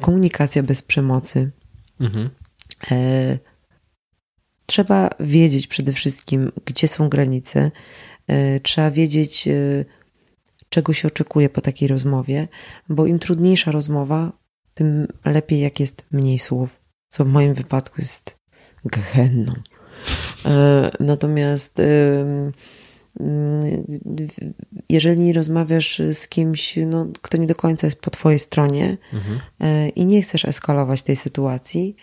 komunikacja 0.00 0.62
bez 0.62 0.82
przemocy. 0.82 1.50
Mhm. 2.00 2.30
E, 2.90 3.38
trzeba 4.66 5.10
wiedzieć 5.20 5.66
przede 5.66 5.92
wszystkim, 5.92 6.52
gdzie 6.64 6.88
są 6.88 7.08
granice. 7.08 7.70
Trzeba 8.62 8.90
wiedzieć, 8.90 9.48
czego 10.68 10.92
się 10.92 11.08
oczekuje 11.08 11.48
po 11.48 11.60
takiej 11.60 11.88
rozmowie, 11.88 12.48
bo 12.88 13.06
im 13.06 13.18
trudniejsza 13.18 13.70
rozmowa, 13.70 14.32
tym 14.74 15.08
lepiej, 15.24 15.60
jak 15.60 15.80
jest 15.80 16.04
mniej 16.10 16.38
słów 16.38 16.86
co 17.08 17.24
w 17.24 17.28
moim 17.28 17.54
wypadku 17.54 17.94
jest 17.98 18.38
gehenną. 18.84 19.52
E, 20.44 20.90
natomiast 21.00 21.82
jeżeli 24.88 25.32
rozmawiasz 25.32 26.02
z 26.12 26.28
kimś, 26.28 26.78
no, 26.86 27.06
kto 27.22 27.38
nie 27.38 27.46
do 27.46 27.54
końca 27.54 27.86
jest 27.86 28.00
po 28.00 28.10
twojej 28.10 28.38
stronie 28.38 28.96
mhm. 29.12 29.40
E, 29.60 29.88
i 29.88 30.06
nie 30.06 30.22
chcesz 30.22 30.44
eskalować 30.44 31.02
tej 31.02 31.16
sytuacji, 31.16 31.96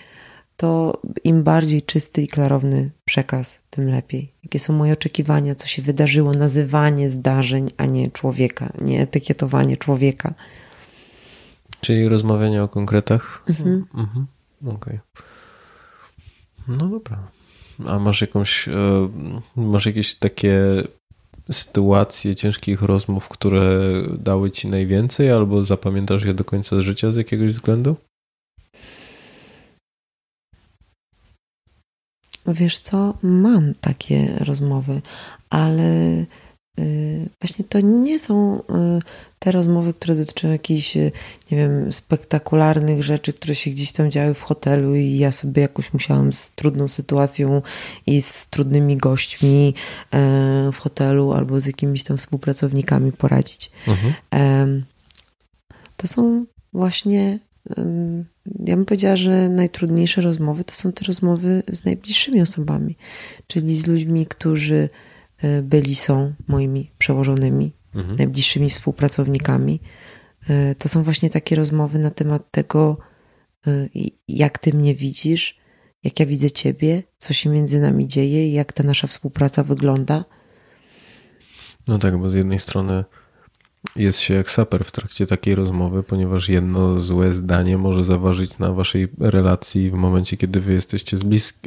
to 0.58 1.02
im 1.24 1.44
bardziej 1.44 1.82
czysty 1.82 2.22
i 2.22 2.28
klarowny 2.28 2.92
przekaz, 3.06 3.60
tym 3.70 3.90
lepiej. 3.90 4.34
Jakie 4.44 4.60
są 4.60 4.74
moje 4.74 4.94
oczekiwania, 4.94 5.56
co 5.56 5.68
się 5.68 5.82
wydarzyło, 5.82 6.32
nazywanie 6.32 7.10
zdarzeń, 7.10 7.70
a 7.78 7.86
nie 7.86 8.12
człowieka, 8.12 8.74
nie 8.82 9.02
etykietowanie 9.02 9.78
człowieka. 9.78 10.34
Czyli 11.82 12.08
rozmawianie 12.08 12.64
o 12.64 12.68
konkretach. 12.68 13.44
Mhm. 13.50 13.86
mhm. 13.94 14.28
Okej. 14.62 14.76
Okay. 14.76 15.00
No 16.68 16.88
dobra. 16.88 17.32
A 17.88 18.00
masz 18.00 18.22
jakąś, 18.22 18.68
e, 18.68 18.74
masz 19.56 19.86
jakieś 19.86 20.16
takie 20.16 20.62
sytuacje 21.52 22.36
ciężkich 22.36 22.82
rozmów, 22.82 23.30
które 23.30 23.80
dały 24.20 24.52
ci 24.52 24.68
najwięcej, 24.68 25.32
albo 25.32 25.64
zapamiętasz 25.64 26.24
je 26.24 26.34
do 26.34 26.44
końca 26.44 26.82
życia 26.82 27.12
z 27.12 27.16
jakiegoś 27.16 27.52
względu? 27.52 27.96
Wiesz 32.48 32.80
co, 32.80 33.14
mam 33.22 33.74
takie 33.82 34.38
rozmowy, 34.40 35.02
ale 35.50 36.26
właśnie 37.42 37.66
to 37.70 37.80
nie 37.80 38.20
są 38.20 38.60
y, 38.60 38.62
te 39.40 39.52
rozmowy, 39.52 39.94
które 39.94 40.16
dotyczą 40.16 40.52
jakichś, 40.52 40.98
y, 40.98 41.12
nie 41.52 41.58
wiem, 41.58 41.92
spektakularnych 41.92 43.04
rzeczy, 43.04 43.34
które 43.34 43.56
się 43.56 43.72
gdzieś 43.72 43.92
tam 43.92 44.12
działy 44.12 44.34
w 44.34 44.42
hotelu 44.42 44.96
i 44.96 45.18
ja 45.18 45.32
sobie 45.32 45.62
jakoś 45.62 45.94
musiałam 45.94 46.34
z 46.34 46.52
trudną 46.52 46.88
sytuacją 46.88 47.62
i 48.08 48.22
z 48.22 48.48
trudnymi 48.48 48.98
gośćmi 48.98 49.74
w 50.74 50.78
hotelu 50.80 51.34
albo 51.34 51.60
z 51.60 51.66
jakimiś 51.66 52.04
tam 52.04 52.18
współpracownikami 52.18 53.12
poradzić. 53.12 53.72
Mhm. 53.88 54.84
To 55.98 56.08
są 56.08 56.46
właśnie, 56.74 57.40
ja 58.66 58.76
bym 58.76 58.86
powiedziała, 58.86 59.16
że 59.16 59.50
najtrudniejsze 59.50 60.22
rozmowy 60.22 60.64
to 60.64 60.76
są 60.76 60.92
te 60.92 61.06
rozmowy 61.06 61.64
z 61.68 61.86
najbliższymi 61.86 62.42
osobami, 62.42 62.96
czyli 63.48 63.76
z 63.78 63.88
ludźmi, 63.88 64.26
którzy 64.26 64.90
E, 64.90 65.13
byli, 65.64 65.96
są 65.96 66.34
moimi 66.48 66.92
przełożonymi, 66.98 67.74
mhm. 67.96 68.16
najbliższymi 68.16 68.70
współpracownikami. 68.70 69.80
E, 70.50 70.76
to 70.76 70.90
są 70.90 71.04
właśnie 71.04 71.30
takie 71.30 71.56
rozmowy 71.56 72.00
na 72.00 72.12
temat 72.12 72.52
tego, 72.52 72.98
e, 73.68 73.90
jak 74.28 74.60
ty 74.60 74.74
mnie 74.74 74.96
widzisz, 74.96 75.60
jak 76.04 76.20
ja 76.20 76.26
widzę 76.26 76.52
ciebie, 76.52 77.04
co 77.18 77.34
się 77.34 77.50
między 77.50 77.80
nami 77.80 78.08
dzieje, 78.08 78.54
jak 78.54 78.74
ta 78.74 78.84
nasza 78.84 79.08
współpraca 79.08 79.64
wygląda. 79.64 80.26
No 81.88 81.98
tak, 81.98 82.18
bo 82.18 82.30
z 82.30 82.34
jednej 82.34 82.60
strony 82.60 83.04
jest 83.96 84.20
się 84.20 84.34
jak 84.34 84.52
saper 84.52 84.86
w 84.86 84.92
trakcie 84.92 85.26
takiej 85.26 85.56
rozmowy, 85.56 86.04
ponieważ 86.04 86.50
jedno 86.50 87.00
złe 87.00 87.34
zdanie 87.34 87.78
może 87.78 88.04
zaważyć 88.04 88.58
na 88.58 88.74
waszej 88.74 89.08
relacji 89.20 89.90
w 89.90 89.94
momencie, 89.94 90.38
kiedy 90.38 90.60
wy 90.60 90.74
jesteście 90.74 91.18
z 91.18 91.24
blisk, 91.24 91.58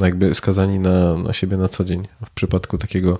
jakby 0.00 0.34
skazani 0.34 0.78
na, 0.78 1.16
na 1.16 1.32
siebie 1.32 1.56
na 1.56 1.68
co 1.68 1.84
dzień. 1.84 2.08
W 2.26 2.30
przypadku 2.30 2.78
takiego 2.78 3.18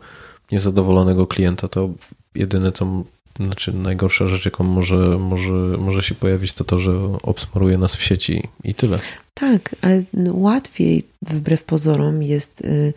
niezadowolonego 0.52 1.26
klienta, 1.26 1.68
to 1.68 1.90
jedyne 2.34 2.72
co, 2.72 3.04
znaczy 3.36 3.72
najgorsza 3.72 4.28
rzecz, 4.28 4.44
jaką 4.44 4.64
może, 4.64 5.18
może, 5.18 5.52
może 5.78 6.02
się 6.02 6.14
pojawić, 6.14 6.52
to 6.52 6.64
to, 6.64 6.78
że 6.78 6.92
obsmaruje 7.22 7.78
nas 7.78 7.96
w 7.96 8.02
sieci 8.02 8.48
i 8.64 8.74
tyle. 8.74 8.98
Tak, 9.34 9.76
ale 9.82 10.02
łatwiej 10.32 11.04
wbrew 11.22 11.64
pozorom 11.64 12.22
jest 12.22 12.60
y, 12.60 12.94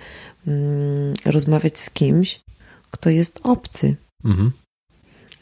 y, 0.48 1.14
rozmawiać 1.26 1.80
z 1.80 1.90
kimś, 1.90 2.42
kto 2.92 3.10
jest 3.10 3.40
obcy. 3.44 3.96
Mhm. 4.26 4.52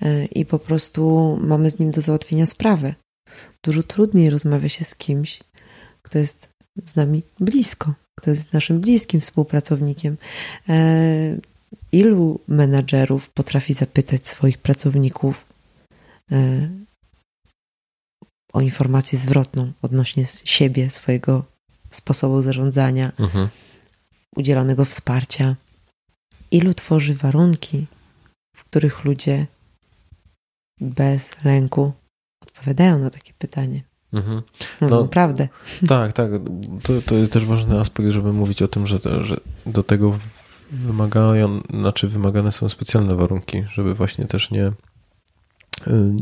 E, 0.02 0.26
i 0.26 0.46
po 0.46 0.60
prostu 0.60 1.38
mamy 1.42 1.72
z 1.72 1.80
nim 1.80 1.92
do 1.92 2.02
załatwienia 2.02 2.46
sprawę. 2.46 2.96
Dużo 3.64 3.84
trudniej 3.84 4.30
rozmawia 4.30 4.70
się 4.70 4.86
z 4.86 4.96
kimś, 4.96 5.40
kto 6.02 6.20
jest 6.20 6.50
z 6.86 6.96
nami 6.96 7.24
blisko, 7.40 7.94
kto 8.20 8.30
jest 8.30 8.54
naszym 8.54 8.80
bliskim 8.80 9.20
współpracownikiem. 9.20 10.18
E, 10.70 11.38
ilu 11.92 12.40
menadżerów 12.48 13.30
potrafi 13.30 13.74
zapytać 13.74 14.28
swoich 14.28 14.58
pracowników 14.58 15.46
e, 16.32 16.70
o 18.54 18.62
informację 18.62 19.20
zwrotną 19.20 19.72
odnośnie 19.82 20.26
siebie, 20.26 20.90
swojego 20.90 21.46
sposobu 21.92 22.42
zarządzania, 22.42 23.12
mhm. 23.20 23.50
udzielonego 24.36 24.86
wsparcia? 24.86 25.56
Ilu 26.52 26.74
tworzy 26.74 27.14
warunki, 27.14 27.88
w 28.56 28.64
których 28.64 29.06
ludzie 29.06 29.48
bez 30.84 31.32
lęku 31.44 31.92
odpowiadają 32.42 33.00
na 33.00 33.10
takie 33.10 33.34
pytanie. 33.34 33.84
Mhm. 34.14 34.42
No, 34.82 34.88
no, 34.90 35.02
naprawdę. 35.02 35.48
Tak, 35.88 36.14
tak. 36.14 36.32
To, 36.84 37.02
to 37.06 37.16
jest 37.16 37.34
też 37.34 37.46
ważny 37.46 37.80
aspekt, 37.80 38.10
żeby 38.10 38.34
mówić 38.34 38.62
o 38.62 38.68
tym, 38.68 38.88
że, 38.88 38.98
że 39.22 39.38
do 39.66 39.84
tego 39.84 40.18
wymagają, 40.72 41.62
znaczy 41.70 42.08
wymagane 42.08 42.52
są 42.52 42.70
specjalne 42.70 43.16
warunki, 43.16 43.64
żeby 43.74 43.94
właśnie 43.94 44.26
też 44.26 44.52
nie, 44.52 44.72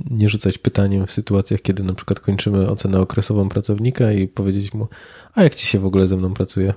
nie 0.09 0.29
rzucać 0.29 0.57
pytaniem 0.57 1.07
w 1.07 1.11
sytuacjach, 1.11 1.61
kiedy 1.61 1.83
na 1.83 1.93
przykład 1.93 2.19
kończymy 2.19 2.69
ocenę 2.69 2.99
okresową 2.99 3.49
pracownika 3.49 4.11
i 4.11 4.27
powiedzieć 4.27 4.73
mu, 4.73 4.87
a 5.33 5.43
jak 5.43 5.55
ci 5.55 5.67
się 5.67 5.79
w 5.79 5.85
ogóle 5.85 6.07
ze 6.07 6.17
mną 6.17 6.33
pracuje? 6.33 6.73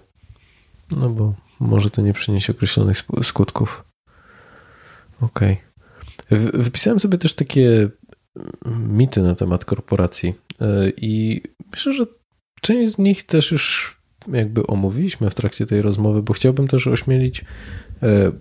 No 0.90 1.11
bo 1.11 1.35
może 1.61 1.90
to 1.90 2.02
nie 2.02 2.12
przyniesie 2.12 2.52
określonych 2.52 3.05
skutków. 3.23 3.85
Okej. 5.20 5.52
Okay. 5.52 5.73
Wypisałem 6.55 7.01
sobie 7.01 7.18
też 7.18 7.34
takie 7.34 7.88
mity 8.88 9.22
na 9.22 9.34
temat 9.34 9.64
korporacji 9.64 10.34
e, 10.60 10.90
i 10.96 11.42
myślę, 11.72 11.92
że 11.92 12.06
część 12.60 12.92
z 12.92 12.98
nich 12.98 13.24
też 13.24 13.52
już 13.52 13.96
jakby 14.32 14.66
omówiliśmy 14.66 15.30
w 15.30 15.34
trakcie 15.34 15.66
tej 15.66 15.82
rozmowy, 15.82 16.22
bo 16.22 16.32
chciałbym 16.32 16.68
też 16.68 16.86
ośmielić 16.86 17.44
e, 18.02 18.32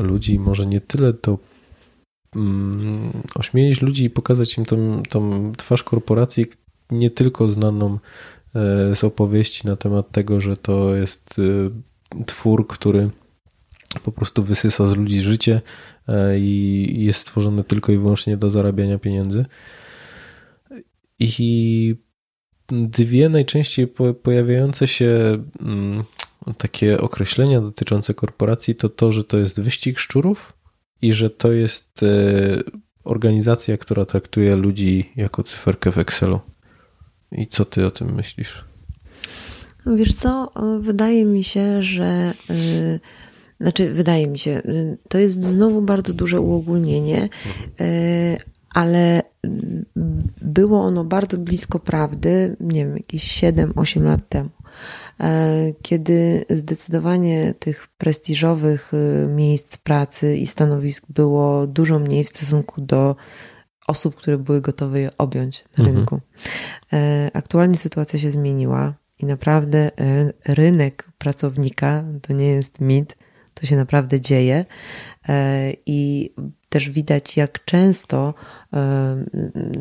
ludzi, 0.00 0.38
może 0.38 0.66
nie 0.66 0.80
tyle 0.80 1.12
to 1.12 1.38
mm, 2.36 3.22
ośmielić 3.34 3.82
ludzi 3.82 4.04
i 4.04 4.10
pokazać 4.10 4.58
im 4.58 4.64
tą, 4.64 5.02
tą 5.02 5.52
twarz 5.56 5.82
korporacji 5.82 6.46
nie 6.90 7.10
tylko 7.10 7.48
znaną 7.48 7.98
e, 8.54 8.94
z 8.94 9.04
opowieści 9.04 9.66
na 9.66 9.76
temat 9.76 10.10
tego, 10.10 10.40
że 10.40 10.56
to 10.56 10.94
jest 10.96 11.40
twór, 12.26 12.66
który 12.66 13.10
po 13.98 14.12
prostu 14.12 14.42
wysysa 14.42 14.86
z 14.86 14.96
ludzi 14.96 15.20
życie 15.20 15.60
e, 16.08 16.38
i 16.38 17.04
jest 17.04 17.20
stworzony 17.20 17.64
tylko 17.64 17.92
i 17.92 17.96
wyłącznie 17.96 18.36
do 18.36 18.50
zarabiania 18.50 18.98
pieniędzy. 18.98 19.46
I 21.18 21.94
dwie 22.68 23.28
najczęściej 23.28 23.88
pojawiające 24.22 24.86
się 24.88 25.38
mm, 25.60 26.04
takie 26.58 27.00
określenia 27.00 27.60
dotyczące 27.60 28.14
korporacji 28.14 28.74
to 28.74 28.88
to, 28.88 29.12
że 29.12 29.24
to 29.24 29.38
jest 29.38 29.60
wyścig 29.60 29.98
szczurów 29.98 30.52
i 31.02 31.12
że 31.12 31.30
to 31.30 31.52
jest 31.52 32.02
e, 32.02 32.06
organizacja, 33.04 33.76
która 33.76 34.04
traktuje 34.04 34.56
ludzi 34.56 35.12
jako 35.16 35.42
cyferkę 35.42 35.92
w 35.92 35.98
Excelu. 35.98 36.40
I 37.32 37.46
co 37.46 37.64
ty 37.64 37.86
o 37.86 37.90
tym 37.90 38.14
myślisz? 38.14 38.64
Wiesz 39.86 40.14
co, 40.14 40.52
wydaje 40.80 41.24
mi 41.24 41.44
się, 41.44 41.82
że 41.82 42.34
yy, 42.48 43.00
znaczy 43.60 43.94
wydaje 43.94 44.26
mi 44.26 44.38
się, 44.38 44.50
y, 44.50 44.98
to 45.08 45.18
jest 45.18 45.42
znowu 45.42 45.82
bardzo 45.82 46.12
duże 46.12 46.40
uogólnienie, 46.40 47.28
yy, 47.78 47.86
ale 48.74 49.22
było 50.42 50.80
ono 50.80 51.04
bardzo 51.04 51.38
blisko 51.38 51.78
prawdy, 51.78 52.56
nie 52.60 52.86
wiem, 52.86 52.96
jakieś 52.96 53.40
7-8 53.42 54.02
lat 54.02 54.28
temu. 54.28 54.50
E, 55.20 55.72
kiedy 55.82 56.44
zdecydowanie 56.50 57.54
tych 57.58 57.88
prestiżowych 57.98 58.92
y, 58.94 59.28
miejsc 59.28 59.76
pracy 59.76 60.36
i 60.36 60.46
stanowisk 60.46 61.06
było 61.08 61.66
dużo 61.66 61.98
mniej 61.98 62.24
w 62.24 62.28
stosunku 62.28 62.80
do 62.80 63.16
osób, 63.86 64.14
które 64.14 64.38
były 64.38 64.60
gotowe 64.60 65.00
je 65.00 65.10
objąć 65.18 65.64
na 65.78 65.84
mhm. 65.84 65.96
rynku. 65.96 66.20
Aktualnie 67.32 67.76
sytuacja 67.76 68.18
się 68.18 68.30
zmieniła 68.30 68.94
i 69.18 69.26
naprawdę 69.26 69.90
rynek 70.46 71.08
pracownika 71.18 72.04
to 72.22 72.32
nie 72.32 72.46
jest 72.46 72.80
mit, 72.80 73.16
to 73.54 73.66
się 73.66 73.76
naprawdę 73.76 74.20
dzieje 74.20 74.64
i 75.86 76.30
też 76.68 76.90
widać, 76.90 77.36
jak 77.36 77.64
często 77.64 78.34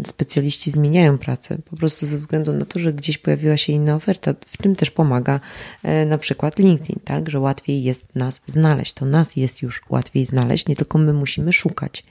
specjaliści 0.05 0.71
zmieniają 0.71 1.17
pracę, 1.17 1.57
po 1.69 1.75
prostu 1.75 2.05
ze 2.05 2.17
względu 2.17 2.53
na 2.53 2.65
to, 2.65 2.79
że 2.79 2.93
gdzieś 2.93 3.17
pojawiła 3.17 3.57
się 3.57 3.73
inna 3.73 3.95
oferta. 3.95 4.33
W 4.45 4.57
tym 4.57 4.75
też 4.75 4.91
pomaga 4.91 5.39
e, 5.83 6.05
na 6.05 6.17
przykład 6.17 6.59
LinkedIn, 6.59 6.99
tak, 7.03 7.29
że 7.29 7.39
łatwiej 7.39 7.83
jest 7.83 8.15
nas 8.15 8.41
znaleźć. 8.45 8.93
To 8.93 9.05
nas 9.05 9.35
jest 9.35 9.61
już 9.61 9.81
łatwiej 9.89 10.25
znaleźć, 10.25 10.67
nie 10.67 10.75
tylko 10.75 10.97
my 10.97 11.13
musimy 11.13 11.53
szukać. 11.53 12.05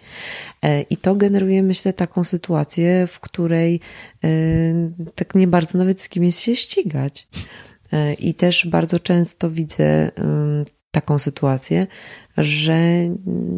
E, 0.63 0.83
I 0.83 0.97
to 0.97 1.15
generuje, 1.15 1.63
myślę, 1.63 1.93
taką 1.93 2.25
sytuację, 2.25 3.07
w 3.07 3.21
której 3.21 3.81
e, 4.25 4.29
tak 5.15 5.35
nie 5.35 5.49
bardzo 5.49 5.79
nawet 5.79 6.01
z 6.01 6.09
kim 6.09 6.25
jest 6.25 6.41
się 6.41 6.57
ścigać. 6.57 7.29
I 8.19 8.35
też 8.35 8.67
bardzo 8.67 9.01
często 9.01 9.51
widzę 9.51 10.11
taką 10.91 11.19
sytuację, 11.19 11.87
że 12.37 12.79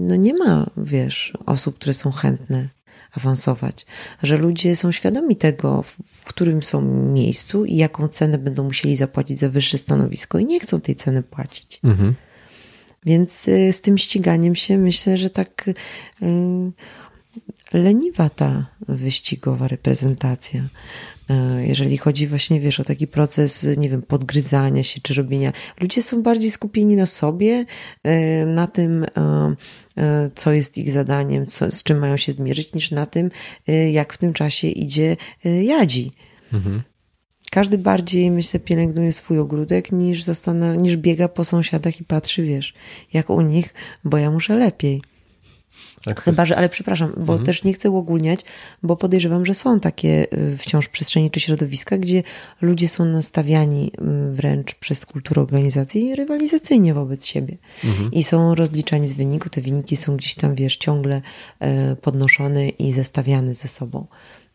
no 0.09 0.17
nie 0.17 0.35
ma, 0.35 0.71
wiesz, 0.77 1.33
osób, 1.47 1.77
które 1.77 1.93
są 1.93 2.13
chętne 2.13 2.69
awansować, 3.13 3.87
że 4.23 4.37
ludzie 4.37 4.77
są 4.77 4.93
świadomi 4.93 5.37
tego, 5.37 5.83
w 6.07 6.25
którym 6.25 6.63
są 6.63 6.83
miejscu 7.13 7.65
i 7.65 7.77
jaką 7.77 8.09
cenę 8.09 8.39
będą 8.39 8.65
musieli 8.65 8.97
zapłacić 8.97 9.39
za 9.39 9.49
wyższe 9.49 9.79
stanowisko 9.79 10.39
i 10.39 10.45
nie 10.45 10.61
chcą 10.61 10.81
tej 10.81 10.97
ceny 10.97 11.23
płacić. 11.23 11.81
Mhm. 11.85 12.15
Więc 13.07 13.49
y, 13.49 13.73
z 13.73 13.81
tym 13.81 13.99
ściganiem 13.99 14.55
się 14.55 14.79
myślę, 14.79 15.19
że 15.19 15.31
tak 15.31 15.69
y, 15.69 15.75
leniwa 17.73 18.31
ta 18.31 18.67
wyścigowa 18.89 19.69
reprezentacja. 19.69 20.69
E, 21.31 21.67
jeżeli 21.67 21.99
chodzi 21.99 22.27
właśnie, 22.27 22.61
wiesz, 22.61 22.81
o 22.81 22.85
taki 22.85 23.07
proces, 23.07 23.69
nie 23.77 23.91
wiem, 23.91 24.03
podgryzania 24.03 24.83
się 24.83 25.01
czy 25.01 25.15
robienia. 25.15 25.53
Ludzie 25.81 26.03
są 26.03 26.23
bardziej 26.23 26.51
skupieni 26.51 26.97
na 26.97 27.07
sobie, 27.07 27.65
e, 28.03 28.47
na 28.47 28.67
tym, 28.67 29.07
e, 29.97 30.31
co 30.35 30.53
jest 30.53 30.79
ich 30.79 30.93
zadaniem, 30.93 31.47
co, 31.47 31.71
z 31.71 31.83
czym 31.83 31.99
mają 31.99 32.17
się 32.17 32.33
zmierzyć, 32.33 32.75
niż 32.75 32.91
na 32.91 33.07
tym, 33.07 33.31
jak 33.93 34.13
w 34.13 34.19
tym 34.19 34.33
czasie 34.33 34.69
idzie 34.69 35.17
jadzi. 35.63 36.13
Mhm. 36.53 36.83
Każdy 37.51 37.79
bardziej, 37.79 38.31
myślę, 38.31 38.61
pielęgnuje 38.61 39.13
swój 39.13 39.39
ogródek 39.39 39.93
niż, 39.93 40.25
niż 40.79 40.97
biega 40.97 41.29
po 41.29 41.45
sąsiadach 41.45 42.01
i 42.01 42.05
patrzy, 42.05 42.43
wiesz, 42.43 42.75
jak 43.13 43.31
u 43.31 43.41
nich, 43.41 43.75
bo 44.05 44.19
ja 44.19 44.31
muszę 44.31 44.57
lepiej. 44.57 45.03
Tak 46.05 46.21
Chyba, 46.21 46.45
że, 46.45 46.57
ale 46.57 46.69
przepraszam, 46.69 47.13
bo 47.17 47.33
mhm. 47.33 47.45
też 47.45 47.65
nie 47.65 47.73
chcę 47.73 47.91
uogólniać, 47.91 48.41
bo 48.83 48.97
podejrzewam, 48.97 49.47
że 49.47 49.55
są 49.55 49.81
takie 49.81 50.27
y, 50.35 50.59
wciąż 50.59 50.89
przestrzenie 50.89 51.31
czy 51.31 51.41
środowiska, 51.41 51.99
gdzie 51.99 52.23
ludzie 52.61 52.89
są 52.89 53.05
nastawiani 53.05 53.93
y, 54.31 54.33
wręcz 54.33 54.75
przez 54.75 55.07
kulturę 55.07 55.43
organizacji 55.43 56.15
rywalizacyjnie 56.15 56.95
wobec 56.95 57.27
siebie. 57.27 57.57
Mhm. 57.85 58.13
I 58.13 58.25
są 58.25 58.55
rozliczani 58.55 59.09
z 59.09 59.15
wyniku. 59.15 59.49
Te 59.49 59.61
wyniki 59.61 59.97
są 59.97 60.17
gdzieś 60.17 60.35
tam, 60.35 60.55
wiesz, 60.55 60.77
ciągle 60.77 61.23
y, 61.63 61.97
podnoszone 61.97 62.69
i 62.69 62.93
zestawiane 62.93 63.55
ze 63.55 63.69
sobą. 63.69 64.07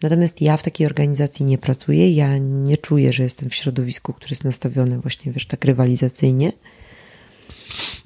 Natomiast 0.02 0.42
ja 0.42 0.58
w 0.58 0.64
takiej 0.64 0.88
organizacji 0.88 1.46
nie 1.46 1.58
pracuję. 1.58 2.12
Ja 2.12 2.38
nie 2.38 2.78
czuję, 2.78 3.14
że 3.14 3.24
jestem 3.24 3.50
w 3.50 3.56
środowisku, 3.56 4.14
które 4.14 4.30
jest 4.30 4.44
nastawione 4.44 5.00
właśnie, 5.00 5.32
wiesz, 5.32 5.46
tak 5.46 5.66
rywalizacyjnie. 5.66 6.52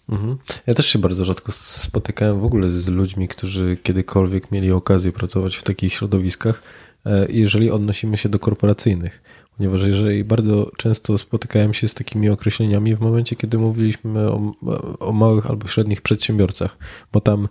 Mhm. 0.09 0.37
Ja 0.67 0.73
też 0.73 0.85
się 0.85 0.99
bardzo 0.99 1.25
rzadko 1.25 1.51
spotykałem 1.51 2.39
w 2.39 2.45
ogóle 2.45 2.69
z 2.69 2.87
ludźmi, 2.87 3.27
którzy 3.27 3.77
kiedykolwiek 3.83 4.51
mieli 4.51 4.71
okazję 4.71 5.11
pracować 5.11 5.55
w 5.55 5.63
takich 5.63 5.93
środowiskach, 5.93 6.63
e, 7.05 7.27
jeżeli 7.29 7.71
odnosimy 7.71 8.17
się 8.17 8.29
do 8.29 8.39
korporacyjnych. 8.39 9.21
Ponieważ 9.57 9.81
jeżeli 9.87 10.23
bardzo 10.23 10.71
często 10.77 11.17
spotykałem 11.17 11.73
się 11.73 11.87
z 11.87 11.93
takimi 11.93 12.29
określeniami 12.29 12.95
w 12.95 12.99
momencie, 12.99 13.35
kiedy 13.35 13.57
mówiliśmy 13.57 14.31
o, 14.31 14.51
o 14.99 15.11
małych 15.11 15.49
albo 15.49 15.67
średnich 15.67 16.01
przedsiębiorcach, 16.01 16.77
bo 17.13 17.21
tam 17.21 17.47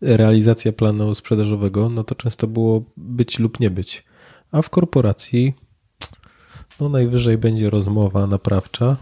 realizacja 0.00 0.72
planu 0.72 1.14
sprzedażowego, 1.14 1.88
no 1.88 2.04
to 2.04 2.14
często 2.14 2.46
było 2.46 2.84
być 2.96 3.38
lub 3.38 3.60
nie 3.60 3.70
być. 3.70 4.04
A 4.52 4.62
w 4.62 4.70
korporacji, 4.70 5.54
no 6.80 6.88
najwyżej 6.88 7.38
będzie 7.38 7.70
rozmowa 7.70 8.26
naprawcza, 8.26 8.96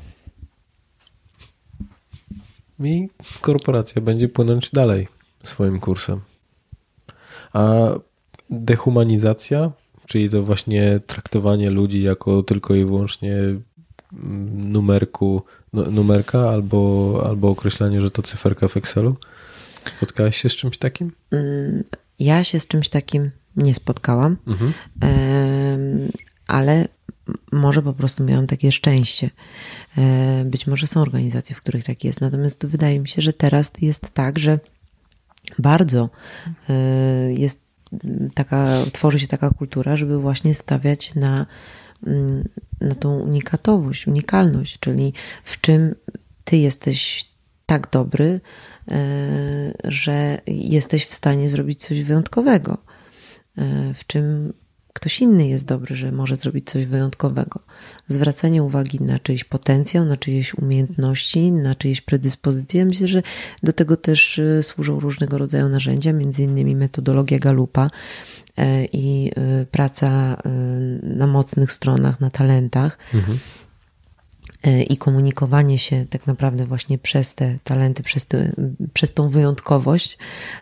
i 2.86 3.08
korporacja 3.40 4.02
będzie 4.02 4.28
płynąć 4.28 4.70
dalej 4.70 5.08
swoim 5.42 5.80
kursem. 5.80 6.20
A 7.52 7.88
dehumanizacja, 8.50 9.70
czyli 10.06 10.30
to 10.30 10.42
właśnie 10.42 11.00
traktowanie 11.06 11.70
ludzi 11.70 12.02
jako 12.02 12.42
tylko 12.42 12.74
i 12.74 12.84
wyłącznie 12.84 13.34
mm, 13.34 14.72
numerku, 14.72 15.42
numerka 15.72 16.50
albo, 16.50 17.22
albo 17.26 17.48
określanie, 17.48 18.00
że 18.00 18.10
to 18.10 18.22
cyferka 18.22 18.68
w 18.68 18.76
Excelu? 18.76 19.16
Spotkałaś 19.84 20.36
się 20.36 20.48
z 20.48 20.56
czymś 20.56 20.78
takim? 20.78 21.12
Mm, 21.30 21.84
ja 22.18 22.44
się 22.44 22.60
z 22.60 22.66
czymś 22.66 22.88
takim 22.88 23.30
nie 23.56 23.74
spotkałam, 23.74 24.36
mhm. 24.46 24.72
ale 26.46 26.88
może 27.52 27.82
po 27.82 27.92
prostu 27.92 28.24
miałam 28.24 28.46
takie 28.46 28.72
szczęście. 28.72 29.30
E, 29.98 30.44
być 30.44 30.66
może 30.66 30.86
są 30.86 31.00
organizacje, 31.00 31.56
w 31.56 31.60
których 31.60 31.84
tak 31.84 32.04
jest, 32.04 32.20
natomiast 32.20 32.66
wydaje 32.66 33.00
mi 33.00 33.08
się, 33.08 33.22
że 33.22 33.32
teraz 33.32 33.72
jest 33.80 34.10
tak, 34.10 34.38
że 34.38 34.58
bardzo 35.58 36.10
e, 36.68 36.74
jest 37.32 37.62
taka, 38.34 38.76
tworzy 38.92 39.18
się 39.18 39.26
taka 39.26 39.50
kultura, 39.50 39.96
żeby 39.96 40.18
właśnie 40.18 40.54
stawiać 40.54 41.14
na, 41.14 41.46
na 42.80 42.94
tą 42.94 43.18
unikatowość, 43.18 44.06
unikalność, 44.06 44.78
czyli 44.78 45.12
w 45.44 45.60
czym 45.60 45.94
ty 46.44 46.56
jesteś 46.56 47.24
tak 47.66 47.90
dobry, 47.90 48.40
e, 48.90 49.00
że 49.84 50.38
jesteś 50.46 51.06
w 51.06 51.14
stanie 51.14 51.48
zrobić 51.48 51.80
coś 51.80 52.02
wyjątkowego, 52.02 52.78
w 53.94 54.06
czym 54.06 54.52
ktoś 54.92 55.20
inny 55.20 55.48
jest 55.48 55.66
dobry, 55.66 55.96
że 55.96 56.12
może 56.12 56.36
zrobić 56.36 56.70
coś 56.70 56.86
wyjątkowego. 56.86 57.60
Zwracanie 58.08 58.62
uwagi 58.62 59.00
na 59.00 59.18
czyjś 59.18 59.44
potencjał, 59.44 60.04
na 60.04 60.16
czyjeś 60.16 60.54
umiejętności, 60.54 61.52
na 61.52 61.74
czyjeś 61.74 62.00
predyspozycje. 62.00 62.84
Myślę, 62.86 63.08
że 63.08 63.22
do 63.62 63.72
tego 63.72 63.96
też 63.96 64.38
y, 64.38 64.62
służą 64.62 65.00
różnego 65.00 65.38
rodzaju 65.38 65.68
narzędzia, 65.68 66.12
między 66.12 66.42
innymi 66.42 66.76
metodologia 66.76 67.38
Galupa 67.38 67.90
e, 68.56 68.84
i 68.84 69.30
y, 69.62 69.66
praca 69.66 70.34
y, 70.34 71.16
na 71.16 71.26
mocnych 71.26 71.72
stronach, 71.72 72.20
na 72.20 72.30
talentach. 72.30 72.98
Mhm. 73.14 73.38
E, 74.62 74.82
i 74.82 74.96
komunikowanie 74.96 75.78
się 75.78 76.06
tak 76.10 76.26
naprawdę 76.26 76.66
właśnie 76.66 76.98
przez 76.98 77.34
te 77.34 77.58
talenty, 77.64 78.02
przez, 78.02 78.26
te, 78.26 78.52
przez 78.92 79.14
tą 79.14 79.28
wyjątkowość 79.28 80.18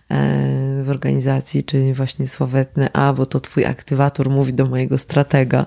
e, 0.09 0.85
w 0.85 0.91
organizacji, 0.91 1.65
czyli 1.65 1.95
właśnie 1.95 2.27
sławetne, 2.27 2.93
a 2.93 3.13
bo 3.13 3.27
to 3.27 3.41
twój 3.41 3.65
aktywator 3.65 4.31
mówi 4.31 4.55
do 4.55 4.67
mojego 4.67 4.99
stratega. 4.99 5.67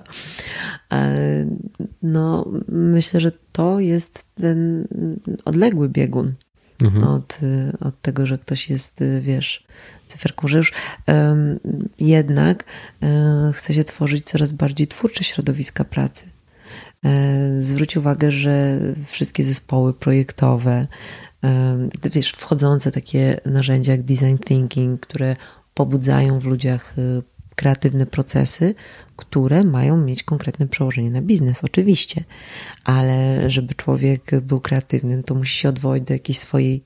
E, 0.92 1.46
no, 2.02 2.48
myślę, 2.68 3.20
że 3.20 3.30
to 3.52 3.80
jest 3.80 4.26
ten 4.34 4.88
odległy 5.44 5.88
biegun 5.88 6.34
mhm. 6.82 7.04
od, 7.04 7.40
od 7.80 8.02
tego, 8.02 8.26
że 8.26 8.38
ktoś 8.38 8.70
jest, 8.70 9.04
wiesz, 9.20 9.66
cyferką, 10.06 10.48
że 10.48 10.58
już 10.58 10.72
um, 11.06 11.60
jednak 11.98 12.64
um, 13.00 13.52
chce 13.52 13.74
się 13.74 13.84
tworzyć 13.84 14.24
coraz 14.24 14.52
bardziej 14.52 14.86
twórcze 14.86 15.24
środowiska 15.24 15.84
pracy 15.84 16.33
Zwróć 17.58 17.96
uwagę, 17.96 18.32
że 18.32 18.80
wszystkie 19.06 19.44
zespoły 19.44 19.94
projektowe, 19.94 20.86
wiesz, 22.12 22.30
wchodzące 22.30 22.92
takie 22.92 23.40
narzędzia 23.46 23.92
jak 23.92 24.02
design 24.02 24.36
thinking, 24.44 25.00
które 25.00 25.36
pobudzają 25.74 26.38
w 26.38 26.44
ludziach 26.44 26.94
kreatywne 27.54 28.06
procesy, 28.06 28.74
które 29.16 29.64
mają 29.64 29.96
mieć 29.96 30.22
konkretne 30.22 30.68
przełożenie 30.68 31.10
na 31.10 31.22
biznes, 31.22 31.64
oczywiście, 31.64 32.24
ale 32.84 33.50
żeby 33.50 33.74
człowiek 33.74 34.40
był 34.42 34.60
kreatywny, 34.60 35.22
to 35.22 35.34
musi 35.34 35.58
się 35.58 35.68
odwołać 35.68 36.02
do 36.02 36.12
jakiejś 36.12 36.38
swojej 36.38 36.84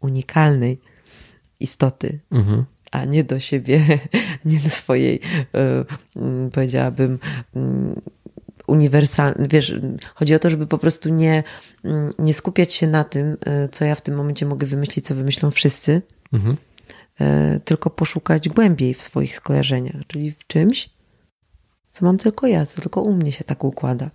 unikalnej 0.00 0.80
istoty, 1.60 2.20
mhm. 2.30 2.64
a 2.90 3.04
nie 3.04 3.24
do 3.24 3.40
siebie, 3.40 3.98
nie 4.44 4.58
do 4.58 4.70
swojej, 4.70 5.20
e, 5.54 5.84
powiedziałabym, 6.52 7.18
uniwersalnej. 8.66 9.48
Wiesz, 9.48 9.74
chodzi 10.14 10.34
o 10.34 10.38
to, 10.38 10.50
żeby 10.50 10.66
po 10.66 10.78
prostu 10.78 11.08
nie, 11.08 11.42
mm, 11.84 12.12
nie 12.18 12.34
skupiać 12.34 12.74
się 12.74 12.86
na 12.86 13.04
tym, 13.04 13.36
e, 13.46 13.68
co 13.68 13.84
ja 13.84 13.94
w 13.94 14.00
tym 14.00 14.14
momencie 14.14 14.46
mogę 14.46 14.66
wymyślić, 14.66 15.06
co 15.06 15.14
wymyślą 15.14 15.50
wszyscy. 15.50 16.02
Mhm 16.32 16.56
E, 17.20 17.60
tylko 17.60 17.90
poszukać 17.90 18.48
głębiej 18.48 18.94
w 18.94 19.02
swoich 19.02 19.36
skojarzeniach, 19.36 20.06
czyli 20.06 20.30
w 20.30 20.46
czymś, 20.46 20.90
co 21.90 22.04
mam 22.04 22.18
tylko 22.18 22.46
ja, 22.46 22.66
co 22.66 22.80
tylko 22.80 23.02
u 23.02 23.14
mnie 23.14 23.32
się 23.32 23.44
tak 23.44 23.64
układa. 23.64 24.10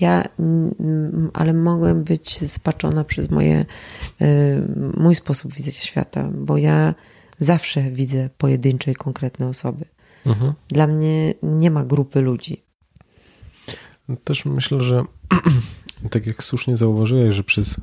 Ja, 0.00 0.24
ale 1.32 1.54
mogłem 1.54 2.04
być 2.04 2.50
spaczona 2.50 3.04
przez 3.04 3.30
moje, 3.30 3.66
e, 4.20 4.26
mój 4.96 5.14
sposób 5.14 5.54
widzenia 5.54 5.76
świata, 5.76 6.30
bo 6.34 6.56
ja 6.56 6.94
zawsze 7.38 7.90
widzę 7.90 8.30
pojedyncze 8.38 8.90
i 8.90 8.94
konkretne 8.94 9.48
osoby. 9.48 9.84
Mhm. 10.28 10.52
Dla 10.68 10.86
mnie 10.86 11.34
nie 11.42 11.70
ma 11.70 11.84
grupy 11.84 12.20
ludzi. 12.20 12.62
Też 14.24 14.44
myślę, 14.44 14.82
że 14.82 15.04
tak 16.10 16.26
jak 16.26 16.44
słusznie 16.44 16.76
zauważyłeś, 16.76 17.34
że 17.34 17.44
przez 17.44 17.80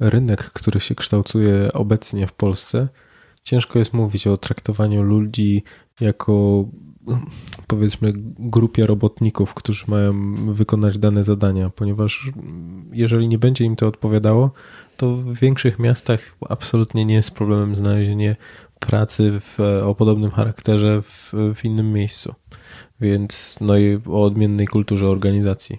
rynek, 0.00 0.44
który 0.44 0.80
się 0.80 0.94
kształtuje 0.94 1.72
obecnie 1.72 2.26
w 2.26 2.32
Polsce, 2.32 2.88
ciężko 3.42 3.78
jest 3.78 3.92
mówić 3.92 4.26
o 4.26 4.36
traktowaniu 4.36 5.02
ludzi 5.02 5.62
jako 6.00 6.64
powiedzmy 7.66 8.12
grupie 8.38 8.86
robotników, 8.86 9.54
którzy 9.54 9.84
mają 9.88 10.34
wykonać 10.52 10.98
dane 10.98 11.24
zadania, 11.24 11.70
ponieważ 11.70 12.30
jeżeli 12.92 13.28
nie 13.28 13.38
będzie 13.38 13.64
im 13.64 13.76
to 13.76 13.86
odpowiadało, 13.86 14.50
to 14.96 15.16
w 15.16 15.38
większych 15.38 15.78
miastach 15.78 16.20
absolutnie 16.48 17.04
nie 17.04 17.14
jest 17.14 17.30
problemem 17.30 17.76
znalezienie 17.76 18.36
pracy 18.80 19.40
w, 19.40 19.60
o 19.84 19.94
podobnym 19.94 20.30
charakterze 20.30 21.02
w, 21.02 21.32
w 21.54 21.64
innym 21.64 21.92
miejscu. 21.92 22.34
Więc 23.00 23.58
no 23.60 23.78
i 23.78 24.00
o 24.06 24.22
odmiennej 24.22 24.66
kulturze 24.66 25.08
organizacji. 25.08 25.78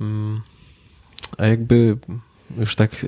Mm. 0.00 0.40
A 1.38 1.46
jakby 1.46 1.98
już 2.58 2.74
tak 2.74 3.06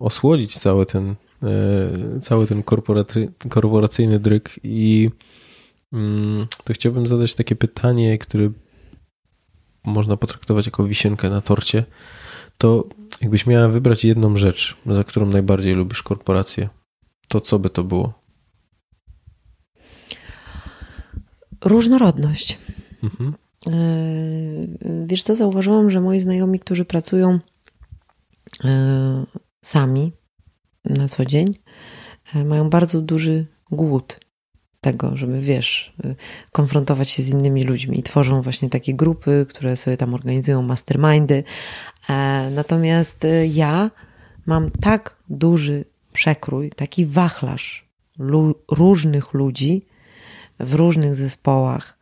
osłodzić 0.00 0.58
cały 0.58 0.86
ten, 0.86 1.14
e, 1.42 2.20
cały 2.20 2.46
ten 2.46 2.62
korporacyjny 3.48 4.18
dryk 4.18 4.60
i 4.62 5.10
mm, 5.92 6.46
to 6.64 6.72
chciałbym 6.72 7.06
zadać 7.06 7.34
takie 7.34 7.56
pytanie, 7.56 8.18
które 8.18 8.50
można 9.84 10.16
potraktować 10.16 10.66
jako 10.66 10.84
wisienkę 10.84 11.30
na 11.30 11.40
torcie. 11.40 11.84
To 12.58 12.84
jakbyś 13.20 13.46
miała 13.46 13.68
wybrać 13.68 14.04
jedną 14.04 14.36
rzecz, 14.36 14.76
za 14.86 15.04
którą 15.04 15.26
najbardziej 15.26 15.74
lubisz 15.74 16.02
korporację, 16.02 16.68
to 17.30 17.40
co 17.40 17.58
by 17.58 17.70
to 17.70 17.84
było? 17.84 18.12
Różnorodność. 21.64 22.58
Mhm. 23.02 23.34
E, 23.68 25.06
wiesz 25.06 25.22
co, 25.22 25.36
zauważyłam, 25.36 25.90
że 25.90 26.00
moi 26.00 26.20
znajomi, 26.20 26.60
którzy 26.60 26.84
pracują 26.84 27.40
E, 28.64 29.26
sami 29.62 30.12
na 30.84 31.08
co 31.08 31.24
dzień, 31.24 31.54
e, 32.34 32.44
mają 32.44 32.70
bardzo 32.70 33.00
duży 33.02 33.46
głód 33.70 34.20
tego, 34.80 35.16
żeby 35.16 35.40
wiesz, 35.40 35.94
e, 36.04 36.14
konfrontować 36.52 37.10
się 37.10 37.22
z 37.22 37.28
innymi 37.28 37.64
ludźmi 37.64 37.98
i 37.98 38.02
tworzą 38.02 38.42
właśnie 38.42 38.70
takie 38.70 38.94
grupy, 38.94 39.46
które 39.48 39.76
sobie 39.76 39.96
tam 39.96 40.14
organizują 40.14 40.62
mastermindy. 40.62 41.44
Natomiast 42.50 43.26
ja 43.52 43.90
mam 44.46 44.70
tak 44.70 45.16
duży 45.28 45.84
przekrój, 46.12 46.70
taki 46.70 47.06
wachlarz 47.06 47.88
lu 48.18 48.54
różnych 48.70 49.34
ludzi 49.34 49.86
w 50.60 50.74
różnych 50.74 51.14
zespołach, 51.14 51.98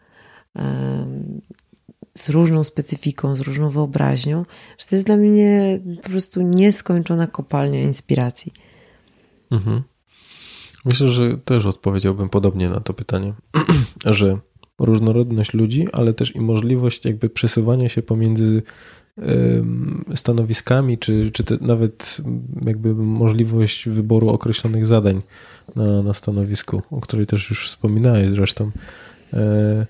z 2.14 2.28
różną 2.28 2.64
specyfiką, 2.64 3.36
z 3.36 3.40
różną 3.40 3.70
wyobraźnią, 3.70 4.44
że 4.78 4.86
to 4.86 4.96
jest 4.96 5.06
dla 5.06 5.16
mnie 5.16 5.80
po 6.02 6.08
prostu 6.08 6.42
nieskończona 6.42 7.26
kopalnia 7.26 7.80
inspiracji. 7.80 8.52
Mhm. 9.50 9.82
Myślę, 10.84 11.08
że 11.08 11.38
też 11.38 11.66
odpowiedziałbym 11.66 12.28
podobnie 12.28 12.68
na 12.68 12.80
to 12.80 12.94
pytanie, 12.94 13.34
że 14.04 14.38
różnorodność 14.78 15.54
ludzi, 15.54 15.86
ale 15.92 16.14
też 16.14 16.34
i 16.34 16.40
możliwość 16.40 17.04
jakby 17.04 17.30
przesuwania 17.30 17.88
się 17.88 18.02
pomiędzy 18.02 18.62
stanowiskami, 20.14 20.98
czy, 20.98 21.30
czy 21.32 21.44
nawet 21.60 22.16
jakby 22.66 22.94
możliwość 22.94 23.88
wyboru 23.88 24.28
określonych 24.28 24.86
zadań 24.86 25.22
na, 25.76 26.02
na 26.02 26.14
stanowisku, 26.14 26.82
o 26.90 27.00
której 27.00 27.26
też 27.26 27.50
już 27.50 27.68
wspominałeś 27.68 28.30
zresztą. 28.30 28.70
E, 29.32 29.86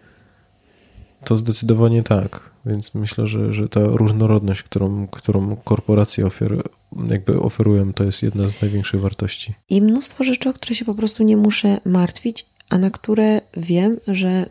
to 1.25 1.37
zdecydowanie 1.37 2.03
tak. 2.03 2.51
Więc 2.67 2.95
myślę, 2.95 3.27
że, 3.27 3.55
że 3.55 3.69
ta 3.69 3.81
różnorodność, 3.85 4.63
którą, 4.63 5.07
którą 5.07 5.57
korporacje 5.57 6.27
ofier, 6.27 6.63
jakby 7.09 7.41
oferują, 7.41 7.93
to 7.93 8.05
jest 8.05 8.23
jedna 8.23 8.49
z 8.49 8.63
największych 8.63 9.01
wartości. 9.01 9.55
I 9.69 9.83
mnóstwo 9.83 10.25
rzeczy, 10.25 10.49
o 10.49 10.53
które 10.53 10.75
się 10.75 10.85
po 10.85 10.95
prostu 10.95 11.23
nie 11.23 11.37
muszę 11.37 11.81
martwić, 11.85 12.47
a 12.71 12.79
na 12.79 12.91
które 12.91 13.41
wiem, 13.57 13.97
że 14.09 14.47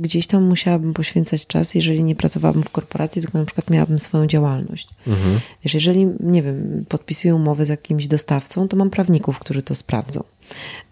gdzieś 0.00 0.26
tam 0.26 0.44
musiałabym 0.44 0.94
poświęcać 0.94 1.46
czas, 1.46 1.74
jeżeli 1.74 2.04
nie 2.04 2.14
pracowałabym 2.14 2.62
w 2.62 2.70
korporacji, 2.70 3.22
tylko 3.22 3.38
na 3.38 3.44
przykład 3.44 3.70
miałabym 3.70 3.98
swoją 3.98 4.26
działalność. 4.26 4.88
Mhm. 5.06 5.40
Wiesz, 5.64 5.74
jeżeli, 5.74 6.08
nie 6.20 6.42
wiem, 6.42 6.84
podpisuję 6.88 7.34
umowę 7.34 7.64
z 7.64 7.68
jakimś 7.68 8.06
dostawcą, 8.06 8.68
to 8.68 8.76
mam 8.76 8.90
prawników, 8.90 9.38
którzy 9.38 9.62
to 9.62 9.74
sprawdzą. 9.74 10.24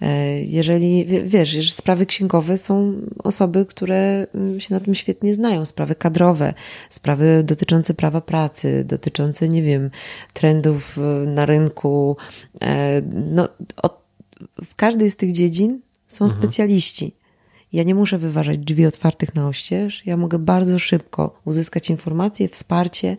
E, 0.00 0.40
jeżeli, 0.42 1.06
wiesz, 1.24 1.72
sprawy 1.72 2.06
księgowe 2.06 2.58
są 2.58 2.94
osoby, 3.18 3.66
które 3.66 4.26
mm, 4.34 4.60
się 4.60 4.74
na 4.74 4.80
tym 4.80 4.94
świetnie 4.94 5.34
znają, 5.34 5.64
sprawy 5.64 5.94
kadrowe, 5.94 6.54
sprawy 6.90 7.42
dotyczące 7.44 7.94
prawa 7.94 8.20
pracy, 8.20 8.84
dotyczące, 8.84 9.48
nie 9.48 9.62
wiem, 9.62 9.90
trendów 10.32 10.98
e, 10.98 11.26
na 11.26 11.46
rynku. 11.46 12.16
E, 12.62 13.02
no, 13.12 13.48
w 14.64 14.74
każdej 14.76 15.10
z 15.10 15.16
tych 15.16 15.32
dziedzin 15.32 15.80
są 16.10 16.24
mhm. 16.24 16.42
specjaliści. 16.42 17.14
Ja 17.72 17.82
nie 17.82 17.94
muszę 17.94 18.18
wyważać 18.18 18.58
drzwi 18.58 18.86
otwartych 18.86 19.34
na 19.34 19.48
oścież, 19.48 20.06
ja 20.06 20.16
mogę 20.16 20.38
bardzo 20.38 20.78
szybko 20.78 21.40
uzyskać 21.44 21.90
informacje, 21.90 22.48
wsparcie 22.48 23.16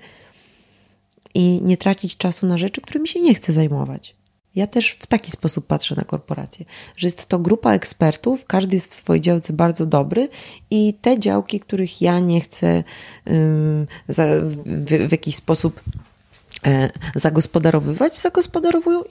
i 1.34 1.61
nie 1.63 1.77
tracić 1.77 2.18
czasu 2.18 2.47
na 2.47 2.57
rzeczy, 2.57 2.81
którymi 2.81 3.07
się 3.07 3.22
nie 3.22 3.34
chcę 3.34 3.53
zajmować. 3.53 4.15
Ja 4.55 4.68
też 4.68 4.91
w 4.91 5.07
taki 5.07 5.31
sposób 5.31 5.68
patrzę 5.68 5.95
na 5.95 6.03
korporacje, 6.03 6.65
że 6.97 7.07
jest 7.07 7.26
to 7.26 7.39
grupa 7.39 7.73
ekspertów, 7.73 8.45
każdy 8.45 8.76
jest 8.76 8.91
w 8.91 8.93
swojej 8.93 9.22
działce 9.22 9.53
bardzo 9.53 9.85
dobry 9.85 10.30
i 10.69 10.93
te 11.01 11.19
działki, 11.19 11.59
których 11.59 12.01
ja 12.01 12.19
nie 12.19 12.41
chcę 12.41 12.84
w, 15.07 15.11
jakiś 15.11 15.35
sposób 15.35 15.81
e, 16.65 16.89
zagospodarowywać, 17.15 18.18
zagospodarowują 18.18 19.01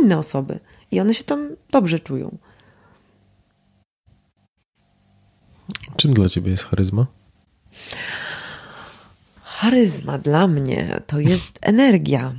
inne 0.00 0.18
osoby 0.18 0.60
i 0.90 1.00
one 1.00 1.14
się 1.14 1.24
tam 1.24 1.48
dobrze 1.70 1.98
czują. 1.98 2.38
Czym 5.98 6.14
dla 6.14 6.28
ciebie 6.28 6.50
jest 6.50 6.64
charyzma? 6.64 7.06
Charyzma 9.42 10.18
dla 10.18 10.48
mnie 10.48 11.00
to 11.06 11.20
jest 11.20 11.58
energia. 11.74 12.32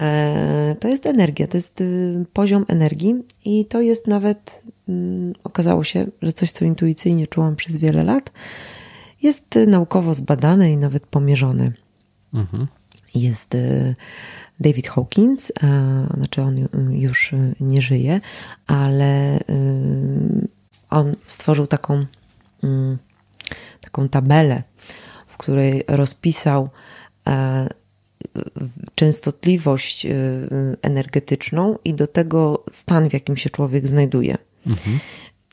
E, 0.00 0.76
to 0.80 0.88
jest 0.88 1.06
energia, 1.06 1.46
to 1.46 1.56
jest 1.56 1.80
y, 1.80 2.24
poziom 2.32 2.64
energii 2.68 3.14
i 3.44 3.64
to 3.64 3.80
jest 3.80 4.06
nawet, 4.06 4.62
mm, 4.88 5.32
okazało 5.44 5.84
się, 5.84 6.06
że 6.22 6.32
coś, 6.32 6.50
co 6.50 6.64
intuicyjnie 6.64 7.26
czułam 7.26 7.56
przez 7.56 7.76
wiele 7.76 8.04
lat, 8.04 8.32
jest 9.22 9.56
y, 9.56 9.66
naukowo 9.66 10.14
zbadane 10.14 10.72
i 10.72 10.76
nawet 10.76 11.06
pomierzone. 11.06 11.72
Mhm. 12.34 12.66
Jest 13.14 13.54
y, 13.54 13.94
David 14.60 14.88
Hawkins, 14.88 15.52
znaczy 16.14 16.42
on 16.42 16.68
już 16.92 17.34
nie 17.60 17.82
żyje, 17.82 18.20
ale 18.66 19.40
on 20.90 21.16
stworzył 21.26 21.66
taką, 21.66 22.06
taką 23.80 24.08
tabelę, 24.08 24.62
w 25.26 25.36
której 25.36 25.84
rozpisał 25.88 26.70
e, 27.26 27.68
częstotliwość 28.94 30.06
y, 30.06 30.10
energetyczną 30.82 31.78
i 31.84 31.94
do 31.94 32.06
tego 32.06 32.64
stan, 32.70 33.08
w 33.10 33.12
jakim 33.12 33.36
się 33.36 33.50
człowiek 33.50 33.88
znajduje. 33.88 34.38
Mhm. 34.66 34.98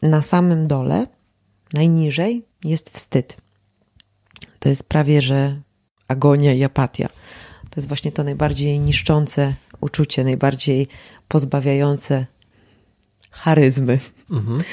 Na 0.02 0.22
samym 0.22 0.68
dole, 0.68 1.08
najniżej, 1.74 2.46
jest 2.64 2.90
wstyd. 2.90 3.38
to 4.60 4.70
jest 4.70 4.84
prawie, 4.84 5.22
że 5.22 5.62
agonia 6.08 6.54
i 6.54 6.64
apatia. 6.64 7.10
To 7.70 7.72
jest 7.76 7.88
właśnie 7.88 8.12
to 8.12 8.24
najbardziej 8.24 8.80
niszczące 8.80 9.56
uczucie, 9.82 10.24
najbardziej 10.24 10.88
pozbawiające 11.28 12.26
charyzmy. 13.32 14.00
Mhm. 14.32 14.64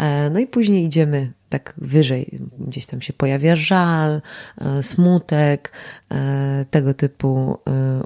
E, 0.00 0.30
no 0.30 0.38
i 0.38 0.46
później 0.46 0.84
idziemy 0.84 1.32
tak 1.48 1.74
wyżej, 1.78 2.38
gdzieś 2.58 2.86
tam 2.86 3.00
się 3.00 3.12
pojawia 3.12 3.56
żal, 3.56 4.22
e, 4.58 4.82
smutek, 4.82 5.72
e, 6.10 6.64
tego 6.70 6.94
typu 6.94 7.58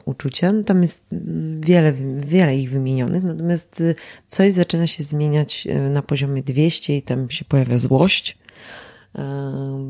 uczucia. 0.05 0.53
No 0.53 0.63
tam 0.63 0.83
jest 0.83 1.15
wiele, 1.61 1.93
wiele 2.17 2.57
ich 2.57 2.71
wymienionych, 2.71 3.23
natomiast 3.23 3.83
coś 4.29 4.53
zaczyna 4.53 4.87
się 4.87 5.05
zmieniać 5.05 5.69
na 5.91 6.03
poziomie 6.03 6.43
200 6.43 6.97
i 6.97 7.03
tam 7.03 7.31
się 7.31 7.45
pojawia 7.45 7.79
złość. 7.79 8.39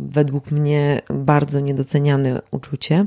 Według 0.06 0.50
mnie 0.50 1.00
bardzo 1.10 1.60
niedoceniane 1.60 2.42
uczucie 2.50 3.06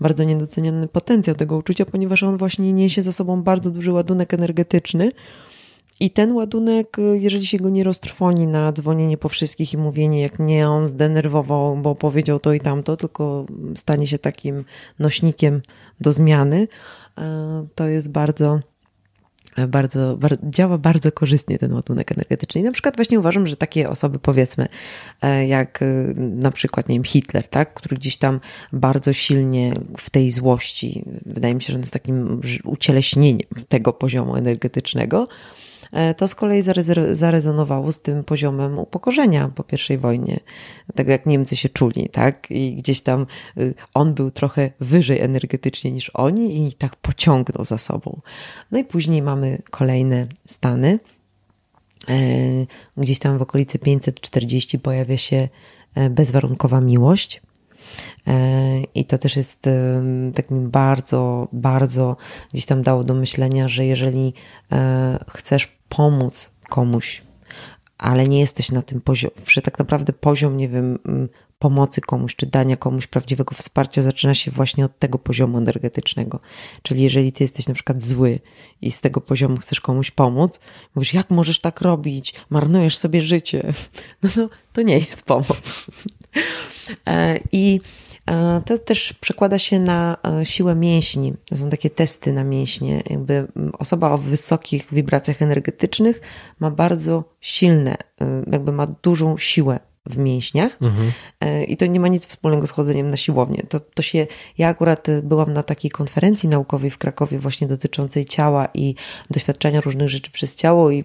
bardzo 0.00 0.24
niedoceniany 0.24 0.88
potencjał 0.88 1.36
tego 1.36 1.56
uczucia, 1.56 1.84
ponieważ 1.86 2.22
on 2.22 2.36
właśnie 2.36 2.72
niesie 2.72 3.02
za 3.02 3.12
sobą 3.12 3.42
bardzo 3.42 3.70
duży 3.70 3.92
ładunek 3.92 4.34
energetyczny. 4.34 5.12
I 6.00 6.10
ten 6.10 6.32
ładunek, 6.32 6.96
jeżeli 7.12 7.46
się 7.46 7.58
go 7.58 7.68
nie 7.68 7.84
roztrwoni 7.84 8.46
na 8.46 8.72
dzwonienie 8.72 9.16
po 9.16 9.28
wszystkich 9.28 9.72
i 9.72 9.76
mówienie, 9.76 10.20
jak 10.20 10.38
mnie 10.38 10.68
on 10.68 10.86
zdenerwował, 10.86 11.76
bo 11.76 11.94
powiedział 11.94 12.40
to 12.40 12.52
i 12.52 12.60
tamto, 12.60 12.96
tylko 12.96 13.46
stanie 13.76 14.06
się 14.06 14.18
takim 14.18 14.64
nośnikiem 14.98 15.62
do 16.00 16.12
zmiany, 16.12 16.68
e, 17.18 17.66
to 17.74 17.88
jest 17.88 18.10
bardzo 18.10 18.60
bardzo, 19.68 20.16
bardzo, 20.16 20.42
działa 20.50 20.78
bardzo 20.78 21.12
korzystnie 21.12 21.58
ten 21.58 21.72
ładunek 21.72 22.12
energetyczny. 22.12 22.60
I 22.60 22.64
na 22.64 22.72
przykład 22.72 22.96
właśnie 22.96 23.18
uważam, 23.18 23.46
że 23.46 23.56
takie 23.56 23.90
osoby 23.90 24.18
powiedzmy, 24.18 24.68
e, 25.22 25.46
jak 25.46 25.82
e, 25.82 25.86
na 26.16 26.50
przykład, 26.50 26.88
nie 26.88 26.96
wiem, 26.96 27.04
Hitler, 27.04 27.48
tak, 27.48 27.74
który 27.74 27.96
gdzieś 27.96 28.16
tam 28.16 28.40
bardzo 28.72 29.12
silnie 29.12 29.72
w 29.98 30.10
tej 30.10 30.30
złości, 30.30 31.04
wydaje 31.26 31.54
mi 31.54 31.62
się, 31.62 31.66
że 31.66 31.74
on 31.74 31.80
jest 31.80 31.92
takim 31.92 32.40
ucieleśnieniem 32.64 33.48
tego 33.68 33.92
poziomu 33.92 34.36
energetycznego, 34.36 35.28
to 36.16 36.28
z 36.28 36.34
kolei 36.34 36.62
zarezonowało 37.10 37.92
z 37.92 38.00
tym 38.00 38.24
poziomem 38.24 38.78
upokorzenia 38.78 39.50
po 39.54 39.64
I 39.94 39.98
wojnie, 39.98 40.40
tego 40.94 41.12
jak 41.12 41.26
Niemcy 41.26 41.56
się 41.56 41.68
czuli, 41.68 42.08
tak? 42.08 42.50
I 42.50 42.74
gdzieś 42.74 43.00
tam 43.00 43.26
y, 43.58 43.74
on 43.94 44.14
był 44.14 44.30
trochę 44.30 44.70
wyżej 44.80 45.20
energetycznie 45.20 45.90
niż 45.90 46.10
oni 46.14 46.68
i 46.68 46.72
tak 46.72 46.96
pociągnął 46.96 47.64
za 47.64 47.78
sobą. 47.78 48.20
No 48.70 48.78
i 48.78 48.84
później 48.84 49.22
mamy 49.22 49.62
kolejne 49.70 50.26
stany. 50.46 50.98
E, 52.08 52.16
gdzieś 52.96 53.18
tam 53.18 53.38
w 53.38 53.42
okolicy 53.42 53.78
540 53.78 54.78
pojawia 54.78 55.16
się 55.16 55.48
e, 55.94 56.10
bezwarunkowa 56.10 56.80
miłość. 56.80 57.42
I 58.94 59.04
to 59.04 59.18
też 59.18 59.36
jest 59.36 59.68
takim 60.34 60.70
bardzo, 60.70 61.48
bardzo 61.52 62.16
gdzieś 62.52 62.66
tam 62.66 62.82
dało 62.82 63.04
do 63.04 63.14
myślenia, 63.14 63.68
że 63.68 63.84
jeżeli 63.84 64.34
chcesz 65.30 65.78
pomóc 65.88 66.52
komuś, 66.68 67.22
ale 67.98 68.28
nie 68.28 68.40
jesteś 68.40 68.72
na 68.72 68.82
tym 68.82 69.00
poziomie, 69.00 69.34
że 69.46 69.62
tak 69.62 69.78
naprawdę 69.78 70.12
poziom, 70.12 70.56
nie 70.56 70.68
wiem, 70.68 70.98
pomocy 71.58 72.00
komuś, 72.00 72.36
czy 72.36 72.46
dania 72.46 72.76
komuś 72.76 73.06
prawdziwego 73.06 73.54
wsparcia 73.54 74.02
zaczyna 74.02 74.34
się 74.34 74.50
właśnie 74.50 74.84
od 74.84 74.98
tego 74.98 75.18
poziomu 75.18 75.58
energetycznego. 75.58 76.40
Czyli 76.82 77.02
jeżeli 77.02 77.32
ty 77.32 77.44
jesteś 77.44 77.68
na 77.68 77.74
przykład 77.74 78.02
zły 78.02 78.40
i 78.82 78.90
z 78.90 79.00
tego 79.00 79.20
poziomu 79.20 79.56
chcesz 79.56 79.80
komuś 79.80 80.10
pomóc, 80.10 80.60
mówisz, 80.94 81.14
jak 81.14 81.30
możesz 81.30 81.60
tak 81.60 81.80
robić? 81.80 82.34
Marnujesz 82.50 82.96
sobie 82.96 83.20
życie. 83.20 83.72
No 84.22 84.28
to, 84.34 84.48
to 84.72 84.82
nie 84.82 84.98
jest 84.98 85.26
pomoc. 85.26 85.86
E, 87.06 87.38
I 87.52 87.80
E, 88.30 88.62
to 88.66 88.78
też 88.78 89.12
przekłada 89.12 89.58
się 89.58 89.80
na 89.80 90.16
e, 90.40 90.44
siłę 90.44 90.74
mięśni. 90.74 91.34
Są 91.54 91.70
takie 91.70 91.90
testy 91.90 92.32
na 92.32 92.44
mięśnie. 92.44 93.02
Jakby 93.10 93.48
osoba 93.78 94.10
o 94.10 94.18
wysokich 94.18 94.86
wibracjach 94.92 95.42
energetycznych 95.42 96.20
ma 96.60 96.70
bardzo 96.70 97.24
silne, 97.40 97.96
jakby 98.52 98.72
ma 98.72 98.86
dużą 98.86 99.38
siłę 99.38 99.80
w 100.06 100.18
mięśniach 100.18 100.82
mhm. 100.82 101.12
E, 101.40 101.64
i 101.64 101.76
to 101.76 101.86
nie 101.86 102.00
ma 102.00 102.08
nic 102.08 102.26
wspólnego 102.26 102.66
z 102.66 102.70
chodzeniem 102.70 103.10
na 103.10 103.16
siłownię. 103.16 103.62
To, 103.68 103.80
to 103.80 104.02
się, 104.02 104.26
ja 104.58 104.68
akurat 104.68 105.06
byłam 105.22 105.52
na 105.52 105.62
takiej 105.62 105.90
konferencji 105.90 106.48
naukowej 106.48 106.90
w 106.90 106.98
Krakowie 106.98 107.38
właśnie 107.38 107.66
dotyczącej 107.66 108.24
ciała 108.24 108.68
i 108.74 108.94
doświadczenia 109.30 109.80
różnych 109.80 110.08
rzeczy 110.08 110.30
przez 110.30 110.56
ciało 110.56 110.90
i 110.90 111.04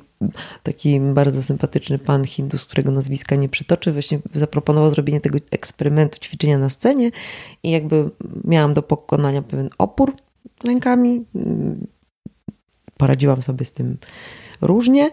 taki 0.64 1.00
bardzo 1.00 1.44
sympatyczny 1.44 2.00
pan 2.00 2.26
Hindus, 2.26 2.66
którego 2.66 2.92
nazwiska 2.92 3.36
nie 3.36 3.50
przytoczy, 3.50 3.92
właśnie 3.92 4.20
zaproponował 4.34 4.90
zrobienie 4.90 5.22
tego 5.22 5.40
eksperymentu 5.52 6.20
ćwiczenia 6.20 6.58
na 6.58 6.70
scenie 6.70 7.12
i 7.64 7.72
jakby 7.72 8.10
miałam 8.44 8.74
do 8.74 8.82
pokonania 8.84 9.42
pewien 9.42 9.70
opór 9.78 10.14
rękami. 10.64 11.26
Poradziłam 12.98 13.42
sobie 13.42 13.66
z 13.66 13.72
tym 13.72 13.98
różnie 14.62 15.12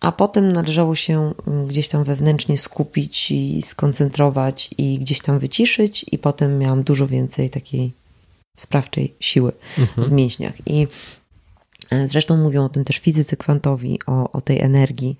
a 0.00 0.12
potem 0.12 0.52
należało 0.52 0.94
się 0.94 1.32
mm, 1.46 1.66
gdzieś 1.66 1.88
tam 1.88 2.04
wewnętrznie 2.04 2.58
skupić 2.58 3.30
i 3.30 3.62
skoncentrować 3.62 4.70
i 4.78 4.98
gdzieś 4.98 5.20
tam 5.20 5.38
wyciszyć, 5.38 6.06
i 6.12 6.18
potem 6.18 6.58
miałam 6.58 6.82
dużo 6.82 7.06
więcej 7.06 7.50
takiej 7.50 7.92
sprawczej 8.56 9.14
siły 9.20 9.52
mhm. 9.78 10.08
w 10.08 10.12
mięśniach. 10.12 10.54
I 10.66 10.86
e, 11.90 12.08
zresztą 12.08 12.36
mówią 12.36 12.64
o 12.64 12.68
tym 12.68 12.84
też 12.84 12.98
fizycy 12.98 13.36
kwantowi, 13.36 13.98
o, 14.06 14.32
o 14.32 14.40
tej 14.40 14.60
energii, 14.60 15.18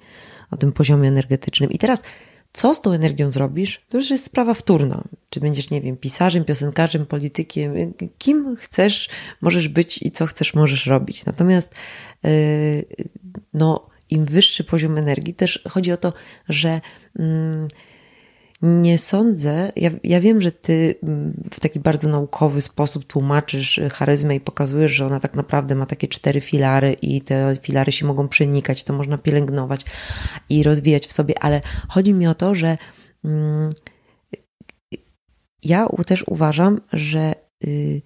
o 0.50 0.56
tym 0.56 0.72
poziomie 0.72 1.08
energetycznym. 1.08 1.70
I 1.70 1.78
teraz 1.78 2.02
co 2.52 2.74
z 2.74 2.80
tą 2.80 2.92
energią 2.92 3.32
zrobisz, 3.32 3.84
to 3.88 3.96
już 3.96 4.10
jest 4.10 4.24
sprawa 4.24 4.54
wtórna. 4.54 5.04
Czy 5.30 5.40
będziesz, 5.40 5.70
nie 5.70 5.80
wiem, 5.80 5.96
pisarzem, 5.96 6.44
piosenkarzem, 6.44 7.06
politykiem, 7.06 7.74
kim 8.18 8.56
chcesz, 8.56 9.08
możesz 9.40 9.68
być 9.68 10.02
i 10.02 10.10
co 10.10 10.26
chcesz, 10.26 10.54
możesz 10.54 10.86
robić. 10.86 11.24
Natomiast, 11.24 11.74
yy, 12.22 12.30
no, 13.54 13.88
im 14.10 14.24
wyższy 14.24 14.64
poziom 14.64 14.98
energii, 14.98 15.34
też 15.34 15.64
chodzi 15.68 15.92
o 15.92 15.96
to, 15.96 16.12
że 16.48 16.80
mm, 17.18 17.68
nie 18.62 18.98
sądzę, 18.98 19.72
ja, 19.76 19.90
ja 20.04 20.20
wiem, 20.20 20.40
że 20.40 20.52
ty 20.52 20.94
mm, 21.02 21.42
w 21.50 21.60
taki 21.60 21.80
bardzo 21.80 22.08
naukowy 22.08 22.60
sposób 22.60 23.04
tłumaczysz 23.04 23.80
charyzmę 23.92 24.36
i 24.36 24.40
pokazujesz, 24.40 24.92
że 24.92 25.06
ona 25.06 25.20
tak 25.20 25.34
naprawdę 25.34 25.74
ma 25.74 25.86
takie 25.86 26.08
cztery 26.08 26.40
filary 26.40 26.92
i 26.92 27.22
te 27.22 27.56
filary 27.62 27.92
się 27.92 28.06
mogą 28.06 28.28
przenikać, 28.28 28.84
to 28.84 28.92
można 28.92 29.18
pielęgnować 29.18 29.84
i 30.48 30.62
rozwijać 30.62 31.06
w 31.06 31.12
sobie, 31.12 31.34
ale 31.40 31.60
chodzi 31.88 32.14
mi 32.14 32.26
o 32.26 32.34
to, 32.34 32.54
że 32.54 32.78
mm, 33.24 33.70
ja 35.64 35.88
też 36.06 36.24
uważam, 36.26 36.80
że 36.92 37.34
y, 37.64 38.02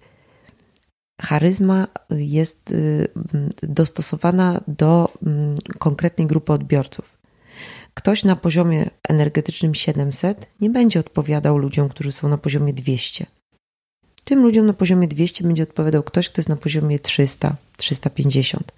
charyzma 1.23 1.87
jest 2.09 2.71
y, 2.71 3.07
dostosowana 3.63 4.61
do 4.67 5.13
mm, 5.25 5.55
konkretnej 5.79 6.27
grupy 6.27 6.53
odbiorców. 6.53 7.17
Ktoś 7.93 8.23
na 8.23 8.35
poziomie 8.35 8.89
energetycznym 9.09 9.75
700 9.75 10.49
nie 10.61 10.69
będzie 10.69 10.99
odpowiadał 10.99 11.57
ludziom, 11.57 11.89
którzy 11.89 12.11
są 12.11 12.29
na 12.29 12.37
poziomie 12.37 12.73
200. 12.73 13.25
Tym 14.23 14.41
ludziom 14.41 14.65
na 14.65 14.73
poziomie 14.73 15.07
200 15.07 15.43
będzie 15.43 15.63
odpowiadał 15.63 16.03
ktoś, 16.03 16.29
kto 16.29 16.39
jest 16.39 16.49
na 16.49 16.55
poziomie 16.55 16.99
300, 16.99 17.55
350. 17.77 18.71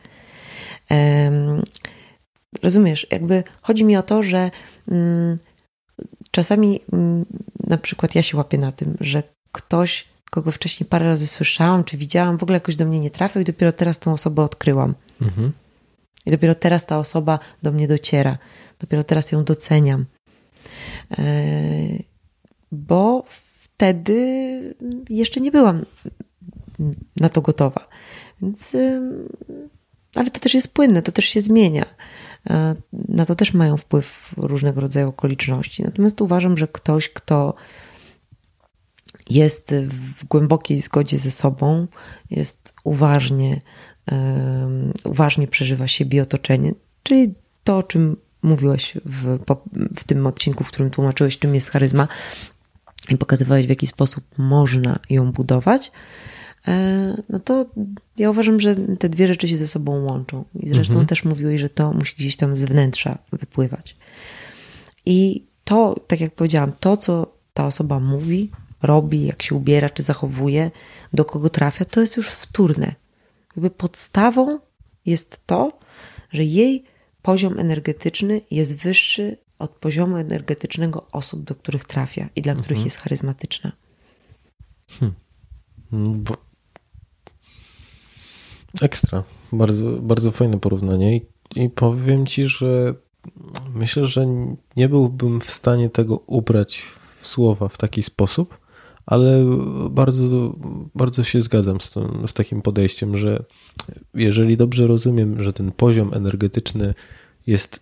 Um, 0.89 1.61
rozumiesz, 2.63 3.07
jakby 3.11 3.43
chodzi 3.61 3.85
mi 3.85 3.97
o 3.97 4.03
to, 4.03 4.23
że 4.23 4.51
um, 4.87 5.37
czasami 6.31 6.79
na 7.67 7.77
przykład 7.77 8.15
ja 8.15 8.21
się 8.21 8.37
łapię 8.37 8.57
na 8.57 8.71
tym, 8.71 8.97
że 8.99 9.23
ktoś 9.51 10.14
kogo 10.35 10.51
wcześniej 10.51 10.89
parę 10.89 11.05
razy 11.05 11.27
słyszałam, 11.27 11.83
czy 11.83 11.97
widziałam, 11.97 12.37
w 12.37 12.43
ogóle 12.43 12.55
jakoś 12.55 12.75
do 12.75 12.85
mnie 12.85 12.99
nie 12.99 13.09
trafił 13.09 13.41
i 13.41 13.45
dopiero 13.45 13.71
teraz 13.71 13.99
tą 13.99 14.11
osobę 14.11 14.41
odkryłam. 14.41 14.95
Mhm. 15.21 15.51
I 16.25 16.31
dopiero 16.31 16.55
teraz 16.55 16.85
ta 16.85 16.99
osoba 16.99 17.39
do 17.63 17.71
mnie 17.71 17.87
dociera. 17.87 18.37
Dopiero 18.79 19.03
teraz 19.03 19.31
ją 19.31 19.43
doceniam. 19.43 20.05
E, 21.17 21.23
bo 22.71 23.25
wtedy 23.29 24.19
jeszcze 25.09 25.39
nie 25.41 25.51
byłam 25.51 25.85
na 27.19 27.29
to 27.29 27.41
gotowa. 27.41 27.87
Więc, 28.41 28.77
ale 30.15 30.31
to 30.31 30.39
też 30.39 30.53
jest 30.53 30.73
płynne, 30.73 31.01
to 31.01 31.11
też 31.11 31.25
się 31.25 31.41
zmienia. 31.41 31.85
E, 32.49 32.75
na 32.93 33.25
to 33.25 33.35
też 33.35 33.53
mają 33.53 33.77
wpływ 33.77 34.33
różnego 34.37 34.81
rodzaju 34.81 35.09
okoliczności. 35.09 35.83
Natomiast 35.83 36.21
uważam, 36.21 36.57
że 36.57 36.67
ktoś, 36.67 37.09
kto 37.09 37.55
jest 39.29 39.75
w 39.87 40.25
głębokiej 40.25 40.81
zgodzie 40.81 41.17
ze 41.17 41.31
sobą, 41.31 41.87
jest 42.29 42.73
uważnie, 42.83 43.61
um, 44.11 44.93
uważnie 45.03 45.47
przeżywa 45.47 45.87
siebie 45.87 46.17
i 46.17 46.21
otoczenie, 46.21 46.71
czyli 47.03 47.33
to, 47.63 47.77
o 47.77 47.83
czym 47.83 48.17
mówiłeś 48.41 48.97
w, 49.05 49.39
w 49.97 50.03
tym 50.03 50.27
odcinku, 50.27 50.63
w 50.63 50.67
którym 50.67 50.91
tłumaczyłeś, 50.91 51.39
czym 51.39 51.55
jest 51.55 51.69
charyzma 51.69 52.07
i 53.09 53.17
pokazywałeś, 53.17 53.65
w 53.65 53.69
jaki 53.69 53.87
sposób 53.87 54.23
można 54.37 54.99
ją 55.09 55.31
budować, 55.31 55.91
e, 56.67 57.23
no 57.29 57.39
to 57.39 57.65
ja 58.17 58.29
uważam, 58.29 58.59
że 58.59 58.75
te 58.75 59.09
dwie 59.09 59.27
rzeczy 59.27 59.47
się 59.47 59.57
ze 59.57 59.67
sobą 59.67 60.03
łączą. 60.03 60.45
I 60.59 60.69
zresztą 60.69 60.93
mhm. 60.93 61.07
też 61.07 61.23
mówiłeś, 61.23 61.61
że 61.61 61.69
to 61.69 61.93
musi 61.93 62.15
gdzieś 62.17 62.35
tam 62.35 62.57
z 62.57 62.63
wnętrza 62.63 63.17
wypływać. 63.31 63.97
I 65.05 65.43
to, 65.63 65.95
tak 66.07 66.21
jak 66.21 66.35
powiedziałam, 66.35 66.71
to, 66.79 66.97
co 66.97 67.33
ta 67.53 67.65
osoba 67.65 67.99
mówi, 67.99 68.51
robi, 68.85 69.25
jak 69.25 69.43
się 69.43 69.55
ubiera, 69.55 69.89
czy 69.89 70.03
zachowuje, 70.03 70.71
do 71.13 71.25
kogo 71.25 71.49
trafia, 71.49 71.85
to 71.85 72.01
jest 72.01 72.17
już 72.17 72.29
wtórne. 72.29 72.95
Jakby 73.55 73.69
podstawą 73.69 74.59
jest 75.05 75.41
to, 75.45 75.79
że 76.31 76.43
jej 76.43 76.83
poziom 77.21 77.59
energetyczny 77.59 78.41
jest 78.51 78.75
wyższy 78.75 79.37
od 79.59 79.71
poziomu 79.71 80.17
energetycznego 80.17 81.07
osób, 81.11 81.43
do 81.43 81.55
których 81.55 81.85
trafia 81.85 82.29
i 82.35 82.41
dla 82.41 82.51
mhm. 82.51 82.63
których 82.63 82.85
jest 82.85 82.97
charyzmatyczna. 82.97 83.71
Hmm. 84.99 85.15
Bo... 86.23 86.35
Ekstra. 88.81 89.23
Bardzo, 89.51 89.91
bardzo 89.91 90.31
fajne 90.31 90.59
porównanie. 90.59 91.17
I, 91.17 91.25
I 91.55 91.69
powiem 91.69 92.25
ci, 92.25 92.45
że 92.45 92.95
myślę, 93.73 94.05
że 94.05 94.25
nie 94.75 94.89
byłbym 94.89 95.41
w 95.41 95.51
stanie 95.51 95.89
tego 95.89 96.17
ubrać 96.17 96.81
w 97.19 97.27
słowa 97.27 97.67
w 97.67 97.77
taki 97.77 98.03
sposób, 98.03 98.57
ale 99.05 99.45
bardzo, 99.89 100.55
bardzo 100.95 101.23
się 101.23 101.41
zgadzam 101.41 101.81
z, 101.81 101.91
tym, 101.91 102.27
z 102.27 102.33
takim 102.33 102.61
podejściem, 102.61 103.17
że 103.17 103.43
jeżeli 104.13 104.57
dobrze 104.57 104.87
rozumiem, 104.87 105.43
że 105.43 105.53
ten 105.53 105.71
poziom 105.71 106.11
energetyczny 106.13 106.93
jest, 107.47 107.79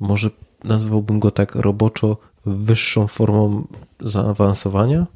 może 0.00 0.30
nazwałbym 0.64 1.20
go 1.20 1.30
tak 1.30 1.54
roboczo, 1.54 2.16
wyższą 2.46 3.06
formą 3.08 3.66
zaawansowania. 4.00 5.06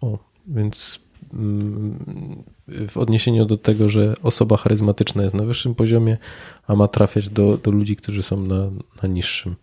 O, 0.00 0.18
więc 0.46 1.00
mm, 1.32 2.44
w 2.88 2.96
odniesieniu 2.96 3.46
do 3.46 3.56
tego, 3.56 3.88
że 3.88 4.14
osoba 4.22 4.56
charyzmatyczna 4.56 5.22
jest 5.22 5.34
na 5.34 5.44
wyższym 5.44 5.74
poziomie, 5.74 6.18
a 6.66 6.74
ma 6.74 6.88
trafiać 6.88 7.28
do, 7.28 7.58
do 7.58 7.70
ludzi, 7.70 7.96
którzy 7.96 8.22
są 8.22 8.46
na, 8.46 8.70
na 9.02 9.08
niższym. 9.08 9.56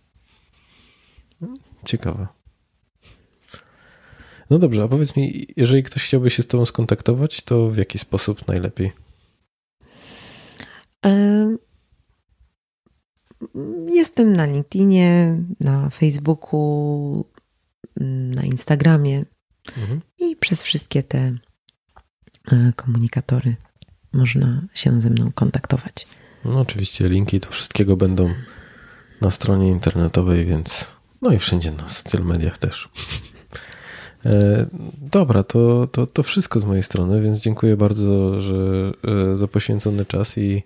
Ciekawe. 1.84 2.26
No 4.50 4.58
dobrze, 4.58 4.82
a 4.82 4.88
powiedz 4.88 5.16
mi, 5.16 5.46
jeżeli 5.56 5.82
ktoś 5.82 6.04
chciałby 6.04 6.30
się 6.30 6.42
z 6.42 6.46
Tobą 6.46 6.64
skontaktować, 6.64 7.42
to 7.42 7.70
w 7.70 7.76
jaki 7.76 7.98
sposób 7.98 8.48
najlepiej? 8.48 8.92
Jestem 13.88 14.32
na 14.32 14.46
LinkedInie, 14.46 15.38
na 15.60 15.90
Facebooku, 15.90 17.24
na 17.96 18.42
Instagramie 18.42 19.24
mhm. 19.76 20.00
i 20.18 20.36
przez 20.36 20.62
wszystkie 20.62 21.02
te 21.02 21.18
e, 22.52 22.72
komunikatory 22.76 23.56
można 24.12 24.62
się 24.74 25.00
ze 25.00 25.10
mną 25.10 25.32
kontaktować. 25.34 26.06
No 26.44 26.60
oczywiście 26.60 27.08
linki 27.08 27.40
do 27.40 27.48
wszystkiego 27.48 27.96
będą 27.96 28.34
na 29.20 29.30
stronie 29.30 29.68
internetowej, 29.68 30.46
więc 30.46 30.96
no 31.22 31.32
i 31.32 31.38
wszędzie 31.38 31.72
na 31.72 31.88
social 31.88 32.24
mediach 32.24 32.58
też. 32.58 32.88
E, 34.26 34.66
dobra, 35.12 35.42
to, 35.42 35.86
to, 35.86 36.06
to 36.06 36.22
wszystko 36.22 36.60
z 36.60 36.64
mojej 36.64 36.82
strony, 36.82 37.20
więc 37.20 37.40
dziękuję 37.40 37.76
bardzo 37.76 38.40
że, 38.40 38.92
e, 39.32 39.36
za 39.36 39.48
poświęcony 39.48 40.06
czas 40.06 40.38
i 40.38 40.62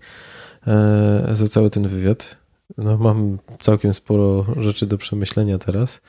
za 1.33 1.49
cały 1.49 1.71
ten 1.71 1.89
wywiad. 1.89 2.37
No, 2.79 2.99
mam 2.99 3.39
całkiem 3.61 3.95
sporo 3.95 4.47
rzeczy 4.57 4.87
do 4.87 4.99
przemyślenia 4.99 5.59
teraz, 5.59 6.01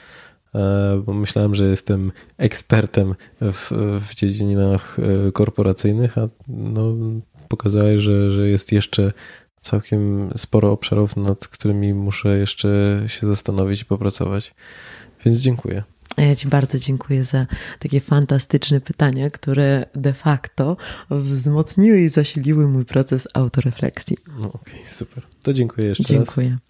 e, 0.55 1.01
bo 1.05 1.13
myślałem, 1.13 1.55
że 1.55 1.65
jestem 1.65 2.11
ekspertem 2.37 3.15
w, 3.41 3.71
w 4.09 4.15
dziedzinach 4.15 4.97
e, 4.99 5.31
korporacyjnych, 5.31 6.17
a 6.17 6.29
no, 6.47 6.93
pokazałeś, 7.47 8.01
że, 8.01 8.31
że 8.31 8.49
jest 8.49 8.71
jeszcze 8.71 9.11
całkiem 9.59 10.29
sporo 10.35 10.71
obszarów, 10.71 11.15
nad 11.15 11.47
którymi 11.47 11.93
muszę 11.93 12.37
jeszcze 12.37 13.03
się 13.07 13.27
zastanowić 13.27 13.81
i 13.81 13.85
popracować. 13.85 14.55
Więc 15.25 15.39
dziękuję. 15.39 15.83
Ja 16.17 16.35
Ci 16.35 16.47
bardzo 16.47 16.79
dziękuję 16.79 17.23
za 17.23 17.45
takie 17.79 17.99
fantastyczne 17.99 18.81
pytania, 18.81 19.29
które 19.29 19.85
de 19.95 20.13
facto 20.13 20.77
wzmocniły 21.09 22.01
i 22.01 22.09
zasiliły 22.09 22.67
mój 22.67 22.85
proces 22.85 23.27
autorefleksji. 23.33 24.17
No 24.27 24.47
okej, 24.47 24.73
okay, 24.73 24.89
super. 24.89 25.23
To 25.43 25.53
dziękuję 25.53 25.87
jeszcze 25.87 26.03
dziękuję. 26.03 26.19
raz. 26.19 26.35
Dziękuję. 26.35 26.69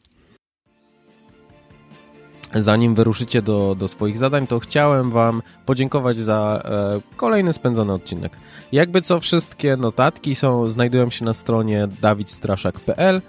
Zanim 2.53 2.95
wyruszycie 2.95 3.41
do, 3.41 3.75
do 3.79 3.87
swoich 3.87 4.17
zadań, 4.17 4.47
to 4.47 4.59
chciałem 4.59 5.11
Wam 5.11 5.41
podziękować 5.65 6.19
za 6.19 6.61
e, 6.65 7.15
kolejny 7.15 7.53
spędzony 7.53 7.93
odcinek. 7.93 8.37
Jakby 8.71 9.01
co, 9.01 9.19
wszystkie 9.19 9.77
notatki 9.77 10.35
są, 10.35 10.69
znajdują 10.69 11.09
się 11.09 11.25
na 11.25 11.33
stronie 11.33 11.87
dawidstraszak.pl 12.01 13.21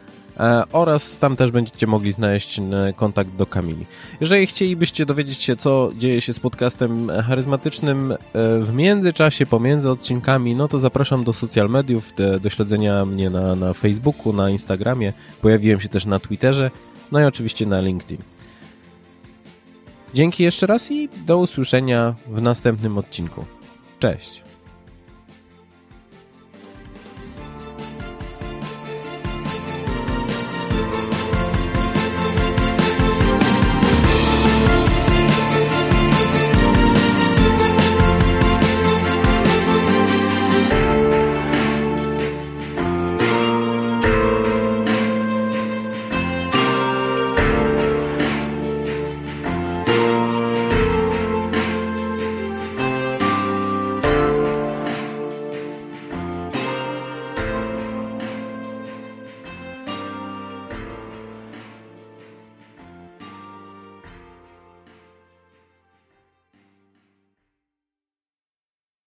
oraz 0.72 1.18
tam 1.18 1.36
też 1.36 1.50
będziecie 1.50 1.86
mogli 1.86 2.12
znaleźć 2.12 2.58
e, 2.58 2.62
kontakt 2.96 3.30
do 3.30 3.46
Kamili. 3.46 3.86
Jeżeli 4.20 4.46
chcielibyście 4.46 5.06
dowiedzieć 5.06 5.42
się, 5.42 5.56
co 5.56 5.90
dzieje 5.98 6.20
się 6.20 6.32
z 6.32 6.40
podcastem 6.40 7.10
charyzmatycznym 7.26 8.12
e, 8.12 8.16
w 8.60 8.74
międzyczasie, 8.74 9.46
pomiędzy 9.46 9.90
odcinkami, 9.90 10.54
no 10.54 10.68
to 10.68 10.78
zapraszam 10.78 11.24
do 11.24 11.32
social 11.32 11.68
mediów, 11.68 12.14
do, 12.16 12.40
do 12.40 12.50
śledzenia 12.50 13.04
mnie 13.04 13.30
na, 13.30 13.54
na 13.54 13.72
Facebooku, 13.72 14.32
na 14.32 14.50
Instagramie, 14.50 15.12
pojawiłem 15.42 15.80
się 15.80 15.88
też 15.88 16.06
na 16.06 16.18
Twitterze, 16.18 16.70
no 17.12 17.20
i 17.20 17.24
oczywiście 17.24 17.66
na 17.66 17.80
LinkedIn. 17.80 18.22
Dzięki 20.14 20.42
jeszcze 20.42 20.66
raz 20.66 20.90
i 20.90 21.08
do 21.26 21.38
usłyszenia 21.38 22.14
w 22.26 22.42
następnym 22.42 22.98
odcinku. 22.98 23.44
Cześć! 23.98 24.49